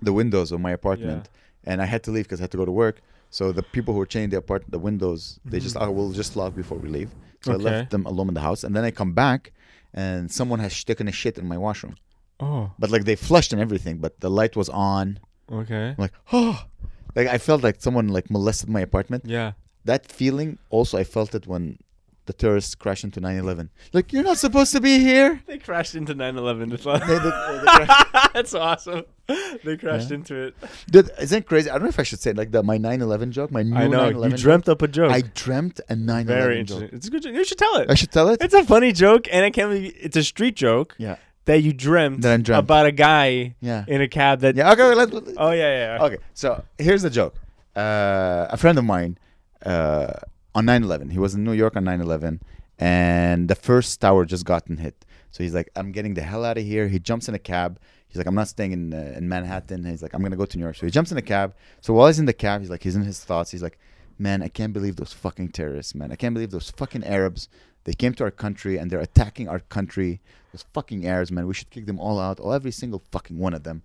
the 0.00 0.12
windows 0.12 0.52
of 0.52 0.60
my 0.60 0.70
apartment, 0.80 1.28
and 1.64 1.82
I 1.82 1.86
had 1.86 2.02
to 2.04 2.10
leave 2.14 2.24
because 2.26 2.40
I 2.40 2.44
had 2.44 2.52
to 2.52 2.60
go 2.62 2.64
to 2.64 2.76
work. 2.84 2.96
So 3.30 3.52
the 3.52 3.62
people 3.76 3.92
who 3.94 3.98
were 4.02 4.06
changing 4.14 4.30
the 4.30 4.38
apart 4.38 4.62
the 4.76 4.78
windows, 4.88 5.20
they 5.44 5.58
just 5.60 5.76
Mhm. 5.76 5.82
I 5.86 5.88
will 5.96 6.12
just 6.12 6.36
lock 6.36 6.54
before 6.54 6.78
we 6.78 6.88
leave. 6.88 7.10
So 7.44 7.52
I 7.52 7.56
left 7.56 7.90
them 7.90 8.04
alone 8.06 8.28
in 8.28 8.34
the 8.34 8.40
house, 8.48 8.60
and 8.66 8.72
then 8.76 8.84
I 8.84 8.90
come 8.90 9.12
back, 9.24 9.52
and 9.94 10.30
someone 10.38 10.60
has 10.66 10.72
taken 10.84 11.08
a 11.08 11.12
shit 11.12 11.38
in 11.38 11.46
my 11.52 11.58
washroom. 11.66 11.96
Oh, 12.38 12.70
But 12.78 12.88
like 12.90 13.04
they 13.04 13.16
flushed 13.16 13.52
and 13.54 13.60
everything, 13.66 13.98
but 14.04 14.12
the 14.20 14.30
light 14.40 14.54
was 14.56 14.68
on. 14.70 15.18
okay. 15.60 15.86
I'm 15.98 16.02
like 16.06 16.14
oh, 16.32 16.56
like 17.16 17.28
I 17.28 17.38
felt 17.38 17.62
like 17.62 17.80
someone 17.80 18.08
like 18.08 18.30
molested 18.30 18.68
my 18.68 18.80
apartment. 18.80 19.24
Yeah. 19.26 19.52
That 19.84 20.06
feeling 20.06 20.58
also 20.70 20.98
I 20.98 21.04
felt 21.04 21.34
it 21.34 21.46
when 21.46 21.78
the 22.26 22.32
terrorists 22.34 22.74
crashed 22.76 23.02
into 23.02 23.20
9/11. 23.20 23.70
Like 23.92 24.12
you're 24.12 24.22
not 24.22 24.38
supposed 24.38 24.72
to 24.72 24.80
be 24.80 24.98
here. 25.00 25.40
They 25.46 25.58
crashed 25.58 25.94
into 25.94 26.14
9/11. 26.14 26.70
That's 26.70 26.86
all- 26.86 26.98
They- 26.98 27.18
they- 27.18 27.30
they 27.64 27.86
That's 28.34 28.54
awesome. 28.54 29.04
They 29.64 29.76
crashed 29.76 30.10
Yeah. 30.10 30.16
into 30.16 30.34
it. 30.36 30.54
Dude, 30.90 31.10
isn't 31.20 31.38
it 31.38 31.46
crazy? 31.46 31.70
I 31.70 31.74
don't 31.74 31.82
know 31.84 31.88
if 31.88 31.98
I 31.98 32.02
should 32.04 32.20
say 32.20 32.30
it 32.30 32.36
like 32.36 32.50
that. 32.52 32.62
My 32.64 32.78
9/11 32.78 33.30
joke, 33.30 33.50
my 33.50 33.62
new 33.62 33.74
I 33.74 33.86
know 33.88 34.10
9/11 34.12 34.30
you 34.32 34.36
dreamt 34.36 34.68
up 34.68 34.82
a 34.82 34.88
joke. 34.88 35.10
joke. 35.10 35.16
I 35.16 35.22
dreamt 35.34 35.80
a 35.88 35.94
9/11 35.94 36.26
Very 36.26 36.62
joke. 36.62 36.82
interesting. 36.82 36.96
It's 36.96 37.06
a 37.06 37.10
good. 37.10 37.22
joke. 37.22 37.34
You 37.34 37.44
should 37.44 37.58
tell 37.58 37.76
it. 37.76 37.90
I 37.90 37.94
should 37.94 38.12
tell 38.12 38.28
it. 38.28 38.40
It's 38.42 38.54
a 38.54 38.64
funny 38.64 38.92
joke, 38.92 39.26
and 39.32 39.44
I 39.44 39.50
can't 39.50 39.70
believe 39.70 39.94
it's 39.98 40.16
a 40.16 40.22
street 40.22 40.56
joke 40.56 40.94
yeah, 40.98 41.16
that 41.50 41.60
you 41.66 41.72
dreamt, 41.72 42.22
That 42.22 42.32
I 42.32 42.36
dreamt. 42.48 42.60
about 42.66 42.86
a 42.86 42.92
guy 42.92 43.54
yeah, 43.60 43.84
in 43.94 44.00
a 44.08 44.08
cab 44.18 44.40
that. 44.44 44.52
yeah. 44.56 44.72
Okay, 44.72 44.82
let, 45.00 45.08
let- 45.16 45.34
Oh 45.44 45.52
yeah, 45.62 45.96
yeah. 45.98 46.04
okay. 46.06 46.18
So 46.42 46.48
here's 46.86 47.02
the 47.02 47.10
joke. 47.20 47.34
Uh, 47.84 48.46
a 48.50 48.56
friend 48.62 48.76
of 48.78 48.84
mine 48.94 49.12
uh, 49.72 50.12
on 50.58 50.64
9/11, 50.66 51.12
he 51.12 51.18
was 51.24 51.32
in 51.36 51.42
New 51.44 51.52
York 51.62 51.74
on 51.78 51.84
9/11, 51.84 52.40
and 52.78 53.48
the 53.48 53.54
first 53.68 54.00
tower 54.00 54.24
just 54.24 54.44
gotten 54.44 54.76
hit. 54.78 54.96
So 55.30 55.38
he's 55.44 55.54
like, 55.54 55.68
"I'm 55.76 55.92
getting 55.92 56.14
the 56.14 56.22
hell 56.22 56.44
out 56.44 56.58
of 56.58 56.64
here." 56.64 56.88
He 56.88 56.98
jumps 56.98 57.28
in 57.28 57.34
a 57.34 57.38
cab. 57.52 57.78
He's 58.08 58.16
like, 58.20 58.26
"I'm 58.26 58.34
not 58.34 58.48
staying 58.48 58.72
in 58.72 58.82
uh, 58.92 59.14
in 59.18 59.28
Manhattan." 59.28 59.84
He's 59.84 60.02
like, 60.02 60.14
"I'm 60.14 60.22
gonna 60.22 60.36
go 60.42 60.46
to 60.46 60.56
New 60.58 60.64
York." 60.64 60.76
So 60.76 60.86
he 60.86 60.90
jumps 60.98 61.12
in 61.12 61.18
a 61.18 61.22
cab. 61.34 61.54
So 61.80 61.88
while 61.94 62.06
he's 62.08 62.18
in 62.18 62.26
the 62.26 62.32
cab, 62.46 62.60
he's 62.62 62.70
like, 62.74 62.82
he's 62.82 62.96
in 62.96 63.02
his 63.12 63.20
thoughts. 63.28 63.50
He's 63.54 63.62
like, 63.62 63.78
"Man, 64.18 64.42
I 64.42 64.48
can't 64.48 64.72
believe 64.72 64.96
those 64.96 65.12
fucking 65.12 65.48
terrorists, 65.58 65.94
man. 65.94 66.10
I 66.10 66.16
can't 66.16 66.34
believe 66.34 66.50
those 66.50 66.70
fucking 66.70 67.04
Arabs. 67.04 67.48
They 67.84 67.94
came 67.94 68.14
to 68.14 68.24
our 68.24 68.30
country 68.30 68.76
and 68.76 68.90
they're 68.90 69.00
attacking 69.00 69.48
our 69.48 69.60
country. 69.60 70.20
Those 70.52 70.64
fucking 70.72 71.06
Arabs, 71.06 71.32
man. 71.32 71.46
We 71.46 71.54
should 71.54 71.70
kick 71.70 71.86
them 71.86 71.98
all 71.98 72.18
out. 72.20 72.40
All 72.40 72.52
every 72.52 72.72
single 72.72 73.02
fucking 73.10 73.38
one 73.38 73.54
of 73.54 73.62
them." 73.62 73.82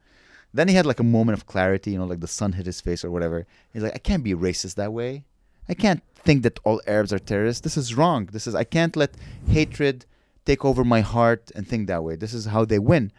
Then 0.56 0.70
he 0.70 0.76
had 0.76 0.86
like 0.86 1.02
a 1.02 1.04
moment 1.04 1.38
of 1.38 1.48
clarity, 1.48 1.92
you 1.92 1.98
know, 1.98 2.06
like 2.06 2.22
the 2.22 2.30
sun 2.30 2.54
hit 2.54 2.66
his 2.66 2.80
face 2.80 3.04
or 3.04 3.12
whatever. 3.12 3.46
He's 3.74 3.84
like, 3.84 3.94
I 3.94 3.98
can't 3.98 4.24
be 4.24 4.34
racist 4.34 4.76
that 4.76 4.94
way. 4.94 5.26
I 5.68 5.74
can't 5.74 6.02
think 6.16 6.44
that 6.44 6.60
all 6.64 6.82
Arabs 6.88 7.12
are 7.12 7.20
terrorists. 7.20 7.62
This 7.62 7.76
is 7.76 7.94
wrong. 7.94 8.30
This 8.32 8.48
is 8.48 8.56
I 8.56 8.64
can't 8.64 8.96
let 8.96 9.16
hatred 9.50 10.06
take 10.46 10.64
over 10.64 10.86
my 10.86 11.02
heart 11.02 11.52
and 11.56 11.68
think 11.68 11.88
that 11.88 12.06
way. 12.06 12.16
This 12.16 12.34
is 12.34 12.46
how 12.46 12.64
they 12.64 12.80
win. 12.80 13.12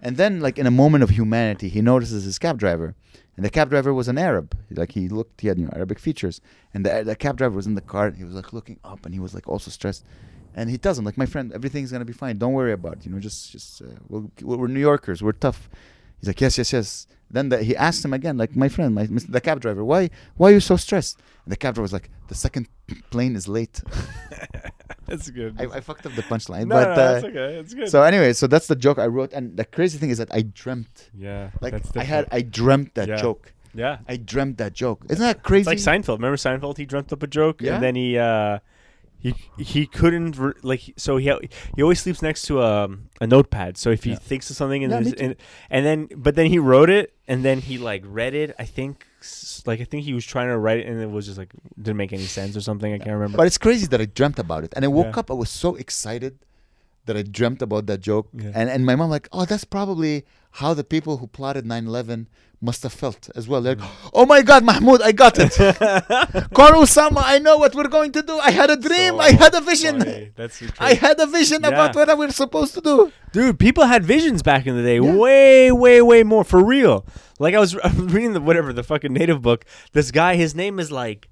And 0.00 0.16
then, 0.16 0.40
like 0.40 0.58
in 0.58 0.66
a 0.66 0.70
moment 0.70 1.04
of 1.04 1.10
humanity, 1.10 1.68
he 1.68 1.82
notices 1.82 2.24
his 2.24 2.38
cab 2.38 2.58
driver, 2.58 2.94
and 3.40 3.44
the 3.46 3.48
cab 3.48 3.70
driver 3.70 3.94
was 3.94 4.06
an 4.06 4.18
Arab. 4.18 4.54
Like 4.70 4.92
he 4.92 5.08
looked, 5.08 5.40
he 5.40 5.48
had 5.48 5.58
you 5.58 5.64
know 5.64 5.72
Arabic 5.74 5.98
features, 5.98 6.42
and 6.74 6.84
the 6.84 7.02
the 7.02 7.16
cab 7.16 7.38
driver 7.38 7.56
was 7.56 7.66
in 7.66 7.74
the 7.74 7.80
car. 7.80 8.08
And 8.08 8.16
he 8.18 8.22
was 8.22 8.34
like 8.34 8.52
looking 8.52 8.78
up, 8.84 9.06
and 9.06 9.14
he 9.14 9.18
was 9.18 9.32
like 9.32 9.48
also 9.48 9.70
stressed. 9.70 10.04
And 10.54 10.68
he 10.68 10.76
tells 10.76 10.98
him, 10.98 11.06
like, 11.06 11.16
my 11.16 11.24
friend, 11.24 11.50
everything's 11.54 11.90
gonna 11.90 12.04
be 12.04 12.12
fine. 12.12 12.36
Don't 12.36 12.52
worry 12.52 12.74
about 12.74 12.98
it. 12.98 13.06
You 13.06 13.12
know, 13.12 13.18
just 13.18 13.50
just 13.50 13.80
uh, 13.80 13.86
we'll, 14.10 14.30
we're 14.42 14.66
New 14.66 14.78
Yorkers. 14.78 15.22
We're 15.22 15.32
tough. 15.32 15.70
He's 16.18 16.28
like, 16.28 16.38
yes, 16.38 16.58
yes, 16.58 16.70
yes. 16.74 17.06
Then 17.30 17.48
the, 17.48 17.62
he 17.62 17.74
asked 17.74 18.04
him 18.04 18.12
again, 18.12 18.36
like, 18.36 18.54
my 18.54 18.68
friend, 18.68 18.94
my, 18.94 19.08
the 19.08 19.40
cab 19.40 19.60
driver, 19.60 19.82
why, 19.86 20.10
why 20.36 20.50
are 20.50 20.54
you 20.54 20.60
so 20.60 20.76
stressed? 20.76 21.16
And 21.46 21.52
the 21.52 21.56
cab 21.56 21.76
driver 21.76 21.82
was 21.82 21.94
like, 21.94 22.10
the 22.28 22.34
second 22.34 22.68
plane 23.08 23.36
is 23.36 23.48
late. 23.48 23.80
That's 25.10 25.28
good. 25.30 25.56
I, 25.60 25.64
I 25.64 25.80
fucked 25.80 26.06
up 26.06 26.14
the 26.14 26.22
punchline, 26.22 26.66
no, 26.68 26.76
but 26.76 26.84
no, 26.84 26.90
uh, 26.92 27.12
that's 27.12 27.24
okay. 27.26 27.48
It's 27.60 27.74
good. 27.74 27.88
so 27.90 28.02
anyway, 28.02 28.32
so 28.32 28.46
that's 28.46 28.68
the 28.72 28.76
joke 28.76 28.98
I 28.98 29.06
wrote, 29.06 29.32
and 29.32 29.56
the 29.56 29.64
crazy 29.64 29.98
thing 29.98 30.10
is 30.10 30.18
that 30.18 30.32
I 30.32 30.42
dreamt, 30.42 31.10
yeah, 31.14 31.50
like, 31.60 31.74
I 31.96 32.04
had. 32.04 32.26
I 32.32 32.40
dreamt 32.42 32.94
that 32.94 33.08
Yeah. 33.08 33.16
joke. 33.16 33.52
yeah. 33.74 33.98
I 34.08 34.16
dreamt 34.16 34.56
that 34.58 34.72
joke. 34.72 35.04
Isn't 35.10 35.22
that 35.30 35.42
crazy? 35.42 35.70
It's 35.70 35.86
like 35.86 36.00
Seinfeld. 36.02 36.16
Remember 36.22 36.36
Seinfeld? 36.36 36.76
He 36.78 36.86
dreamt 36.86 37.12
up 37.12 37.22
a 37.22 37.26
joke, 37.26 37.60
Yeah. 37.60 37.74
and 37.74 37.82
then 37.84 37.94
he 37.94 38.16
uh, 38.18 38.58
he 39.18 39.34
he 39.58 39.86
couldn't 39.86 40.38
re- 40.38 40.54
like 40.62 40.82
so 40.96 41.16
he 41.18 41.30
he 41.76 41.82
always 41.82 42.00
sleeps 42.00 42.22
next 42.22 42.42
to 42.48 42.62
a 42.62 42.88
a 43.20 43.26
notepad. 43.26 43.76
So 43.76 43.90
if 43.90 44.04
he 44.04 44.10
Yeah. 44.12 44.16
thinks 44.30 44.48
of 44.50 44.56
something 44.56 44.82
and 44.84 44.92
Yeah, 44.92 45.12
too. 45.12 45.16
and 45.24 45.36
and 45.70 45.84
then 45.86 46.08
but 46.16 46.34
then 46.36 46.46
he 46.46 46.58
wrote 46.58 46.88
it 46.90 47.12
and 47.28 47.44
then 47.44 47.58
he 47.60 47.76
like 47.78 48.02
read 48.06 48.34
it. 48.34 48.54
I 48.58 48.64
think 48.64 49.06
like 49.66 49.80
I 49.80 49.84
think 49.84 50.04
he 50.04 50.12
was 50.14 50.24
trying 50.24 50.48
to 50.48 50.58
write 50.58 50.78
it 50.80 50.86
and 50.86 51.00
it 51.00 51.10
was 51.10 51.26
just 51.26 51.38
like 51.38 51.52
didn't 51.76 51.96
make 51.96 52.12
any 52.12 52.24
sense 52.24 52.56
or 52.56 52.60
something. 52.60 52.92
I 52.92 52.98
can't 52.98 53.10
remember. 53.10 53.36
But 53.36 53.46
it's 53.46 53.58
crazy 53.58 53.86
that 53.88 54.00
I 54.00 54.06
dreamt 54.06 54.38
about 54.38 54.64
it, 54.64 54.72
and 54.76 54.84
I 54.84 54.88
woke 54.88 55.14
Yeah. 55.14 55.20
up. 55.20 55.30
I 55.30 55.34
was 55.34 55.50
so 55.50 55.76
excited 55.76 56.38
that 57.10 57.18
I 57.18 57.22
dreamt 57.22 57.60
about 57.62 57.86
that 57.90 58.00
joke, 58.00 58.28
Yeah. 58.32 58.52
and 58.54 58.70
and 58.70 58.86
my 58.86 58.94
mom 58.94 59.10
like, 59.10 59.28
oh, 59.32 59.44
that's 59.50 59.64
probably 59.64 60.14
how 60.62 60.74
the 60.74 60.84
people 60.94 61.18
who 61.18 61.26
plotted 61.26 61.64
9/11 61.64 62.26
must 62.60 62.82
have 62.82 62.92
felt 62.92 63.30
as 63.34 63.48
well. 63.48 63.60
They're 63.62 63.74
like, 63.74 63.84
mm. 63.84 64.10
oh 64.12 64.26
my 64.26 64.42
God, 64.42 64.64
Mahmoud, 64.64 65.00
I 65.02 65.12
got 65.12 65.34
it. 65.38 65.52
Carl 66.54 66.82
Osama, 66.82 67.22
I 67.24 67.38
know 67.38 67.56
what 67.56 67.74
we're 67.74 67.88
going 67.88 68.12
to 68.12 68.22
do. 68.22 68.38
I 68.38 68.50
had 68.50 68.70
a 68.70 68.76
dream. 68.76 69.18
I 69.18 69.30
had 69.30 69.54
a 69.54 69.62
vision. 69.62 69.98
Funny. 69.98 70.30
That's 70.36 70.62
I 70.78 70.94
had 70.94 71.18
a 71.18 71.26
vision 71.26 71.64
about 71.64 71.94
what 71.94 72.18
we're 72.18 72.30
supposed 72.30 72.74
to 72.74 72.82
do. 72.82 73.12
Dude, 73.32 73.58
people 73.58 73.84
had 73.86 74.04
visions 74.04 74.42
back 74.42 74.66
in 74.66 74.76
the 74.76 74.82
day. 74.82 75.00
Yeah. 75.00 75.14
Way, 75.14 75.72
way, 75.72 76.02
way 76.02 76.22
more 76.22 76.44
for 76.44 76.62
real. 76.62 77.06
Like 77.38 77.54
I 77.54 77.60
was, 77.60 77.76
I 77.76 77.88
was 77.88 78.12
reading 78.16 78.34
the 78.34 78.40
whatever 78.40 78.72
the 78.72 78.82
fucking 78.82 79.12
native 79.12 79.40
book. 79.40 79.64
This 79.92 80.10
guy, 80.10 80.36
his 80.36 80.54
name 80.54 80.78
is 80.78 80.92
like, 80.92 81.28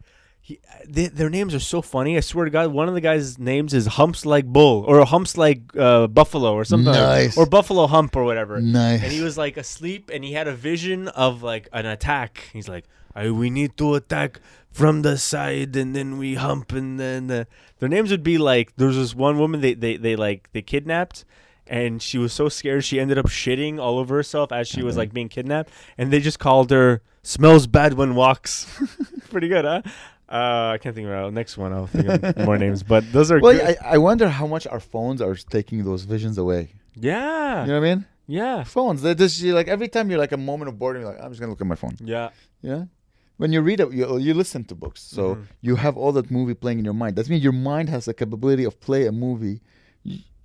he, 0.48 0.58
they, 0.88 1.08
their 1.08 1.28
names 1.28 1.54
are 1.54 1.60
so 1.60 1.82
funny. 1.82 2.16
I 2.16 2.20
swear 2.20 2.46
to 2.46 2.50
God, 2.50 2.72
one 2.72 2.88
of 2.88 2.94
the 2.94 3.02
guys' 3.02 3.38
names 3.38 3.74
is 3.74 3.86
Humps 3.86 4.24
like 4.24 4.46
Bull 4.46 4.82
or 4.88 5.04
Humps 5.04 5.36
like 5.36 5.60
uh, 5.76 6.06
Buffalo 6.06 6.54
or 6.54 6.64
something, 6.64 6.86
like- 6.92 7.36
or 7.36 7.44
Buffalo 7.44 7.86
Hump 7.86 8.16
or 8.16 8.24
whatever. 8.24 8.58
Nice. 8.58 9.02
And 9.02 9.12
he 9.12 9.20
was 9.20 9.36
like 9.36 9.58
asleep, 9.58 10.10
and 10.12 10.24
he 10.24 10.32
had 10.32 10.48
a 10.48 10.54
vision 10.54 11.08
of 11.08 11.42
like 11.42 11.68
an 11.74 11.84
attack. 11.84 12.48
He's 12.54 12.66
like, 12.68 12.86
I, 13.14 13.28
"We 13.30 13.50
need 13.50 13.76
to 13.76 13.94
attack 13.96 14.40
from 14.72 15.02
the 15.02 15.18
side, 15.18 15.76
and 15.76 15.94
then 15.94 16.16
we 16.16 16.36
hump, 16.36 16.72
and 16.72 16.98
then 16.98 17.30
uh, 17.30 17.44
their 17.78 17.88
names 17.90 18.10
would 18.10 18.22
be 18.22 18.38
like." 18.38 18.72
There's 18.76 18.96
this 18.96 19.14
one 19.14 19.38
woman 19.38 19.60
they 19.60 19.74
they 19.74 19.98
they 19.98 20.16
like 20.16 20.48
they 20.54 20.62
kidnapped, 20.62 21.26
and 21.66 22.00
she 22.00 22.16
was 22.16 22.32
so 22.32 22.48
scared 22.48 22.84
she 22.86 22.98
ended 22.98 23.18
up 23.18 23.26
shitting 23.26 23.78
all 23.78 23.98
over 23.98 24.14
herself 24.16 24.50
as 24.50 24.66
she 24.66 24.82
was 24.82 24.96
like 24.96 25.12
being 25.12 25.28
kidnapped, 25.28 25.68
and 25.98 26.10
they 26.10 26.20
just 26.20 26.38
called 26.38 26.70
her 26.70 27.02
"smells 27.22 27.66
bad 27.66 27.92
when 28.00 28.14
walks." 28.14 28.64
Pretty 29.30 29.48
good, 29.48 29.66
huh? 29.66 29.82
Uh, 30.30 30.72
I 30.74 30.78
can't 30.78 30.94
think 30.94 31.08
of 31.08 31.28
it. 31.28 31.32
Next 31.32 31.56
one, 31.56 31.72
I'll 31.72 31.86
think 31.86 32.06
of 32.08 32.36
more 32.44 32.58
names, 32.58 32.82
but 32.82 33.10
those 33.12 33.30
are 33.30 33.40
Well, 33.40 33.54
good. 33.56 33.78
I, 33.82 33.94
I 33.94 33.98
wonder 33.98 34.28
how 34.28 34.46
much 34.46 34.66
our 34.66 34.80
phones 34.80 35.22
are 35.22 35.34
taking 35.34 35.84
those 35.84 36.02
visions 36.04 36.36
away. 36.38 36.72
yeah, 36.94 37.62
You 37.62 37.68
know 37.72 37.80
what 37.80 37.86
I 37.88 37.94
mean? 37.94 38.06
yeah, 38.26 38.62
Phones. 38.64 39.00
They 39.02 39.14
just 39.14 39.42
like 39.42 39.68
every 39.68 39.88
time 39.88 40.10
you're 40.10 40.18
like 40.18 40.32
a 40.32 40.36
moment 40.36 40.68
of 40.68 40.78
boredom, 40.78 41.02
you're 41.02 41.12
like, 41.12 41.22
I'm 41.22 41.30
just 41.30 41.40
gonna 41.40 41.52
look 41.52 41.60
at 41.62 41.66
my 41.66 41.76
phone. 41.76 41.96
yeah. 42.04 42.28
Yeah. 42.60 42.84
When 43.38 43.52
you 43.52 43.60
read 43.62 43.78
it, 43.80 43.92
you, 43.92 44.18
you 44.18 44.34
listen 44.34 44.64
to 44.64 44.74
books, 44.74 45.00
so 45.00 45.22
Mhm. 45.36 45.44
you 45.60 45.76
have 45.76 45.96
all 45.96 46.10
that 46.18 46.28
movie 46.30 46.54
playing 46.54 46.80
in 46.80 46.84
your 46.84 46.92
mind. 47.02 47.14
That 47.16 47.28
means 47.30 47.42
your 47.42 47.52
mind 47.70 47.88
has 47.88 48.04
the 48.06 48.12
capability 48.12 48.64
of 48.64 48.80
play 48.80 49.06
a 49.06 49.12
movie. 49.12 49.60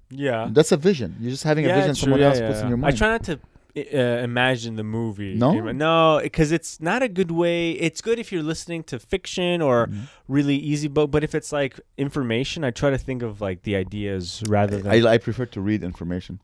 Yeah. 0.10 0.48
That's 0.52 0.72
a 0.72 0.78
vision. 0.78 1.16
You're 1.20 1.32
just 1.32 1.44
having 1.44 1.66
a 1.66 1.70
vision 1.74 1.96
true, 1.96 1.96
someone 1.96 2.20
yeah, 2.20 2.28
else 2.28 2.40
yeah, 2.40 2.48
puts 2.50 2.62
in 2.62 2.68
your 2.68 2.78
mind. 2.78 2.94
I 2.94 2.98
try 2.98 3.08
not 3.10 3.24
to 3.24 3.40
uh, 3.76 3.82
imagine 4.30 4.76
the 4.76 4.84
movie. 4.84 5.34
No? 5.36 5.54
no, 5.72 6.20
because 6.22 6.52
it's 6.52 6.80
not 6.80 7.02
a 7.02 7.08
good 7.10 7.32
way. 7.32 7.72
It's 7.72 8.02
good 8.02 8.20
if 8.20 8.32
you're 8.32 8.44
listening 8.44 8.84
to 8.84 9.00
fiction 9.00 9.62
or 9.62 9.88
Mhm. 9.88 10.08
really 10.28 10.56
easy 10.56 10.88
book, 10.88 11.10
but 11.12 11.24
if 11.24 11.34
it's 11.34 11.52
like 11.52 11.80
information, 11.98 12.64
I 12.64 12.72
try 12.72 12.90
to 12.92 12.98
think 12.98 13.24
of 13.24 13.42
like 13.42 13.64
the 13.64 13.76
ideas 13.76 14.44
rather 14.48 14.78
than. 14.80 14.92
I, 14.92 15.14
I 15.14 15.18
prefer 15.18 15.46
to 15.48 15.62
read 15.62 15.84
information. 15.84 16.40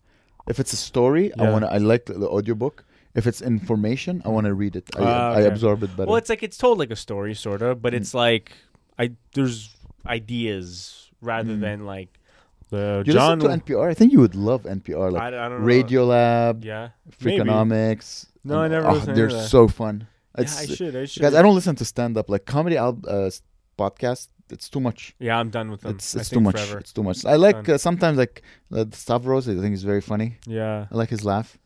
If 0.48 0.60
it's 0.60 0.74
a 0.74 0.78
story, 0.78 1.32
I 1.38 1.52
want. 1.52 1.66
I 1.66 1.78
like 1.78 2.06
the, 2.06 2.14
the 2.14 2.28
audiobook. 2.30 2.84
If 3.14 3.26
it's 3.28 3.42
information, 3.42 4.22
I 4.26 4.30
want 4.30 4.46
to 4.46 4.54
read 4.54 4.76
it. 4.76 4.86
I, 4.98 5.02
Ah, 5.04 5.32
I 5.34 5.42
absorb 5.42 5.84
it 5.84 5.96
better. 5.96 6.08
well, 6.08 6.16
it's 6.18 6.30
like 6.30 6.42
it's 6.44 6.58
told 6.58 6.80
like 6.80 6.92
a 6.92 6.96
story, 6.96 7.36
sort 7.36 7.62
of, 7.62 7.82
but 7.82 7.94
Mm. 7.94 7.98
it's 7.98 8.14
like 8.14 8.52
I 8.98 9.12
there's 9.34 9.76
ideas 10.06 11.10
rather 11.22 11.54
Mm. 11.54 11.62
than 11.62 11.86
like 11.86 12.19
the 12.70 13.04
you 13.06 13.14
John. 13.14 13.40
listen 13.40 13.60
to 13.60 13.64
NPR. 13.74 13.90
I 13.90 13.94
think 13.94 14.12
you 14.12 14.20
would 14.20 14.36
love 14.36 14.64
NPR, 14.64 15.12
like 15.12 15.22
I, 15.22 15.28
I 15.28 15.50
don't 15.50 15.62
know. 15.62 15.68
Radiolab, 15.68 16.64
Yeah. 16.64 16.90
maybe. 17.24 17.38
Freakonomics. 17.38 18.28
No, 18.44 18.62
I 18.62 18.68
never 18.68 18.88
oh, 18.88 18.94
listened 18.94 19.18
They're 19.18 19.30
so 19.30 19.68
fun. 19.68 20.08
Yeah, 20.38 20.42
It's, 20.44 20.62
I 20.62 20.66
should. 20.76 20.96
I 20.96 21.06
should. 21.06 21.22
guys, 21.22 21.34
I 21.36 21.42
don't 21.42 21.56
listen 21.56 21.76
to 21.76 21.86
stand 21.86 22.18
up 22.18 22.30
like 22.30 22.46
comedy 22.46 22.78
al- 22.78 23.02
uh, 23.08 23.30
podcast. 23.78 24.30
It's 24.52 24.68
too 24.70 24.80
much. 24.80 25.14
Yeah, 25.20 25.38
I'm 25.40 25.50
done 25.52 25.70
with 25.70 25.82
them. 25.82 25.96
It's 25.96 26.16
it's 26.16 26.30
too 26.30 26.42
much. 26.42 26.56
Forever. 26.56 26.80
It's 26.80 26.92
too 26.94 27.04
much. 27.04 27.24
I 27.26 27.36
like 27.36 27.70
uh, 27.70 27.78
sometimes 27.78 28.18
like 28.18 28.42
uh, 28.74 28.86
Stavros. 28.92 29.48
I 29.48 29.54
think 29.54 29.70
he's 29.72 29.84
very 29.84 30.02
funny. 30.02 30.38
Yeah. 30.48 30.88
I 30.92 30.96
like 30.96 31.10
his 31.10 31.24
laugh. 31.24 31.58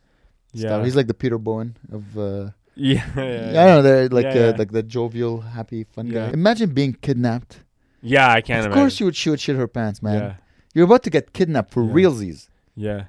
Yeah. 0.53 0.83
He's 0.83 0.95
like 0.95 1.07
the 1.07 1.13
Peter 1.13 1.37
Bowen 1.37 1.77
of. 1.91 2.17
Uh, 2.17 2.49
Yeah. 2.75 3.05
yeah, 3.15 3.23
Yeah. 3.53 3.61
I 3.61 3.65
don't 3.67 3.75
know. 3.75 3.81
They're 3.83 4.09
like 4.09 4.25
Yeah, 4.25 4.31
uh, 4.31 4.47
yeah. 4.49 4.55
like 4.57 4.71
the 4.71 4.81
jovial, 4.83 5.41
happy, 5.41 5.83
fun 5.83 6.07
Yeah. 6.07 6.25
guy. 6.27 6.33
Imagine 6.33 6.73
being 6.73 6.93
kidnapped. 6.93 7.59
Yeah, 8.01 8.29
I 8.31 8.41
can't 8.41 8.61
of 8.61 8.65
imagine. 8.65 8.81
course, 8.81 8.99
you 8.99 9.05
would 9.05 9.15
she 9.15 9.29
would 9.29 9.39
shit 9.39 9.55
her 9.55 9.67
pants, 9.67 10.01
man. 10.01 10.35
Yeah. 10.73 10.79
You're 10.79 10.85
about 10.85 11.03
to 11.03 11.09
get 11.09 11.33
kidnapped 11.33 11.71
for 11.71 11.83
Yeah. 11.83 11.93
realsies. 11.93 12.47
Yeah. 12.75 13.03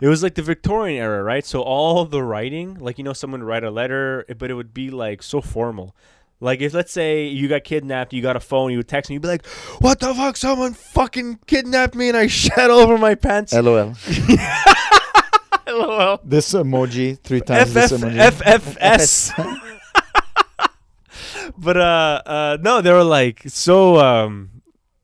It 0.00 0.08
was 0.08 0.22
like 0.22 0.34
the 0.34 0.42
Victorian 0.42 1.00
era, 1.02 1.22
right? 1.22 1.44
So 1.44 1.62
all 1.62 2.04
the 2.04 2.22
writing, 2.22 2.76
like 2.78 2.98
you 2.98 3.04
know, 3.04 3.12
someone 3.12 3.40
would 3.40 3.48
write 3.48 3.64
a 3.64 3.70
letter, 3.70 4.24
but 4.38 4.50
it 4.50 4.54
would 4.54 4.74
be 4.74 4.90
like 4.90 5.22
so 5.22 5.40
formal. 5.40 5.94
Like 6.40 6.60
if 6.60 6.72
let's 6.74 6.92
say 6.92 7.26
you 7.26 7.48
got 7.48 7.64
kidnapped, 7.64 8.12
you 8.12 8.22
got 8.22 8.36
a 8.36 8.40
phone, 8.40 8.70
you 8.70 8.76
would 8.76 8.86
text 8.86 9.10
me, 9.10 9.14
you'd 9.14 9.22
be 9.22 9.28
like, 9.28 9.44
"What 9.80 9.98
the 9.98 10.14
fuck? 10.14 10.36
Someone 10.36 10.74
fucking 10.74 11.40
kidnapped 11.46 11.94
me!" 11.96 12.08
And 12.08 12.16
I 12.16 12.26
shat 12.28 12.70
over 12.70 12.96
my 12.98 13.14
pants. 13.16 13.52
LOL. 13.52 13.94
LOL. 15.66 16.20
This 16.24 16.52
emoji 16.54 17.18
three 17.18 17.40
times. 17.40 17.74
this 17.74 17.90
emoji. 17.92 18.30
FFS. 18.30 19.32
but 21.58 21.76
uh, 21.76 22.22
uh, 22.26 22.58
no, 22.60 22.80
they 22.82 22.92
were 22.92 23.04
like 23.04 23.42
so 23.46 23.96
um 23.98 24.50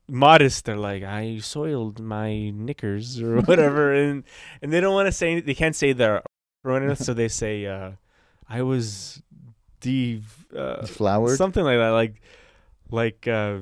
modest. 0.07 0.65
They're 0.65 0.77
like, 0.77 1.03
I 1.03 1.39
soiled 1.39 1.99
my 1.99 2.49
knickers 2.51 3.21
or 3.21 3.41
whatever, 3.49 3.93
and 3.93 4.23
and 4.61 4.71
they 4.71 4.79
don't 4.81 4.93
want 4.93 5.07
to 5.07 5.11
say 5.11 5.39
they 5.41 5.53
can't 5.55 5.75
say 5.75 5.93
pronoun, 6.63 6.95
so 6.95 7.13
they 7.13 7.27
say 7.43 7.65
uh, 7.65 7.91
I 8.49 8.61
was 8.61 9.21
de 9.81 10.21
uh, 10.55 10.85
Flowered. 10.85 11.37
something 11.37 11.63
like 11.63 11.77
that, 11.77 11.89
like 11.89 12.21
like 12.91 13.27
uh. 13.27 13.59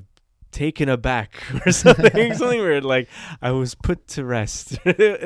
Taken 0.54 0.88
aback 0.88 1.34
or 1.66 1.72
something, 1.72 2.36
something 2.36 2.60
weird. 2.60 2.86
Like 2.86 3.10
I 3.41 3.50
was 3.50 3.74
put 3.74 4.08
to 4.10 4.24
rest, 4.24 4.78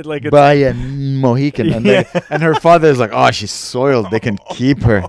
like 0.05 0.29
by 0.31 0.53
a 0.53 0.73
Mohican, 0.73 1.73
and, 1.73 1.85
they- 1.85 2.05
and 2.29 2.41
her 2.41 2.55
father 2.55 2.87
is 2.87 2.97
like, 2.97 3.09
"Oh, 3.11 3.29
she's 3.31 3.51
soiled. 3.51 4.09
They 4.09 4.21
can 4.21 4.37
keep 4.51 4.83
her." 4.83 5.03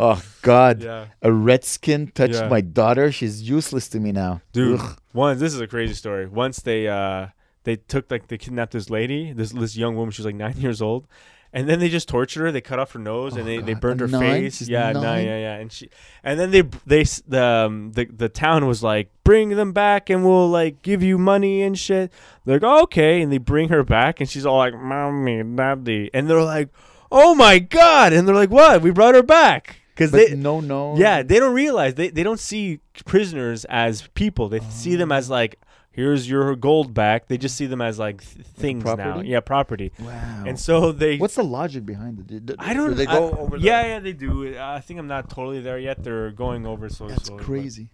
Oh 0.00 0.22
God, 0.42 0.82
yeah. 0.84 1.06
a 1.22 1.32
redskin 1.32 2.06
touched 2.14 2.34
Yeah. 2.34 2.48
my 2.48 2.60
daughter. 2.60 3.10
She's 3.10 3.42
useless 3.42 3.88
to 3.88 3.98
me 4.00 4.12
now, 4.12 4.42
dude. 4.52 4.78
Ugh. 4.80 4.96
Once 5.12 5.40
this 5.40 5.52
is 5.52 5.60
a 5.60 5.66
crazy 5.66 5.94
story. 5.94 6.26
Once 6.26 6.60
they 6.60 6.86
uh 6.86 7.26
they 7.64 7.74
took 7.76 8.08
like 8.10 8.28
they 8.28 8.38
kidnapped 8.38 8.72
this 8.72 8.90
lady, 8.90 9.32
this 9.32 9.50
this 9.50 9.76
young 9.76 9.96
woman. 9.96 10.12
She 10.12 10.22
was 10.22 10.26
like 10.26 10.36
nine 10.36 10.54
years 10.58 10.80
old, 10.80 11.08
and 11.52 11.68
then 11.68 11.80
they 11.80 11.88
just 11.88 12.08
tortured 12.08 12.42
her. 12.44 12.52
They 12.52 12.60
cut 12.60 12.78
off 12.78 12.92
her 12.92 13.00
nose 13.00 13.32
and 13.34 13.42
Oh, 13.42 13.44
they, 13.46 13.58
they 13.58 13.72
God. 13.72 13.80
burned 13.80 14.00
her 14.00 14.06
Nine? 14.06 14.20
face. 14.20 14.58
She's 14.58 14.68
yeah, 14.68 14.92
nine. 14.92 15.02
nine? 15.02 15.24
yeah, 15.26 15.38
yeah. 15.38 15.54
And 15.56 15.72
she 15.72 15.90
and 16.22 16.38
then 16.38 16.52
they 16.52 16.62
they 16.86 17.02
the 17.26 17.42
um, 17.42 17.90
the 17.92 18.04
the 18.04 18.28
town 18.28 18.68
was 18.68 18.84
like 18.84 19.10
bring 19.24 19.48
them 19.50 19.72
back 19.72 20.10
and 20.10 20.24
we'll 20.24 20.48
like 20.48 20.80
give 20.82 21.02
you 21.02 21.18
money 21.18 21.60
and 21.62 21.76
shit. 21.76 22.12
They're 22.44 22.60
like 22.60 22.62
oh, 22.62 22.82
okay, 22.84 23.20
and 23.20 23.32
they 23.32 23.38
bring 23.38 23.68
her 23.70 23.82
back 23.82 24.20
and 24.20 24.30
she's 24.30 24.46
all 24.46 24.58
like 24.58 24.74
mommy, 24.78 25.42
daddy, 25.42 26.08
and 26.14 26.30
they're 26.30 26.40
like 26.44 26.68
oh 27.10 27.34
my 27.34 27.58
god, 27.58 28.12
and 28.12 28.28
they're 28.28 28.34
like 28.36 28.50
what? 28.50 28.80
We 28.80 28.92
brought 28.92 29.16
her 29.16 29.22
back 29.24 29.80
because 29.98 30.12
they 30.12 30.34
no, 30.36 30.60
no. 30.60 30.96
yeah, 30.96 31.22
they 31.22 31.40
don't 31.40 31.54
realize 31.54 31.94
they, 31.94 32.08
they 32.08 32.22
don't 32.22 32.38
see 32.38 32.78
prisoners 33.04 33.64
as 33.64 34.06
people. 34.14 34.48
They 34.48 34.60
see 34.60 34.94
them 34.94 35.10
as 35.10 35.28
oh. 35.28 35.34
like 35.34 35.58
here's 35.90 36.30
your 36.30 36.54
gold 36.54 36.94
back. 36.94 37.26
They 37.26 37.36
just 37.36 37.56
see 37.56 37.66
them 37.66 37.80
as 37.80 37.98
like 37.98 38.22
th- 38.22 38.46
things 38.46 38.84
now. 38.84 39.20
Yeah, 39.20 39.40
property. 39.40 39.92
Wow. 39.98 40.44
And 40.46 40.58
so 40.58 40.92
they 40.92 41.16
What's 41.16 41.34
the 41.34 41.42
logic 41.42 41.84
behind 41.84 42.20
it? 42.20 42.46
Did- 42.46 42.56
I 42.60 42.74
don't 42.74 42.90
do 42.90 42.94
they 42.94 43.06
I- 43.06 43.18
go 43.18 43.30
over. 43.32 43.56
Yeah, 43.56 43.82
the, 43.82 43.88
yeah, 43.88 43.98
they 43.98 44.12
do. 44.12 44.56
I 44.56 44.80
think 44.80 45.00
I'm 45.00 45.08
not 45.08 45.28
totally 45.28 45.60
there 45.60 45.78
yet. 45.78 46.04
They're 46.04 46.30
going 46.30 46.64
over 46.64 46.88
so 46.88 47.08
that's 47.08 47.26
slowly, 47.26 47.42
but- 47.42 47.46
crazy. 47.46 47.90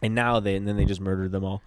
And 0.00 0.14
now 0.14 0.40
they 0.40 0.54
and 0.54 0.66
then 0.66 0.76
they 0.76 0.84
just 0.84 1.00
murdered 1.00 1.32
them 1.32 1.44
all. 1.44 1.62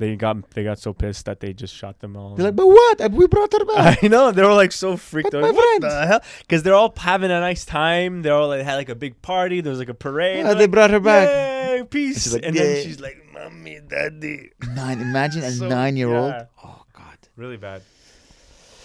They 0.00 0.16
got 0.16 0.36
they 0.52 0.64
got 0.64 0.78
so 0.80 0.90
pissed 0.94 1.26
that 1.26 1.38
they 1.40 1.52
just 1.52 1.74
shot 1.80 2.00
them 2.00 2.16
all. 2.16 2.34
They're 2.34 2.46
like, 2.46 2.56
but 2.56 2.66
what? 2.66 2.96
We 3.12 3.26
brought 3.34 3.52
her 3.52 3.64
back. 3.66 3.98
I 4.02 4.08
know 4.08 4.32
they 4.32 4.42
were 4.42 4.54
like 4.64 4.72
so 4.72 4.96
freaked 4.96 5.30
But 5.32 5.38
out. 5.44 5.48
Like, 5.48 5.54
what 5.54 5.80
the 5.82 6.06
hell? 6.06 6.22
Because 6.40 6.62
they're 6.62 6.74
all 6.82 6.92
having 6.96 7.30
a 7.30 7.38
nice 7.38 7.66
time. 7.66 8.22
They 8.22 8.30
all 8.30 8.48
like 8.48 8.62
had 8.64 8.76
like 8.76 8.88
a 8.88 8.94
big 8.94 9.20
party. 9.20 9.60
There 9.60 9.70
was 9.74 9.78
like 9.78 9.90
a 9.90 10.00
parade. 10.06 10.38
Yeah, 10.38 10.44
They're 10.54 10.62
like, 10.64 10.70
brought 10.70 10.90
her 10.90 11.00
back. 11.00 11.28
Yay, 11.28 11.84
peace. 11.84 12.22
she's 12.22 12.32
like, 12.34 12.46
and 12.46 12.56
"Yeah." 12.56 12.62
then 12.62 12.84
she's 12.84 12.98
like, 12.98 13.18
"Mommy, 13.34 13.78
daddy." 13.86 14.50
Nine. 14.74 15.00
Imagine 15.02 15.42
a 15.44 15.50
So- 15.60 15.68
nine-year-old. 15.68 16.32
yeah. 16.32 16.46
Oh 16.64 16.82
God. 16.96 17.18
Really 17.36 17.58
bad. 17.58 17.82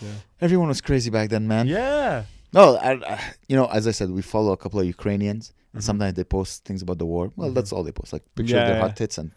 Yeah. 0.02 0.10
Everyone 0.42 0.68
was 0.68 0.82
crazy 0.82 1.10
back 1.10 1.30
then, 1.30 1.48
man. 1.48 1.68
Yeah. 1.68 2.26
No, 2.54 2.76
I, 2.76 2.92
I, 3.14 3.22
you 3.48 3.56
know, 3.56 3.68
as 3.68 3.88
I 3.88 3.92
said, 3.92 4.12
we 4.12 4.22
follow 4.22 4.52
a 4.52 4.58
couple 4.58 4.80
of 4.82 4.86
Ukrainians, 4.86 5.54
and 5.74 5.82
Mhm. 5.82 5.86
sometimes 5.86 6.14
they 6.16 6.24
post 6.26 6.66
things 6.66 6.82
about 6.82 6.98
the 7.00 7.06
war. 7.06 7.32
Well, 7.38 7.50
Mhm. 7.52 7.56
that's 7.56 7.72
all 7.74 7.84
they 7.84 7.92
post, 7.92 8.12
like 8.14 8.24
pictures 8.36 8.60
of 8.60 8.68
their 8.68 8.76
yeah. 8.78 8.82
hot 8.82 8.96
tits, 8.98 9.18
and 9.18 9.32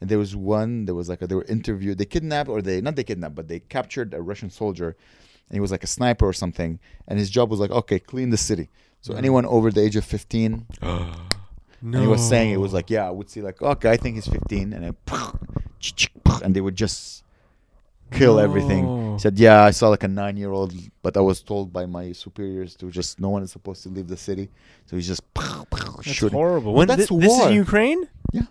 and 0.00 0.08
there 0.10 0.18
was 0.18 0.34
one. 0.34 0.84
There 0.86 0.94
was 0.94 1.08
like 1.08 1.22
a, 1.22 1.26
they 1.26 1.34
were 1.34 1.44
interviewed. 1.44 1.98
They 1.98 2.04
kidnapped, 2.04 2.48
or 2.48 2.62
they 2.62 2.80
not 2.80 2.96
they 2.96 3.04
kidnapped, 3.04 3.34
but 3.34 3.48
they 3.48 3.60
captured 3.60 4.14
a 4.14 4.20
Russian 4.20 4.50
soldier, 4.50 4.88
and 5.48 5.54
he 5.56 5.60
was 5.60 5.70
like 5.70 5.84
a 5.84 5.86
sniper 5.86 6.26
or 6.26 6.32
something. 6.32 6.78
And 7.08 7.18
his 7.18 7.30
job 7.30 7.50
was 7.50 7.60
like, 7.60 7.70
okay, 7.70 7.98
clean 7.98 8.30
the 8.30 8.36
city. 8.50 8.68
So 9.00 9.12
Mhm. 9.12 9.18
anyone 9.18 9.46
over 9.46 9.70
the 9.70 9.80
age 9.82 9.96
of 9.96 10.04
fifteen, 10.04 10.66
no. 10.82 11.06
and 11.82 12.00
he 12.00 12.06
was 12.06 12.22
saying 12.32 12.52
it 12.52 12.60
was 12.60 12.72
like, 12.72 12.88
yeah, 12.90 13.06
I 13.06 13.10
would 13.10 13.28
see 13.30 13.42
like, 13.42 13.60
okay, 13.60 13.90
I 13.90 13.96
think 13.96 14.14
he's 14.16 14.28
fifteen, 14.28 14.72
and 14.72 14.82
then, 14.84 14.96
and 16.44 16.54
they 16.54 16.60
would 16.60 16.76
just 16.76 17.24
kill 18.12 18.38
everything. 18.38 19.14
He 19.16 19.18
said, 19.20 19.38
"Yeah, 19.38 19.62
I 19.64 19.70
saw 19.72 19.88
like 19.88 20.02
a 20.04 20.08
nine-year-old, 20.08 20.74
but 21.02 21.16
I 21.16 21.20
was 21.20 21.40
told 21.42 21.72
by 21.72 21.86
my 21.86 22.12
superiors 22.12 22.76
to 22.76 22.90
just 22.90 23.18
no 23.18 23.30
one 23.30 23.42
is 23.42 23.50
supposed 23.50 23.82
to 23.84 23.88
leave 23.88 24.06
the 24.08 24.16
city, 24.18 24.50
so 24.86 24.96
he's 24.96 25.06
just 25.08 25.22
That's 25.34 26.12
shooting." 26.12 26.36
horrible. 26.38 26.74
When 26.74 26.88
that's 26.88 27.08
thi- 27.08 27.18
this 27.18 27.32
is 27.32 27.52
Ukraine? 27.52 28.08
Yeah. 28.32 28.42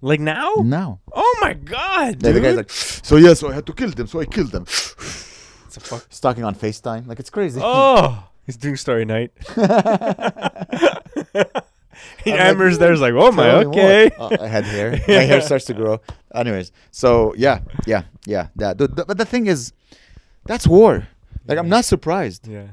Like 0.00 0.20
now? 0.20 0.54
Now, 0.64 1.00
Oh 1.12 1.38
my 1.40 1.54
god, 1.54 2.20
the 2.20 2.32
dude. 2.32 2.42
guy's 2.42 2.56
like, 2.56 2.70
"So 2.70 3.16
yeah, 3.16 3.34
so 3.34 3.50
I 3.50 3.54
had 3.54 3.66
to 3.66 3.72
kill 3.72 3.90
them, 3.90 4.06
so 4.06 4.20
I 4.20 4.24
killed 4.26 4.52
them." 4.52 4.62
It's 4.62 5.76
a 5.76 5.80
fuck. 5.80 6.06
He's 6.08 6.20
talking 6.20 6.44
on 6.44 6.54
Facetime, 6.54 7.06
like 7.08 7.18
it's 7.20 7.30
crazy. 7.30 7.60
Oh, 7.62 8.22
he's 8.46 8.56
doing 8.56 8.76
story 8.76 9.04
night. 9.04 9.32
he 12.24 12.30
I'm 12.32 12.36
like, 12.36 12.46
hammers 12.46 12.78
there's 12.78 13.00
like, 13.00 13.14
oh 13.14 13.32
my, 13.32 13.46
Tell 13.46 13.60
me 13.60 13.66
okay. 13.66 14.10
more. 14.18 14.30
Oh, 14.30 14.34
uh, 14.36 14.44
I 14.44 14.46
had 14.48 14.64
hair. 14.64 14.92
My 15.08 15.14
hair 15.24 15.40
starts 15.40 15.64
to 15.66 15.74
grow. 15.74 16.00
Anyways, 16.34 16.70
so 16.90 17.34
yeah, 17.36 17.60
yeah, 17.86 18.02
yeah. 18.24 18.48
That. 18.56 18.78
The, 18.78 18.88
the- 18.88 19.04
but 19.04 19.18
the 19.18 19.24
thing 19.24 19.46
is, 19.46 19.72
that's 20.44 20.66
war. 20.66 21.08
Like 21.46 21.58
I'm 21.58 21.68
not 21.68 21.84
surprised. 21.84 22.46
Yeah. 22.46 22.68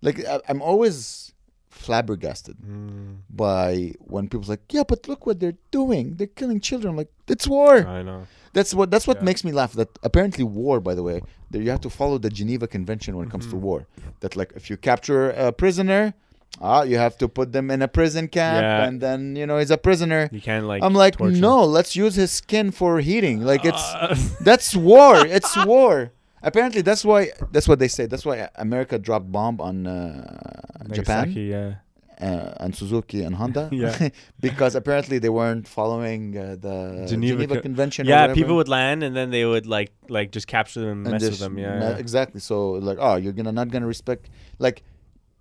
Like 0.00 0.24
I, 0.24 0.40
I'm 0.48 0.62
always 0.62 1.31
flabbergasted. 1.72 2.56
Mm, 2.58 3.16
by 3.30 3.92
when 3.98 4.28
people's 4.28 4.48
like, 4.48 4.62
yeah, 4.70 4.84
but 4.86 5.08
look 5.08 5.26
what 5.26 5.40
they're 5.40 5.58
doing. 5.70 6.14
They're 6.16 6.34
killing 6.40 6.60
children. 6.60 6.90
I'm 6.92 6.96
like, 6.96 7.12
it's 7.28 7.46
war. 7.46 7.74
I 7.86 8.02
know. 8.02 8.26
That's 8.52 8.72
what 8.74 8.90
that's 8.90 9.06
what 9.06 9.18
Yeah. 9.18 9.24
makes 9.28 9.42
me 9.44 9.52
laugh. 9.52 9.72
That 9.72 9.88
apparently 10.02 10.44
war, 10.44 10.76
by 10.88 10.94
the 10.94 11.02
way, 11.02 11.22
there 11.50 11.62
you 11.62 11.70
have 11.70 11.80
to 11.88 11.90
follow 11.90 12.18
the 12.18 12.30
Geneva 12.30 12.66
Convention 12.76 13.16
when 13.16 13.26
it 13.28 13.30
comes 13.34 13.46
to 13.52 13.56
Mhm. 13.56 13.60
war. 13.68 13.78
That 14.20 14.36
like 14.36 14.52
if 14.54 14.68
you 14.70 14.76
capture 14.76 15.30
a 15.30 15.52
prisoner, 15.52 16.12
ah, 16.60 16.82
you 16.90 16.98
have 16.98 17.16
to 17.22 17.26
put 17.38 17.52
them 17.56 17.70
in 17.74 17.80
a 17.80 17.88
prison 17.88 18.28
camp, 18.28 18.62
Yeah. 18.62 18.84
and 18.86 19.00
then 19.00 19.36
you 19.36 19.46
know 19.48 19.56
he's 19.58 19.70
a 19.70 19.78
prisoner. 19.88 20.28
You 20.30 20.42
can't 20.50 20.66
like. 20.72 20.82
I'm 20.86 20.94
like, 21.04 21.18
no, 21.48 21.64
let's 21.64 21.96
use 22.04 22.14
his 22.22 22.30
skin 22.30 22.70
for 22.72 23.00
heating. 23.00 23.40
Like 23.50 23.64
it's 23.64 23.84
Uh, 23.94 24.14
that's 24.48 24.76
war. 24.76 25.14
It's 25.38 25.52
war. 25.74 26.12
Apparently, 26.42 26.82
that's 26.82 27.04
why 27.04 27.30
that's 27.52 27.68
what 27.68 27.78
they 27.78 27.88
say. 27.88 28.06
That's 28.06 28.24
why 28.24 28.48
America 28.56 28.98
dropped 28.98 29.30
bomb 29.30 29.60
on 29.60 29.86
uh, 29.86 30.60
Japan 30.92 31.30
Yeah. 31.32 31.74
uh, 32.20 32.54
and 32.62 32.74
Suzuki 32.74 33.22
and 33.22 33.34
Honda. 33.36 33.68
Yeah. 33.82 34.08
because 34.40 34.74
apparently 34.74 35.18
they 35.18 35.28
weren't 35.28 35.66
following 35.68 36.36
uh, 36.36 36.56
the 36.66 37.06
Geneva 37.08 37.34
Geneva, 37.42 37.54
Co- 37.56 37.60
Convention. 37.62 38.06
Yeah, 38.06 38.34
people 38.34 38.56
would 38.56 38.68
land 38.68 39.02
and 39.04 39.14
then 39.16 39.30
they 39.30 39.44
would 39.44 39.66
like 39.66 39.92
like 40.08 40.32
just 40.32 40.46
capture 40.46 40.80
them 40.80 40.98
and, 41.06 41.06
And 41.06 41.12
mess 41.22 41.30
with 41.30 41.38
them. 41.40 41.58
Yeah. 41.58 41.78
yeah. 41.80 41.96
exactly. 41.96 42.40
So 42.40 42.72
like, 42.88 42.98
oh, 43.00 43.16
you're 43.16 43.32
gonna 43.38 43.52
not 43.52 43.68
gonna 43.70 43.86
respect 43.86 44.28
like 44.58 44.82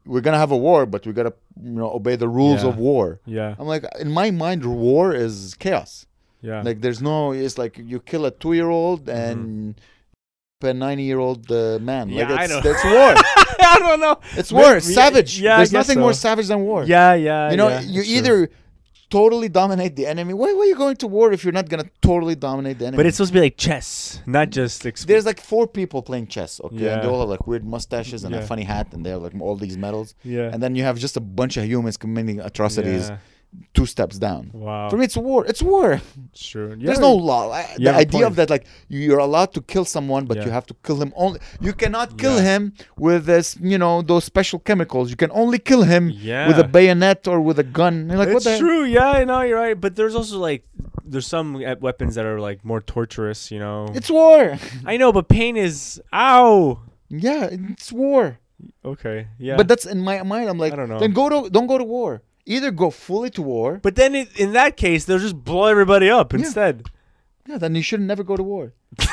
we're 0.06 0.22
gonna 0.22 0.38
have 0.45 0.52
a 0.52 0.58
war, 0.58 0.86
but 0.86 1.06
we 1.08 1.14
gotta 1.14 1.34
you 1.64 1.72
know 1.80 1.89
obey 1.91 2.16
the 2.16 2.30
rules 2.30 2.62
Yeah. 2.64 2.70
of 2.70 2.78
war. 2.78 3.20
Yeah. 3.26 3.56
I'm 3.60 3.68
like, 3.68 3.86
in 3.99 4.12
my 4.12 4.30
mind, 4.32 4.66
war 4.66 5.14
is 5.14 5.56
chaos. 5.60 6.06
Yeah. 6.43 6.64
Like, 6.64 6.82
there's 6.82 7.02
no. 7.04 7.34
It's 7.34 7.58
like 7.60 7.78
you 7.78 7.99
kill 7.99 8.26
a 8.26 8.32
two 8.32 8.54
year 8.54 8.70
old 8.70 9.08
and 9.08 9.80
a 10.64 10.74
90 10.74 11.03
year 11.03 11.20
old 11.20 11.51
uh, 11.51 11.80
man. 11.82 12.09
Yeah, 12.09 12.30
like, 12.30 12.39
I 12.41 12.45
know. 12.47 12.62
That's 12.62 12.84
war. 12.95 13.14
I 13.74 13.76
don't 13.80 13.99
know. 13.99 14.20
It's 14.38 14.51
war. 14.51 14.74
yeah, 14.74 14.80
Savage. 14.80 15.39
yeah, 15.39 15.57
There's 15.57 15.72
nothing 15.74 15.99
more 15.99 16.14
savage 16.14 16.47
than 16.47 16.62
war. 16.62 16.84
Yeah, 16.84 17.14
yeah. 17.14 17.51
you 17.51 17.57
know, 17.57 17.70
yeah, 17.70 17.82
you 17.82 17.99
it's 18.01 18.09
true. 18.09 18.18
either 18.18 18.49
totally 19.09 19.49
dominate 19.49 19.95
the 19.97 20.07
enemy. 20.07 20.34
Why, 20.34 20.53
why 20.53 20.62
are 20.62 20.66
you 20.66 20.76
going 20.76 20.95
to 20.97 21.07
war 21.07 21.34
if 21.34 21.43
you're 21.43 21.51
not 21.51 21.68
gonna 21.68 21.89
totally 22.01 22.36
dominate 22.36 22.80
the 22.80 22.86
enemy? 22.88 22.97
But 22.97 23.05
it's 23.07 23.18
supposed 23.18 23.34
to 23.34 23.39
be 23.39 23.41
like 23.41 23.57
chess, 23.57 24.22
not 24.26 24.49
just. 24.51 24.84
Exp- 24.84 25.05
there's 25.05 25.26
like 25.26 25.39
four 25.41 25.68
people 25.68 26.01
playing 26.01 26.28
chess. 26.28 26.62
Okay, 26.64 26.78
Yeah. 26.78 26.93
and 26.93 27.03
they 27.03 27.07
all 27.07 27.20
have 27.20 27.30
like 27.30 27.45
weird 27.45 27.66
mustaches 27.66 28.24
and 28.24 28.34
Yeah. 28.34 28.41
a 28.41 28.45
funny 28.45 28.64
hat, 28.64 28.88
and 28.93 29.05
they 29.05 29.09
have 29.09 29.22
like 29.22 29.34
all 29.41 29.55
these 29.57 29.78
medals. 29.78 30.16
yeah. 30.24 30.49
And 30.53 30.64
then 30.64 30.76
you 30.76 30.84
have 30.84 30.97
just 30.97 31.18
a 31.18 31.20
bunch 31.22 31.57
of 31.57 31.66
humans 31.66 31.97
committing 31.97 32.39
atrocities. 32.39 33.12
Two 33.74 33.86
steps 33.86 34.18
down. 34.18 34.49
Wow. 34.54 34.89
For 34.89 34.97
me, 34.97 35.06
it's 35.06 35.18
war. 35.18 35.45
It's 35.45 35.62
war. 35.62 36.02
Sure. 36.34 36.70
true. 36.70 36.76
There's 36.86 36.99
no 36.99 37.14
law. 37.14 37.52
I, 37.52 37.62
you 37.78 37.86
the 37.86 37.93
idea 37.95 38.26
of 38.28 38.36
that, 38.38 38.49
like 38.49 38.66
you- 38.88 38.99
you're 38.99 39.20
allowed 39.20 39.54
to 39.54 39.62
kill 39.62 39.86
someone, 39.86 40.26
but 40.26 40.38
Yeah. 40.38 40.45
you 40.45 40.52
have 40.52 40.66
to 40.68 40.76
kill 40.86 41.02
him 41.02 41.12
only. 41.16 41.39
You 41.60 41.74
cannot 41.74 42.18
kill 42.18 42.36
Yeah. 42.38 42.49
him 42.52 42.74
with 42.97 43.26
this, 43.26 43.58
you 43.62 43.78
know, 43.78 44.02
those 44.02 44.24
special 44.24 44.60
chemicals. 44.60 45.10
You 45.10 45.18
can 45.18 45.32
only 45.32 45.60
kill 45.60 45.84
him 45.84 46.04
Yeah. 46.14 46.47
with 46.47 46.60
a 46.60 46.64
bayonet 46.76 47.28
or 47.28 47.41
with 47.41 47.60
a 47.60 47.64
gun. 47.80 48.08
You're 48.10 48.18
like, 48.18 48.30
what 48.30 48.38
it's 48.38 48.45
the? 48.45 48.58
true. 48.60 48.84
Yeah, 48.86 49.12
I 49.20 49.24
know 49.26 49.41
you're 49.41 49.58
right. 49.60 49.80
But 49.80 49.95
there's 49.95 50.16
also 50.16 50.38
like 50.39 50.64
there's 51.06 51.28
some 51.28 51.56
uh, 51.58 51.76
weapons 51.82 52.16
that 52.16 52.26
are 52.26 52.39
like 52.39 52.64
more 52.64 52.80
torturous. 52.82 53.52
You 53.52 53.60
know. 53.60 53.88
It's 53.93 54.10
war. 54.10 54.58
I 54.86 54.95
know, 54.97 55.12
but 55.12 55.28
pain 55.28 55.58
is 55.58 56.02
ow. 56.14 56.80
yeah, 57.10 57.49
it's 57.52 57.91
war. 57.91 58.39
Okay. 58.86 59.28
Yeah. 59.39 59.58
But 59.58 59.68
that's 59.68 59.86
in 59.86 59.99
my 59.99 60.22
mind. 60.24 60.47
I'm 60.49 60.58
like, 60.58 60.72
I 60.74 60.76
don't 60.78 60.89
know. 60.89 60.99
then 60.99 61.12
go 61.14 61.28
to 61.30 61.49
don't 61.49 61.68
go 61.68 61.78
to 61.78 61.84
war. 61.84 62.22
Either 62.46 62.72
go 62.72 62.89
fully 62.89 63.30
to 63.32 63.42
war. 63.42 63.80
But 63.82 63.96
then 63.96 64.16
it, 64.16 64.38
in 64.39 64.54
that 64.54 64.78
case, 64.78 65.06
they'll 65.06 65.20
just 65.20 65.44
blow 65.44 65.66
everybody 65.66 66.10
up 66.10 66.34
instead. 66.34 66.88
Yeah, 67.48 67.58
then 67.58 67.76
you 67.76 67.82
shouldn't 67.84 68.08
never 68.08 68.24
go 68.24 68.36
to 68.36 68.44
war. 68.44 68.74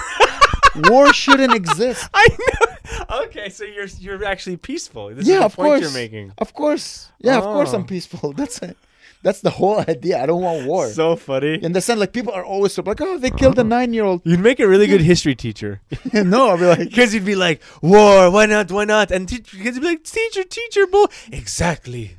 war 0.89 1.12
shouldn't 1.12 1.55
exist. 1.55 2.09
I 2.14 2.29
know. 2.39 3.18
Okay, 3.24 3.49
so 3.49 3.64
you're 3.64 3.87
you're 3.99 4.24
actually 4.24 4.57
peaceful. 4.57 5.09
This 5.09 5.20
is 5.20 5.29
yeah, 5.29 5.41
the 5.41 5.45
of 5.47 5.57
point 5.57 5.68
course. 5.68 5.81
you're 5.83 5.93
making. 5.93 6.33
Of 6.39 6.55
course. 6.55 7.11
Yeah, 7.20 7.39
of 7.39 7.45
course 7.45 7.72
I'm 7.72 7.83
Oh. 7.83 7.85
peaceful. 7.85 8.33
That's 8.37 8.59
it. 8.61 8.76
That's 9.22 9.41
the 9.41 9.51
whole 9.51 9.81
idea. 9.81 10.22
I 10.22 10.26
don't 10.26 10.43
want 10.43 10.66
war. 10.66 10.87
So 10.89 11.16
funny. 11.16 11.55
in 11.61 11.72
the 11.72 11.81
sense, 11.81 11.99
like 11.99 12.12
people 12.12 12.33
are 12.33 12.45
always 12.45 12.72
so 12.74 12.83
like, 12.87 13.01
oh, 13.01 13.18
they 13.18 13.31
killed 13.31 13.59
a 13.59 13.62
oh. 13.62 13.64
nine-year-old. 13.64 14.22
You'd 14.24 14.39
make 14.39 14.61
a 14.61 14.68
really 14.68 14.87
good 14.87 15.01
history 15.01 15.35
teacher. 15.35 15.81
no, 16.12 16.51
I'll 16.51 16.57
be 16.59 16.66
like, 16.66 16.79
Because 16.79 17.12
you'd 17.12 17.24
be 17.24 17.35
like, 17.35 17.61
war, 17.83 18.31
why 18.31 18.47
not, 18.47 18.70
why 18.70 18.85
not? 18.85 19.11
And 19.11 19.29
teach, 19.29 19.51
kids 19.51 19.76
would 19.76 19.83
be 19.83 19.89
like, 19.89 20.05
teacher, 20.05 20.45
teacher, 20.45 20.87
bull. 20.87 21.11
Exactly. 21.33 22.14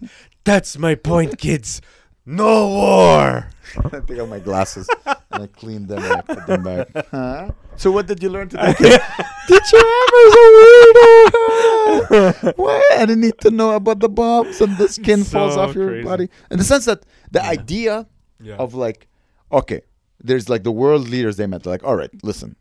That's 0.50 0.80
my 0.80 0.96
point, 0.96 1.38
kids. 1.38 1.80
No 2.26 2.68
war. 2.70 3.50
I 3.94 4.00
take 4.00 4.18
out 4.18 4.30
my 4.30 4.40
glasses 4.40 4.90
and 5.06 5.44
I 5.44 5.46
clean 5.46 5.86
them 5.86 6.00
and 6.04 6.14
I 6.14 6.22
put 6.22 6.48
them 6.48 6.64
back. 6.64 6.88
Huh? 7.12 7.52
So 7.76 7.92
what 7.92 8.08
did 8.08 8.24
you 8.24 8.30
learn 8.30 8.50
today? 8.50 8.74
Teacher 8.74 9.82
Amber's 10.00 10.34
a 10.42 10.46
weirdo. 10.58 12.54
Why? 12.58 12.82
I 12.94 13.06
didn't 13.06 13.22
need 13.22 13.38
to 13.42 13.52
know 13.52 13.76
about 13.76 14.00
the 14.00 14.10
bombs 14.10 14.60
and 14.60 14.76
the 14.80 14.88
skin 14.90 15.24
falls 15.24 15.56
off 15.56 15.76
your 15.76 15.90
crazy. 15.90 16.04
body. 16.08 16.30
In 16.50 16.58
the 16.58 16.64
sense 16.64 16.86
that 16.86 17.06
the 17.32 17.42
Yeah. 17.44 17.50
idea 17.50 18.08
Yeah. 18.42 18.56
of 18.56 18.74
like, 18.74 19.08
okay, 19.52 19.82
there's 20.24 20.50
like 20.50 20.64
the 20.64 20.72
world 20.72 21.08
leaders. 21.10 21.38
They 21.38 21.46
meant 21.46 21.68
like, 21.68 21.84
all 21.84 21.96
right, 21.96 22.10
listen, 22.24 22.56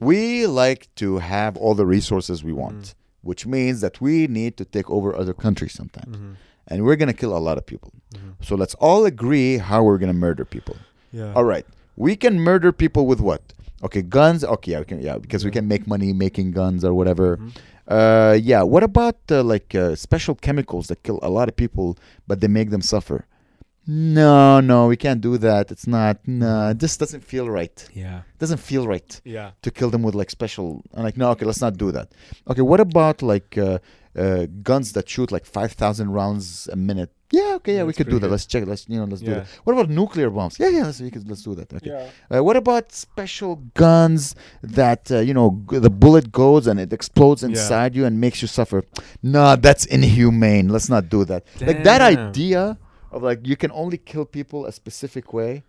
we 0.00 0.46
like 0.46 0.94
to 0.96 1.16
have 1.18 1.56
all 1.56 1.74
the 1.74 1.86
resources 1.86 2.44
we 2.44 2.52
want, 2.52 2.82
Mm. 2.82 2.94
Which 3.22 3.46
means 3.46 3.80
that 3.80 4.00
we 4.00 4.26
need 4.26 4.56
to 4.56 4.64
take 4.64 4.88
over 4.90 5.14
other 5.16 5.34
countries 5.34 5.72
sometimes, 5.72 6.16
Mhm. 6.16 6.34
and 6.68 6.84
we're 6.84 6.96
gonna 6.96 7.12
kill 7.22 7.36
a 7.36 7.42
lot 7.48 7.56
of 7.58 7.64
people. 7.66 7.92
Mhm. 8.14 8.32
So 8.46 8.54
let's 8.56 8.74
all 8.86 9.04
agree 9.04 9.58
how 9.58 9.82
we're 9.82 9.98
gonna 9.98 10.20
murder 10.28 10.44
people. 10.44 10.76
Yeah. 11.12 11.32
All 11.36 11.44
right, 11.44 11.66
we 11.96 12.16
can 12.16 12.34
murder 12.40 12.72
people 12.72 13.06
with 13.06 13.20
what? 13.20 13.42
Okay, 13.86 14.02
guns. 14.02 14.44
Okay, 14.44 14.72
yeah, 14.72 14.78
we 14.78 14.84
can, 14.84 15.00
yeah, 15.02 15.18
because 15.18 15.44
we 15.44 15.50
can 15.50 15.66
make 15.66 15.86
money 15.86 16.12
making 16.12 16.52
guns 16.52 16.84
or 16.84 16.92
whatever. 16.94 17.36
Mhm. 17.36 17.50
Uh, 17.88 18.34
yeah. 18.40 18.62
What 18.62 18.82
about 18.84 19.16
uh, 19.30 19.42
like 19.42 19.74
uh, 19.74 19.96
special 19.96 20.34
chemicals 20.36 20.86
that 20.86 21.02
kill 21.02 21.18
a 21.22 21.28
lot 21.38 21.48
of 21.48 21.56
people, 21.56 21.96
but 22.28 22.40
they 22.40 22.48
make 22.48 22.70
them 22.70 22.80
suffer? 22.80 23.26
No, 23.86 24.60
no, 24.60 24.86
we 24.86 24.96
can't 24.96 25.20
do 25.20 25.36
that. 25.38 25.70
It's 25.72 25.86
not. 25.86 26.18
No, 26.26 26.72
this 26.72 26.96
doesn't 26.96 27.24
feel 27.24 27.50
right. 27.50 27.88
Yeah. 27.92 28.18
It 28.18 28.38
doesn't 28.38 28.58
feel 28.60 28.86
right 28.86 29.20
Yeah. 29.24 29.50
to 29.62 29.70
kill 29.70 29.90
them 29.90 30.02
with 30.02 30.14
like 30.14 30.30
special. 30.30 30.82
I'm 30.94 31.02
like, 31.02 31.16
no, 31.16 31.30
okay, 31.30 31.44
let's 31.44 31.60
not 31.60 31.76
do 31.76 31.90
that. 31.92 32.12
Okay, 32.48 32.62
what 32.62 32.78
about 32.80 33.22
like 33.22 33.58
uh, 33.58 33.78
uh, 34.16 34.46
guns 34.62 34.92
that 34.92 35.08
shoot 35.08 35.32
like 35.32 35.44
five 35.46 35.72
thousand 35.72 36.10
rounds 36.12 36.68
a 36.72 36.76
minute? 36.76 37.10
Yeah, 37.32 37.54
okay, 37.56 37.72
yeah, 37.72 37.78
Yeah, 37.78 37.84
we 37.84 37.94
could 37.94 38.06
do 38.10 38.18
that. 38.18 38.26
good. 38.26 38.30
Let's 38.30 38.46
check. 38.46 38.66
Let's 38.66 38.86
you 38.88 38.98
know, 38.98 39.04
let's 39.06 39.22
do 39.22 39.32
that. 39.34 39.46
What 39.64 39.72
about 39.72 39.88
nuclear 39.88 40.28
bombs? 40.30 40.58
Yeah, 40.60 40.68
yeah, 40.68 40.84
let's 40.84 41.00
we 41.00 41.10
could, 41.10 41.26
let's 41.28 41.42
do 41.42 41.54
that. 41.56 41.72
Okay. 41.72 41.88
Yeah. 41.90 42.38
Uh, 42.38 42.44
what 42.44 42.56
about 42.56 42.92
special 42.92 43.56
guns 43.74 44.34
that 44.62 45.10
uh, 45.10 45.18
you 45.20 45.32
know 45.34 45.60
g- 45.70 45.78
the 45.78 45.88
bullet 45.90 46.30
goes 46.30 46.66
and 46.68 46.78
it 46.78 46.92
explodes 46.92 47.42
Yeah. 47.42 47.48
inside 47.48 47.96
you 47.96 48.04
and 48.04 48.20
makes 48.20 48.42
you 48.42 48.48
suffer? 48.48 48.84
Nah, 49.22 49.56
that's 49.56 49.86
inhumane. 49.86 50.68
Let's 50.68 50.88
not 50.90 51.08
do 51.08 51.24
that. 51.24 51.44
Like 51.60 51.82
that 51.84 52.00
idea 52.02 52.76
of 53.12 53.22
like 53.22 53.46
you 53.46 53.56
can 53.56 53.70
only 53.82 53.98
kill 53.98 54.24
people 54.38 54.60
a 54.66 54.72
specific 54.72 55.32
way. 55.32 55.62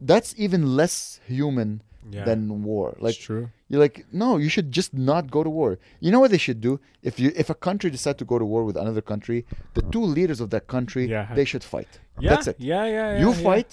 That's 0.00 0.34
even 0.44 0.60
less 0.80 1.20
human 1.26 1.70
Yeah. 2.10 2.24
than 2.28 2.40
war. 2.70 2.88
Like 3.04 3.14
it's 3.16 3.24
true. 3.28 3.44
you're 3.68 3.80
like, 3.86 3.96
no, 4.22 4.30
you 4.44 4.48
should 4.54 4.68
just 4.78 4.92
not 5.10 5.24
go 5.36 5.40
to 5.46 5.50
war. 5.60 5.70
You 6.04 6.10
know 6.12 6.20
what 6.22 6.30
they 6.34 6.42
should 6.46 6.60
do? 6.68 6.72
If 7.08 7.14
you 7.22 7.28
if 7.42 7.46
a 7.56 7.58
country 7.68 7.88
decide 7.98 8.16
to 8.22 8.26
go 8.32 8.36
to 8.42 8.46
war 8.54 8.62
with 8.68 8.76
another 8.84 9.00
country, 9.12 9.38
the 9.76 9.82
two 9.94 10.04
leaders 10.16 10.40
of 10.44 10.48
that 10.54 10.64
country 10.74 11.04
Yeah. 11.06 11.26
they 11.38 11.46
should 11.50 11.64
fight. 11.74 11.92
Yeah. 12.20 12.30
That's 12.30 12.46
it. 12.50 12.56
Yeah. 12.58 12.84
Yeah. 12.86 12.92
yeah 13.12 13.20
you 13.24 13.30
yeah. 13.32 13.46
fight. 13.48 13.72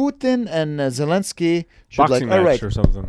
Putin 0.00 0.40
and 0.60 0.70
uh, 0.80 0.84
Zelensky 0.98 1.54
should 1.92 2.02
Boxing 2.08 2.28
like, 2.28 2.38
all 2.38 2.44
match 2.44 2.50
right, 2.50 2.62
or 2.68 2.70
something. 2.78 3.06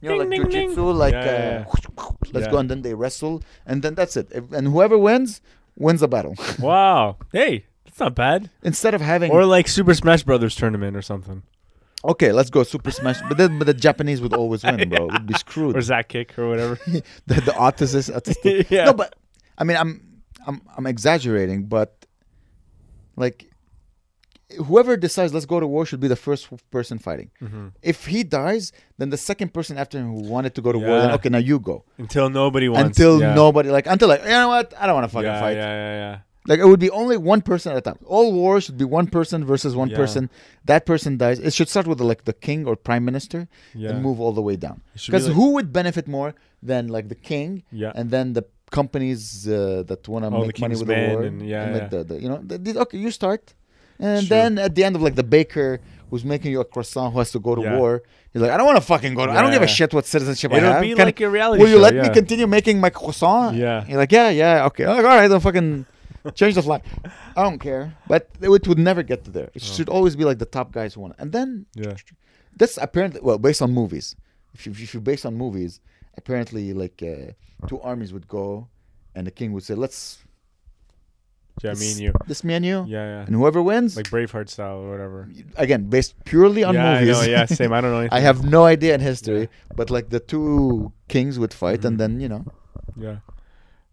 you 0.00 0.08
know, 0.08 0.16
like 0.16 0.30
Ding, 0.30 0.44
ding, 0.48 0.74
ding. 0.74 0.84
like 1.04 1.12
Yeah, 1.12 1.24
yeah, 1.24 1.64
uh, 1.68 2.12
let's 2.32 2.46
Yeah. 2.46 2.52
go, 2.52 2.58
and 2.62 2.68
then 2.70 2.80
they 2.82 2.94
wrestle, 2.94 3.36
and 3.68 3.76
then 3.84 3.94
that's 3.94 4.16
it. 4.20 4.26
And 4.56 4.64
whoever 4.72 4.96
wins 4.96 5.40
wins 5.76 6.00
the 6.00 6.08
battle. 6.08 6.34
wow. 6.60 7.16
Hey, 7.32 7.66
not 8.00 8.14
bad. 8.14 8.50
Instead 8.62 8.94
of 8.94 9.00
having 9.00 9.30
Or 9.30 9.44
like 9.44 9.68
Super 9.68 9.94
Smash 9.94 10.22
Brothers 10.22 10.56
tournament 10.56 10.96
or 10.96 11.02
something. 11.02 11.42
okay, 12.04 12.32
let's 12.32 12.50
go 12.50 12.62
Super 12.62 12.90
Smash, 12.90 13.20
but 13.28 13.36
then 13.36 13.58
but 13.58 13.66
the 13.66 13.74
Japanese 13.74 14.20
would 14.20 14.32
always 14.34 14.64
win, 14.64 14.88
bro. 14.92 15.06
We'd 15.06 15.26
be 15.26 15.34
screwed. 15.34 15.76
Or 15.76 15.82
Zack 15.82 16.08
Kick 16.08 16.38
or 16.38 16.48
whatever. 16.48 16.74
the, 16.86 17.02
the 17.26 17.52
autistic, 17.52 18.10
autistic. 18.14 18.70
yeah. 18.70 18.86
No, 18.86 18.94
but 18.94 19.14
I 19.58 19.64
mean, 19.64 19.76
I'm 19.76 20.22
I'm 20.46 20.62
I'm 20.76 20.86
exaggerating, 20.86 21.66
but 21.66 22.06
like 23.16 23.50
whoever 24.56 24.96
decides 24.96 25.32
let's 25.32 25.46
go 25.46 25.60
to 25.60 25.66
war 25.66 25.86
should 25.86 26.00
be 26.00 26.08
the 26.08 26.16
first 26.16 26.48
person 26.70 26.98
fighting. 26.98 27.30
hmm 27.38 27.68
If 27.82 28.06
he 28.06 28.24
dies, 28.24 28.72
then 28.98 29.10
the 29.10 29.16
second 29.16 29.52
person 29.52 29.78
after 29.78 29.98
him 29.98 30.06
who 30.06 30.22
wanted 30.28 30.54
to 30.56 30.62
go 30.62 30.72
to 30.72 30.78
war, 30.78 31.00
then 31.00 31.10
okay, 31.12 31.28
now 31.28 31.38
you 31.38 31.58
go. 31.60 31.84
Until 31.98 32.30
nobody 32.30 32.68
wants. 32.68 32.98
until 32.98 33.20
yeah. 33.20 33.34
nobody 33.34 33.70
like 33.70 33.86
until 33.86 34.08
like 34.08 34.22
you 34.22 34.30
know 34.30 34.48
what, 34.48 34.74
I 34.78 34.86
don't 34.86 34.94
want 34.94 35.04
to 35.04 35.12
fucking 35.12 35.26
yeah, 35.26 35.40
fight. 35.40 35.56
Yeah, 35.56 35.72
yeah, 35.72 35.94
yeah. 36.04 36.18
Like 36.46 36.58
it 36.58 36.66
would 36.66 36.80
be 36.80 36.90
only 36.90 37.16
one 37.18 37.42
person 37.42 37.72
at 37.72 37.78
a 37.78 37.80
time. 37.82 37.98
All 38.06 38.32
wars 38.32 38.64
should 38.64 38.78
be 38.78 38.84
one 38.84 39.06
person 39.06 39.44
versus 39.44 39.76
one 39.76 39.90
Yeah. 39.90 39.96
person. 40.02 40.30
That 40.64 40.86
person 40.86 41.16
dies. 41.18 41.38
It 41.38 41.52
should 41.52 41.68
start 41.68 41.86
with 41.86 42.00
like 42.00 42.24
the 42.24 42.32
king 42.32 42.66
or 42.66 42.76
prime 42.76 43.04
minister 43.04 43.46
Yeah. 43.74 43.90
and 43.90 44.02
move 44.02 44.20
all 44.20 44.32
the 44.32 44.42
way 44.48 44.56
down. 44.56 44.80
Should 44.96 45.12
be 45.12 45.18
Because 45.18 45.26
like- 45.28 45.36
who 45.36 45.46
would 45.54 45.70
benefit 45.72 46.08
more 46.08 46.34
than 46.62 46.88
like 46.88 47.08
the 47.08 47.14
king 47.32 47.62
Yeah. 47.70 47.92
and 47.94 48.10
then 48.10 48.32
the 48.38 48.44
companies 48.70 49.46
uh, 49.48 49.82
that 49.88 50.00
want 50.08 50.24
to 50.24 50.28
Oh, 50.34 50.44
make 50.46 50.58
money 50.60 50.76
with 50.76 50.86
the 50.86 51.00
war 51.12 51.22
and- 51.28 51.42
yeah, 51.42 51.64
like 51.76 51.82
yeah. 51.82 51.88
The, 51.94 52.00
the, 52.10 52.16
you 52.22 52.28
know 52.30 52.40
the, 52.50 52.56
the- 52.64 52.78
okay 52.84 52.98
you 53.04 53.10
start 53.10 53.42
and 53.98 54.26
then 54.34 54.50
at 54.66 54.72
the 54.76 54.82
end 54.86 54.94
of 54.96 55.02
like 55.06 55.16
the 55.22 55.28
baker 55.38 55.70
who's 56.08 56.24
making 56.24 56.50
you 56.54 56.60
a 56.60 56.68
croissant 56.74 57.08
who 57.12 57.18
has 57.22 57.30
to 57.36 57.40
go 57.48 57.52
to 57.58 57.62
Yeah. 57.62 57.76
war 57.78 57.92
he's 58.32 58.40
like 58.44 58.52
I 58.54 58.56
don't 58.56 58.66
want 58.70 58.78
to 58.82 58.86
fucking 58.92 59.12
go 59.18 59.22
to 59.26 59.32
I 59.32 59.40
don't 59.42 59.52
give 59.56 59.66
a 59.70 59.74
shit 59.78 59.90
what 59.96 60.06
citizenship 60.06 60.48
I 60.52 60.60
have. 60.60 60.64
It'll 60.64 60.80
be 60.90 60.94
Can- 60.94 61.04
like 61.10 61.20
a 61.20 61.28
reality 61.38 61.58
will 61.62 61.68
you 61.74 61.76
show, 61.76 61.82
let 61.88 61.94
me 62.04 62.08
continue 62.20 62.46
making 62.58 62.76
my 62.86 62.90
croissant 62.98 63.56
Yeah. 63.56 63.84
you're 63.88 63.98
like 64.04 64.12
yeah 64.12 64.30
yeah 64.42 64.66
okay 64.68 64.84
I'm 64.86 64.96
like, 64.98 65.04
all 65.10 65.18
right 65.20 65.28
then 65.28 65.40
fucking 65.48 65.68
change 66.34 66.54
the 66.54 66.62
flag 66.62 66.82
I 67.36 67.42
don't 67.46 67.58
care 67.58 67.84
but 68.12 68.22
it 68.40 68.48
would 68.50 68.78
never 68.78 69.02
get 69.02 69.24
to 69.24 69.30
there 69.30 69.48
it 69.54 69.62
Oh. 69.62 69.72
should 69.74 69.88
always 69.88 70.14
be 70.16 70.24
like 70.30 70.38
the 70.38 70.50
top 70.58 70.68
guys 70.72 70.90
who 70.94 71.00
want 71.04 71.14
and 71.18 71.32
then 71.32 71.48
Yeah. 71.74 71.94
that's 72.60 72.76
apparently 72.86 73.20
well 73.22 73.38
based 73.38 73.62
on 73.62 73.70
movies. 73.72 74.06
If 74.54 74.66
you, 74.66 74.72
if 74.72 74.92
you 74.94 75.00
based 75.00 75.24
on 75.24 75.34
movies, 75.44 75.72
apparently 76.20 76.64
like 76.82 76.98
uh, 77.12 77.32
two 77.70 77.80
armies 77.90 78.10
would 78.12 78.26
go, 78.26 78.66
and 79.14 79.22
the 79.28 79.30
king 79.30 79.52
would 79.54 79.62
say, 79.68 79.74
"Let's 79.84 80.18
Yeah, 81.62 81.74
me 81.74 81.90
and 81.92 82.00
you. 82.00 82.12
this 82.26 82.42
me 82.42 82.54
and 82.54 82.64
you, 82.64 82.78
Yeah, 82.88 83.04
yeah. 83.14 83.26
and 83.26 83.34
whoever 83.36 83.60
wins." 83.62 83.96
Like 83.96 84.10
Braveheart 84.10 84.48
style 84.48 84.78
or 84.78 84.90
whatever. 84.90 85.28
again, 85.56 85.84
based 85.94 86.14
purely 86.24 86.64
on 86.64 86.74
yeah, 86.74 86.98
movies. 87.00 87.16
I 87.16 87.26
know, 87.26 87.30
yeah, 87.30 87.44
same. 87.46 87.72
I 87.72 87.80
don't 87.80 87.92
know 87.92 87.98
anything. 88.04 88.16
I 88.18 88.20
have 88.20 88.42
no 88.44 88.64
idea 88.64 88.94
in 88.94 89.00
history, 89.00 89.48
but 89.76 89.90
like 89.90 90.08
the 90.08 90.20
two 90.20 90.90
kings 91.08 91.38
would 91.38 91.52
fight, 91.54 91.80
Mhm. 91.82 91.84
and 91.88 91.94
then 92.00 92.12
you 92.20 92.28
know, 92.28 92.44
Yeah. 92.96 93.18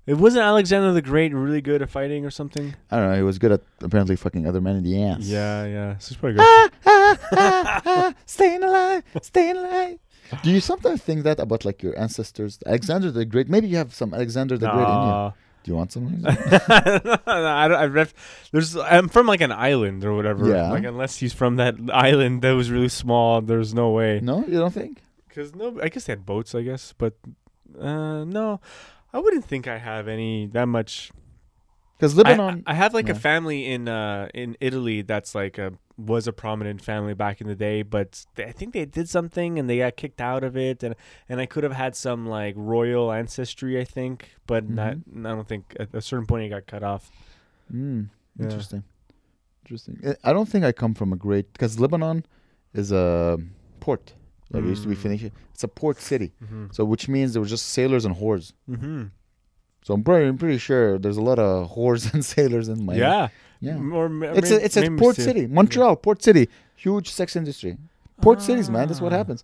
It 0.07 0.17
wasn't 0.17 0.43
Alexander 0.45 0.93
the 0.93 1.01
Great 1.01 1.33
really 1.33 1.59
good 1.59 1.81
at 1.81 1.89
fighting 1.89 2.25
or 2.25 2.31
something? 2.31 2.73
I 2.89 2.97
don't 2.97 3.09
know. 3.09 3.17
He 3.17 3.23
was 3.23 3.37
good 3.37 3.51
at 3.51 3.61
apparently 3.81 4.15
fucking 4.15 4.47
other 4.47 4.61
men 4.61 4.77
in 4.77 4.83
the 4.83 5.03
ass. 5.03 5.19
Yeah, 5.19 5.65
yeah. 5.65 5.97
So 5.97 6.13
it's 6.13 6.19
probably 6.19 6.37
good. 6.37 6.45
Ah, 6.45 6.69
ah, 6.85 7.17
ah, 7.33 7.81
ah, 7.85 8.13
staying 8.25 8.63
alive, 8.63 9.03
staying 9.21 9.57
alive. 9.57 9.99
Do 10.43 10.49
you 10.51 10.61
sometimes 10.61 11.01
think 11.01 11.23
that 11.23 11.39
about 11.41 11.65
like 11.65 11.83
your 11.83 11.97
ancestors, 11.99 12.57
Alexander 12.65 13.11
the 13.11 13.25
Great? 13.25 13.49
Maybe 13.49 13.67
you 13.67 13.75
have 13.75 13.93
some 13.93 14.13
Alexander 14.13 14.57
the 14.57 14.69
Great 14.69 14.87
in 14.87 15.07
you. 15.07 15.33
Do 15.63 15.71
you 15.71 15.75
want 15.75 15.91
some? 15.91 16.21
I 16.25 17.67
don't, 17.67 17.77
I've 17.77 17.93
read, 17.93 18.13
there's 18.53 18.77
I'm 18.77 19.09
from 19.09 19.25
like 19.27 19.41
an 19.41 19.51
island 19.51 20.05
or 20.05 20.15
whatever. 20.15 20.47
Yeah. 20.47 20.71
Like 20.71 20.85
unless 20.85 21.17
he's 21.17 21.33
from 21.33 21.57
that 21.57 21.75
island 21.91 22.43
that 22.43 22.51
was 22.51 22.71
really 22.71 22.87
small, 22.87 23.41
there's 23.41 23.73
no 23.73 23.91
way. 23.91 24.21
no, 24.23 24.45
you 24.45 24.57
don't 24.57 24.73
think? 24.73 25.01
Cause 25.35 25.53
no, 25.53 25.77
I 25.83 25.89
guess 25.89 26.05
they 26.05 26.13
had 26.13 26.25
boats. 26.25 26.55
I 26.55 26.61
guess, 26.61 26.93
but 26.97 27.13
uh, 27.77 28.23
no, 28.23 28.61
I 29.13 29.19
wouldn't 29.19 29.45
think 29.45 29.67
I 29.67 29.77
have 29.77 30.07
any 30.07 30.47
that 30.47 30.67
much. 30.67 31.11
Because 31.97 32.15
Lebanon, 32.15 32.63
I 32.67 32.75
have 32.75 32.93
like 32.93 33.09
a 33.09 33.15
family 33.15 33.65
in 33.65 33.87
uh 33.87 34.27
in 34.33 34.55
Italy 34.59 35.01
that's 35.01 35.33
like 35.33 35.57
a 35.57 35.73
was 35.97 36.27
a 36.27 36.31
prominent 36.33 36.79
family 36.79 37.15
back 37.15 37.41
in 37.41 37.47
the 37.47 37.55
day, 37.55 37.81
but 37.81 38.23
they, 38.35 38.45
I 38.45 38.51
think 38.51 38.73
they 38.73 38.85
did 38.85 39.09
something 39.09 39.57
and 39.57 39.67
they 39.67 39.79
got 39.79 39.95
kicked 39.97 40.21
out 40.21 40.43
of 40.43 40.55
it, 40.55 40.83
and 40.83 40.93
and 41.27 41.39
I 41.41 41.47
could 41.47 41.63
have 41.63 41.73
had 41.73 41.95
some 41.95 42.27
like 42.27 42.53
royal 42.55 43.11
ancestry, 43.11 43.79
I 43.79 43.83
think, 43.83 44.29
but 44.45 44.69
not. 44.69 44.97
Mm-hmm. 44.97 45.25
I 45.25 45.29
don't 45.31 45.47
think 45.47 45.75
at 45.79 45.89
a 45.95 46.01
certain 46.01 46.27
point 46.27 46.45
it 46.45 46.49
got 46.49 46.67
cut 46.67 46.83
off. 46.83 47.09
Mm, 47.73 48.09
Yeah. 48.37 48.43
interesting, 48.45 48.83
interesting. 49.65 49.99
I- 50.05 50.29
I 50.29 50.33
don't 50.33 50.47
think 50.47 50.63
I 50.65 50.71
come 50.71 50.93
from 50.93 51.11
a 51.13 51.15
great 51.17 51.51
because 51.53 51.79
Lebanon 51.79 52.25
is 52.75 52.91
a 52.91 53.39
port. 53.79 54.13
Like 54.51 54.63
it 54.63 54.67
used 54.67 54.83
to 54.83 54.89
be 54.89 54.95
Mm. 54.95 54.99
Phoenicia. 54.99 55.31
It's 55.53 55.63
a 55.63 55.67
port 55.67 55.97
city, 55.99 56.31
Mm-hmm. 56.43 56.65
so 56.71 56.85
which 56.85 57.07
means 57.09 57.33
there 57.33 57.41
were 57.41 57.47
just 57.47 57.67
sailors 57.69 58.05
and 58.05 58.15
whores. 58.15 58.53
Mm-hmm. 58.69 59.03
So 59.83 59.93
I'm 59.93 60.03
pretty, 60.03 60.27
I'm 60.27 60.37
pretty 60.37 60.57
sure 60.57 60.97
there's 60.97 61.17
a 61.17 61.21
lot 61.21 61.39
of 61.39 61.71
whores 61.75 62.01
and 62.13 62.23
sailors 62.23 62.67
in 62.69 62.85
my 62.85 62.95
yeah, 62.95 63.27
yeah. 63.59 63.77
Or 63.77 64.09
ma- 64.09 64.27
It's 64.39 64.51
a 64.51 64.63
it's 64.63 64.77
a 64.77 64.89
port 64.91 65.15
still- 65.15 65.25
city, 65.25 65.47
Montreal, 65.47 65.95
port 65.97 66.21
city, 66.23 66.49
huge 66.75 67.09
sex 67.09 67.35
industry. 67.35 67.77
Port 68.21 68.41
cities, 68.41 68.69
man. 68.69 68.87
That's 68.87 69.01
what 69.01 69.13
Ah. 69.13 69.17
happens. 69.17 69.43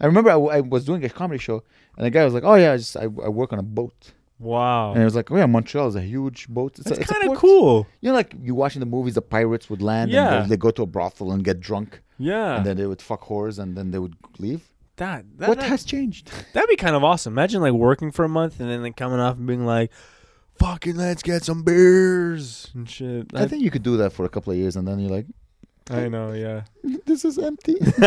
I 0.00 0.06
remember 0.06 0.30
I, 0.30 0.34
w- 0.34 0.50
I 0.50 0.60
was 0.60 0.84
doing 0.84 1.04
a 1.04 1.08
comedy 1.10 1.38
show, 1.38 1.62
and 1.96 2.04
the 2.06 2.10
guy 2.10 2.24
was 2.24 2.34
like, 2.34 2.42
"Oh 2.44 2.54
yeah, 2.54 2.72
I 2.72 2.76
just 2.76 2.96
I, 2.96 3.02
I 3.04 3.28
work 3.40 3.52
on 3.52 3.58
a 3.58 3.62
boat," 3.62 4.12
Wow, 4.40 4.92
and 4.92 5.00
I 5.00 5.04
was 5.04 5.14
like, 5.14 5.30
"Oh 5.30 5.36
yeah, 5.36 5.46
Montreal 5.46 5.86
is 5.88 5.94
a 5.94 6.00
huge 6.02 6.48
boat. 6.48 6.78
It's, 6.78 6.90
it's 6.90 7.10
kind 7.12 7.30
of 7.30 7.36
cool. 7.38 7.86
You 8.00 8.08
know, 8.10 8.14
like 8.16 8.34
you 8.42 8.54
watching 8.54 8.80
the 8.80 8.86
movies, 8.86 9.14
the 9.14 9.22
pirates 9.22 9.70
would 9.70 9.82
land 9.82 10.10
Yeah. 10.10 10.34
and 10.34 10.44
they, 10.46 10.50
they 10.50 10.56
go 10.56 10.70
to 10.72 10.82
a 10.82 10.86
brothel 10.86 11.30
and 11.32 11.44
get 11.44 11.60
drunk, 11.60 12.00
Yeah, 12.18 12.56
and 12.56 12.66
then 12.66 12.76
they 12.76 12.86
would 12.86 13.02
fuck 13.02 13.22
whores, 13.24 13.58
and 13.58 13.76
then 13.76 13.90
they 13.90 13.98
would 13.98 14.16
leave. 14.38 14.70
That, 14.96 15.24
that 15.38 15.48
what 15.48 15.58
that- 15.58 15.68
has 15.68 15.84
changed? 15.84 16.30
that'd 16.52 16.68
be 16.68 16.76
kind 16.76 16.94
of 16.94 17.02
awesome. 17.02 17.32
Imagine 17.32 17.60
like 17.60 17.72
working 17.72 18.12
for 18.12 18.24
a 18.24 18.28
month 18.28 18.60
and 18.60 18.70
then 18.70 18.82
like 18.82 18.96
coming 18.96 19.18
off 19.18 19.36
and 19.36 19.46
being 19.46 19.66
like, 19.66 19.90
"Fucking 20.58 20.94
let's 20.96 21.22
get 21.22 21.44
some 21.44 21.62
beers 21.64 22.70
and 22.74 22.88
shit." 22.88 23.32
I 23.34 23.46
think 23.46 23.62
you 23.62 23.70
could 23.70 23.82
do 23.82 23.96
that 23.96 24.12
for 24.12 24.24
a 24.24 24.28
couple 24.28 24.52
of 24.52 24.58
years, 24.58 24.76
and 24.76 24.86
then 24.86 25.00
you're 25.00 25.10
like, 25.10 25.26
I 25.90 26.08
know. 26.08 26.32
Yeah. 26.32 26.62
this 27.06 27.24
is 27.24 27.38
empty. 27.38 27.76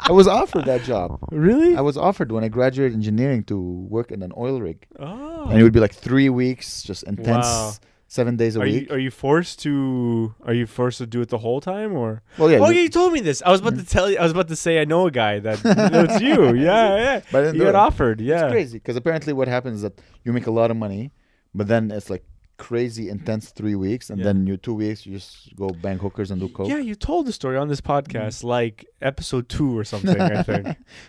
I 0.00 0.12
was 0.12 0.26
offered 0.26 0.64
that 0.64 0.82
job. 0.82 1.18
really? 1.30 1.76
I 1.76 1.80
was 1.82 1.96
offered 1.96 2.32
when 2.32 2.42
I 2.42 2.48
graduated 2.48 2.94
engineering 2.94 3.44
to 3.44 3.60
work 3.60 4.10
in 4.10 4.22
an 4.22 4.32
oil 4.36 4.60
rig, 4.60 4.86
oh. 4.98 5.48
and 5.48 5.60
it 5.60 5.62
would 5.62 5.72
be 5.72 5.80
like 5.80 5.94
three 5.94 6.28
weeks, 6.28 6.82
just 6.82 7.02
intense, 7.04 7.46
Wow. 7.46 7.72
Seven 8.16 8.34
days 8.36 8.56
a 8.56 8.60
are 8.60 8.64
week. 8.64 8.88
you 8.90 8.94
are 8.94 8.98
you 8.98 9.10
forced 9.10 9.60
to 9.64 10.34
are 10.48 10.52
you 10.60 10.66
forced 10.66 10.98
to 10.98 11.06
do 11.06 11.20
it 11.24 11.28
the 11.28 11.38
whole 11.38 11.60
time 11.60 11.92
or? 12.02 12.22
well, 12.38 12.50
yeah, 12.50 12.58
oh 12.58 12.68
you- 12.68 12.76
yeah, 12.76 12.82
you 12.82 12.88
told 13.00 13.12
me 13.12 13.20
this. 13.20 13.38
I 13.46 13.50
was 13.54 13.60
about 13.60 13.76
to 13.78 13.86
tell 13.86 14.10
you. 14.10 14.18
I 14.18 14.24
was 14.28 14.32
about 14.32 14.48
to 14.48 14.56
say 14.56 14.80
I 14.82 14.84
know 14.84 15.06
a 15.06 15.10
guy 15.12 15.38
that 15.46 15.60
it's 15.64 16.20
you. 16.20 16.38
Yeah, 16.54 16.96
yeah. 17.06 17.20
but 17.30 17.38
I 17.38 17.42
didn't 17.44 17.56
You 17.56 17.62
got 17.62 17.68
it. 17.70 17.74
offered. 17.88 18.20
It's 18.20 18.26
Yeah. 18.28 18.50
crazy 18.50 18.78
because 18.78 18.96
apparently 18.96 19.32
what 19.32 19.46
happens 19.56 19.76
is 19.76 19.82
that 19.82 19.96
you 20.24 20.32
make 20.32 20.46
a 20.48 20.50
lot 20.60 20.70
of 20.72 20.76
money, 20.76 21.12
but 21.54 21.66
then 21.68 21.90
it's 21.92 22.10
like 22.10 22.24
crazy 22.58 23.08
intense 23.08 23.44
three 23.52 23.74
weeks, 23.86 24.10
and 24.10 24.18
Yeah. 24.18 24.24
then 24.28 24.46
you 24.48 24.56
two 24.66 24.74
weeks 24.74 25.06
you 25.06 25.12
just 25.20 25.54
go 25.56 25.68
bang 25.70 25.98
hookers 25.98 26.30
and 26.32 26.38
do 26.42 26.48
coke. 26.48 26.68
Yeah, 26.68 26.78
you 26.90 26.94
told 26.96 27.22
the 27.28 27.32
story 27.32 27.56
on 27.56 27.68
this 27.68 27.80
podcast, 27.80 28.42
like 28.44 28.84
episode 29.00 29.48
two 29.48 29.70
or 29.78 29.84
something. 29.84 30.20
I 30.20 30.42
think 30.50 30.66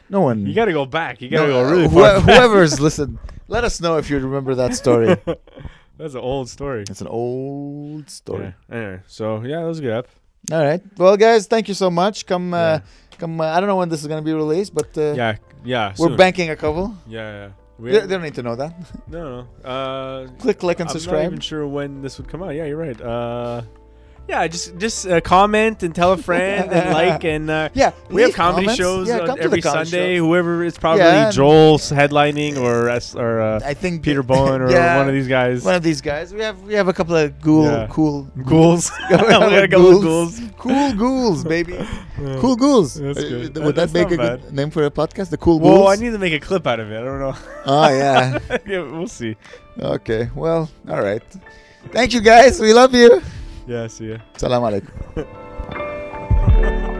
No 0.09 0.21
one. 0.21 0.45
you 0.45 0.53
got 0.53 0.65
to 0.71 0.77
go 0.81 0.85
back. 0.85 1.19
You 1.21 1.27
got 1.29 1.41
to 1.47 1.47
no, 1.47 1.63
go 1.63 1.71
really 1.71 1.85
uh, 1.85 1.89
far. 1.89 2.19
whoe- 2.21 2.21
whoever's 2.31 2.79
listen, 2.79 3.17
let 3.49 3.63
us 3.65 3.81
know 3.81 3.97
if 3.97 4.09
you 4.09 4.19
remember 4.19 4.53
that 4.55 4.75
story. 4.75 5.17
That's 6.01 6.15
an 6.15 6.21
old 6.21 6.49
story. 6.49 6.81
it's 6.89 7.01
an 7.01 7.07
old 7.07 8.09
story. 8.09 8.53
Yeah. 8.69 8.75
Anyway, 8.77 8.99
so 9.07 9.41
yeah, 9.43 9.59
that 9.61 9.67
was 9.67 9.79
a 9.79 9.81
good. 9.83 9.93
Ep. 9.99 10.07
All 10.51 10.63
right. 10.63 10.81
Well, 10.97 11.15
guys, 11.17 11.45
thank 11.47 11.67
you 11.67 11.75
so 11.75 11.89
much. 11.91 12.25
Come, 12.25 12.53
uh, 12.53 12.57
Yeah. 12.57 12.79
come. 13.19 13.39
Uh, 13.39 13.45
I 13.45 13.59
don't 13.59 13.67
know 13.69 13.75
when 13.77 13.89
this 13.89 14.01
is 14.01 14.07
gonna 14.07 14.21
be 14.31 14.33
released, 14.33 14.73
but 14.73 14.89
uh, 14.97 15.13
Yeah, 15.13 15.35
yeah. 15.63 15.93
we're 15.99 16.07
soon. 16.09 16.17
banking 16.17 16.49
a 16.49 16.55
couple. 16.55 16.95
Yeah, 17.07 17.31
yeah. 17.31 17.49
We, 17.77 17.91
They, 17.91 17.99
they 18.01 18.07
don't 18.15 18.23
need 18.23 18.35
to 18.35 18.43
know 18.43 18.55
that. 18.55 18.73
no, 19.07 19.21
no. 19.63 19.69
Uh, 19.69 20.27
Click, 20.39 20.61
like, 20.63 20.79
and 20.79 20.89
subscribe. 20.89 21.17
I'm 21.17 21.23
not 21.23 21.31
even 21.33 21.39
sure 21.41 21.65
when 21.67 22.01
this 22.01 22.17
would 22.17 22.27
come 22.27 22.41
out. 22.43 22.53
Yeah, 22.55 22.65
you're 22.65 22.77
right. 22.77 22.99
Uh, 22.99 23.61
yeah, 24.27 24.47
just 24.47 24.77
just 24.77 25.07
uh, 25.07 25.19
comment 25.19 25.83
and 25.83 25.93
tell 25.93 26.13
a 26.13 26.17
friend 26.29 26.71
and 26.71 26.93
like 26.93 27.23
and 27.25 27.49
uh, 27.49 27.69
Yeah, 27.73 27.91
we 28.09 28.21
have 28.21 28.33
comedy 28.33 28.65
comments. 28.67 28.77
shows 28.81 29.07
Yeah, 29.07 29.19
on 29.31 29.39
every 29.39 29.61
Sunday. 29.61 30.15
show. 30.17 30.25
Whoever 30.25 30.63
it's 30.63 30.77
probably 30.77 31.03
Yeah, 31.03 31.29
Joel's 31.31 31.91
headlining 31.91 32.57
or 32.57 32.87
or 33.19 33.41
uh, 33.41 33.59
I 33.65 33.73
think 33.73 34.03
Peter 34.03 34.23
Bowen 34.23 34.61
or 34.63 34.71
Yeah, 34.71 34.97
one 34.97 35.07
of 35.09 35.13
these 35.13 35.27
guys. 35.27 35.63
One 35.65 35.75
of 35.75 35.83
these 35.83 35.99
guys. 36.01 36.33
We 36.33 36.41
have 36.41 36.61
we 36.61 36.73
have 36.75 36.87
a 36.87 36.93
couple 36.93 37.15
of 37.15 37.41
ghoul, 37.41 37.87
cool, 37.87 38.23
Ghouls. 38.45 38.91
We 39.11 39.17
got 39.17 39.63
a 39.63 39.67
couple 39.67 39.89
of 39.93 40.01
ghouls. 40.01 40.39
ghouls. 40.39 40.51
cool 40.57 40.93
ghouls, 40.93 41.43
baby. 41.43 41.77
Cool 42.39 42.55
ghouls. 42.55 42.93
That's 42.95 43.17
Uh, 43.19 43.21
good. 43.51 43.57
Would 43.57 43.75
that 43.75 43.91
make 43.91 44.11
a 44.11 44.17
not 44.17 44.41
good 44.41 44.53
name 44.53 44.69
for 44.71 44.85
a 44.85 44.91
podcast? 44.91 45.29
The 45.31 45.37
cool 45.37 45.59
Well, 45.59 45.87
I 45.89 45.95
need 45.95 46.11
to 46.11 46.19
make 46.19 46.33
a 46.33 46.39
clip 46.39 46.67
out 46.67 46.79
of 46.79 46.91
it. 46.91 46.97
I 46.97 47.03
don't 47.03 47.19
know. 47.19 47.35
oh 47.65 47.89
yeah. 47.89 48.37
yeah, 48.65 48.81
we'll 48.81 49.07
see. 49.07 49.35
Okay. 49.79 50.29
Well, 50.35 50.69
all 50.87 51.01
right. 51.01 51.23
Thank 51.91 52.13
you 52.13 52.21
guys. 52.21 52.59
We 52.61 52.71
love 52.73 52.93
you. 52.93 53.21
Yeah, 53.67 53.87
see 53.87 54.09
ya. 54.11 54.17
Salam 54.37 54.63
alaikum. 54.63 54.89